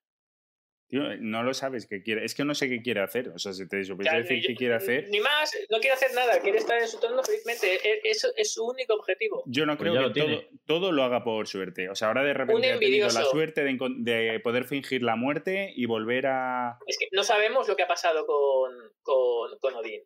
Tío, 0.88 1.04
no 1.20 1.44
lo 1.44 1.54
sabes 1.54 1.86
qué 1.86 2.02
quiere. 2.02 2.26
Es 2.26 2.34
que 2.34 2.44
no 2.44 2.56
sé 2.56 2.68
qué 2.68 2.82
quiere 2.82 3.02
hacer. 3.02 3.30
O 3.30 3.38
sea, 3.38 3.54
si 3.54 3.68
te 3.70 3.84
supiese 3.84 4.10
O 4.10 4.12
sea, 4.14 4.22
decir 4.22 4.42
yo- 4.42 4.48
qué 4.48 4.56
quiere 4.56 4.74
hacer, 4.74 5.08
Ni 5.10 5.20
más, 5.20 5.56
no 5.70 5.78
quiere 5.78 5.94
hacer 5.94 6.12
nada, 6.16 6.40
quiere 6.42 6.58
estar 6.58 6.80
en 6.82 6.88
su 6.88 7.00
trono 7.00 7.22
felizmente. 7.24 7.76
E- 7.88 8.02
Eso 8.06 8.30
es 8.36 8.52
su 8.54 8.66
único 8.66 8.96
objetivo. 8.96 9.44
yo 9.46 9.68
no 9.68 9.78
Pues 9.78 9.88
creo 9.92 9.94
que 10.12 10.20
lo 10.20 10.26
todo, 10.26 10.44
todo 10.66 10.92
lo 10.92 11.04
haga 11.04 11.24
por 11.24 11.48
suerte. 11.48 11.90
O 11.90 11.96
sea, 11.96 12.08
ahora 12.08 12.24
de 12.24 12.34
repente 12.34 12.72
ha 12.72 12.80
tenido 12.80 13.06
la 13.08 13.24
suerte 13.26 13.62
de 13.64 14.40
poder 14.40 14.64
fingir 14.66 15.04
la 15.04 15.16
muerte 15.16 15.72
y 15.76 15.86
volver 15.86 16.26
a, 16.26 16.80
Es 16.88 16.98
que 16.98 17.08
no 17.12 17.24
sabemos 17.24 17.68
lo 17.68 17.76
que 17.76 17.84
ha 17.84 17.88
pasado 17.88 18.26
con, 18.26 18.74
con, 19.04 19.60
con 19.60 19.76
Odín. 19.76 20.02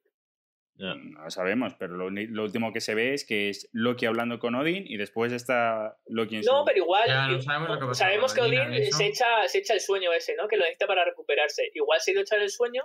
Ya. 0.76 0.96
No 0.96 1.24
lo 1.24 1.30
sabemos, 1.30 1.76
pero 1.78 1.96
lo, 1.96 2.44
último 2.44 2.74
que 2.74 2.82
se 2.82 2.96
ve 2.96 3.14
es 3.14 3.26
que 3.26 3.50
es 3.50 3.70
Loki 3.74 4.08
hablando 4.08 4.40
con 4.40 4.56
Odin 4.56 4.84
y 4.88 4.98
después 4.98 5.32
está 5.32 5.98
Loki 6.08 6.38
en 6.38 6.44
su... 6.44 6.52
No, 6.52 6.66
pero 6.66 6.80
igual. 6.80 7.08
Ya, 7.08 7.28
no 7.28 7.42
sabemos 7.42 7.70
lo 7.70 7.80
que 7.80 7.86
pasa 7.86 8.06
sabemos 8.06 8.34
que 8.34 8.42
eso. 8.88 8.98
se 8.98 9.06
echa, 9.06 9.48
se 9.48 9.60
echa 9.60 9.74
el 9.76 9.82
sueño 9.82 10.12
ese, 10.14 10.36
¿no? 10.36 10.48
Que 10.48 10.58
lo 10.58 10.64
necesita 10.64 10.88
para 10.88 11.06
recuperarse. 11.06 11.70
Igual 11.74 12.02
se 12.02 12.10
ha 12.10 12.14
ido 12.14 12.22
a 12.22 12.24
echar 12.24 12.40
el 12.42 12.50
sueño 12.50 12.84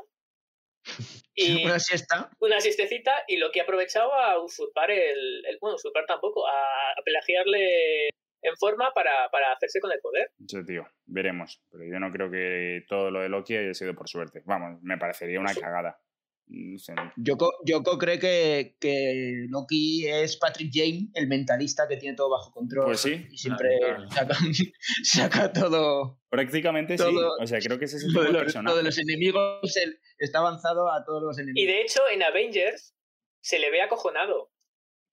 y 1.35 1.65
Una 1.65 1.79
siesta. 1.79 2.31
una 2.41 2.61
siestecita 2.61 3.13
y 3.27 3.39
Loki 3.39 3.61
ha 3.61 3.63
aprovechado 3.63 4.13
a 4.13 4.39
usurpar 4.43 4.91
el, 4.91 5.45
el- 5.47 5.59
bueno, 5.61 5.77
usurpar 5.77 6.05
tampoco, 6.07 6.47
a, 6.47 6.53
a 6.53 7.03
pelagiarle 7.05 8.09
en 8.43 8.57
forma 8.57 8.93
para, 8.95 9.29
para 9.31 9.53
hacerse 9.53 9.81
con 9.81 9.91
el 9.93 10.01
poder. 10.01 10.31
Sí, 10.47 10.65
tío, 10.65 10.87
veremos. 11.07 11.61
Pero 11.71 11.85
yo 11.85 11.99
no 11.99 12.13
creo 12.13 12.31
que 12.31 12.85
todo 12.87 13.11
lo 13.11 13.21
de 13.21 13.29
Loki 13.29 13.57
haya 13.57 13.75
sido 13.75 13.95
por 13.95 14.09
suerte. 14.09 14.43
Vamos, 14.45 14.81
me 14.83 14.99
parecería 14.99 15.41
una 15.41 15.55
cagada. 15.55 15.99
No 16.51 16.79
sé, 16.79 16.95
Yoko, 17.17 17.53
Yoko 17.67 17.99
cree 17.99 18.19
que, 18.19 18.77
que 18.81 19.47
Loki 19.49 20.07
es 20.07 20.37
Patrick 20.39 20.71
Jane, 20.73 21.09
el 21.15 21.29
mentalista 21.29 21.87
que 21.89 21.97
tiene 21.97 22.17
todo 22.17 22.31
bajo 22.31 22.51
control. 22.53 22.87
Pues 22.87 23.01
sí. 23.01 23.27
Y 23.31 23.37
siempre 23.39 23.69
Claro, 23.79 24.11
saca, 24.11 24.35
saca 25.03 25.53
todo. 25.53 26.21
prácticamente 26.31 26.97
sí. 26.97 27.05
Todo- 27.05 27.37
O 27.41 27.47
sea, 27.47 27.59
creo 27.61 27.79
que 27.79 27.85
ese 27.85 27.97
es 27.99 28.05
el 28.05 28.13
de, 28.13 28.23
los, 28.33 28.43
personaje. 28.43 28.73
lo 28.75 28.77
de 28.79 28.83
los 28.85 28.99
enemigos 28.99 29.77
el- 29.77 30.01
está 30.19 30.39
avanzado 30.39 30.91
a 30.93 31.05
todos 31.05 31.23
los 31.23 31.39
Y 31.39 31.43
enemigos. 31.43 31.69
de 31.75 31.81
hecho, 31.83 32.01
en 32.13 32.23
Avengers 32.23 32.95
se 33.41 33.59
le 33.59 33.71
ve 33.71 33.83
acojonado. 33.83 34.51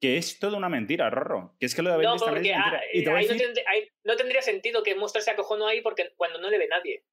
Que 0.01 0.17
es 0.17 0.39
toda 0.39 0.57
una 0.57 0.67
mentira, 0.69 1.09
Rorro. 1.09 1.55
Que 1.59 1.65
es 1.67 1.75
que 1.75 1.81
lo 1.81 1.89
de 1.89 2.03
No, 2.03 2.09
Avengers 2.11 2.23
porque 2.23 2.49
es 2.51 2.57
mentira. 2.57 2.79
ah, 2.81 2.83
Y 2.93 3.01
no, 3.03 3.37
tendría, 3.37 3.63
ahí 3.69 3.87
no 4.03 4.15
tendría 4.15 4.41
sentido 4.41 4.83
que 4.83 4.93
mostrarse 4.95 5.31
acojono 5.31 5.67
ahí 5.67 5.81
porque 5.81 6.13
cuando 6.17 6.39
no 6.39 6.49
le 6.49 6.57
ve 6.57 6.67
nadie. 6.67 7.03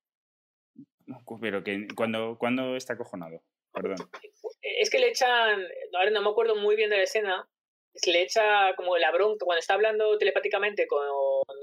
Pero 1.40 1.62
que 1.64 1.86
cuando, 1.94 2.36
cuando 2.38 2.76
está 2.76 2.94
acojonado. 2.94 3.42
Perdón. 3.72 3.96
Es 4.60 4.90
que 4.90 4.98
le 4.98 5.08
echan, 5.08 5.66
ahora 5.94 6.10
no 6.10 6.22
me 6.22 6.30
acuerdo 6.30 6.56
muy 6.56 6.76
bien 6.76 6.90
de 6.90 6.98
la 6.98 7.02
escena, 7.04 7.48
le 8.06 8.22
echa 8.22 8.74
como 8.76 8.96
la 8.96 9.10
bronca, 9.10 9.44
cuando 9.44 9.60
está 9.60 9.74
hablando 9.74 10.16
telepáticamente 10.18 10.86
con, 10.86 11.06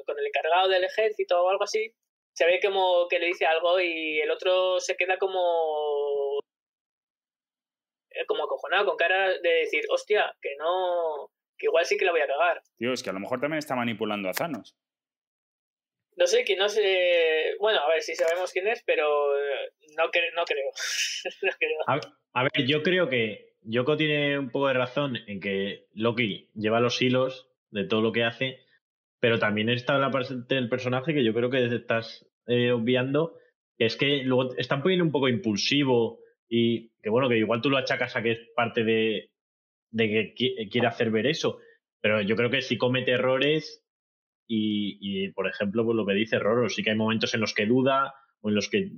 con 0.05 0.19
el 0.19 0.27
encargado 0.27 0.69
del 0.69 0.83
ejército 0.83 1.43
o 1.43 1.49
algo 1.49 1.63
así, 1.63 1.93
se 2.33 2.45
ve 2.45 2.59
como 2.63 3.07
que 3.09 3.19
le 3.19 3.27
dice 3.27 3.45
algo 3.45 3.79
y 3.79 4.19
el 4.19 4.31
otro 4.31 4.79
se 4.79 4.95
queda 4.95 5.17
como 5.17 6.39
eh, 8.11 8.25
como 8.27 8.43
acojonado, 8.43 8.85
con 8.85 8.97
cara 8.97 9.29
de 9.39 9.49
decir, 9.49 9.83
hostia, 9.89 10.33
que 10.41 10.55
no, 10.57 11.31
que 11.57 11.67
igual 11.67 11.85
sí 11.85 11.97
que 11.97 12.05
la 12.05 12.11
voy 12.11 12.21
a 12.21 12.27
cagar. 12.27 12.61
Tío, 12.77 12.93
es 12.93 13.03
que 13.03 13.09
a 13.09 13.13
lo 13.13 13.19
mejor 13.19 13.39
también 13.39 13.59
está 13.59 13.75
manipulando 13.75 14.29
a 14.29 14.33
Thanos. 14.33 14.75
No 16.19 16.27
sé 16.27 16.43
quién, 16.43 16.59
no 16.59 16.67
sé, 16.67 17.55
bueno, 17.59 17.79
a 17.79 17.87
ver 17.87 18.01
si 18.01 18.13
sabemos 18.13 18.51
quién 18.51 18.67
es, 18.67 18.83
pero 18.85 19.37
eh, 19.37 19.71
no, 19.97 20.03
cre- 20.11 20.33
no 20.35 20.43
creo. 20.43 20.69
no 21.41 21.51
creo. 21.57 22.01
A, 22.33 22.43
ver, 22.43 22.65
yo 22.67 22.83
creo 22.83 23.07
que 23.09 23.53
Yoko 23.63 23.95
tiene 23.95 24.37
un 24.37 24.49
poco 24.51 24.67
de 24.67 24.73
razón 24.73 25.17
en 25.27 25.39
que 25.39 25.85
Loki 25.93 26.49
lleva 26.55 26.81
los 26.81 27.01
hilos 27.01 27.49
de 27.71 27.85
todo 27.85 28.01
lo 28.01 28.11
que 28.11 28.25
hace, 28.25 28.59
pero 29.21 29.39
también 29.39 29.69
está 29.69 29.97
la 29.97 30.11
parte 30.11 30.33
del 30.53 30.67
personaje 30.69 31.13
que 31.13 31.23
yo 31.23 31.33
creo 31.33 31.49
que 31.49 31.65
estás 31.73 32.27
eh, 32.47 32.71
obviando, 32.71 33.37
que 33.77 33.85
es 33.85 33.95
que 33.95 34.23
luego 34.23 34.55
están 34.57 34.81
poniendo 34.81 35.05
un 35.05 35.11
poco 35.11 35.29
impulsivo 35.29 36.19
y 36.49 36.89
que 37.01 37.09
bueno, 37.09 37.29
que 37.29 37.37
igual 37.37 37.61
tú 37.61 37.69
lo 37.69 37.77
achacas 37.77 38.15
a 38.17 38.23
que 38.23 38.31
es 38.31 38.39
parte 38.55 38.83
de, 38.83 39.29
de 39.91 40.07
que 40.09 40.35
qui- 40.35 40.69
quiere 40.71 40.87
hacer 40.87 41.11
ver 41.11 41.27
eso, 41.27 41.59
pero 42.01 42.21
yo 42.21 42.35
creo 42.35 42.49
que 42.49 42.61
si 42.61 42.77
comete 42.77 43.11
errores 43.11 43.85
y, 44.51 44.97
y, 44.99 45.31
por 45.31 45.47
ejemplo, 45.47 45.85
pues 45.85 45.95
lo 45.95 46.05
que 46.07 46.13
dice 46.13 46.39
Roro, 46.39 46.67
sí 46.69 46.81
que 46.83 46.89
hay 46.89 46.97
momentos 46.97 47.33
en 47.35 47.41
los 47.41 47.53
que 47.53 47.67
duda 47.67 48.15
o 48.41 48.49
en 48.49 48.55
los 48.55 48.67
que 48.67 48.91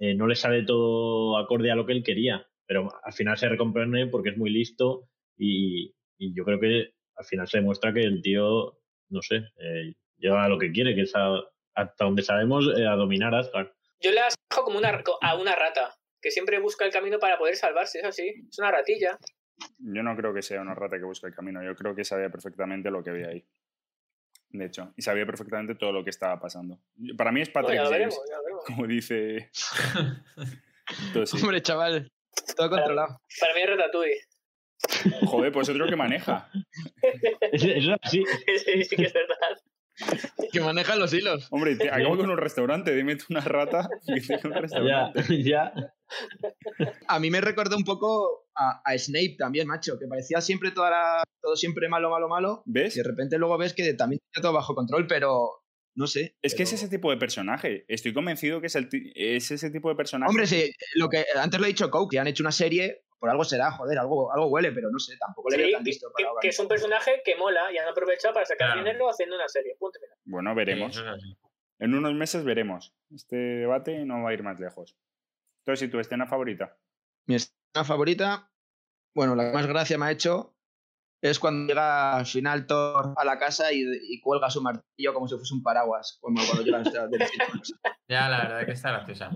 eh, 0.00 0.14
no 0.14 0.26
le 0.26 0.34
sale 0.34 0.64
todo 0.64 1.36
acorde 1.36 1.70
a 1.70 1.74
lo 1.76 1.84
que 1.84 1.92
él 1.92 2.02
quería, 2.02 2.46
pero 2.66 2.88
al 3.04 3.12
final 3.12 3.36
se 3.36 3.48
recompone 3.48 4.06
porque 4.06 4.30
es 4.30 4.36
muy 4.38 4.48
listo 4.50 5.10
y, 5.36 5.94
y 6.18 6.34
yo 6.34 6.44
creo 6.44 6.58
que 6.58 6.94
al 7.16 7.24
final 7.26 7.46
se 7.46 7.58
demuestra 7.58 7.92
que 7.92 8.00
el 8.00 8.22
tío, 8.22 8.80
no 9.10 9.20
sé, 9.22 9.36
eh, 9.58 9.94
lleva 10.16 10.44
a 10.44 10.48
lo 10.48 10.58
que 10.58 10.72
quiere, 10.72 10.94
que 10.94 11.02
es 11.02 11.12
a- 11.14 11.42
hasta 11.74 12.04
donde 12.06 12.22
sabemos 12.22 12.66
eh, 12.76 12.86
a 12.86 12.96
dominar 12.96 13.34
Asgard. 13.34 13.68
Yo 14.00 14.10
le 14.10 14.20
asemejo 14.20 14.64
como 14.64 14.78
una, 14.78 15.02
a 15.20 15.36
una 15.36 15.54
rata, 15.54 15.94
que 16.22 16.30
siempre 16.30 16.58
busca 16.60 16.86
el 16.86 16.92
camino 16.92 17.18
para 17.18 17.36
poder 17.36 17.56
salvarse, 17.56 17.98
es 17.98 18.04
así, 18.06 18.32
es 18.48 18.58
una 18.58 18.70
ratilla. 18.70 19.18
Yo 19.78 20.02
no 20.02 20.16
creo 20.16 20.32
que 20.32 20.40
sea 20.42 20.62
una 20.62 20.74
rata 20.74 20.96
que 20.98 21.04
busca 21.04 21.26
el 21.28 21.34
camino. 21.34 21.62
Yo 21.62 21.74
creo 21.76 21.94
que 21.94 22.04
sabía 22.04 22.30
perfectamente 22.30 22.90
lo 22.90 23.02
que 23.04 23.10
había 23.10 23.28
ahí. 23.28 23.44
De 24.54 24.66
hecho, 24.66 24.92
y 24.96 25.02
sabía 25.02 25.26
perfectamente 25.26 25.74
todo 25.74 25.90
lo 25.90 26.04
que 26.04 26.10
estaba 26.10 26.38
pasando. 26.38 26.78
Para 27.16 27.32
mí 27.32 27.40
es 27.40 27.50
Patrick 27.50 27.74
ya 27.74 27.82
lo 27.82 27.90
James, 27.90 28.14
veremos, 28.14 28.30
ya 28.30 28.36
lo 28.36 28.42
veremos. 28.44 28.64
como 28.66 28.86
dice. 28.86 29.50
Entonces, 31.08 31.40
sí. 31.40 31.44
Hombre, 31.44 31.60
chaval, 31.60 32.12
todo 32.56 32.70
controlado. 32.70 33.20
Para 33.40 33.54
mí 33.54 33.62
es 33.62 33.68
Ratatouille. 33.68 34.20
Joder, 35.26 35.50
pues 35.50 35.68
otro 35.68 35.88
que 35.88 35.96
maneja. 35.96 36.48
Eso 37.52 37.96
así. 38.00 38.22
sí, 38.64 38.84
sí 38.84 38.94
que 38.96 39.02
es 39.06 39.12
verdad. 39.12 39.58
Que 40.52 40.60
manejan 40.60 40.98
los 40.98 41.12
hilos. 41.12 41.48
Hombre, 41.50 41.76
te- 41.76 41.90
acabo 41.90 42.16
con 42.16 42.30
un 42.30 42.36
restaurante. 42.38 42.94
Dime 42.94 43.16
tú 43.16 43.24
una 43.30 43.40
rata 43.40 43.88
que 44.06 44.20
tiene 44.20 44.42
un 44.44 44.52
Ya, 44.52 44.60
restaurante. 44.60 45.22
ya. 45.44 45.72
A 47.08 47.18
mí 47.18 47.30
me 47.30 47.40
recordó 47.40 47.76
un 47.76 47.84
poco 47.84 48.46
a, 48.54 48.80
a 48.84 48.98
Snape 48.98 49.36
también, 49.38 49.66
macho, 49.66 49.98
que 49.98 50.06
parecía 50.06 50.40
siempre 50.40 50.70
toda 50.70 50.90
la- 50.90 51.24
todo 51.40 51.56
siempre 51.56 51.88
malo, 51.88 52.10
malo, 52.10 52.28
malo. 52.28 52.62
¿Ves? 52.66 52.96
Y 52.96 53.00
de 53.00 53.04
repente 53.08 53.38
luego 53.38 53.58
ves 53.58 53.74
que 53.74 53.94
también 53.94 54.20
tiene 54.32 54.42
todo 54.42 54.52
bajo 54.52 54.74
control, 54.74 55.06
pero 55.06 55.62
no 55.96 56.06
sé. 56.06 56.36
Es 56.42 56.54
que 56.54 56.62
es 56.64 56.72
ese 56.72 56.88
tipo 56.88 57.10
de 57.10 57.16
personaje. 57.16 57.84
Estoy 57.88 58.12
convencido 58.12 58.60
que 58.60 58.66
es, 58.68 58.74
el 58.76 58.88
es 59.14 59.50
ese 59.50 59.70
tipo 59.70 59.88
de 59.88 59.96
personaje. 59.96 60.28
Hombre, 60.30 60.46
sí, 60.46 60.72
lo 60.94 61.08
que 61.08 61.24
antes 61.40 61.58
lo 61.60 61.66
he 61.66 61.70
dicho 61.70 61.90
Coke, 61.90 62.12
que 62.12 62.18
han 62.20 62.26
hecho 62.26 62.42
una 62.42 62.52
serie, 62.52 63.04
por 63.24 63.30
algo 63.30 63.42
será, 63.44 63.70
joder, 63.72 63.98
algo, 63.98 64.30
algo 64.34 64.48
huele, 64.48 64.70
pero 64.72 64.90
no 64.90 64.98
sé, 64.98 65.16
tampoco 65.16 65.48
le 65.48 65.56
Sí, 65.56 65.62
veo 65.62 65.72
tan 65.78 65.84
listo. 65.84 66.12
para 66.12 66.28
ahora 66.28 66.40
que 66.42 66.48
es 66.48 66.58
un 66.58 66.68
personaje 66.68 67.22
que 67.24 67.36
mola 67.36 67.72
y 67.72 67.78
han 67.78 67.88
aprovechado 67.88 68.34
para 68.34 68.44
sacar 68.44 68.68
Claro. 68.72 68.80
dinero 68.84 69.08
haciendo 69.08 69.34
una 69.36 69.48
serie. 69.48 69.74
Punto 69.78 69.98
final. 69.98 70.18
Bueno, 70.26 70.54
veremos. 70.54 71.02
En 71.78 71.94
unos 71.94 72.12
meses 72.12 72.44
veremos. 72.44 72.94
Este 73.14 73.34
debate 73.36 74.04
no 74.04 74.22
va 74.22 74.28
a 74.28 74.34
ir 74.34 74.42
más 74.42 74.60
lejos. 74.60 74.94
Entonces, 75.62 75.88
¿y 75.88 75.90
tu 75.90 75.98
escena 76.00 76.26
favorita? 76.26 76.76
Mi 77.26 77.36
escena 77.36 77.82
favorita, 77.84 78.50
bueno, 79.14 79.34
la 79.34 79.46
que 79.46 79.52
más 79.54 79.66
gracia 79.66 79.96
me 79.96 80.04
ha 80.04 80.10
hecho 80.10 80.54
es 81.22 81.38
cuando 81.38 81.66
llega 81.72 82.16
al 82.18 82.26
final 82.26 82.66
Thor 82.66 83.14
a 83.16 83.24
la 83.24 83.38
casa 83.38 83.72
y, 83.72 83.82
y 84.10 84.20
cuelga 84.20 84.50
su 84.50 84.60
martillo 84.60 85.14
como 85.14 85.26
si 85.28 85.36
fuese 85.36 85.54
un 85.54 85.62
paraguas, 85.62 86.18
como 86.20 86.38
cuando 86.44 86.62
llega 86.62 86.76
al 86.76 87.10
del 87.10 87.26
Ya, 88.06 88.28
la 88.28 88.42
verdad 88.42 88.66
que 88.66 88.72
está 88.72 88.90
graciosa. 88.90 89.30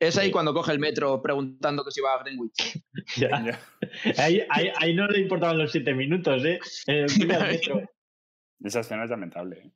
Es 0.00 0.16
ahí 0.16 0.30
cuando 0.30 0.54
coge 0.54 0.72
el 0.72 0.78
metro 0.78 1.20
preguntando 1.20 1.84
que 1.84 1.90
si 1.90 2.00
va 2.00 2.14
a 2.14 2.22
Greenwich. 2.22 2.80
ya. 3.16 3.60
Ahí, 4.16 4.42
ahí, 4.48 4.70
ahí 4.76 4.94
no 4.94 5.06
le 5.08 5.20
importaban 5.20 5.58
los 5.58 5.72
siete 5.72 5.92
minutos, 5.94 6.44
¿eh? 6.44 6.60
En 6.86 6.96
el 6.96 7.06
primer 7.06 7.40
metro. 7.48 7.82
Esa 8.62 8.80
escena 8.80 9.04
es 9.04 9.10
lamentable. 9.10 9.58
¿eh? 9.58 9.72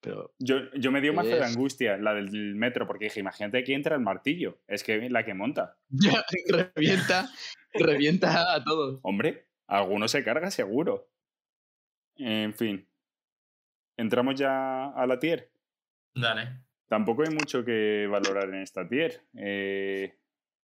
Pero 0.00 0.34
Yo, 0.38 0.72
yo 0.74 0.90
me 0.90 1.00
dio 1.00 1.12
más 1.12 1.26
de 1.26 1.42
angustia 1.42 1.98
la 1.98 2.14
del 2.14 2.30
metro, 2.56 2.86
porque 2.86 3.04
dije, 3.04 3.20
imagínate 3.20 3.62
que 3.62 3.74
entra 3.74 3.94
el 3.94 4.02
martillo. 4.02 4.58
Es 4.66 4.82
que 4.82 5.08
la 5.10 5.24
que 5.24 5.34
monta. 5.34 5.78
ya 5.90 6.24
revienta, 6.48 7.28
revienta 7.74 8.54
a 8.54 8.64
todos. 8.64 8.98
Hombre, 9.02 9.46
alguno 9.66 10.08
se 10.08 10.24
carga 10.24 10.50
seguro. 10.50 11.10
En 12.16 12.54
fin. 12.54 12.88
¿Entramos 13.96 14.34
ya 14.34 14.86
a 14.90 15.06
la 15.06 15.18
tier? 15.18 15.52
Dale. 16.14 16.69
Tampoco 16.90 17.22
hay 17.22 17.30
mucho 17.32 17.64
que 17.64 18.08
valorar 18.10 18.48
en 18.48 18.62
esta 18.62 18.88
tier. 18.88 19.22
Eh, 19.38 20.12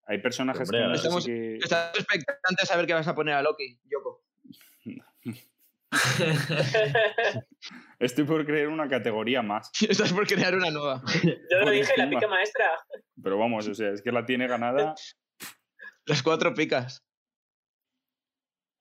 hay 0.06 0.18
personajes 0.18 0.68
Hombre, 0.68 0.78
que, 0.78 0.82
no 0.82 0.86
ahora 0.88 0.98
sé 0.98 1.06
estamos- 1.06 1.22
si 1.24 1.30
que- 1.30 1.56
Estás 1.58 1.94
expectante 1.94 2.62
a 2.62 2.66
saber 2.66 2.84
qué 2.86 2.94
vas 2.94 3.06
a 3.06 3.14
poner 3.14 3.34
a 3.34 3.42
Loki, 3.42 3.78
Yoko. 3.84 4.24
Estoy 8.00 8.24
por 8.24 8.44
creer 8.44 8.66
una 8.68 8.88
categoría 8.88 9.40
más. 9.42 9.70
Estás 9.88 10.12
por 10.12 10.26
crear 10.26 10.54
una 10.56 10.70
nueva. 10.70 11.00
Yo 11.22 11.60
lo 11.60 11.70
dije, 11.70 11.92
la 11.96 12.10
pica 12.10 12.26
maestra. 12.26 12.70
Pero 13.22 13.38
vamos, 13.38 13.68
o 13.68 13.74
sea, 13.74 13.90
es 13.90 14.02
que 14.02 14.10
la 14.10 14.26
tiene 14.26 14.48
ganada. 14.48 14.94
Las 16.06 16.22
cuatro 16.24 16.54
picas. 16.54 17.04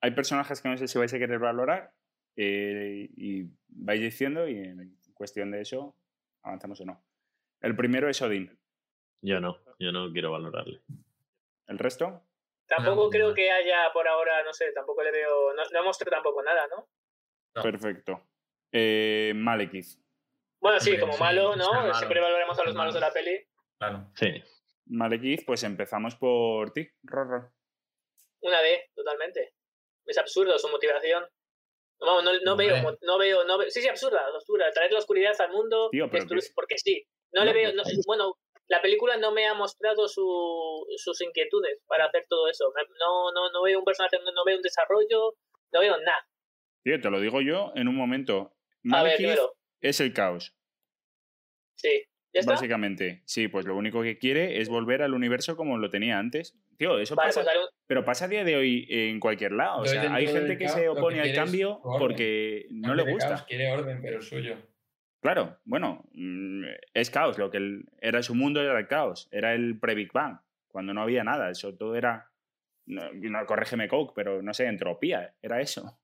Hay 0.00 0.10
personajes 0.12 0.60
que 0.60 0.68
no 0.68 0.76
sé 0.76 0.88
si 0.88 0.98
vais 0.98 1.14
a 1.14 1.18
querer 1.18 1.38
valorar. 1.38 1.92
eh, 2.36 3.08
y 3.16 3.44
vais 3.68 4.00
diciendo, 4.00 4.46
y 4.48 4.58
en 4.58 4.98
cuestión 5.14 5.50
de 5.52 5.60
eso, 5.62 5.96
avanzamos 6.42 6.80
o 6.80 6.84
no. 6.84 7.02
El 7.60 7.76
primero 7.76 8.08
es 8.08 8.20
Odín. 8.22 8.58
Yo 9.22 9.40
no, 9.40 9.58
yo 9.78 9.92
no 9.92 10.12
quiero 10.12 10.30
valorarle. 10.32 10.80
¿El 11.66 11.78
resto? 11.78 12.22
Tampoco 12.68 13.04
No, 13.04 13.10
creo 13.10 13.28
no. 13.28 13.34
que 13.34 13.50
haya 13.50 13.90
por 13.92 14.06
ahora, 14.08 14.42
no 14.44 14.52
sé, 14.52 14.72
tampoco 14.72 15.02
le 15.02 15.10
veo. 15.10 15.52
No, 15.54 15.62
no 15.72 15.84
mostrado 15.84 16.10
tampoco 16.10 16.42
nada, 16.42 16.66
¿no? 16.68 16.88
No. 17.54 17.62
Perfecto. 17.62 18.28
Eh, 18.72 19.32
Malekith. 19.34 19.86
Bueno, 20.60 20.80
sí, 20.80 20.90
Hombre, 20.90 21.00
como 21.00 21.12
sí, 21.14 21.20
malo, 21.20 21.56
¿no? 21.56 21.72
malo. 21.72 21.94
Siempre 21.94 22.20
valoramos 22.20 22.58
a 22.58 22.64
los 22.64 22.74
malos 22.74 22.94
de 22.94 23.00
la 23.00 23.12
peli. 23.12 23.46
Claro. 23.78 24.10
Sí. 24.14 24.42
Malekith, 24.86 25.44
pues 25.46 25.62
empezamos 25.64 26.16
por 26.16 26.72
ti, 26.72 26.88
Rorro. 27.02 27.52
Una 28.40 28.60
D, 28.60 28.90
totalmente. 28.94 29.54
Es 30.04 30.18
absurdo 30.18 30.58
su 30.58 30.68
motivación. 30.68 31.24
No, 32.00 32.06
vamos, 32.06 32.24
no, 32.44 32.56
veo, 32.56 32.76
no 33.02 33.18
veo, 33.18 33.44
no 33.44 33.58
veo. 33.58 33.70
Sí, 33.70 33.80
sí, 33.80 33.88
absurda, 33.88 34.26
absurda. 34.26 34.70
Traer 34.72 34.92
la 34.92 34.98
oscuridad 34.98 35.34
al 35.40 35.50
mundo, 35.50 35.88
Tío, 35.90 36.10
pero 36.10 36.24
destruir- 36.24 36.40
que 36.40 36.46
es- 36.46 36.52
porque 36.54 36.78
sí. 36.78 37.06
No, 37.32 37.40
No, 37.40 37.44
le 37.46 37.52
veo, 37.52 37.70
pero- 37.70 37.82
no- 37.82 37.90
bueno, 38.06 38.34
la 38.68 38.82
película 38.82 39.16
no 39.16 39.32
me 39.32 39.46
ha 39.46 39.54
mostrado 39.54 40.08
su- 40.08 40.86
sus 40.96 41.20
inquietudes 41.20 41.78
para 41.86 42.06
hacer 42.06 42.24
todo 42.28 42.48
eso. 42.48 42.72
No, 43.00 43.32
no, 43.32 43.50
no 43.52 43.62
veo 43.62 43.78
un 43.78 43.84
personaje, 43.84 44.16
no, 44.24 44.32
no 44.32 44.44
veo 44.44 44.56
un 44.56 44.62
desarrollo, 44.62 45.34
no 45.72 45.80
veo 45.80 45.96
nada. 45.98 46.26
Tío, 46.82 47.00
te 47.00 47.10
lo 47.10 47.20
digo 47.20 47.40
yo 47.40 47.72
en 47.74 47.88
un 47.88 47.96
momento. 47.96 48.52
A 48.92 49.02
ver, 49.02 49.20
Malekith 49.20 49.40
es 49.80 50.00
el 50.00 50.12
caos, 50.12 50.54
Sí. 51.76 52.04
¿Ya 52.32 52.40
está? 52.40 52.52
básicamente. 52.52 53.22
Sí, 53.24 53.48
pues 53.48 53.64
lo 53.66 53.74
único 53.76 54.02
que 54.02 54.18
quiere 54.18 54.60
es 54.60 54.68
volver 54.68 55.02
al 55.02 55.14
universo 55.14 55.56
como 55.56 55.78
lo 55.78 55.88
tenía 55.90 56.18
antes. 56.18 56.54
Tío, 56.76 56.98
eso 56.98 57.14
Vale, 57.14 57.28
pasa, 57.28 57.42
pues 57.42 57.56
pero 57.86 58.04
pasa 58.04 58.26
a 58.26 58.28
día 58.28 58.44
de 58.44 58.56
hoy 58.56 58.86
en 58.90 59.20
cualquier 59.20 59.52
lado. 59.52 59.80
O 59.80 59.86
sea, 59.86 60.12
hay 60.14 60.26
gente 60.26 60.58
que 60.58 60.64
caos 60.66 60.76
se 60.76 60.82
que 60.82 60.88
opone 60.90 61.20
al 61.20 61.32
cambio 61.34 61.78
orden. 61.82 61.98
porque 61.98 62.66
no 62.70 62.94
le 62.94 63.10
gusta. 63.10 63.28
caos, 63.28 63.42
quiere 63.44 63.70
orden, 63.72 64.00
pero 64.02 64.20
suyo. 64.20 64.56
Claro, 65.20 65.56
bueno, 65.64 66.04
mm, 66.12 66.64
es 66.94 67.10
caos. 67.10 67.38
Lo 67.38 67.50
que 67.50 67.82
era 68.00 68.22
su 68.22 68.34
mundo 68.34 68.60
era 68.62 68.78
el 68.78 68.86
caos. 68.86 69.28
Era 69.32 69.54
el 69.54 69.78
pre-Big 69.78 70.12
Bang, 70.12 70.38
cuando 70.68 70.94
no 70.94 71.02
había 71.02 71.24
nada. 71.24 71.50
Eso 71.50 71.74
todo 71.74 71.94
era 71.96 72.30
No, 72.86 73.02
no, 73.12 73.46
corrígeme 73.46 73.88
Coke, 73.88 74.12
pero 74.14 74.42
no 74.42 74.54
sé, 74.54 74.66
entropía, 74.66 75.34
era 75.42 75.60
eso. 75.60 75.98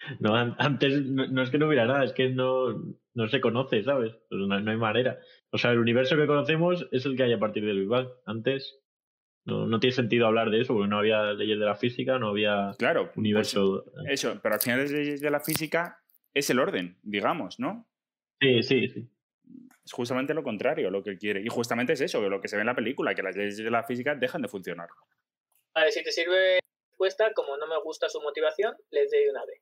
No, 0.20 0.36
an- 0.36 0.54
antes 0.58 1.02
no, 1.06 1.26
no 1.26 1.42
es 1.42 1.50
que 1.50 1.58
no 1.58 1.66
hubiera 1.66 1.84
nada, 1.84 2.04
es 2.04 2.12
que 2.12 2.28
no, 2.28 2.68
no 3.14 3.26
se 3.26 3.40
conoce, 3.40 3.82
¿sabes? 3.82 4.12
Pues 4.28 4.40
no, 4.40 4.60
no 4.60 4.70
hay 4.70 4.76
manera. 4.76 5.18
O 5.50 5.58
sea, 5.58 5.72
el 5.72 5.80
universo 5.80 6.16
que 6.16 6.28
conocemos 6.28 6.86
es 6.92 7.04
el 7.04 7.16
que 7.16 7.24
hay 7.24 7.32
a 7.32 7.38
partir 7.40 7.66
del 7.66 7.80
Big 7.80 7.88
Bang. 7.88 8.06
Antes 8.24 8.78
no, 9.44 9.66
no 9.66 9.80
tiene 9.80 9.96
sentido 9.96 10.28
hablar 10.28 10.50
de 10.50 10.60
eso 10.60 10.72
porque 10.74 10.88
no 10.88 10.98
había 11.00 11.32
leyes 11.32 11.58
de 11.58 11.64
la 11.64 11.74
física, 11.74 12.16
no 12.20 12.28
había 12.28 12.76
Claro, 12.78 13.06
pues 13.06 13.16
universo. 13.16 13.86
eso, 14.08 14.38
pero 14.40 14.54
al 14.54 14.60
final 14.60 14.82
las 14.82 14.92
leyes 14.92 15.20
de 15.20 15.30
la 15.30 15.40
física 15.40 15.98
es 16.32 16.48
el 16.50 16.60
orden, 16.60 16.96
digamos, 17.02 17.58
¿no? 17.58 17.88
Sí, 18.40 18.62
sí, 18.62 18.88
sí. 18.88 19.08
Es 19.84 19.92
justamente 19.92 20.34
lo 20.34 20.42
contrario 20.42 20.90
lo 20.90 21.02
que 21.02 21.10
él 21.10 21.18
quiere. 21.18 21.40
Y 21.40 21.48
justamente 21.48 21.94
es 21.94 22.00
eso, 22.00 22.20
lo 22.20 22.40
que 22.40 22.48
se 22.48 22.56
ve 22.56 22.62
en 22.62 22.66
la 22.66 22.74
película, 22.74 23.14
que 23.14 23.22
las 23.22 23.36
leyes 23.36 23.56
de 23.56 23.70
la 23.70 23.84
física 23.84 24.14
dejan 24.14 24.42
de 24.42 24.48
funcionar. 24.48 24.88
Vale, 25.74 25.90
si 25.92 26.02
te 26.02 26.12
sirve 26.12 26.58
respuesta, 26.90 27.32
como 27.32 27.56
no 27.56 27.66
me 27.66 27.80
gusta 27.82 28.08
su 28.08 28.20
motivación, 28.20 28.76
les 28.90 29.10
doy 29.10 29.26
una 29.28 29.44
B. 29.44 29.52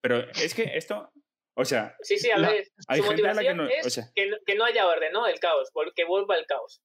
Pero 0.00 0.18
es 0.30 0.54
que 0.54 0.76
esto, 0.76 1.12
o 1.56 1.64
sea, 1.64 1.96
Sí, 2.00 2.18
sí, 2.18 2.30
a 2.30 2.38
La- 2.38 2.50
ver, 2.50 2.66
hay 2.88 3.00
su 3.00 3.02
la 3.04 3.08
que 3.08 3.22
motivación 3.22 3.56
no- 3.58 3.68
es 3.68 3.86
o 3.86 3.90
sea- 3.90 4.10
que, 4.14 4.26
no, 4.26 4.36
que 4.44 4.54
no 4.56 4.64
haya 4.64 4.86
orden, 4.88 5.12
¿no? 5.12 5.26
El 5.26 5.38
caos, 5.38 5.70
que 5.94 6.04
vuelva 6.04 6.36
el 6.36 6.46
caos. 6.46 6.82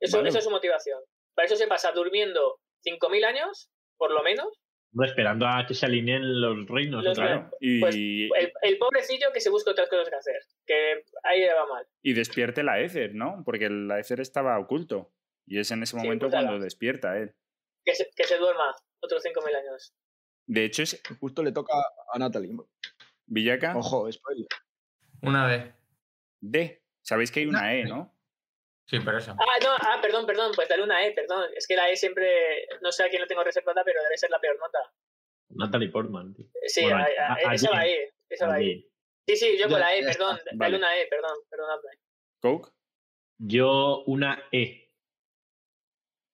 Eso, 0.00 0.18
Vale. 0.18 0.28
Esa 0.30 0.38
es 0.38 0.44
su 0.44 0.50
motivación. 0.50 1.00
Para 1.34 1.46
eso 1.46 1.56
se 1.56 1.66
pasa 1.66 1.92
durmiendo 1.92 2.60
5.000 2.82 3.24
años, 3.24 3.70
por 3.98 4.10
lo 4.10 4.22
menos. 4.22 4.48
Esperando 5.04 5.46
a 5.46 5.66
que 5.66 5.74
se 5.74 5.84
alineen 5.86 6.40
los 6.40 6.66
reinos 6.66 7.04
Los 7.04 7.12
otra 7.18 7.24
vez. 7.26 7.36
claro, 7.40 7.56
y, 7.60 7.80
Pues, 7.80 7.94
El, 7.94 8.52
el 8.62 8.78
pobrecillo 8.78 9.26
que 9.32 9.40
se 9.40 9.50
busca 9.50 9.70
otras 9.72 9.88
cosas 9.88 10.08
que 10.08 10.16
hacer, 10.16 10.40
que 10.66 11.04
ahí 11.24 11.40
le 11.40 11.52
va 11.52 11.66
mal. 11.66 11.86
y 12.02 12.12
despierte 12.14 12.62
la 12.62 12.80
Ether, 12.80 13.14
¿no? 13.14 13.42
Porque 13.44 13.68
la 13.68 13.98
Ether 14.00 14.20
estaba 14.20 14.58
oculto. 14.58 15.12
Y 15.46 15.58
es 15.58 15.70
en 15.70 15.82
ese 15.82 15.96
momento 15.96 16.28
cuando 16.30 16.58
despierta 16.58 17.16
él. 17.18 17.34
Que 17.84 17.94
se, 17.94 18.10
que 18.16 18.24
se 18.24 18.36
duerma 18.38 18.74
otros 19.00 19.22
5.000 19.24 19.54
años. 19.56 19.94
De 20.46 20.64
hecho, 20.64 20.82
es 20.82 21.00
Justo 21.20 21.42
le 21.42 21.52
toca 21.52 21.74
a 22.12 22.18
Natalie. 22.18 22.56
Villaca 23.26 23.76
Ojo, 23.76 24.10
spoiler. 24.10 24.46
Una 25.22 25.46
vez. 25.46 25.74
D. 26.40 26.82
Sabéis 27.02 27.30
que 27.30 27.40
hay 27.40 27.46
una 27.46 27.74
E, 27.74 27.84
¿no? 27.84 28.15
Sí, 28.88 29.00
por 29.00 29.14
eso. 29.16 29.32
Ah, 29.38 29.58
no, 29.62 29.70
ah, 29.80 29.98
perdón, 30.00 30.26
perdón, 30.26 30.52
pues 30.54 30.68
dale 30.68 30.82
una 30.84 31.04
E, 31.04 31.12
perdón. 31.12 31.50
Es 31.56 31.66
que 31.66 31.74
la 31.76 31.90
E 31.90 31.96
siempre, 31.96 32.68
no 32.82 32.92
sé 32.92 33.04
a 33.04 33.08
quién 33.08 33.20
lo 33.20 33.26
tengo 33.26 33.42
reservada, 33.42 33.82
pero 33.84 34.00
debe 34.02 34.16
ser 34.16 34.30
la 34.30 34.38
peor 34.38 34.56
nota. 34.58 34.78
Natalie 35.50 35.88
Portman, 35.90 36.34
tío. 36.34 36.46
Sí, 36.66 36.82
Bueno, 36.82 36.98
a- 36.98 37.00
a- 37.02 37.32
a- 37.46 37.50
a 37.50 37.54
esa 37.54 37.70
va 37.70 37.78
ahí, 37.80 37.94
esa 38.28 38.46
va 38.46 38.54
ahí. 38.54 38.64
Allí. 38.70 38.90
Sí, 39.28 39.36
sí, 39.36 39.58
yo 39.58 39.68
con 39.68 39.80
la 39.80 39.94
E, 39.96 40.04
perdón, 40.04 40.36
dale 40.44 40.56
vale. 40.56 40.76
una 40.76 40.96
E, 41.00 41.06
perdón, 41.08 41.36
perdonadme. 41.50 41.90
Coke. 42.40 42.70
Yo 43.38 44.02
una 44.06 44.42
E. 44.52 44.88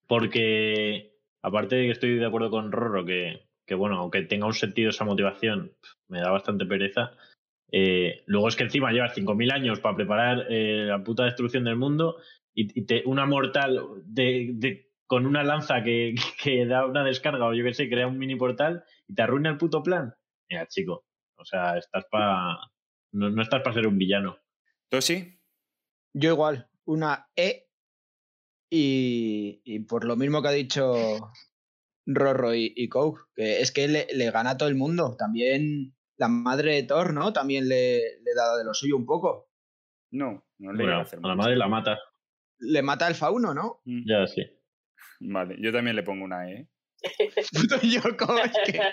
Porque, 0.07 1.15
aparte 1.41 1.75
de 1.75 1.85
que 1.85 1.91
estoy 1.91 2.15
de 2.17 2.25
acuerdo 2.25 2.49
con 2.51 2.71
Rorro, 2.71 3.05
que, 3.05 3.47
que 3.65 3.75
bueno, 3.75 3.97
aunque 3.97 4.21
tenga 4.23 4.45
un 4.45 4.53
sentido 4.53 4.89
esa 4.89 5.05
motivación, 5.05 5.75
me 6.07 6.19
da 6.19 6.29
bastante 6.31 6.65
pereza. 6.65 7.15
eh, 7.75 8.21
luego 8.27 8.47
es 8.49 8.55
que 8.55 8.63
encima 8.65 8.91
llevas 8.91 9.15
5.000 9.15 9.51
años 9.51 9.79
para 9.79 9.95
preparar 9.95 10.45
eh, 10.51 10.83
la 10.85 11.03
puta 11.03 11.23
destrucción 11.25 11.63
del 11.63 11.75
mundo 11.75 12.17
y, 12.53 12.79
y 12.79 12.85
te, 12.85 13.03
una 13.05 13.25
mortal 13.25 13.81
de, 14.05 14.51
de- 14.53 14.91
con 15.05 15.25
una 15.25 15.43
lanza 15.43 15.83
que, 15.83 16.15
que 16.43 16.65
da 16.65 16.85
una 16.85 17.03
descarga 17.03 17.45
o 17.45 17.53
yo 17.53 17.63
qué 17.63 17.73
sé, 17.73 17.89
crea 17.89 18.07
un 18.07 18.17
mini 18.17 18.35
portal 18.35 18.83
y 19.07 19.13
te 19.15 19.21
arruina 19.21 19.49
el 19.49 19.57
puto 19.57 19.83
plan. 19.83 20.13
Mira, 20.49 20.67
chico, 20.67 21.05
o 21.35 21.45
sea, 21.45 21.77
estás 21.77 22.05
para... 22.09 22.57
No, 23.11 23.29
no 23.29 23.41
estás 23.43 23.61
para 23.61 23.75
ser 23.75 23.85
un 23.87 23.97
villano. 23.97 24.37
Tosi. 24.89 25.39
Yo 26.13 26.31
igual, 26.31 26.67
una 26.85 27.27
E. 27.35 27.67
Y, 28.71 29.61
y 29.65 29.79
por 29.81 30.03
lo 30.05 30.15
mismo 30.15 30.41
que 30.41 30.47
ha 30.47 30.51
dicho 30.51 31.31
Rorro 32.07 32.55
y, 32.55 32.73
y 32.75 32.89
Coke, 32.89 33.21
que 33.35 33.61
es 33.61 33.71
que 33.71 33.87
le, 33.87 34.07
le 34.13 34.31
gana 34.31 34.51
a 34.51 34.57
todo 34.57 34.67
el 34.69 34.75
mundo. 34.75 35.15
También 35.17 35.95
la 36.17 36.27
madre 36.27 36.73
de 36.75 36.83
Thor, 36.83 37.13
¿no? 37.13 37.33
También 37.33 37.67
le, 37.69 37.99
le 38.21 38.33
da 38.35 38.57
de 38.57 38.63
lo 38.63 38.73
suyo 38.73 38.95
un 38.97 39.05
poco. 39.05 39.49
No, 40.11 40.43
no 40.57 40.73
le 40.73 40.83
Bueno, 40.83 40.97
a 40.97 41.01
hacer 41.01 41.19
a 41.21 41.27
la 41.27 41.35
madre 41.35 41.55
la 41.55 41.67
mata. 41.67 41.99
Le 42.63 42.81
mata 42.81 43.07
el 43.07 43.15
fauno, 43.15 43.53
¿no? 43.53 43.81
Mm, 43.85 44.03
Ya, 44.05 44.27
sí. 44.27 44.43
Vale, 45.19 45.55
yo 45.59 45.71
también 45.71 45.95
le 45.95 46.03
pongo 46.03 46.25
una 46.25 46.49
E. 46.51 46.67
Puto 47.53 47.79
Yoko, 47.81 48.37
es 48.39 48.51
que- 48.65 48.79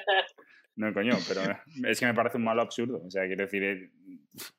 No, 0.76 0.94
coño, 0.94 1.12
pero 1.28 1.42
es 1.88 2.00
que 2.00 2.06
me 2.06 2.14
parece 2.14 2.38
un 2.38 2.44
malo 2.44 2.62
absurdo. 2.62 3.02
O 3.04 3.10
sea, 3.10 3.26
quiero 3.26 3.44
decir, 3.44 3.90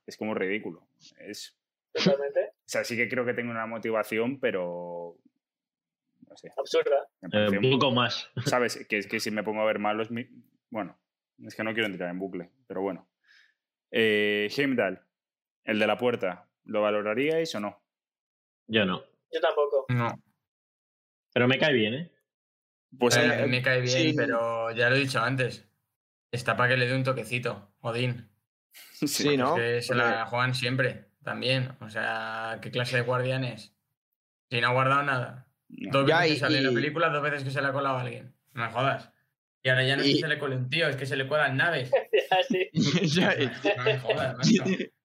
es, 0.05 0.17
como 0.17 0.35
ridículo. 0.35 0.87
Es, 1.17 1.57
Totalmente. 1.93 2.39
o 2.49 2.63
sea, 2.67 2.83
sí 2.83 2.95
que 2.95 3.09
creo 3.09 3.25
que 3.25 3.33
tengo 3.33 3.49
una 3.49 3.65
motivación, 3.65 4.39
pero. 4.39 5.17
No 6.27 6.37
sé. 6.37 6.51
Absurda. 6.55 7.07
Eh, 7.31 7.47
un 7.57 7.65
un- 7.65 7.71
poco 7.71 7.91
más. 7.91 8.29
¿Sabes? 8.45 8.85
Que 8.87 8.97
es 8.97 9.07
que 9.07 9.19
si 9.19 9.31
me 9.31 9.41
pongo 9.43 9.61
a 9.61 9.65
ver 9.65 9.79
malos. 9.79 10.11
mi- 10.11 10.27
Bueno, 10.69 10.99
es 11.43 11.55
que 11.55 11.63
no 11.63 11.73
quiero 11.73 11.87
entrar 11.87 12.09
en 12.11 12.19
bucle, 12.19 12.51
pero 12.67 12.81
bueno. 12.81 13.09
Eh, 13.89 14.47
Heimdall, 14.55 15.01
el 15.63 15.79
de 15.79 15.87
la 15.87 15.97
puerta, 15.97 16.49
¿lo 16.65 16.81
valoraríais 16.81 17.55
o 17.55 17.59
no? 17.61 17.83
Yo 18.71 18.85
no. 18.85 19.03
Yo 19.31 19.39
tampoco. 19.41 19.85
No. 19.89 20.21
Pero 21.33 21.47
me 21.47 21.59
cae 21.59 21.73
bien, 21.73 21.93
¿eh? 21.93 22.11
Pues 22.97 23.17
A 23.17 23.43
eh, 23.43 23.47
me 23.47 23.61
cae 23.61 23.81
bien, 23.81 24.09
sí. 24.09 24.13
pero 24.15 24.71
ya 24.71 24.89
lo 24.89 24.95
he 24.95 24.99
dicho 24.99 25.19
antes. 25.21 25.65
Está 26.31 26.55
para 26.55 26.69
que 26.69 26.77
le 26.77 26.87
dé 26.87 26.95
un 26.95 27.03
toquecito, 27.03 27.73
Odín. 27.81 28.29
sí. 28.93 29.07
Sí, 29.07 29.37
¿no? 29.37 29.57
Es 29.57 29.61
que 29.61 29.81
se 29.81 29.87
Porque- 29.93 30.03
la 30.09 30.25
juegan 30.25 30.55
siempre, 30.55 31.05
también. 31.23 31.75
O 31.81 31.89
sea, 31.89 32.59
¿qué 32.61 32.71
clase 32.71 32.95
de 32.97 33.03
guardianes? 33.03 33.73
Si 34.49 34.61
no 34.61 34.67
ha 34.69 34.71
guardado 34.73 35.03
nada. 35.03 35.47
No. 35.69 35.91
Dos 35.91 36.07
Ya, 36.09 36.19
veces 36.19 36.31
y- 36.31 36.33
que 36.35 36.39
sale 36.39 36.57
en 36.59 36.65
la 36.67 36.71
película, 36.71 37.09
dos 37.09 37.21
veces 37.23 37.43
que 37.43 37.51
se 37.51 37.61
le 37.61 37.67
ha 37.67 37.73
colado 37.73 37.97
a 37.97 38.01
alguien. 38.01 38.33
No 38.53 38.65
me 38.65 38.71
jodas. 38.71 39.11
Y 39.63 39.69
ahora 39.69 39.83
ya 39.83 39.95
no 39.97 40.01
es 40.03 40.13
que 40.15 40.19
se 40.21 40.27
le 40.27 40.39
cole 40.39 40.55
un 40.55 40.69
tío, 40.69 40.87
es 40.87 40.95
que 40.95 41.05
se 41.05 41.15
le 41.17 41.27
cuelan 41.27 41.55
naves. 41.57 41.91
Ya, 41.91 42.43
sí. 42.47 42.69
Ya, 43.19 43.35
No 43.77 43.83
me 43.83 43.99
jodas, 43.99 44.37
macho. 44.37 44.63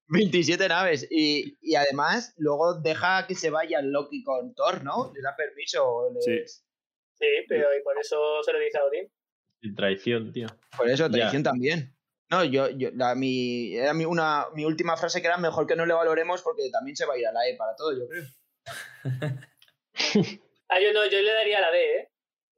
27 0.08 0.68
naves. 0.68 1.06
Y, 1.10 1.56
y 1.60 1.74
además, 1.74 2.34
luego 2.36 2.74
deja 2.80 3.26
que 3.26 3.34
se 3.34 3.50
vaya 3.50 3.80
Loki 3.82 4.22
con 4.22 4.54
Thor, 4.54 4.84
¿no? 4.84 5.12
Le 5.14 5.20
da 5.22 5.34
permiso. 5.36 6.10
le- 6.14 6.20
Sí. 6.46 6.62
Sí, 7.18 7.26
pero 7.48 7.68
y 7.74 7.82
por 7.82 7.98
eso 7.98 8.16
se 8.44 8.52
lo 8.52 8.58
dice 8.58 8.78
a 8.78 8.84
Odín. 8.84 9.10
Sin 9.62 9.74
traición, 9.74 10.32
tío. 10.32 10.46
Por 10.76 10.88
eso, 10.90 11.06
Ya. 11.06 11.12
traición 11.12 11.42
también. 11.42 11.96
No, 12.30 12.44
yo, 12.44 12.68
yo 12.70 12.90
la, 12.92 13.14
mi, 13.14 13.74
era 13.74 13.94
mi, 13.94 14.04
una, 14.04 14.46
mi 14.54 14.64
última 14.64 14.96
frase 14.96 15.20
que 15.22 15.28
era 15.28 15.38
mejor 15.38 15.66
que 15.66 15.76
no 15.76 15.86
le 15.86 15.94
valoremos 15.94 16.42
porque 16.42 16.68
también 16.70 16.96
se 16.96 17.06
va 17.06 17.14
a 17.14 17.18
ir 17.18 17.26
a 17.26 17.32
la 17.32 17.48
E 17.48 17.56
para 17.56 17.74
todo, 17.76 17.92
yo 17.98 18.06
creo. 18.08 18.24
Ah, 20.68 20.80
yo 20.80 20.92
no, 20.92 21.06
yo 21.06 21.20
le 21.22 21.32
daría 21.32 21.60
la 21.60 21.70
D, 21.70 21.78
¿eh? 21.98 22.08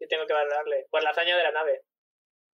Yo 0.00 0.08
tengo 0.08 0.26
que 0.26 0.32
valorarle. 0.32 0.86
Por 0.90 1.02
la 1.02 1.10
hazaña 1.10 1.36
de 1.36 1.42
la 1.42 1.52
nave. 1.52 1.82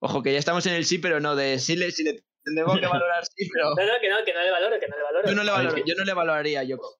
Ojo, 0.01 0.23
que 0.23 0.33
ya 0.33 0.39
estamos 0.39 0.67
en 0.67 0.75
el 0.75 0.85
sí, 0.85 0.99
pero 0.99 1.21
no 1.21 1.37
de 1.37 1.59
sí 1.61 1.77
le, 1.77 1.91
sí 1.93 2.03
le 2.03 2.25
tenemos 2.45 2.79
que 2.79 2.87
valorar 2.87 3.25
sí, 3.25 3.49
pero 3.53 3.71
No, 3.71 3.75
no, 3.75 4.01
que 4.01 4.09
no, 4.09 4.25
que 4.25 4.33
no 4.33 4.43
le 4.43 4.51
valoro, 4.51 4.81
que 4.81 4.89
no 4.89 4.97
le 4.97 5.03
valoro. 5.03 5.29
yo 5.29 5.35
no 5.35 5.43
le, 5.45 5.51
valoro, 5.51 5.85
yo 5.85 5.95
no 5.95 6.05
le 6.05 6.15
valoraría 6.15 6.61
a 6.61 6.65
Yoko. 6.65 6.97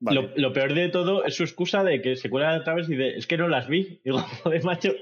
Vale. 0.00 0.20
Lo, 0.22 0.30
lo 0.36 0.52
peor 0.52 0.74
de 0.74 0.90
todo 0.90 1.24
es 1.24 1.34
su 1.34 1.42
excusa 1.42 1.82
de 1.82 2.00
que 2.00 2.14
se 2.14 2.30
cuela 2.30 2.56
otra 2.56 2.74
vez 2.74 2.88
y 2.88 2.92
dice, 2.94 3.16
es 3.16 3.26
que 3.26 3.36
no 3.36 3.48
las 3.48 3.66
vi. 3.66 4.00
Digo, 4.04 4.20
joder, 4.20 4.62
macho, 4.64 4.94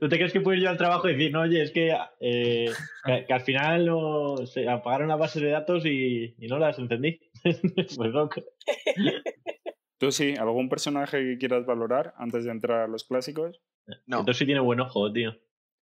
¿no 0.00 0.08
te 0.08 0.16
crees 0.16 0.32
que 0.32 0.42
puedes 0.42 0.58
ir 0.58 0.64
yo 0.64 0.70
al 0.70 0.76
trabajo 0.76 1.08
y 1.08 1.12
decir, 1.12 1.32
no, 1.32 1.40
oye, 1.40 1.62
es 1.62 1.70
que, 1.70 1.96
eh, 2.20 2.70
que, 3.04 3.24
que 3.26 3.32
al 3.32 3.40
final 3.40 3.86
no, 3.86 4.46
se 4.46 4.68
apagaron 4.68 5.08
las 5.08 5.18
bases 5.18 5.42
de 5.42 5.50
datos 5.50 5.86
y, 5.86 6.34
y 6.38 6.46
no 6.48 6.58
las 6.58 6.78
entendí? 6.78 7.18
pues 7.42 8.12
no. 8.12 8.28
¿Tú 9.98 10.12
sí? 10.12 10.34
¿Algún 10.38 10.68
personaje 10.68 11.18
que 11.18 11.38
quieras 11.38 11.64
valorar 11.64 12.12
antes 12.18 12.44
de 12.44 12.50
entrar 12.50 12.80
a 12.80 12.88
los 12.88 13.04
clásicos? 13.04 13.62
No. 14.06 14.18
Entonces 14.18 14.36
sí 14.38 14.46
tiene 14.46 14.60
buen 14.60 14.80
ojo, 14.80 15.10
tío. 15.12 15.34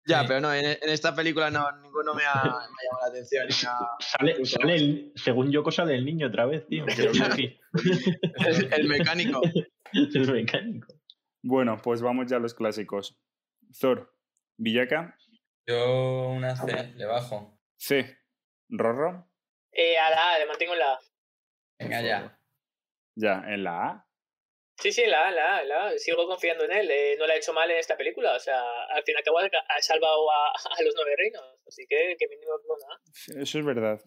Ya, 0.06 0.24
pero 0.26 0.40
no, 0.40 0.54
en, 0.54 0.64
en 0.64 0.88
esta 0.90 1.14
película 1.14 1.50
no, 1.50 1.70
ninguno 1.82 2.14
me 2.14 2.24
ha, 2.24 2.34
me 2.34 2.40
ha 2.40 2.52
llamado 2.52 3.00
la 3.02 3.06
atención. 3.08 3.46
ha- 3.68 3.96
Sale, 4.00 4.44
sale 4.44 4.74
el, 4.76 5.12
según 5.16 5.50
Yoko 5.50 5.72
sale 5.72 5.94
el 5.96 6.04
niño 6.04 6.28
otra 6.28 6.46
vez, 6.46 6.66
tío. 6.68 6.84
aquí. 7.30 7.58
el, 8.46 8.72
el 8.72 8.88
mecánico. 8.88 9.40
el 9.92 10.32
mecánico. 10.32 10.94
Bueno, 11.42 11.76
pues 11.82 12.02
vamos 12.02 12.26
ya 12.28 12.36
a 12.36 12.40
los 12.40 12.54
clásicos. 12.54 13.18
Thor, 13.80 14.14
Villaca, 14.58 15.16
Yo 15.66 16.28
una 16.30 16.54
C, 16.56 16.92
le 16.94 17.04
bajo. 17.04 17.58
C, 17.76 18.16
Rorro, 18.68 19.28
Eh, 19.72 19.98
a 19.98 20.10
la 20.10 20.34
A, 20.34 20.38
le 20.38 20.46
mantengo 20.46 20.72
en 20.74 20.78
la 20.78 20.92
A. 20.92 20.98
Venga 21.80 22.00
ya. 22.02 22.38
ya 23.16 23.42
en 23.48 23.64
la 23.64 23.86
A. 23.88 24.05
Sí, 24.78 24.92
sí, 24.92 25.06
la 25.06 25.30
la 25.30 25.64
la. 25.64 25.98
Sigo 25.98 26.26
confiando 26.26 26.64
en 26.64 26.72
él. 26.72 26.90
eh, 26.90 27.16
no 27.18 27.26
le 27.26 27.32
ha 27.32 27.36
hecho 27.36 27.52
mal 27.52 27.70
en 27.70 27.78
esta 27.78 27.96
película. 27.96 28.34
O 28.36 28.38
sea, 28.38 28.60
al 28.90 29.02
fin 29.04 29.14
y 29.14 29.18
al 29.18 29.24
cabo 29.24 29.38
ha 29.38 29.44
ha 29.46 29.80
salvado 29.82 30.30
a, 30.30 30.48
a 30.78 30.82
los 30.82 30.94
nueve 30.96 31.14
reinos. 31.16 31.42
Así 31.66 31.86
que, 31.88 32.16
que 32.18 32.28
mínimo 32.28 32.52
que 32.60 32.66
una 32.68 32.94
A. 32.94 33.42
Eso 33.42 33.58
es 33.58 33.64
verdad. 33.64 34.00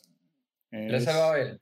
¿Le 0.72 0.94
ha 0.94 0.98
Es- 0.98 1.06
salvado 1.06 1.36
él? 1.36 1.60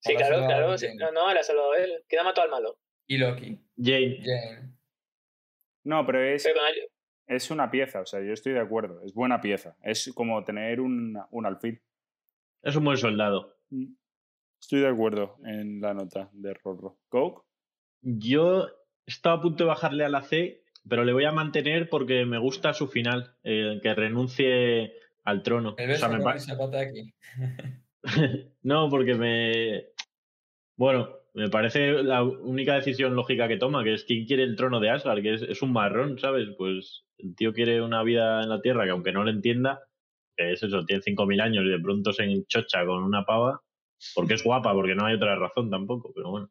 Sí, 0.00 0.14
¿O 0.14 0.18
lo 0.18 0.24
ha 0.24 0.28
claro, 0.28 0.46
claro. 0.46 0.78
Sí. 0.78 0.94
No, 0.96 1.10
no, 1.10 1.32
le 1.32 1.40
ha 1.40 1.42
salvado 1.42 1.72
a 1.72 1.78
él. 1.78 2.04
¿Quién 2.06 2.20
ha 2.20 2.24
matado 2.24 2.44
al 2.44 2.50
malo? 2.50 2.78
Y 3.06 3.16
Loki. 3.18 3.58
Jane, 3.76 4.18
Jane. 4.22 4.72
No, 5.84 6.04
pero 6.06 6.22
es, 6.22 6.44
Pero 6.44 6.56
con 6.56 6.64
ay- 6.66 6.86
es 7.26 7.50
una 7.50 7.70
pieza, 7.70 8.00
o 8.00 8.06
sea, 8.06 8.20
yo 8.20 8.32
estoy 8.32 8.52
de 8.52 8.60
acuerdo. 8.60 9.00
Es 9.02 9.14
buena 9.14 9.40
pieza. 9.40 9.76
Es 9.82 10.12
como 10.14 10.44
tener 10.44 10.80
un, 10.80 11.18
un 11.30 11.46
alfil. 11.46 11.82
es 12.62 12.76
un 12.76 12.84
buen 12.84 12.96
soldado. 12.98 13.56
Mm. 13.70 13.94
Estoy 14.60 14.80
de 14.80 14.88
acuerdo 14.88 15.36
en 15.46 15.80
la 15.80 15.94
nota 15.94 16.28
de 16.32 16.52
Rorro. 16.54 16.98
¿Coke? 17.08 17.47
Yo 18.02 18.68
estaba 19.06 19.36
a 19.36 19.40
punto 19.40 19.64
de 19.64 19.68
bajarle 19.68 20.04
a 20.04 20.08
la 20.08 20.22
C, 20.22 20.62
pero 20.88 21.04
le 21.04 21.12
voy 21.12 21.24
a 21.24 21.32
mantener 21.32 21.88
porque 21.88 22.24
me 22.24 22.38
gusta 22.38 22.72
su 22.74 22.88
final, 22.88 23.34
eh, 23.42 23.80
que 23.82 23.94
renuncie 23.94 24.92
al 25.24 25.42
trono. 25.42 25.74
El 25.78 25.90
O 25.90 25.96
sea, 25.96 26.08
beso 26.08 26.68
me 26.68 26.78
aquí. 26.78 27.14
no, 28.62 28.88
porque 28.88 29.14
me. 29.14 29.86
Bueno, 30.76 31.18
me 31.34 31.48
parece 31.48 32.02
la 32.02 32.22
única 32.22 32.74
decisión 32.74 33.14
lógica 33.14 33.48
que 33.48 33.56
toma, 33.56 33.84
que 33.84 33.94
es 33.94 34.04
quién 34.04 34.26
quiere 34.26 34.44
el 34.44 34.56
trono 34.56 34.80
de 34.80 34.90
Asgard, 34.90 35.22
que 35.22 35.34
es, 35.34 35.42
es 35.42 35.62
un 35.62 35.72
marrón, 35.72 36.18
¿sabes? 36.18 36.48
Pues 36.56 37.04
el 37.18 37.34
tío 37.34 37.52
quiere 37.52 37.82
una 37.82 38.02
vida 38.02 38.42
en 38.42 38.48
la 38.48 38.60
Tierra 38.60 38.84
que 38.84 38.90
aunque 38.90 39.12
no 39.12 39.24
lo 39.24 39.30
entienda, 39.30 39.80
que 40.36 40.52
es 40.52 40.62
eso, 40.62 40.84
tiene 40.84 41.02
5.000 41.02 41.40
años 41.40 41.64
y 41.64 41.68
de 41.68 41.80
pronto 41.80 42.12
se 42.12 42.24
enchocha 42.24 42.86
con 42.86 43.02
una 43.02 43.24
pava, 43.24 43.62
porque 44.14 44.34
es 44.34 44.44
guapa, 44.44 44.72
porque 44.72 44.94
no 44.94 45.04
hay 45.04 45.16
otra 45.16 45.36
razón 45.36 45.70
tampoco, 45.70 46.12
pero 46.14 46.30
bueno. 46.30 46.50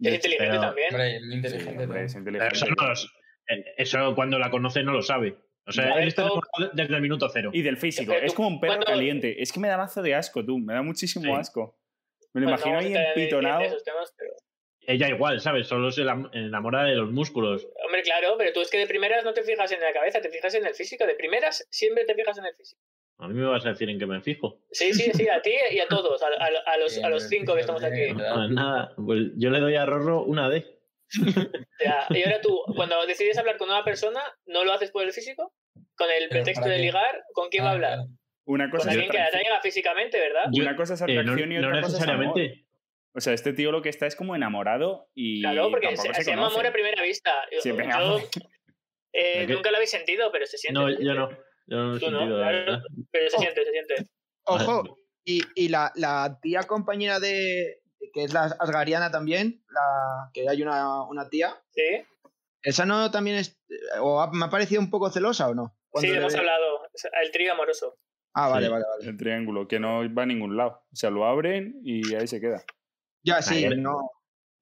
Es 0.00 0.14
inteligente 0.14 0.48
Pero- 0.50 0.60
también. 0.60 0.88
Hombre, 0.94 1.16
es 1.16 1.22
muy 1.22 1.30
Sí, 1.30 1.36
inteligente. 1.36 1.82
hombre, 1.84 1.86
¿no? 2.00 2.06
es 2.06 2.12
Pero 2.14 2.18
inteligente. 2.30 2.54
Eso, 2.56 2.66
no 2.66 2.88
los- 2.88 3.14
eh, 3.48 3.64
eso 3.76 4.14
cuando 4.14 4.38
la 4.38 4.50
conoce 4.50 4.82
no 4.82 4.92
lo 4.92 5.02
sabe. 5.02 5.36
O 5.66 5.72
sea, 5.72 6.00
él 6.00 6.08
está 6.08 6.28
desde 6.72 6.94
el 6.94 7.02
minuto 7.02 7.28
cero. 7.28 7.50
Y 7.52 7.60
del 7.62 7.76
físico, 7.76 8.12
Pero 8.12 8.24
es 8.26 8.32
tú, 8.32 8.36
como 8.36 8.48
un 8.48 8.60
perro 8.60 8.74
¿cuándo- 8.76 8.86
caliente. 8.86 9.42
Es 9.42 9.52
que 9.52 9.60
me 9.60 9.68
da 9.68 9.76
mazo 9.76 10.00
de 10.00 10.14
asco, 10.14 10.42
tú. 10.44 10.58
Me 10.58 10.72
da 10.72 10.82
muchísimo 10.82 11.26
Sí. 11.26 11.30
asco. 11.40 11.78
Me 12.32 12.40
lo 12.40 12.46
Pues 12.48 12.64
no 12.64 12.70
imagino 12.70 12.98
ahí 12.98 13.04
empitonado. 13.08 13.60
pero- 13.60 14.32
Ella 14.86 15.08
igual, 15.10 15.38
¿sabes? 15.40 15.66
Solo 15.68 15.90
se 15.90 16.00
enamora 16.00 16.84
de 16.84 16.94
los 16.94 17.10
músculos. 17.10 17.68
Hombre, 17.84 18.00
claro, 18.02 18.36
pero 18.38 18.54
tú 18.54 18.62
es 18.62 18.70
que 18.70 18.78
de 18.78 18.86
primeras 18.86 19.22
no 19.22 19.34
te 19.34 19.42
fijas 19.42 19.70
en 19.72 19.80
la 19.80 19.92
cabeza, 19.92 20.22
te 20.22 20.30
fijas 20.30 20.54
en 20.54 20.64
el 20.64 20.74
físico. 20.74 21.06
De 21.06 21.14
primeras 21.14 21.66
siempre 21.70 22.06
te 22.06 22.14
fijas 22.14 22.38
en 22.38 22.46
el 22.46 22.54
físico. 22.54 22.80
A 23.20 23.26
mí 23.28 23.34
me 23.34 23.46
vas 23.46 23.66
a 23.66 23.70
decir 23.70 23.90
en 23.90 23.98
qué 23.98 24.06
me 24.06 24.20
fijo. 24.20 24.60
Sí, 24.70 24.92
sí, 24.94 25.10
sí, 25.12 25.28
a 25.28 25.42
ti 25.42 25.52
y 25.72 25.80
a 25.80 25.88
todos, 25.88 26.22
a, 26.22 26.26
a- 26.28 26.72
a 26.72 26.78
los, 26.78 27.02
a 27.02 27.08
los 27.08 27.28
cinco 27.28 27.54
que 27.54 27.60
estamos 27.60 27.82
aquí. 27.82 28.02
Ah, 28.24 28.46
Nada, 28.48 28.92
pues 28.96 29.32
yo 29.36 29.50
le 29.50 29.58
doy 29.60 29.74
a 29.74 29.84
Rorro 29.86 30.22
una 30.24 30.48
D. 30.48 30.64
Ya, 31.80 32.06
Y 32.10 32.22
ahora 32.22 32.40
tú, 32.40 32.60
cuando 32.74 33.04
decides 33.06 33.38
hablar 33.38 33.56
con 33.56 33.68
una 33.70 33.84
persona, 33.84 34.20
¿no 34.46 34.64
lo 34.64 34.72
haces 34.72 34.90
por 34.90 35.04
el 35.04 35.12
físico? 35.12 35.52
Con 35.96 36.08
el 36.10 36.28
¿Pero 36.28 36.30
pretexto 36.42 36.68
de 36.68 36.78
ligar, 36.78 37.22
¿con 37.32 37.48
quién 37.50 37.64
va 37.64 37.68
a 37.68 37.70
Ah, 37.70 37.74
hablar? 37.74 37.98
Una 38.44 38.64
Con 38.70 38.78
cosa, 38.78 38.90
es 38.90 38.94
alguien 38.94 39.10
que 39.10 39.16
la 39.18 39.24
atracción, 39.26 39.42
traiga 39.42 39.60
físicamente, 39.62 40.18
¿verdad? 40.20 40.44
Una 40.52 40.76
cosa 40.76 40.94
es 40.94 41.02
Eh, 41.02 41.06
no, 41.06 41.20
atracción 41.20 41.52
y 41.52 41.54
no 41.58 41.68
otra 41.68 41.80
cosa 41.82 41.96
es 41.96 42.02
amor. 42.02 42.16
necesariamente. 42.36 42.66
O 43.14 43.20
sea, 43.20 43.32
este 43.32 43.52
tío 43.52 43.72
lo 43.72 43.82
que 43.82 43.88
está 43.88 44.06
es 44.06 44.16
como 44.16 44.34
enamorado 44.36 45.08
y 45.14 45.40
Claro, 45.42 45.70
porque 45.70 45.86
tampoco 45.88 46.08
se, 46.08 46.14
se, 46.14 46.22
se 46.24 46.30
llama 46.30 46.46
amor 46.48 46.66
a 46.66 46.72
primera 46.72 47.02
vista. 47.02 47.32
Yo, 47.52 47.60
Sí, 47.60 47.72
venga, 47.72 48.00
yo, 48.00 48.18
eh, 49.12 49.46
nunca 49.48 49.70
lo 49.70 49.76
habéis 49.76 49.90
sentido, 49.90 50.30
pero 50.32 50.46
se 50.46 50.58
siente. 50.58 50.78
No, 50.80 50.88
yo 50.90 51.14
no. 51.14 51.28
Yo 51.68 51.76
no 51.76 51.84
lo 51.90 51.96
he 51.96 52.00
Tú 52.00 52.10
no, 52.10 52.18
sentido, 52.18 52.38
la 52.40 52.50
claro. 52.50 52.82
Pero 53.12 53.30
se 53.30 53.36
Oh. 53.36 53.40
siente, 53.40 53.64
se 53.64 53.70
siente. 53.70 53.94
Ojo, 54.44 54.96
y, 55.24 55.42
y 55.54 55.68
la, 55.68 55.92
la 55.94 56.38
tía 56.42 56.62
compañera 56.64 57.20
de. 57.20 57.80
que 58.12 58.24
es 58.24 58.32
la 58.32 58.44
asgariana 58.44 59.10
también, 59.10 59.62
la, 59.70 60.30
que 60.32 60.48
hay 60.48 60.62
una, 60.62 61.02
una 61.04 61.28
tía. 61.28 61.54
¿Sí? 61.70 61.82
¿Esa 62.62 62.86
no 62.86 63.10
también 63.10 63.36
es. 63.36 63.60
o 64.00 64.20
ha- 64.20 64.32
me 64.32 64.46
ha 64.46 64.50
parecido 64.50 64.80
un 64.80 64.90
poco 64.90 65.10
celosa 65.10 65.48
o 65.48 65.54
no? 65.54 65.76
Sí, 65.94 66.08
hemos 66.10 66.32
ve- 66.32 66.38
hablado. 66.38 66.88
El 67.22 67.30
trío 67.30 67.52
amoroso. 67.52 67.98
Ah, 68.34 68.48
vale, 68.48 68.66
Sí. 68.66 68.72
vale, 68.72 68.84
vale. 68.88 69.10
El 69.10 69.16
triángulo, 69.16 69.68
que 69.68 69.78
no 69.78 70.02
va 70.14 70.22
a 70.22 70.26
ningún 70.26 70.56
lado. 70.56 70.82
O 70.92 70.96
sea, 70.96 71.10
lo 71.10 71.24
abren 71.26 71.80
y 71.84 72.14
ahí 72.14 72.26
se 72.26 72.40
queda. 72.40 72.64
Ya, 73.24 73.42
sí, 73.42 73.64
Ayer- 73.64 73.78
no. 73.78 74.10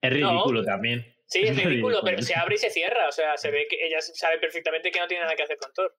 Es 0.02 0.10
No. 0.18 0.30
ridículo 0.30 0.64
también. 0.64 1.04
Sí, 1.26 1.40
es 1.42 1.50
ridículo, 1.56 1.70
ridículo. 1.70 2.00
pero 2.04 2.22
se 2.22 2.34
abre 2.34 2.54
y 2.54 2.58
se 2.58 2.70
cierra. 2.70 3.08
O 3.08 3.12
sea, 3.12 3.36
se 3.36 3.50
ve 3.50 3.66
que 3.68 3.76
ella 3.86 3.98
sabe 4.00 4.38
perfectamente 4.38 4.90
que 4.90 4.98
no 5.00 5.06
tiene 5.08 5.24
nada 5.24 5.36
que 5.36 5.42
hacer 5.42 5.56
con 5.58 5.72
Thor. 5.72 5.94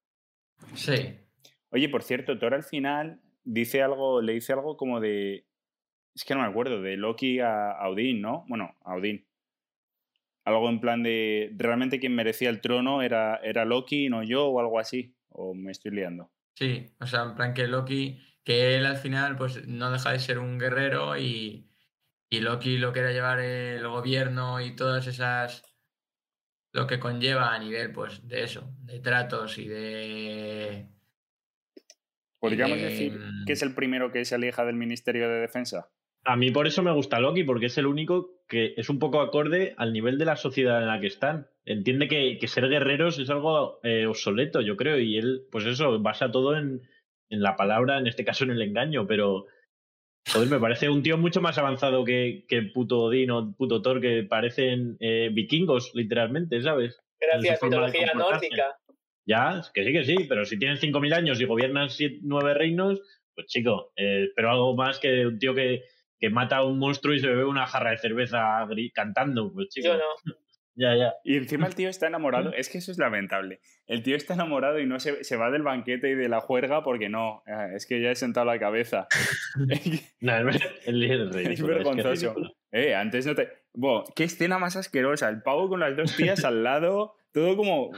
Sí. 0.76 1.20
Oye, 1.70 1.90
por 1.90 2.04
cierto, 2.04 2.38
Thor 2.38 2.54
al 2.54 2.64
final 2.64 3.22
dice 3.44 3.82
algo, 3.82 4.22
le 4.22 4.34
dice 4.34 4.54
algo 4.54 4.78
como 4.78 5.00
de. 5.00 5.46
Es 6.16 6.24
que 6.24 6.34
no 6.34 6.42
me 6.42 6.48
acuerdo, 6.48 6.82
de 6.82 6.98
Loki 6.98 7.40
a, 7.40 7.72
a 7.72 7.90
Odín, 7.90 8.22
¿no? 8.22 8.46
Bueno, 8.48 8.76
a 8.84 8.96
Odín. 8.96 9.28
Algo 10.46 10.70
en 10.70 10.80
plan 10.80 11.04
de. 11.04 11.52
Realmente 11.58 12.00
quien 12.00 12.16
merecía 12.16 12.50
el 12.50 12.62
trono 12.62 13.02
era, 13.02 13.38
era 13.38 13.66
Loki, 13.66 14.10
no 14.10 14.24
yo, 14.24 14.48
o 14.48 14.60
algo 14.60 14.80
así. 14.80 15.16
O 15.30 15.54
me 15.54 15.72
estoy 15.72 15.92
liando. 15.92 16.32
Sí, 16.56 16.96
o 17.00 17.06
sea, 17.06 17.24
en 17.24 17.36
plan 17.36 17.54
que 17.54 17.68
Loki, 17.68 18.20
que 18.44 18.76
él 18.76 18.86
al 18.86 18.98
final 18.98 19.36
pues 19.36 19.68
no 19.68 19.92
deja 19.92 20.12
de 20.12 20.20
ser 20.20 20.40
un 20.40 20.58
guerrero 20.58 21.18
y, 21.18 21.70
y 22.30 22.40
Loki 22.40 22.78
lo 22.78 22.94
quiere 22.94 23.14
llevar 23.14 23.40
el 23.40 23.88
gobierno 23.88 24.60
y 24.60 24.76
todas 24.76 25.06
esas, 25.06 25.64
lo 26.78 26.86
que 26.86 27.00
conlleva 27.00 27.56
a 27.56 27.60
nivel 27.60 27.92
pues 27.92 28.28
de 28.28 28.44
eso, 28.44 28.70
de 28.84 29.00
tratos 29.00 29.58
y 29.58 29.68
de... 29.68 30.86
¿Podríamos 32.40 32.78
Eh, 32.78 32.84
decir 32.84 33.20
que 33.48 33.54
es 33.54 33.64
el 33.64 33.74
primero 33.74 34.12
que 34.12 34.24
se 34.26 34.36
aleja 34.36 34.64
del 34.64 34.76
Ministerio 34.76 35.28
de 35.28 35.40
Defensa? 35.40 35.90
A 36.24 36.36
mí 36.36 36.52
por 36.52 36.68
eso 36.68 36.84
me 36.84 36.92
gusta 36.92 37.20
Loki, 37.20 37.44
porque 37.44 37.66
es 37.66 37.78
el 37.80 37.88
único 37.88 38.44
que 38.48 38.76
es 38.78 38.90
un 38.90 39.00
poco 39.00 39.22
acorde 39.22 39.74
al 39.78 39.92
nivel 39.92 40.20
de 40.20 40.26
la 40.26 40.36
sociedad 40.36 40.80
en 40.80 40.88
la 40.88 41.00
que 41.00 41.08
están. 41.08 41.48
Entiende 41.66 42.08
que, 42.08 42.38
que 42.40 42.48
ser 42.48 42.70
guerreros 42.70 43.18
es 43.18 43.32
algo 43.32 43.80
eh, 43.82 44.06
obsoleto, 44.06 44.62
yo 44.62 44.78
creo, 44.78 45.00
y 45.00 45.18
él, 45.18 45.48
pues 45.52 45.66
eso, 45.66 46.00
basa 46.00 46.30
todo 46.30 46.56
en, 46.56 46.84
en 47.30 47.42
la 47.42 47.56
palabra, 47.56 47.98
en 47.98 48.06
este 48.06 48.24
caso 48.24 48.44
en 48.44 48.52
el 48.52 48.62
engaño, 48.62 49.08
pero 49.08 49.48
joder, 50.32 50.50
me 50.50 50.60
parece 50.60 50.90
un 50.90 51.04
tío 51.04 51.18
mucho 51.18 51.42
más 51.42 51.58
avanzado 51.58 52.04
que, 52.06 52.46
que 52.48 52.62
puto 52.64 53.02
Odín 53.04 53.32
o 53.32 53.54
puto 53.56 53.82
Thor, 53.82 54.02
que 54.02 54.24
parecen 54.24 54.98
eh, 55.00 55.30
vikingos, 55.34 55.92
literalmente, 55.94 56.62
¿sabes? 56.62 57.00
Gracias, 57.20 57.60
mitología 57.64 58.14
nórdica. 58.14 58.78
Ya, 59.26 59.62
que 59.74 59.84
sí, 59.84 59.92
que 59.92 60.04
sí, 60.06 60.16
pero 60.30 60.46
si 60.46 60.58
tienes 60.58 60.80
5.000 60.80 61.14
años 61.14 61.42
y 61.42 61.46
gobiernas 61.46 61.96
siete- 61.96 62.20
nueve 62.22 62.54
reinos, 62.54 63.02
pues 63.36 63.48
chico, 63.48 63.92
eh, 63.96 64.26
espero 64.30 64.52
algo 64.52 64.76
más 64.76 65.00
que 65.00 65.26
un 65.28 65.38
tío 65.38 65.54
que, 65.54 65.84
que 66.20 66.30
mata 66.30 66.58
a 66.58 66.64
un 66.66 66.80
monstruo 66.80 67.14
y 67.14 67.20
se 67.20 67.28
bebe 67.28 67.44
una 67.46 67.68
jarra 67.68 67.92
de 67.92 67.98
cerveza 67.98 68.66
cantando, 68.94 69.52
pues 69.52 69.70
chico. 69.70 69.88
Yo 69.88 69.98
no. 69.98 70.34
Ya, 70.80 70.96
ya. 70.96 71.16
Y 71.24 71.38
encima 71.38 71.66
el 71.66 71.74
tío 71.74 71.90
está 71.90 72.06
enamorado. 72.06 72.54
Es 72.54 72.70
que 72.70 72.78
eso 72.78 72.92
es 72.92 73.00
lamentable. 73.00 73.62
El 73.88 74.04
tío 74.04 74.16
está 74.16 74.36
enamorado 74.36 74.80
y 74.80 74.86
no 74.86 75.00
se, 75.00 75.24
se 75.24 75.36
va 75.36 75.50
del 75.50 75.64
banquete 75.64 76.12
y 76.12 76.14
de 76.14 76.30
la 76.30 76.40
juerga 76.40 76.84
porque 76.84 77.10
no. 77.10 77.42
eh, 77.48 77.72
Es 77.76 77.88
que 77.88 78.00
ya 78.00 78.12
he 78.12 78.16
sentado 78.16 78.46
la 78.46 78.60
cabeza. 78.60 79.08
No, 80.22 80.50
es, 80.50 80.56
es 80.86 80.94
ridículo, 80.94 81.30
es 81.40 81.48
es 81.48 81.62
que 81.62 81.68
vergonzoso. 81.68 82.36
Eh, 82.72 82.94
antes 82.94 83.26
no 83.26 83.34
te. 83.34 83.50
Buah, 83.74 84.04
qué 84.16 84.26
escena 84.26 84.60
más 84.60 84.76
asquerosa. 84.76 85.30
El 85.30 85.42
pavo 85.42 85.68
con 85.68 85.80
las 85.80 85.98
dos 85.98 86.16
tías 86.16 86.46
al 86.46 86.64
lado, 86.64 87.16
todo 87.32 87.58
como 87.58 87.90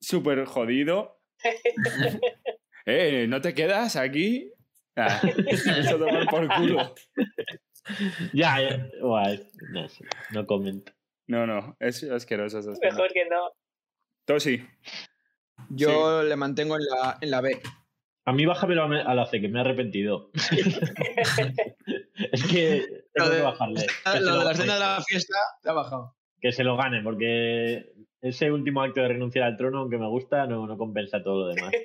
súper 0.00 0.44
jodido. 0.44 1.18
Eh, 2.88 3.26
¿no 3.28 3.40
te 3.40 3.52
quedas 3.52 3.96
aquí? 3.96 4.52
Ah, 4.94 5.20
eso 5.48 5.98
tomar 5.98 6.26
por 6.28 6.46
culo. 6.54 6.94
Ya, 8.32 8.60
ya. 8.60 8.88
Buah, 9.00 9.32
es- 9.32 9.52
no 9.70 9.88
sé, 9.88 10.04
no 10.32 10.46
comento. 10.46 10.92
No, 11.28 11.46
no, 11.46 11.76
es 11.80 12.02
asquerosa 12.04 12.60
esa 12.60 12.72
escena. 12.72 12.92
Mejor 12.92 13.12
que 13.12 13.24
no. 13.28 13.50
Tosi. 14.24 14.62
Yo 15.70 16.22
le 16.22 16.36
mantengo 16.36 16.76
en 16.76 16.82
la, 16.84 17.18
en 17.20 17.30
la 17.30 17.40
B. 17.40 17.60
A 18.26 18.32
mí 18.32 18.44
bájamelo 18.44 18.84
a, 18.84 19.14
la 19.14 19.26
C, 19.26 19.40
que 19.40 19.48
me 19.48 19.58
he 19.58 19.60
arrepentido. 19.62 20.30
es 22.32 22.44
que 22.50 23.04
tengo 23.12 23.28
Lo 23.28 23.28
de- 23.30 23.36
que 23.36 23.42
bajarle. 23.42 23.86
Que 24.12 24.20
Lo 24.20 24.30
lo 24.30 24.30
de 24.32 24.36
la 24.38 24.44
gane, 24.44 24.50
escena 24.52 24.74
de 24.74 24.80
la 24.80 25.00
fiesta 25.06 25.38
te 25.62 25.70
ha 25.70 25.72
bajado. 25.72 26.16
que 26.40 26.52
se 26.52 26.64
lo 26.64 26.76
gane, 26.76 27.02
porque 27.02 27.92
ese 28.20 28.50
último 28.50 28.82
acto 28.82 29.00
de 29.00 29.08
renunciar 29.08 29.44
al 29.44 29.56
trono, 29.56 29.78
aunque 29.78 29.98
me 29.98 30.08
gusta, 30.08 30.46
no, 30.46 30.66
no 30.66 30.76
compensa 30.76 31.22
todo 31.22 31.48
lo 31.48 31.54
demás. 31.54 31.72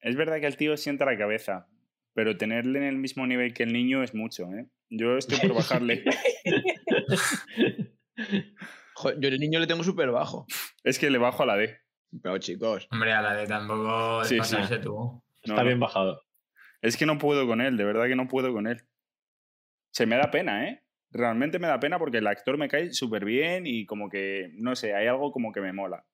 Es 0.00 0.16
verdad 0.16 0.40
que 0.40 0.46
el 0.48 0.56
tío 0.56 0.76
sienta 0.76 1.04
la 1.04 1.16
cabeza, 1.16 1.68
pero 2.12 2.36
tenerle 2.36 2.80
en 2.80 2.84
el 2.86 2.96
mismo 2.96 3.24
nivel 3.24 3.54
que 3.54 3.62
el 3.62 3.72
niño 3.72 4.02
es 4.02 4.16
mucho, 4.16 4.52
¿eh? 4.52 4.66
Yo 4.90 5.16
estoy 5.16 5.38
por 5.38 5.54
bajarle. 5.54 6.02
Joder, 8.94 9.18
yo 9.20 9.28
el 9.28 9.38
niño 9.38 9.58
le 9.60 9.66
tengo 9.66 9.82
súper 9.84 10.10
bajo. 10.10 10.46
es 10.84 10.98
que 10.98 11.10
le 11.10 11.18
bajo 11.18 11.42
a 11.42 11.46
la 11.46 11.56
D. 11.56 11.76
Pero 12.22 12.38
chicos, 12.38 12.86
Hombre, 12.90 13.12
a 13.12 13.22
la 13.22 13.34
de 13.34 13.46
tampoco 13.46 14.24
Sí, 14.24 14.36
de 14.36 14.44
sí. 14.44 14.52
pasarse 14.54 14.78
tú. 14.78 14.94
No, 14.94 15.22
Está 15.42 15.62
no. 15.62 15.66
bien 15.66 15.80
bajado. 15.80 16.22
Es 16.82 16.96
que 16.96 17.06
no 17.06 17.18
puedo 17.18 17.46
con 17.46 17.60
él, 17.60 17.76
de 17.76 17.84
verdad 17.84 18.06
que 18.06 18.16
no 18.16 18.28
puedo 18.28 18.52
con 18.52 18.66
él. 18.66 18.82
Se 19.92 20.04
me 20.06 20.16
da 20.16 20.30
pena, 20.30 20.68
¿eh? 20.68 20.82
Realmente 21.10 21.58
me 21.58 21.68
da 21.68 21.78
pena 21.80 21.98
porque 21.98 22.18
el 22.18 22.26
actor 22.26 22.58
me 22.58 22.68
cae 22.68 22.92
súper 22.92 23.24
bien 23.24 23.66
y 23.66 23.86
como 23.86 24.08
que, 24.10 24.50
no 24.54 24.74
sé, 24.76 24.94
hay 24.94 25.06
algo 25.06 25.32
como 25.32 25.52
que 25.52 25.60
me 25.60 25.72
mola. 25.72 26.04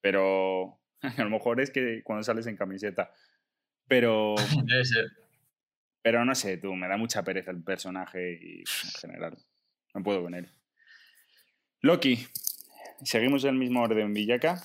Pero 0.00 0.80
a 1.02 1.24
lo 1.24 1.30
mejor 1.30 1.60
es 1.60 1.70
que 1.70 2.02
cuando 2.04 2.22
sales 2.22 2.46
en 2.46 2.56
camiseta. 2.56 3.10
Pero, 3.86 4.34
Debe 4.66 4.84
ser. 4.84 5.06
pero 6.02 6.24
no 6.24 6.34
sé, 6.34 6.56
tú, 6.58 6.74
me 6.74 6.88
da 6.88 6.96
mucha 6.96 7.22
pereza 7.22 7.50
el 7.50 7.62
personaje 7.62 8.38
y 8.40 8.58
en 8.60 8.90
general. 9.00 9.36
No 9.94 10.02
puedo 10.02 10.22
con 10.22 10.34
él. 10.34 10.48
Loki. 11.80 12.26
Seguimos 13.04 13.44
el 13.44 13.54
mismo 13.54 13.82
orden, 13.82 14.12
Villaca. 14.12 14.60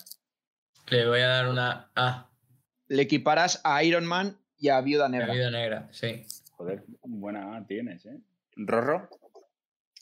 Le 0.88 1.08
voy 1.08 1.20
a 1.20 1.28
dar 1.28 1.50
una 1.50 1.92
A. 1.96 2.30
le 2.88 3.02
equiparas 3.04 3.62
a 3.64 3.84
Iron 3.84 4.06
Man 4.06 4.40
y 4.58 4.70
a 4.70 4.82
Viuda 4.82 5.10
Negra. 5.10 5.34
vida 5.34 5.52
negra, 5.52 5.88
sí. 5.92 6.26
Joder, 6.54 6.84
buena 7.04 7.56
A 7.58 7.66
tienes, 7.66 8.06
¿eh? 8.06 8.18
Rorro. 8.56 9.10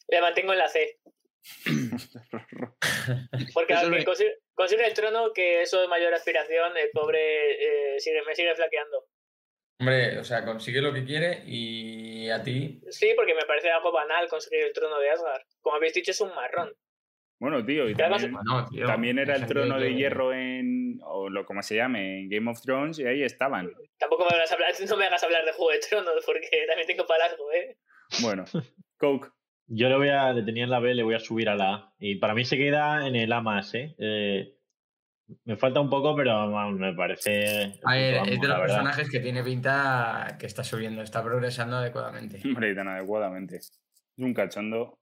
Le 0.07 0.21
mantengo 0.21 0.53
en 0.53 0.59
la 0.59 0.69
C. 0.69 0.99
Porque 3.53 3.73
aunque 3.73 4.05
consigue, 4.05 4.39
consigue 4.53 4.85
el 4.85 4.93
trono, 4.93 5.33
que 5.33 5.61
eso 5.61 5.81
es 5.83 5.89
mayor 5.89 6.13
aspiración, 6.13 6.75
el 6.77 6.89
pobre 6.91 7.95
eh, 7.95 7.99
sigue, 7.99 8.21
me 8.25 8.35
sigue 8.35 8.55
flaqueando. 8.55 9.05
Hombre, 9.79 10.17
o 10.17 10.23
sea, 10.23 10.43
consigue 10.43 10.81
lo 10.81 10.91
que 10.91 11.05
quiere 11.05 11.43
y 11.45 12.29
a 12.29 12.41
ti. 12.41 12.81
Sí, 12.89 13.13
porque 13.15 13.35
me 13.35 13.45
parece 13.45 13.69
algo 13.69 13.91
banal 13.91 14.27
conseguir 14.27 14.65
el 14.65 14.73
trono 14.73 14.97
de 14.99 15.11
Asgard. 15.11 15.43
Como 15.61 15.75
habéis 15.75 15.93
dicho, 15.93 16.11
es 16.11 16.21
un 16.21 16.33
marrón. 16.33 16.73
Bueno, 17.39 17.63
tío, 17.63 17.87
y 17.87 17.93
también, 17.93 18.31
Bueno, 18.31 18.65
tío, 18.67 18.87
también 18.87 19.19
era 19.19 19.35
el 19.35 19.45
trono 19.45 19.79
de 19.79 19.93
hierro 19.93 20.33
en. 20.33 20.99
o 21.03 21.29
lo 21.29 21.45
como 21.45 21.61
se 21.61 21.75
llame, 21.75 22.21
en 22.21 22.29
Game 22.29 22.49
of 22.49 22.61
Thrones, 22.61 22.97
y 22.97 23.05
ahí 23.05 23.21
estaban. 23.21 23.71
Tampoco 23.99 24.25
me 24.25 24.35
hagas 24.35 24.51
hablar, 24.51 24.73
no 24.89 24.97
me 24.97 25.05
hagas 25.05 25.23
hablar 25.23 25.45
de 25.45 25.51
Juego 25.51 25.71
de 25.71 25.79
Tronos, 25.79 26.25
porque 26.25 26.65
también 26.67 26.87
tengo 26.87 27.05
para 27.05 27.25
algo, 27.25 27.51
¿eh? 27.51 27.77
Bueno, 28.21 28.45
Coke. 28.97 29.29
Yo 29.69 29.89
le 29.89 29.97
voy 29.97 30.09
a, 30.09 30.31
le 30.31 30.43
tenía 30.43 30.63
en 30.63 30.69
la 30.69 30.79
B, 30.79 30.95
le 30.95 31.03
voy 31.03 31.15
a 31.15 31.19
subir 31.19 31.49
a 31.49 31.55
la 31.55 31.73
A. 31.73 31.93
Y 31.99 32.15
para 32.15 32.33
mí 32.33 32.45
se 32.45 32.57
queda 32.57 33.05
en 33.05 33.17
el 33.17 33.31
A 33.33 33.41
más, 33.41 33.75
¿eh? 33.75 33.95
Eh, 33.99 34.56
me 35.45 35.57
falta 35.57 35.79
un 35.81 35.89
poco, 35.89 36.15
pero 36.15 36.47
me 36.71 36.93
parece. 36.93 37.79
A 37.83 37.95
ver, 37.95 38.15
es 38.29 38.39
de 38.41 38.47
los 38.47 38.57
verdad. 38.57 38.59
personajes 38.61 39.09
que 39.09 39.19
tiene 39.19 39.43
pinta 39.43 40.37
que 40.39 40.45
está 40.45 40.63
subiendo, 40.63 41.01
está 41.01 41.23
progresando 41.23 41.77
adecuadamente. 41.77 42.41
Hombre, 42.45 42.73
tan 42.73 42.87
adecuadamente. 42.87 43.57
Es 43.57 43.71
un 44.17 44.33
cachondo. 44.33 44.99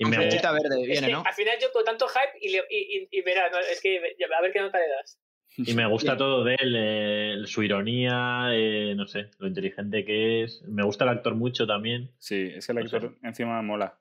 Y 0.00 0.04
me, 0.04 0.16
verde 0.16 0.36
Es 0.82 0.86
viene, 0.86 1.06
que 1.08 1.12
¿no? 1.12 1.24
al 1.26 1.34
final 1.34 1.56
yo 1.60 1.72
con 1.72 1.84
tanto 1.84 2.06
hype 2.06 2.38
y, 2.40 2.50
le- 2.52 2.64
y, 2.70 2.98
y, 2.98 3.08
y 3.18 3.22
verá, 3.22 3.50
no, 3.50 3.58
es 3.58 3.80
que 3.80 3.98
a 3.98 4.40
ver 4.42 4.52
qué 4.52 4.60
nota 4.60 4.78
le 4.78 4.88
das. 4.88 5.18
y 5.56 5.74
me 5.74 5.86
gusta 5.88 6.12
Bien. 6.12 6.18
todo 6.18 6.44
de 6.44 6.54
él, 6.54 6.74
eh, 6.78 7.36
su 7.46 7.64
ironía, 7.64 8.50
eh, 8.52 8.94
no 8.96 9.08
sé, 9.08 9.30
lo 9.38 9.48
inteligente 9.48 10.04
que 10.04 10.44
es. 10.44 10.62
Me 10.68 10.84
gusta 10.84 11.02
el 11.04 11.10
actor 11.10 11.34
mucho 11.34 11.66
también. 11.66 12.12
Sí, 12.18 12.48
es 12.54 12.66
que 12.66 12.72
el 12.72 12.78
actor 12.78 13.16
encima 13.24 13.60
mola. 13.62 13.98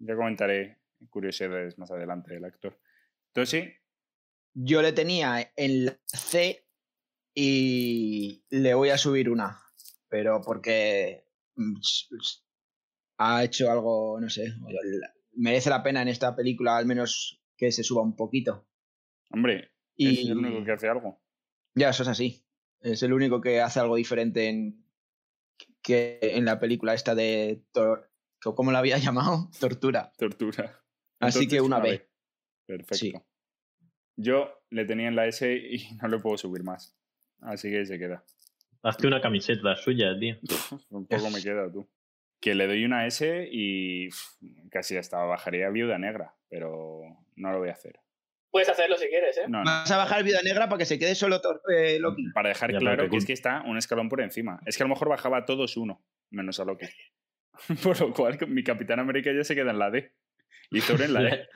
Ya 0.00 0.16
comentaré 0.16 0.78
curiosidades 1.10 1.78
más 1.78 1.92
adelante 1.92 2.34
del 2.34 2.44
actor. 2.44 2.76
Entonces 3.28 3.48
sí, 3.50 3.72
Yo 4.58 4.80
le 4.82 4.92
tenía 4.92 5.52
en 5.56 5.84
la 5.86 5.98
C 6.06 6.66
y 7.34 8.42
le 8.50 8.74
voy 8.74 8.88
a 8.90 8.98
subir 8.98 9.28
una. 9.30 9.60
Pero 10.08 10.40
porque 10.44 11.26
mm, 11.56 11.74
ha 13.18 13.44
hecho 13.44 13.70
algo, 13.70 14.18
no 14.20 14.30
sé, 14.30 14.54
merece 15.34 15.68
la 15.70 15.82
pena 15.82 16.02
en 16.02 16.08
esta 16.08 16.34
película 16.34 16.76
al 16.76 16.86
menos 16.86 17.42
que 17.56 17.72
se 17.72 17.82
suba 17.82 18.02
un 18.02 18.16
poquito. 18.16 18.66
hombre, 19.30 19.70
Y 19.96 20.08
es 20.24 20.30
el 20.30 20.38
único 20.38 20.64
que 20.64 20.72
hace 20.72 20.88
algo. 20.88 21.20
ya, 21.74 21.90
eso 21.90 22.02
es 22.02 22.08
así. 22.08 22.42
Es 22.80 23.02
el 23.02 23.12
único 23.12 23.40
que 23.40 23.60
hace 23.60 23.80
algo 23.80 23.96
diferente 23.96 24.48
en, 24.48 24.84
que 25.82 26.18
en 26.22 26.44
la 26.44 26.58
película 26.60 26.94
esta 26.94 27.14
de... 27.14 27.62
Tor- 27.72 28.10
¿Cómo 28.42 28.70
la 28.70 28.78
había 28.78 28.98
llamado? 28.98 29.50
Tortura. 29.58 30.12
Tortura. 30.16 30.82
Así 31.20 31.48
que 31.48 31.60
una 31.60 31.80
B. 31.80 32.08
Perfecto. 32.66 32.94
Sí. 32.96 33.12
Yo 34.16 34.62
le 34.70 34.84
tenía 34.84 35.08
en 35.08 35.16
la 35.16 35.26
S 35.26 35.54
y 35.54 35.88
no 36.02 36.08
le 36.08 36.18
puedo 36.18 36.36
subir 36.36 36.62
más. 36.62 36.96
Así 37.40 37.70
que 37.70 37.84
se 37.84 37.98
queda. 37.98 38.24
Hazte 38.82 39.06
una 39.06 39.20
camiseta 39.20 39.76
suya, 39.76 40.18
tío. 40.18 40.36
Un 40.90 41.06
poco 41.06 41.30
me 41.30 41.42
queda 41.42 41.70
tú. 41.70 41.88
Que 42.40 42.54
le 42.54 42.66
doy 42.66 42.84
una 42.84 43.06
S 43.06 43.48
y 43.50 44.08
casi 44.70 44.96
hasta 44.96 45.18
bajaría 45.24 45.70
viuda 45.70 45.98
negra, 45.98 46.34
pero 46.48 47.02
no 47.34 47.50
lo 47.50 47.58
voy 47.58 47.70
a 47.70 47.72
hacer. 47.72 47.98
Puedes 48.50 48.68
hacerlo 48.68 48.96
si 48.96 49.08
quieres, 49.08 49.36
¿eh? 49.38 49.44
No, 49.48 49.58
no. 49.58 49.64
Vas 49.64 49.90
a 49.90 49.96
bajar 49.98 50.22
Vida 50.22 50.40
Negra 50.42 50.68
para 50.68 50.78
que 50.78 50.86
se 50.86 50.98
quede 50.98 51.14
solo 51.14 51.40
eh, 51.68 51.98
Loki. 51.98 52.30
Para 52.32 52.48
dejar 52.48 52.72
Ya, 52.72 52.78
claro 52.78 53.10
que 53.10 53.16
es 53.16 53.26
que 53.26 53.34
está 53.34 53.62
un 53.66 53.76
escalón 53.76 54.08
por 54.08 54.20
encima. 54.20 54.60
Es 54.64 54.76
que 54.76 54.82
a 54.82 54.86
lo 54.86 54.94
mejor 54.94 55.08
bajaba 55.08 55.38
a 55.38 55.44
todos 55.44 55.76
uno, 55.76 56.02
menos 56.30 56.58
a 56.60 56.64
Loki. 56.64 56.86
por 57.82 58.00
lo 58.00 58.14
cual 58.14 58.38
mi 58.48 58.62
Capitán 58.62 58.98
América 58.98 59.30
ya 59.32 59.44
se 59.44 59.54
queda 59.54 59.72
en 59.72 59.78
la 59.78 59.90
D. 59.90 60.12
Y 60.70 60.80
Thor 60.80 61.02
en 61.02 61.12
la 61.12 61.28
E. 61.28 61.48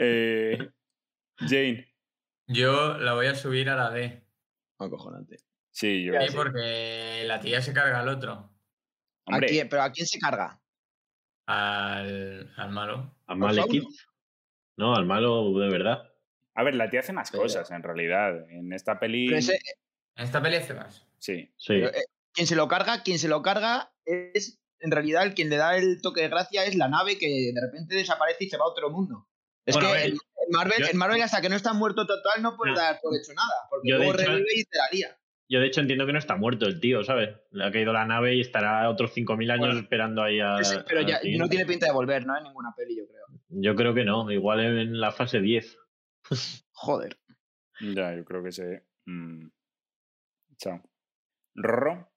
Eh, 0.00 0.70
Jane. 1.40 1.86
Yo 2.46 2.96
la 2.98 3.14
voy 3.14 3.26
a 3.26 3.34
subir 3.34 3.68
a 3.70 3.76
la 3.76 3.90
D. 3.90 4.24
Acojonante. 4.78 5.36
Sí, 5.70 6.04
yo. 6.04 6.14
Sí, 6.20 6.28
sí. 6.28 6.36
porque 6.36 7.22
la 7.26 7.40
tía 7.40 7.60
se 7.62 7.72
carga 7.72 8.00
al 8.00 8.08
otro, 8.08 8.32
¿A 9.26 9.32
Hombre, 9.34 9.48
quién- 9.48 9.68
¿Pero 9.68 9.82
a 9.82 9.92
quién 9.92 10.06
se 10.06 10.18
carga? 10.18 10.60
al, 11.46 12.52
al 12.56 12.70
malo. 12.70 13.16
Al 13.26 13.34
¿Al 13.34 13.38
Malekith. 13.38 13.84
No, 14.76 14.94
al 14.94 15.06
malo 15.06 15.52
de 15.58 15.68
verdad. 15.70 16.02
a 16.54 16.62
ver, 16.62 16.74
la 16.74 16.90
tía 16.90 17.00
hace 17.00 17.12
más 17.12 17.30
cosas 17.30 17.70
en 17.70 17.82
realidad. 17.82 18.48
En 18.50 18.72
esta 18.72 18.98
peli. 18.98 19.32
Ese- 19.32 19.60
En 20.16 20.24
esta 20.24 20.42
peli 20.42 20.56
hace 20.56 20.74
más. 20.74 21.06
Sí. 21.18 21.52
Sí. 21.56 21.74
pero, 21.74 21.88
eh, 21.88 22.04
quien 22.32 22.46
se 22.46 22.56
lo 22.56 22.68
carga, 22.68 23.02
quien 23.02 23.18
se 23.18 23.28
lo 23.28 23.42
carga 23.42 23.92
es, 24.04 24.60
en 24.80 24.90
realidad, 24.90 25.24
el 25.24 25.34
quien 25.34 25.48
le 25.50 25.56
da 25.56 25.76
el 25.76 26.00
toque 26.02 26.22
de 26.22 26.28
gracia 26.28 26.64
es 26.64 26.74
la 26.76 26.88
nave 26.88 27.18
que 27.18 27.52
de 27.54 27.60
repente 27.60 27.94
desaparece 27.96 28.44
y 28.44 28.48
se 28.50 28.56
va 28.56 28.64
a 28.64 28.68
otro 28.68 28.90
mundo. 28.90 29.28
Es 29.68 29.74
Bueno, 29.74 29.92
que 29.92 30.02
en, 30.04 30.16
Marvel, 30.50 30.78
yo- 30.78 30.86
en 30.90 30.96
Marvel, 30.96 31.20
hasta 31.22 31.40
que 31.42 31.48
no 31.50 31.56
está 31.56 31.72
muerto 31.74 32.06
total, 32.06 32.42
no 32.42 32.56
puede 32.56 32.72
No. 32.72 32.78
dar 32.78 32.98
por 33.02 33.14
hecho 33.14 33.32
nada. 33.34 33.66
Porque 33.68 33.90
luego 33.90 34.14
hecho- 34.14 34.24
revive 34.30 34.48
y 34.54 34.64
te 34.64 34.78
la 34.78 34.88
lía. 34.90 35.18
Yo, 35.50 35.60
de 35.60 35.66
hecho, 35.66 35.80
entiendo 35.80 36.04
que 36.06 36.12
no 36.12 36.18
está 36.18 36.36
muerto 36.36 36.66
el 36.66 36.78
tío, 36.80 37.02
¿sabes? 37.04 37.36
Le 37.52 37.64
ha 37.64 37.70
caído 37.70 37.92
la 37.92 38.04
nave 38.06 38.34
y 38.34 38.40
estará 38.40 38.88
otros 38.90 39.12
5.000 39.14 39.50
años 39.50 39.66
Bueno, 39.66 39.80
esperando 39.80 40.22
ahí 40.22 40.40
a. 40.40 40.58
Ese- 40.60 40.80
pero 40.86 41.00
ya 41.02 41.20
no 41.36 41.48
tiene 41.48 41.64
pinta 41.66 41.86
de 41.86 41.92
volver, 41.92 42.26
¿no? 42.26 42.36
En 42.36 42.44
ninguna 42.44 42.74
peli, 42.76 42.96
yo 42.96 43.06
creo. 43.06 43.24
Yo 43.48 43.74
creo 43.74 43.94
que 43.94 44.04
no. 44.04 44.30
Igual 44.30 44.60
en 44.60 45.00
la 45.00 45.10
fase 45.12 45.40
10. 45.40 45.76
Joder. 46.72 47.18
Ya, 47.80 48.14
yo 48.16 48.24
creo 48.24 48.42
que 48.42 48.52
se. 48.52 48.84
mm, 49.06 49.48
Chao. 50.58 50.82
Rorro. 51.54 52.10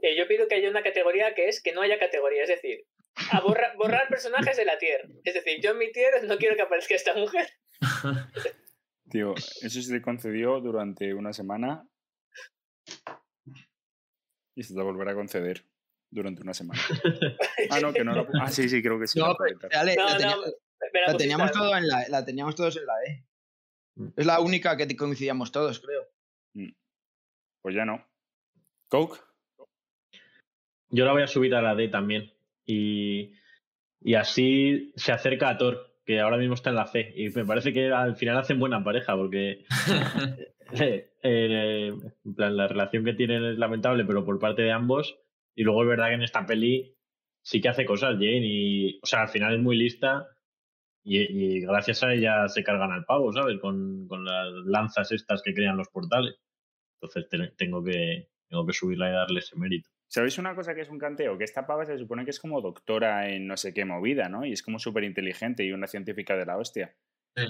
Eh, 0.00 0.16
yo 0.16 0.26
pido 0.28 0.46
que 0.48 0.54
haya 0.54 0.70
una 0.70 0.82
categoría 0.82 1.34
que 1.34 1.48
es 1.48 1.62
que 1.62 1.72
no 1.72 1.80
haya 1.82 1.98
categoría, 1.98 2.42
es 2.44 2.48
decir, 2.48 2.84
a 3.14 3.40
borra- 3.40 3.74
borrar 3.76 4.08
personajes 4.08 4.56
de 4.56 4.64
la 4.64 4.78
tier. 4.78 5.08
Es 5.24 5.34
decir, 5.34 5.60
yo 5.62 5.72
en 5.72 5.78
mi 5.78 5.92
tier 5.92 6.24
no 6.24 6.36
quiero 6.38 6.56
que 6.56 6.62
aparezca 6.62 6.94
esta 6.94 7.14
mujer. 7.14 7.48
Tío, 9.10 9.34
eso 9.36 9.82
se 9.82 9.92
te 9.92 10.02
concedió 10.02 10.60
durante 10.60 11.14
una 11.14 11.32
semana. 11.32 11.88
Y 14.54 14.62
se 14.62 14.74
te 14.74 14.82
volverá 14.82 15.12
a 15.12 15.14
conceder 15.14 15.64
durante 16.10 16.42
una 16.42 16.52
semana. 16.54 16.80
Ah, 17.70 17.80
no, 17.80 17.92
que 17.92 18.04
no 18.04 18.14
lo. 18.14 18.26
Ah, 18.40 18.50
sí, 18.50 18.68
sí, 18.68 18.82
creo 18.82 18.98
que 18.98 19.06
sí. 19.06 19.18
No, 19.18 19.28
No, 19.28 19.36
la, 19.70 21.16
teníamos, 21.16 21.46
la 21.46 21.52
todo 21.52 21.76
en 21.76 21.86
la, 21.88 22.08
la 22.08 22.24
teníamos 22.24 22.54
todos 22.54 22.76
en 22.76 22.86
la 22.86 22.94
E. 23.06 23.24
Mm. 23.96 24.08
Es 24.16 24.26
la 24.26 24.40
única 24.40 24.76
que 24.76 24.96
coincidíamos 24.96 25.52
todos, 25.52 25.80
creo. 25.80 26.08
Pues 27.62 27.74
ya 27.74 27.84
no. 27.84 28.06
Coke. 28.88 29.20
Yo 30.90 31.04
la 31.04 31.12
voy 31.12 31.22
a 31.22 31.26
subir 31.26 31.54
a 31.54 31.62
la 31.62 31.74
D 31.74 31.88
también. 31.88 32.32
Y, 32.68 33.32
y 34.00 34.14
así 34.14 34.92
se 34.96 35.12
acerca 35.12 35.48
a 35.50 35.58
Thor, 35.58 35.96
que 36.04 36.20
ahora 36.20 36.36
mismo 36.38 36.54
está 36.54 36.70
en 36.70 36.76
la 36.76 36.86
C. 36.86 37.12
Y 37.16 37.30
me 37.30 37.44
parece 37.46 37.72
que 37.72 37.90
al 37.90 38.16
final 38.16 38.36
hacen 38.38 38.60
buena 38.60 38.84
pareja, 38.84 39.16
porque 39.16 39.64
eh, 40.72 41.10
eh, 41.22 41.92
en 42.24 42.34
plan, 42.34 42.56
la 42.56 42.68
relación 42.68 43.04
que 43.04 43.14
tienen 43.14 43.44
es 43.44 43.58
lamentable, 43.58 44.04
pero 44.04 44.24
por 44.24 44.38
parte 44.38 44.62
de 44.62 44.72
ambos. 44.72 45.18
Y 45.56 45.64
luego 45.64 45.82
es 45.82 45.88
verdad 45.88 46.08
que 46.08 46.14
en 46.14 46.22
esta 46.22 46.46
peli 46.46 46.94
sí 47.42 47.60
que 47.60 47.68
hace 47.70 47.84
cosas, 47.86 48.14
Jane. 48.14 48.42
Y, 48.46 48.98
o 49.02 49.06
sea, 49.06 49.22
al 49.22 49.28
final 49.28 49.54
es 49.54 49.60
muy 49.60 49.76
lista. 49.76 50.28
Y, 51.04 51.18
y 51.20 51.60
gracias 51.62 52.02
a 52.02 52.12
ella 52.12 52.48
se 52.48 52.62
cargan 52.64 52.92
al 52.92 53.04
pavo, 53.06 53.32
¿sabes? 53.32 53.58
Con, 53.60 54.06
con 54.08 54.24
las 54.24 54.52
lanzas 54.66 55.10
estas 55.12 55.42
que 55.42 55.54
crean 55.54 55.76
los 55.78 55.88
portales. 55.88 56.36
Entonces 57.00 57.28
te- 57.30 57.52
tengo 57.56 57.82
que, 57.82 58.28
tengo 58.48 58.66
que 58.66 58.72
subirla 58.74 59.08
y 59.10 59.12
darle 59.12 59.40
ese 59.40 59.56
mérito. 59.58 59.88
¿Sabéis 60.08 60.38
una 60.38 60.54
cosa 60.54 60.74
que 60.74 60.80
es 60.80 60.88
un 60.88 60.98
canteo? 60.98 61.36
Que 61.36 61.44
esta 61.44 61.66
pava 61.66 61.84
se 61.84 61.98
supone 61.98 62.24
que 62.24 62.30
es 62.30 62.40
como 62.40 62.62
doctora 62.62 63.28
en 63.28 63.46
no 63.46 63.56
sé 63.56 63.74
qué 63.74 63.84
movida, 63.84 64.28
¿no? 64.28 64.46
Y 64.46 64.52
es 64.52 64.62
como 64.62 64.78
súper 64.78 65.04
inteligente 65.04 65.64
y 65.64 65.72
una 65.72 65.86
científica 65.86 66.34
de 66.36 66.46
la 66.46 66.56
hostia. 66.56 66.94
Sí. 67.36 67.44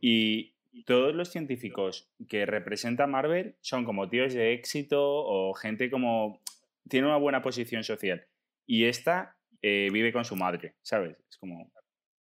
Y 0.00 0.54
todos 0.84 1.14
los 1.14 1.30
científicos 1.30 2.10
que 2.28 2.46
representa 2.46 3.06
Marvel 3.06 3.56
son 3.60 3.84
como 3.84 4.08
tíos 4.08 4.32
de 4.32 4.54
éxito 4.54 5.02
o 5.02 5.52
gente 5.54 5.90
como... 5.90 6.40
tiene 6.88 7.06
una 7.06 7.18
buena 7.18 7.42
posición 7.42 7.84
social. 7.84 8.26
Y 8.66 8.84
esta 8.84 9.36
eh, 9.60 9.88
vive 9.92 10.12
con 10.12 10.24
su 10.24 10.34
madre, 10.34 10.74
¿sabes? 10.82 11.16
Es 11.28 11.36
como... 11.36 11.70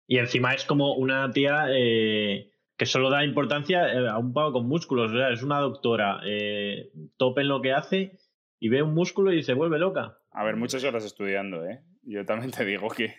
Y 0.05 0.17
encima 0.17 0.53
es 0.53 0.65
como 0.65 0.95
una 0.95 1.31
tía 1.31 1.67
eh, 1.69 2.51
que 2.77 2.85
solo 2.85 3.09
da 3.09 3.25
importancia 3.25 3.91
eh, 3.91 4.07
a 4.07 4.17
un 4.17 4.33
pavo 4.33 4.53
con 4.53 4.67
músculos. 4.67 5.11
O 5.11 5.15
sea, 5.15 5.31
es 5.31 5.43
una 5.43 5.59
doctora 5.59 6.21
eh, 6.25 6.91
top 7.17 7.39
en 7.39 7.47
lo 7.47 7.61
que 7.61 7.73
hace 7.73 8.17
y 8.59 8.69
ve 8.69 8.81
un 8.81 8.93
músculo 8.93 9.31
y 9.33 9.43
se 9.43 9.53
vuelve 9.53 9.77
loca. 9.79 10.19
A 10.31 10.43
ver, 10.43 10.55
muchas 10.55 10.83
horas 10.83 11.03
estudiando, 11.05 11.65
¿eh? 11.65 11.81
Yo 12.03 12.25
también 12.25 12.51
te 12.51 12.65
digo 12.65 12.89
que... 12.89 13.15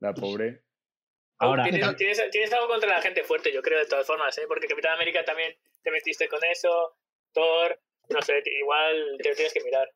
La 0.00 0.14
pobre... 0.14 0.62
Ahora, 1.40 1.62
Tienes, 1.64 1.94
tienes- 1.96 2.30
tienes 2.32 2.52
algo 2.52 2.66
contra 2.66 2.88
la 2.90 3.00
gente 3.00 3.22
fuerte, 3.22 3.52
yo 3.52 3.62
creo, 3.62 3.78
de 3.78 3.86
todas 3.86 4.04
formas, 4.06 4.36
¿eh? 4.38 4.42
Porque 4.48 4.66
Capitán 4.66 4.94
América 4.94 5.24
también 5.24 5.52
te 5.84 5.92
metiste 5.92 6.28
con 6.28 6.40
eso, 6.44 6.96
Thor, 7.32 7.80
no 8.10 8.20
sé, 8.22 8.42
igual 8.60 9.16
te 9.22 9.28
lo 9.28 9.34
tienes 9.36 9.54
que 9.54 9.62
mirar. 9.62 9.88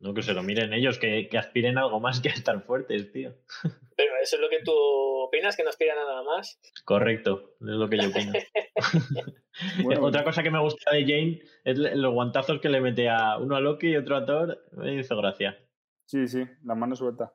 no 0.00 0.14
que 0.14 0.22
se 0.22 0.32
lo 0.32 0.42
miren 0.42 0.72
ellos, 0.72 0.98
que, 0.98 1.28
que 1.28 1.36
aspiren 1.36 1.76
a 1.76 1.82
algo 1.82 2.00
más 2.00 2.20
que 2.22 2.30
a 2.30 2.32
estar 2.32 2.62
fuertes, 2.64 3.12
tío. 3.12 3.34
Pero 3.94 4.12
eso 4.22 4.36
es 4.36 4.40
lo 4.40 4.48
que 4.48 4.62
tú 4.62 4.72
opinas, 4.72 5.54
que 5.54 5.64
no 5.64 5.68
aspiran 5.68 5.98
a 5.98 6.04
nada 6.04 6.22
más. 6.22 6.58
Correcto, 6.86 7.56
es 7.60 7.66
lo 7.66 7.88
que 7.90 7.98
yo 7.98 8.08
opino. 8.08 8.32
Bueno, 9.82 10.04
Otra 10.04 10.24
cosa 10.24 10.42
que 10.42 10.50
me 10.50 10.60
gusta 10.60 10.92
de 10.92 11.02
Jane 11.02 11.42
es 11.64 11.78
los 11.78 12.12
guantazos 12.12 12.60
que 12.60 12.68
le 12.68 12.80
mete 12.80 13.08
a 13.08 13.38
uno 13.38 13.56
a 13.56 13.60
Loki 13.60 13.88
y 13.88 13.96
otro 13.96 14.16
a 14.16 14.24
Thor. 14.24 14.64
Me 14.72 14.94
hizo 14.94 15.16
gracia. 15.16 15.58
Sí, 16.06 16.26
sí, 16.26 16.44
la 16.64 16.74
mano 16.74 16.96
suelta. 16.96 17.32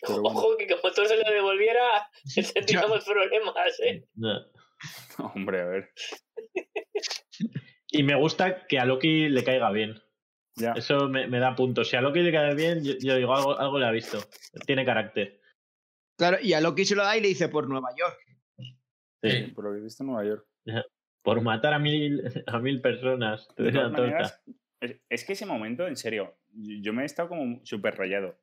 Pero 0.00 0.20
bueno. 0.20 0.38
Ojo, 0.38 0.56
que 0.56 0.66
como 0.66 0.92
Thor 0.92 1.06
se 1.06 1.16
lo 1.16 1.30
devolviera, 1.30 2.10
tendríamos 2.54 3.04
problemas, 3.04 3.80
¿eh? 3.80 4.06
No. 4.14 4.40
Hombre, 5.34 5.60
a 5.60 5.64
ver. 5.66 5.90
Y 7.88 8.02
me 8.02 8.16
gusta 8.16 8.66
que 8.66 8.78
a 8.78 8.84
Loki 8.84 9.28
le 9.28 9.44
caiga 9.44 9.70
bien. 9.70 10.00
Ya. 10.56 10.72
Eso 10.72 11.08
me, 11.08 11.26
me 11.26 11.38
da 11.38 11.54
puntos. 11.54 11.88
Si 11.88 11.96
a 11.96 12.00
Loki 12.00 12.20
le 12.20 12.32
cae 12.32 12.54
bien, 12.54 12.84
yo, 12.84 12.94
yo 13.00 13.16
digo 13.16 13.34
algo, 13.34 13.58
algo 13.58 13.78
le 13.78 13.86
ha 13.86 13.90
visto. 13.90 14.18
Tiene 14.66 14.84
carácter. 14.84 15.40
Claro, 16.18 16.38
y 16.42 16.52
a 16.52 16.60
Loki 16.60 16.84
se 16.84 16.94
lo 16.94 17.04
da 17.04 17.16
y 17.16 17.20
le 17.20 17.28
dice 17.28 17.48
por 17.48 17.68
Nueva 17.68 17.88
York. 17.96 18.18
Sí. 19.22 19.52
Por 19.54 19.64
lo 19.64 19.72
que 19.72 19.78
he 19.78 19.82
visto 19.82 20.02
en 20.02 20.08
Nueva 20.08 20.24
York. 20.24 20.46
Por 21.22 21.40
matar 21.42 21.74
a 21.74 21.78
mil, 21.78 22.22
a 22.46 22.58
mil 22.58 22.80
personas. 22.80 23.48
te 23.54 23.64
De 23.64 23.72
todas 23.72 23.92
maneras, 23.92 24.42
es, 24.80 25.00
es 25.08 25.24
que 25.24 25.32
ese 25.32 25.46
momento, 25.46 25.86
en 25.86 25.96
serio, 25.96 26.36
yo 26.52 26.92
me 26.92 27.02
he 27.02 27.06
estado 27.06 27.28
como 27.28 27.64
súper 27.64 27.96
rayado. 27.96 28.38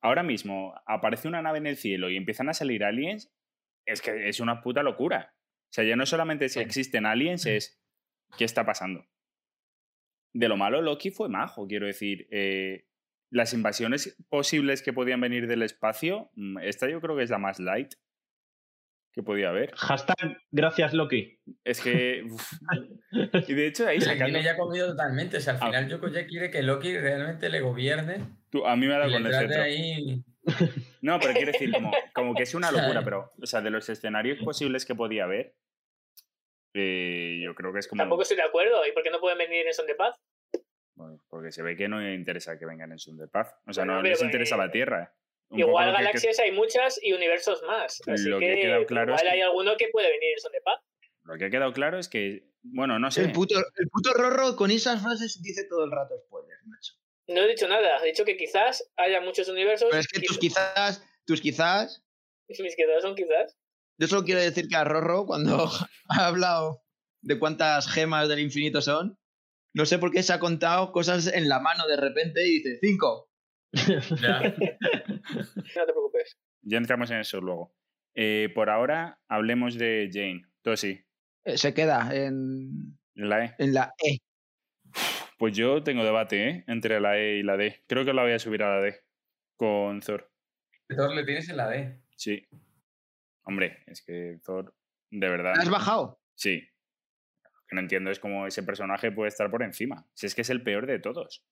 Ahora 0.00 0.22
mismo 0.22 0.74
aparece 0.86 1.28
una 1.28 1.42
nave 1.42 1.58
en 1.58 1.66
el 1.66 1.76
cielo 1.76 2.10
y 2.10 2.16
empiezan 2.16 2.48
a 2.48 2.54
salir 2.54 2.84
aliens, 2.84 3.32
es 3.84 4.02
que 4.02 4.28
es 4.28 4.40
una 4.40 4.60
puta 4.60 4.82
locura. 4.82 5.34
O 5.70 5.72
sea, 5.72 5.84
ya 5.84 5.96
no 5.96 6.06
solamente 6.06 6.48
si 6.48 6.60
existen 6.60 7.06
aliens, 7.06 7.46
es 7.46 7.80
¿qué 8.36 8.44
está 8.44 8.64
pasando? 8.64 9.06
De 10.32 10.48
lo 10.48 10.56
malo, 10.56 10.82
Loki 10.82 11.10
fue 11.10 11.28
majo, 11.28 11.66
quiero 11.66 11.86
decir. 11.86 12.26
eh, 12.30 12.86
las 13.30 13.52
invasiones 13.52 14.16
posibles 14.28 14.82
que 14.82 14.92
podían 14.92 15.20
venir 15.20 15.46
del 15.48 15.62
espacio, 15.62 16.30
mm, 16.34 16.58
esta 16.58 16.88
yo 16.88 17.00
creo 17.00 17.16
que 17.16 17.24
es 17.24 17.30
la 17.30 17.38
más 17.38 17.58
light 17.58 17.94
que 19.16 19.22
podía 19.22 19.48
haber. 19.48 19.74
Hashtag 19.74 20.36
gracias 20.50 20.92
Loki. 20.92 21.40
Es 21.64 21.80
que... 21.80 22.22
uf. 22.30 22.52
Y 23.48 23.54
de 23.54 23.66
hecho, 23.66 23.86
ahí 23.88 23.98
Se 23.98 24.10
sacando... 24.12 24.38
ya 24.40 24.56
comido 24.58 24.88
totalmente. 24.88 25.38
O 25.38 25.40
sea, 25.40 25.54
al 25.54 25.58
Ah. 25.62 25.66
final 25.66 25.88
Yoko 25.88 26.08
ya 26.08 26.26
quiere 26.26 26.50
que 26.50 26.62
Loki 26.62 26.96
realmente 26.96 27.48
le 27.48 27.60
gobierne 27.60 28.18
Tú- 28.50 28.66
a 28.66 28.76
mí 28.76 28.86
me 28.86 28.94
ha 28.94 28.98
dado 28.98 29.12
con 29.12 29.26
el 29.26 29.34
ahí. 29.34 30.22
No, 31.00 31.18
pero 31.18 31.32
quiero 31.32 31.50
decir, 31.50 31.72
como, 31.72 31.90
como 32.14 32.34
que 32.34 32.42
es 32.42 32.54
una 32.54 32.70
locura, 32.70 33.02
pero, 33.02 33.32
o 33.42 33.46
sea, 33.46 33.62
de 33.62 33.70
los 33.70 33.88
escenarios 33.88 34.38
posibles 34.44 34.84
que 34.84 34.94
podía 34.94 35.24
haber, 35.24 35.54
eh, 36.74 37.40
yo 37.42 37.54
creo 37.54 37.72
que 37.72 37.78
es 37.80 37.88
como. 37.88 38.00
Tampoco 38.02 38.22
estoy 38.22 38.36
de 38.36 38.42
acuerdo. 38.44 38.86
¿Y 38.86 38.92
por 38.92 39.02
qué 39.02 39.10
no 39.10 39.18
pueden 39.18 39.38
venir 39.38 39.66
en 39.66 39.72
Son 39.72 39.86
de 39.86 39.94
Paz? 39.94 40.14
Bueno, 40.94 41.18
porque 41.28 41.50
se 41.52 41.62
ve 41.62 41.74
que 41.76 41.88
no 41.88 42.06
interesa 42.12 42.58
que 42.58 42.66
vengan 42.66 42.92
en 42.92 42.98
Son 42.98 43.16
de 43.16 43.28
Paz. 43.28 43.54
O 43.66 43.72
sea, 43.72 43.84
Bueno, 43.84 44.02
no 44.02 44.08
les 44.08 44.22
interesa 44.22 44.54
eh, 44.56 44.58
la 44.58 44.70
Tierra. 44.70 45.14
Igual 45.50 45.86
que- 45.88 46.02
galaxias 46.02 46.38
hay 46.40 46.52
muchas 46.52 46.98
y 47.02 47.12
universos 47.12 47.62
más. 47.62 48.00
Así 48.06 48.28
Lo 48.28 48.38
que 48.38 48.46
que, 48.46 48.52
ha 48.52 48.56
quedado 48.56 48.86
claro 48.86 49.12
igual 49.12 49.16
es 49.16 49.22
que- 49.22 49.34
hay 49.36 49.40
alguno 49.42 49.76
que 49.76 49.88
puede 49.92 50.08
venir 50.10 50.32
en 50.34 50.40
Son 50.40 50.52
de 50.52 50.60
Paz. 50.60 50.80
lo 51.24 51.36
que 51.38 51.44
ha 51.46 51.50
quedado 51.50 51.72
claro 51.72 51.98
es 51.98 52.08
que, 52.08 52.44
bueno, 52.62 52.98
no 52.98 53.10
sé. 53.10 53.22
El 53.22 53.32
puto, 53.32 53.56
el 53.58 53.88
puto 53.90 54.12
Rorro 54.14 54.56
con 54.56 54.70
esas 54.70 55.02
frases 55.02 55.40
dice 55.42 55.64
todo 55.68 55.84
el 55.84 55.90
rato 55.90 56.14
spoilers, 56.26 56.60
macho. 56.66 56.92
No 57.28 57.42
he 57.42 57.48
dicho 57.48 57.66
nada. 57.68 57.98
He 58.02 58.06
dicho 58.06 58.24
que 58.24 58.36
quizás 58.36 58.88
haya 58.96 59.20
muchos 59.20 59.48
universos. 59.48 59.88
Pero 59.90 60.00
es 60.00 60.06
que 60.08 60.20
tus 60.20 60.36
quiz- 60.38 60.40
quizás, 60.40 61.02
tus 61.26 61.40
quizás, 61.40 62.04
Mis 62.48 62.76
quizás 62.76 63.02
son 63.02 63.14
quizás. 63.16 63.56
yo 63.98 64.06
solo 64.06 64.24
quiero 64.24 64.40
decir 64.40 64.68
que 64.68 64.76
a 64.76 64.84
Rorro, 64.84 65.26
cuando 65.26 65.68
ha 66.08 66.26
hablado 66.26 66.82
de 67.22 67.38
cuántas 67.38 67.88
gemas 67.88 68.28
del 68.28 68.38
infinito 68.40 68.80
son, 68.80 69.18
no 69.74 69.84
sé 69.86 69.98
por 69.98 70.12
qué 70.12 70.22
se 70.22 70.32
ha 70.32 70.38
contado 70.38 70.92
cosas 70.92 71.26
en 71.26 71.48
la 71.48 71.58
mano 71.60 71.86
de 71.88 71.96
repente 71.96 72.46
y 72.46 72.58
dice 72.62 72.78
cinco. 72.80 73.28
Ya. 73.72 74.40
No 75.76 75.86
te 75.86 75.92
preocupes. 75.92 76.38
Ya 76.62 76.78
entramos 76.78 77.10
en 77.10 77.18
eso 77.18 77.40
luego. 77.40 77.74
Eh, 78.14 78.50
por 78.54 78.70
ahora, 78.70 79.20
hablemos 79.28 79.76
de 79.76 80.08
Jane. 80.12 80.42
Tosi, 80.62 81.04
Eh, 81.44 81.58
Se 81.58 81.74
queda 81.74 82.10
en, 82.14 82.98
la 83.14 83.44
E. 83.44 83.54
en 83.58 83.74
la 83.74 83.92
E. 84.02 84.18
Pues 85.38 85.54
yo 85.56 85.82
tengo 85.82 86.02
debate, 86.04 86.48
¿eh? 86.48 86.64
Entre 86.66 86.98
la 87.00 87.18
E 87.18 87.36
y 87.38 87.42
la 87.42 87.56
D. 87.56 87.82
Creo 87.86 88.04
que 88.04 88.12
la 88.14 88.22
voy 88.22 88.32
a 88.32 88.38
subir 88.38 88.62
a 88.62 88.76
la 88.76 88.80
D. 88.80 89.00
Con 89.56 90.00
Thor. 90.00 90.30
Thor 90.88 91.14
le 91.14 91.24
tienes 91.24 91.48
en 91.48 91.56
la 91.58 91.68
D. 91.68 92.00
Sí. 92.16 92.46
Hombre, 93.44 93.82
es 93.86 94.02
que 94.02 94.38
Thor, 94.44 94.74
de 95.10 95.28
verdad. 95.28 95.54
¿La 95.56 95.62
has 95.62 95.70
bajado? 95.70 96.20
Sí. 96.34 96.62
Lo 97.44 97.50
que 97.68 97.74
no 97.74 97.80
entiendo 97.80 98.10
es 98.10 98.18
cómo 98.18 98.46
ese 98.46 98.62
personaje 98.62 99.12
puede 99.12 99.28
estar 99.28 99.50
por 99.50 99.62
encima. 99.62 100.06
Si 100.14 100.26
es 100.26 100.34
que 100.34 100.40
es 100.42 100.50
el 100.50 100.62
peor 100.62 100.86
de 100.86 100.98
todos. 100.98 101.44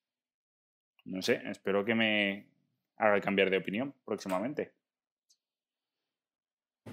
No 1.04 1.22
sé, 1.22 1.42
espero 1.46 1.84
que 1.84 1.94
me 1.94 2.48
haga 2.96 3.20
cambiar 3.20 3.50
de 3.50 3.58
opinión 3.58 3.94
próximamente. 4.04 4.72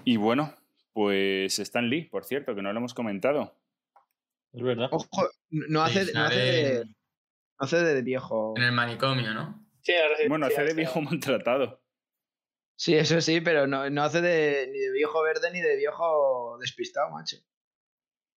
Y 0.04 0.16
bueno, 0.16 0.54
pues 0.92 1.58
Stan 1.58 1.88
Lee, 1.88 2.04
por 2.04 2.24
cierto, 2.24 2.54
que 2.54 2.62
no 2.62 2.72
lo 2.72 2.78
hemos 2.78 2.94
comentado. 2.94 3.56
Es 4.52 4.62
verdad. 4.62 4.88
Ojo, 4.90 5.30
no 5.50 5.82
hace, 5.82 6.06
Sí, 6.06 6.12
no 6.14 6.24
hace, 6.24 6.36
de, 6.36 6.84
no 6.84 6.92
hace 7.58 7.76
de 7.78 8.02
viejo. 8.02 8.54
En 8.56 8.64
el 8.64 8.72
manicomio, 8.72 9.32
¿no? 9.32 9.66
Sí, 9.80 9.94
ahora 9.94 10.16
sí, 10.16 10.28
Bueno, 10.28 10.46
sí, 10.48 10.52
hace 10.52 10.64
de 10.64 10.74
viejo 10.74 11.00
maltratado. 11.00 11.82
Sí, 12.76 12.94
eso 12.94 13.20
sí, 13.20 13.40
pero 13.40 13.66
no, 13.66 13.88
no 13.90 14.02
hace 14.02 14.20
de, 14.20 14.68
ni 14.72 14.78
de 14.78 14.92
viejo 14.92 15.22
verde 15.22 15.50
ni 15.52 15.60
de 15.60 15.76
viejo 15.76 16.58
despistado, 16.60 17.10
macho. 17.10 17.36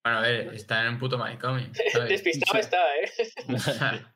Bueno, 0.03 0.19
a 0.19 0.21
ver, 0.21 0.53
está 0.53 0.83
en 0.83 0.93
un 0.93 0.99
puto 0.99 1.17
manicomio. 1.17 1.67
¿sabes? 1.91 2.09
Despistado 2.09 2.59
está, 2.59 2.77
¿eh? 2.97 3.11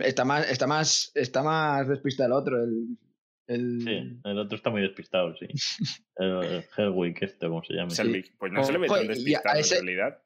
Está 0.00 0.24
más, 0.24 0.50
está 0.50 0.66
más, 0.66 1.12
está 1.14 1.42
más 1.42 1.88
despistado 1.88 2.26
el 2.28 2.32
otro, 2.32 2.56
el, 2.64 2.98
el- 3.46 3.80
Sí, 3.82 4.20
el 4.24 4.38
otro 4.38 4.56
está 4.56 4.70
muy 4.70 4.82
despistado, 4.82 5.34
sí. 5.36 5.46
El, 6.16 6.42
el 6.44 6.64
Hellwick, 6.76 7.22
este, 7.22 7.46
como 7.46 7.62
se 7.62 7.74
llama. 7.74 7.88
Pues 8.38 8.52
no 8.52 8.64
se 8.64 8.72
le 8.72 8.78
ve 8.78 8.88
tan 8.88 9.06
despistado 9.06 9.58
ese- 9.60 9.78
en 9.78 9.86
realidad. 9.86 10.22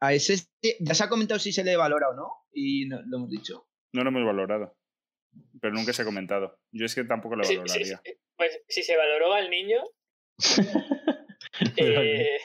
A 0.00 0.12
ese 0.14 0.36
ya 0.80 0.94
se 0.94 1.04
ha 1.04 1.08
comentado 1.08 1.38
si 1.38 1.52
se 1.52 1.62
le 1.64 1.76
valora 1.76 2.08
o 2.10 2.14
no, 2.14 2.28
y 2.52 2.86
no, 2.88 3.00
lo 3.06 3.18
hemos 3.18 3.30
dicho. 3.30 3.66
No 3.92 4.02
lo 4.02 4.08
hemos 4.10 4.24
valorado. 4.24 4.76
Pero 5.60 5.74
nunca 5.74 5.92
se 5.92 6.02
ha 6.02 6.04
comentado. 6.04 6.58
Yo 6.72 6.86
es 6.86 6.94
que 6.94 7.04
tampoco 7.04 7.36
lo 7.36 7.44
Sí, 7.44 7.52
sí, 7.54 7.58
valoraría. 7.58 8.00
sí. 8.04 8.12
Pues 8.36 8.60
si 8.68 8.82
se 8.82 8.96
valoró 8.96 9.32
al 9.34 9.50
niño, 9.50 9.82
eh, 11.76 12.38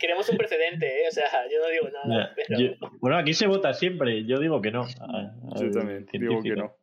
queremos 0.00 0.28
un 0.28 0.36
precedente, 0.36 1.04
¿eh? 1.04 1.08
O 1.08 1.10
sea, 1.12 1.28
yo 1.50 1.60
no 1.60 1.68
digo 1.68 1.88
nada. 1.88 2.28
Ya, 2.28 2.34
Pero... 2.34 2.60
yo- 2.60 2.88
bueno, 3.00 3.16
aquí 3.18 3.34
se 3.34 3.46
vota 3.46 3.72
siempre. 3.74 4.24
Yo 4.26 4.38
digo 4.38 4.60
que 4.60 4.70
no. 4.70 4.82
a- 4.82 5.34
Yo 5.60 5.70
también 5.70 6.06
digo 6.12 6.42
que 6.42 6.48
científico. 6.50 6.56
no. 6.56 6.76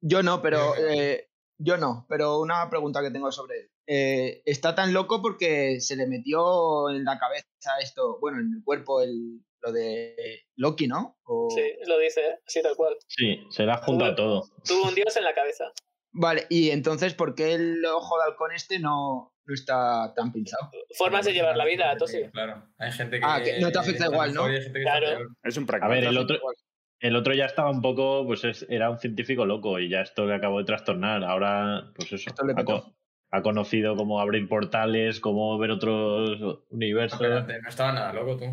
Yo 0.00 0.22
no, 0.22 0.42
pero 0.42 0.58
Eh. 0.90 1.28
yo 1.58 1.76
no, 1.76 2.06
pero 2.08 2.40
una 2.40 2.68
pregunta 2.70 3.02
que 3.02 3.10
tengo 3.10 3.30
sobre 3.32 3.58
él. 3.60 3.70
Eh, 3.86 4.42
está 4.46 4.74
tan 4.74 4.92
loco 4.94 5.20
porque 5.20 5.80
se 5.80 5.96
le 5.96 6.06
metió 6.06 6.88
en 6.90 7.04
la 7.04 7.18
cabeza 7.18 7.46
esto, 7.82 8.18
bueno, 8.20 8.38
en 8.38 8.52
el 8.56 8.64
cuerpo 8.64 9.02
el, 9.02 9.40
lo 9.60 9.72
de 9.72 10.46
Loki, 10.56 10.86
¿no? 10.86 11.18
O- 11.24 11.48
Sí, 11.50 11.62
lo 11.86 11.98
dice, 11.98 12.20
¿eh? 12.26 12.38
así 12.46 12.62
tal 12.62 12.76
cual. 12.76 12.96
Sí, 13.08 13.40
se 13.50 13.64
la 13.64 13.74
ha 13.74 13.82
juntado 13.82 14.14
todo. 14.14 14.42
Tuvo 14.66 14.88
un 14.88 14.94
dios 14.94 15.14
en 15.16 15.24
la 15.24 15.34
cabeza. 15.34 15.70
Vale, 16.12 16.46
y 16.48 16.70
entonces, 16.70 17.12
¿por 17.12 17.34
qué 17.34 17.52
el 17.54 17.84
ojo 17.84 18.16
de 18.18 18.24
halcón 18.24 18.52
este 18.52 18.78
no, 18.78 19.33
no 19.46 19.54
está 19.54 20.12
tan 20.14 20.32
pinchado? 20.32 20.70
Formas 20.96 21.24
de 21.26 21.32
llevar 21.32 21.56
la 21.56 21.64
vida, 21.64 21.96
Tosi. 21.96 22.22
Claro, 22.32 22.62
hay 22.78 22.92
gente 22.92 23.18
que. 23.18 23.24
Ah, 23.26 23.40
que 23.42 23.60
no 23.60 23.70
te 23.70 23.78
afecta 23.78 24.06
igual, 24.06 24.32
¿no? 24.34 24.44
Claro. 24.82 25.06
Es 25.42 25.56
un 25.56 25.64
A 25.64 25.66
pragmático. 25.66 26.00
ver, 26.00 26.04
el 26.10 26.16
otro, 26.18 26.38
el 27.00 27.16
otro 27.16 27.34
ya 27.34 27.44
estaba 27.46 27.70
un 27.70 27.82
poco, 27.82 28.24
pues 28.26 28.44
es- 28.44 28.66
era 28.70 28.90
un 28.90 28.98
científico 28.98 29.44
loco 29.44 29.78
y 29.78 29.88
ya 29.88 30.00
esto 30.00 30.24
le 30.26 30.34
acabó 30.34 30.58
de 30.58 30.64
trastornar. 30.64 31.22
Ahora, 31.24 31.90
pues 31.94 32.12
eso, 32.12 32.30
ha, 32.30 32.46
petó. 32.46 32.64
co- 32.64 32.94
ha 33.30 33.42
conocido 33.42 33.96
cómo 33.96 34.20
abrir 34.20 34.48
portales, 34.48 35.20
cómo 35.20 35.58
ver 35.58 35.72
otros 35.72 36.40
No, 36.40 36.60
universos. 36.70 37.20
espérate, 37.20 37.60
no 37.60 37.68
estaba 37.68 37.92
nada 37.92 38.12
loco 38.12 38.36
tú. 38.36 38.44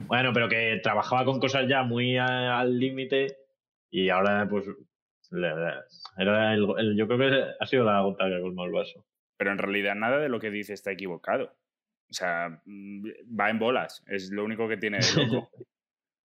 Bueno, 0.00 0.32
pero 0.34 0.48
que 0.48 0.80
trabajaba 0.82 1.24
con 1.24 1.38
cosas 1.40 1.66
ya 1.68 1.84
muy 1.84 2.18
a- 2.18 2.58
al 2.58 2.78
límite 2.78 3.36
y 3.90 4.08
ahora, 4.08 4.46
pues, 4.50 4.66
era 6.18 6.54
el, 6.54 6.66
el- 6.78 6.96
yo 6.96 7.06
creo 7.06 7.18
que 7.18 7.44
ha 7.58 7.66
sido 7.66 7.84
la 7.84 8.00
gota 8.02 8.26
que 8.28 8.36
ha 8.36 8.40
colmado 8.40 8.66
el 8.66 8.74
vaso. 8.74 9.04
Pero 9.42 9.50
en 9.50 9.58
realidad 9.58 9.96
nada 9.96 10.18
de 10.20 10.28
lo 10.28 10.38
que 10.38 10.52
dice 10.52 10.72
está 10.72 10.92
equivocado. 10.92 11.52
O 12.08 12.14
sea, 12.14 12.62
mm, 12.64 13.04
va 13.40 13.50
en 13.50 13.58
bolas. 13.58 14.04
Es 14.06 14.30
lo 14.30 14.44
único 14.44 14.68
que 14.68 14.76
tiene 14.76 14.98
de 14.98 15.26
loco. 15.26 15.50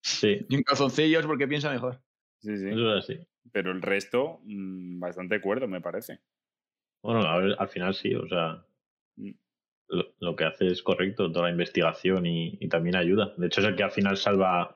Sí, 0.05 0.47
Y 0.49 0.55
en 0.57 0.63
calzoncillos 0.63 1.27
porque 1.27 1.47
piensa 1.47 1.71
mejor. 1.71 2.01
Sí, 2.41 2.57
sí. 2.57 2.69
eso 2.71 2.97
es 2.97 3.05
así. 3.05 3.29
Pero 3.53 3.71
el 3.71 3.83
resto, 3.83 4.41
mm, 4.45 4.99
bastante 4.99 5.41
cuerdo, 5.43 5.69
me 5.69 5.83
parece. 5.83 6.21
Bueno, 7.05 7.21
a 7.21 7.39
ver, 7.39 7.55
al 7.59 7.69
final 7.69 7.95
sí, 7.95 8.15
o 8.15 8.27
sea, 8.27 8.65
Mm. 9.17 9.33
lo, 9.89 10.15
lo 10.21 10.35
que 10.37 10.45
hace 10.45 10.69
es 10.69 10.83
correcto, 10.83 11.31
toda 11.31 11.45
la 11.49 11.53
investigación 11.53 12.25
y, 12.25 12.57
y 12.61 12.69
también 12.69 12.97
ayuda. 12.97 13.35
De 13.37 13.47
hecho, 13.49 13.61
es 13.61 13.67
el 13.67 13.77
que 13.77 13.83
al 13.83 13.91
final 13.93 14.17
salva 14.17 14.75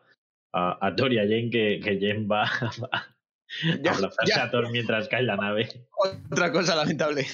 a, 0.53 0.87
a 0.87 0.95
Thor 0.95 1.11
y 1.13 1.19
a 1.19 1.23
Jane, 1.23 1.49
que, 1.49 1.81
que 1.83 1.99
Jane 1.99 2.27
va 2.27 2.43
a 2.93 3.17
Ya, 3.83 3.93
abrazarse 3.93 4.35
ya. 4.37 4.45
a 4.45 4.51
Thor 4.51 4.71
mientras 4.71 5.09
cae 5.09 5.23
la 5.23 5.37
nave. 5.37 5.69
Otra 6.31 6.53
cosa 6.53 6.77
lamentable. 6.77 7.25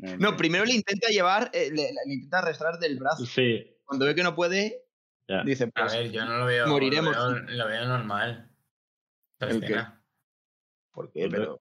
En 0.00 0.18
No, 0.18 0.28
fin. 0.28 0.36
primero 0.38 0.64
le 0.64 0.72
intenta 0.74 1.08
llevar, 1.08 1.50
eh, 1.52 1.70
le, 1.70 1.90
le 2.06 2.14
intenta 2.14 2.38
arrastrar 2.38 2.78
del 2.78 2.98
brazo. 2.98 3.26
Sí, 3.26 3.76
Cuando 3.84 4.06
ve 4.06 4.14
que 4.14 4.22
no 4.22 4.34
puede, 4.34 4.84
ya. 5.28 5.42
dice, 5.44 5.64
A 5.64 5.70
pues, 5.82 5.92
ver, 5.92 6.10
yo 6.10 6.24
no 6.24 6.38
lo 6.38 6.46
veo. 6.46 6.66
moriremos. 6.66 7.14
Lo 7.16 7.34
veo, 7.34 7.42
lo 7.50 7.66
veo 7.68 7.84
normal. 7.86 8.50
¿por 10.92 11.10
qué? 11.12 11.28
Pero, 11.28 11.60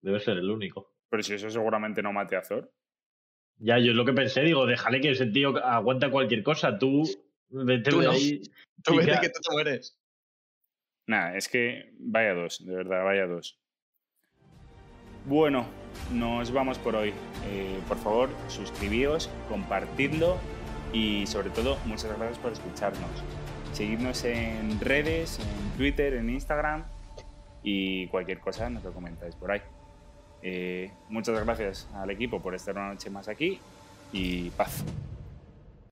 Debe 0.00 0.20
ser 0.20 0.38
el 0.38 0.50
único. 0.50 0.94
Pero 1.10 1.22
si 1.22 1.34
eso 1.34 1.50
seguramente 1.50 2.02
no 2.02 2.12
mate 2.12 2.36
a 2.36 2.42
Thor. 2.42 2.72
Ya, 3.56 3.78
yo 3.78 3.90
es 3.90 3.96
lo 3.96 4.04
que 4.04 4.12
pensé, 4.12 4.42
digo, 4.42 4.66
déjale 4.66 5.00
que 5.00 5.10
ese 5.10 5.26
tío 5.26 5.56
aguanta 5.64 6.10
cualquier 6.10 6.42
cosa. 6.44 6.78
Tú, 6.78 7.02
vete 7.48 7.90
Tú 7.90 8.02
no. 8.02 8.10
ahí. 8.12 8.40
tú 8.84 8.96
vete 8.96 9.18
que 9.20 9.28
tú 9.30 9.40
te 9.40 9.52
mueres. 9.52 9.98
Nada, 11.06 11.36
es 11.36 11.48
que 11.48 11.92
vaya 11.98 12.34
dos, 12.34 12.64
de 12.64 12.74
verdad, 12.76 13.02
vaya 13.04 13.26
dos. 13.26 13.58
Bueno, 15.28 15.66
nos 16.10 16.50
vamos 16.52 16.78
por 16.78 16.96
hoy. 16.96 17.12
Eh, 17.50 17.78
por 17.86 17.98
favor, 17.98 18.30
suscribíos, 18.48 19.28
compartidlo 19.50 20.38
y 20.90 21.26
sobre 21.26 21.50
todo, 21.50 21.76
muchas 21.84 22.16
gracias 22.16 22.38
por 22.38 22.52
escucharnos. 22.52 23.10
Seguidnos 23.74 24.24
en 24.24 24.80
redes, 24.80 25.38
en 25.38 25.76
Twitter, 25.76 26.14
en 26.14 26.30
Instagram 26.30 26.84
y 27.62 28.06
cualquier 28.06 28.40
cosa 28.40 28.70
nos 28.70 28.82
lo 28.82 28.92
comentáis 28.94 29.34
por 29.34 29.52
ahí. 29.52 29.60
Eh, 30.40 30.92
muchas 31.10 31.44
gracias 31.44 31.86
al 31.92 32.10
equipo 32.10 32.40
por 32.40 32.54
estar 32.54 32.74
una 32.74 32.88
noche 32.88 33.10
más 33.10 33.28
aquí 33.28 33.60
y 34.14 34.48
paz. 34.48 34.82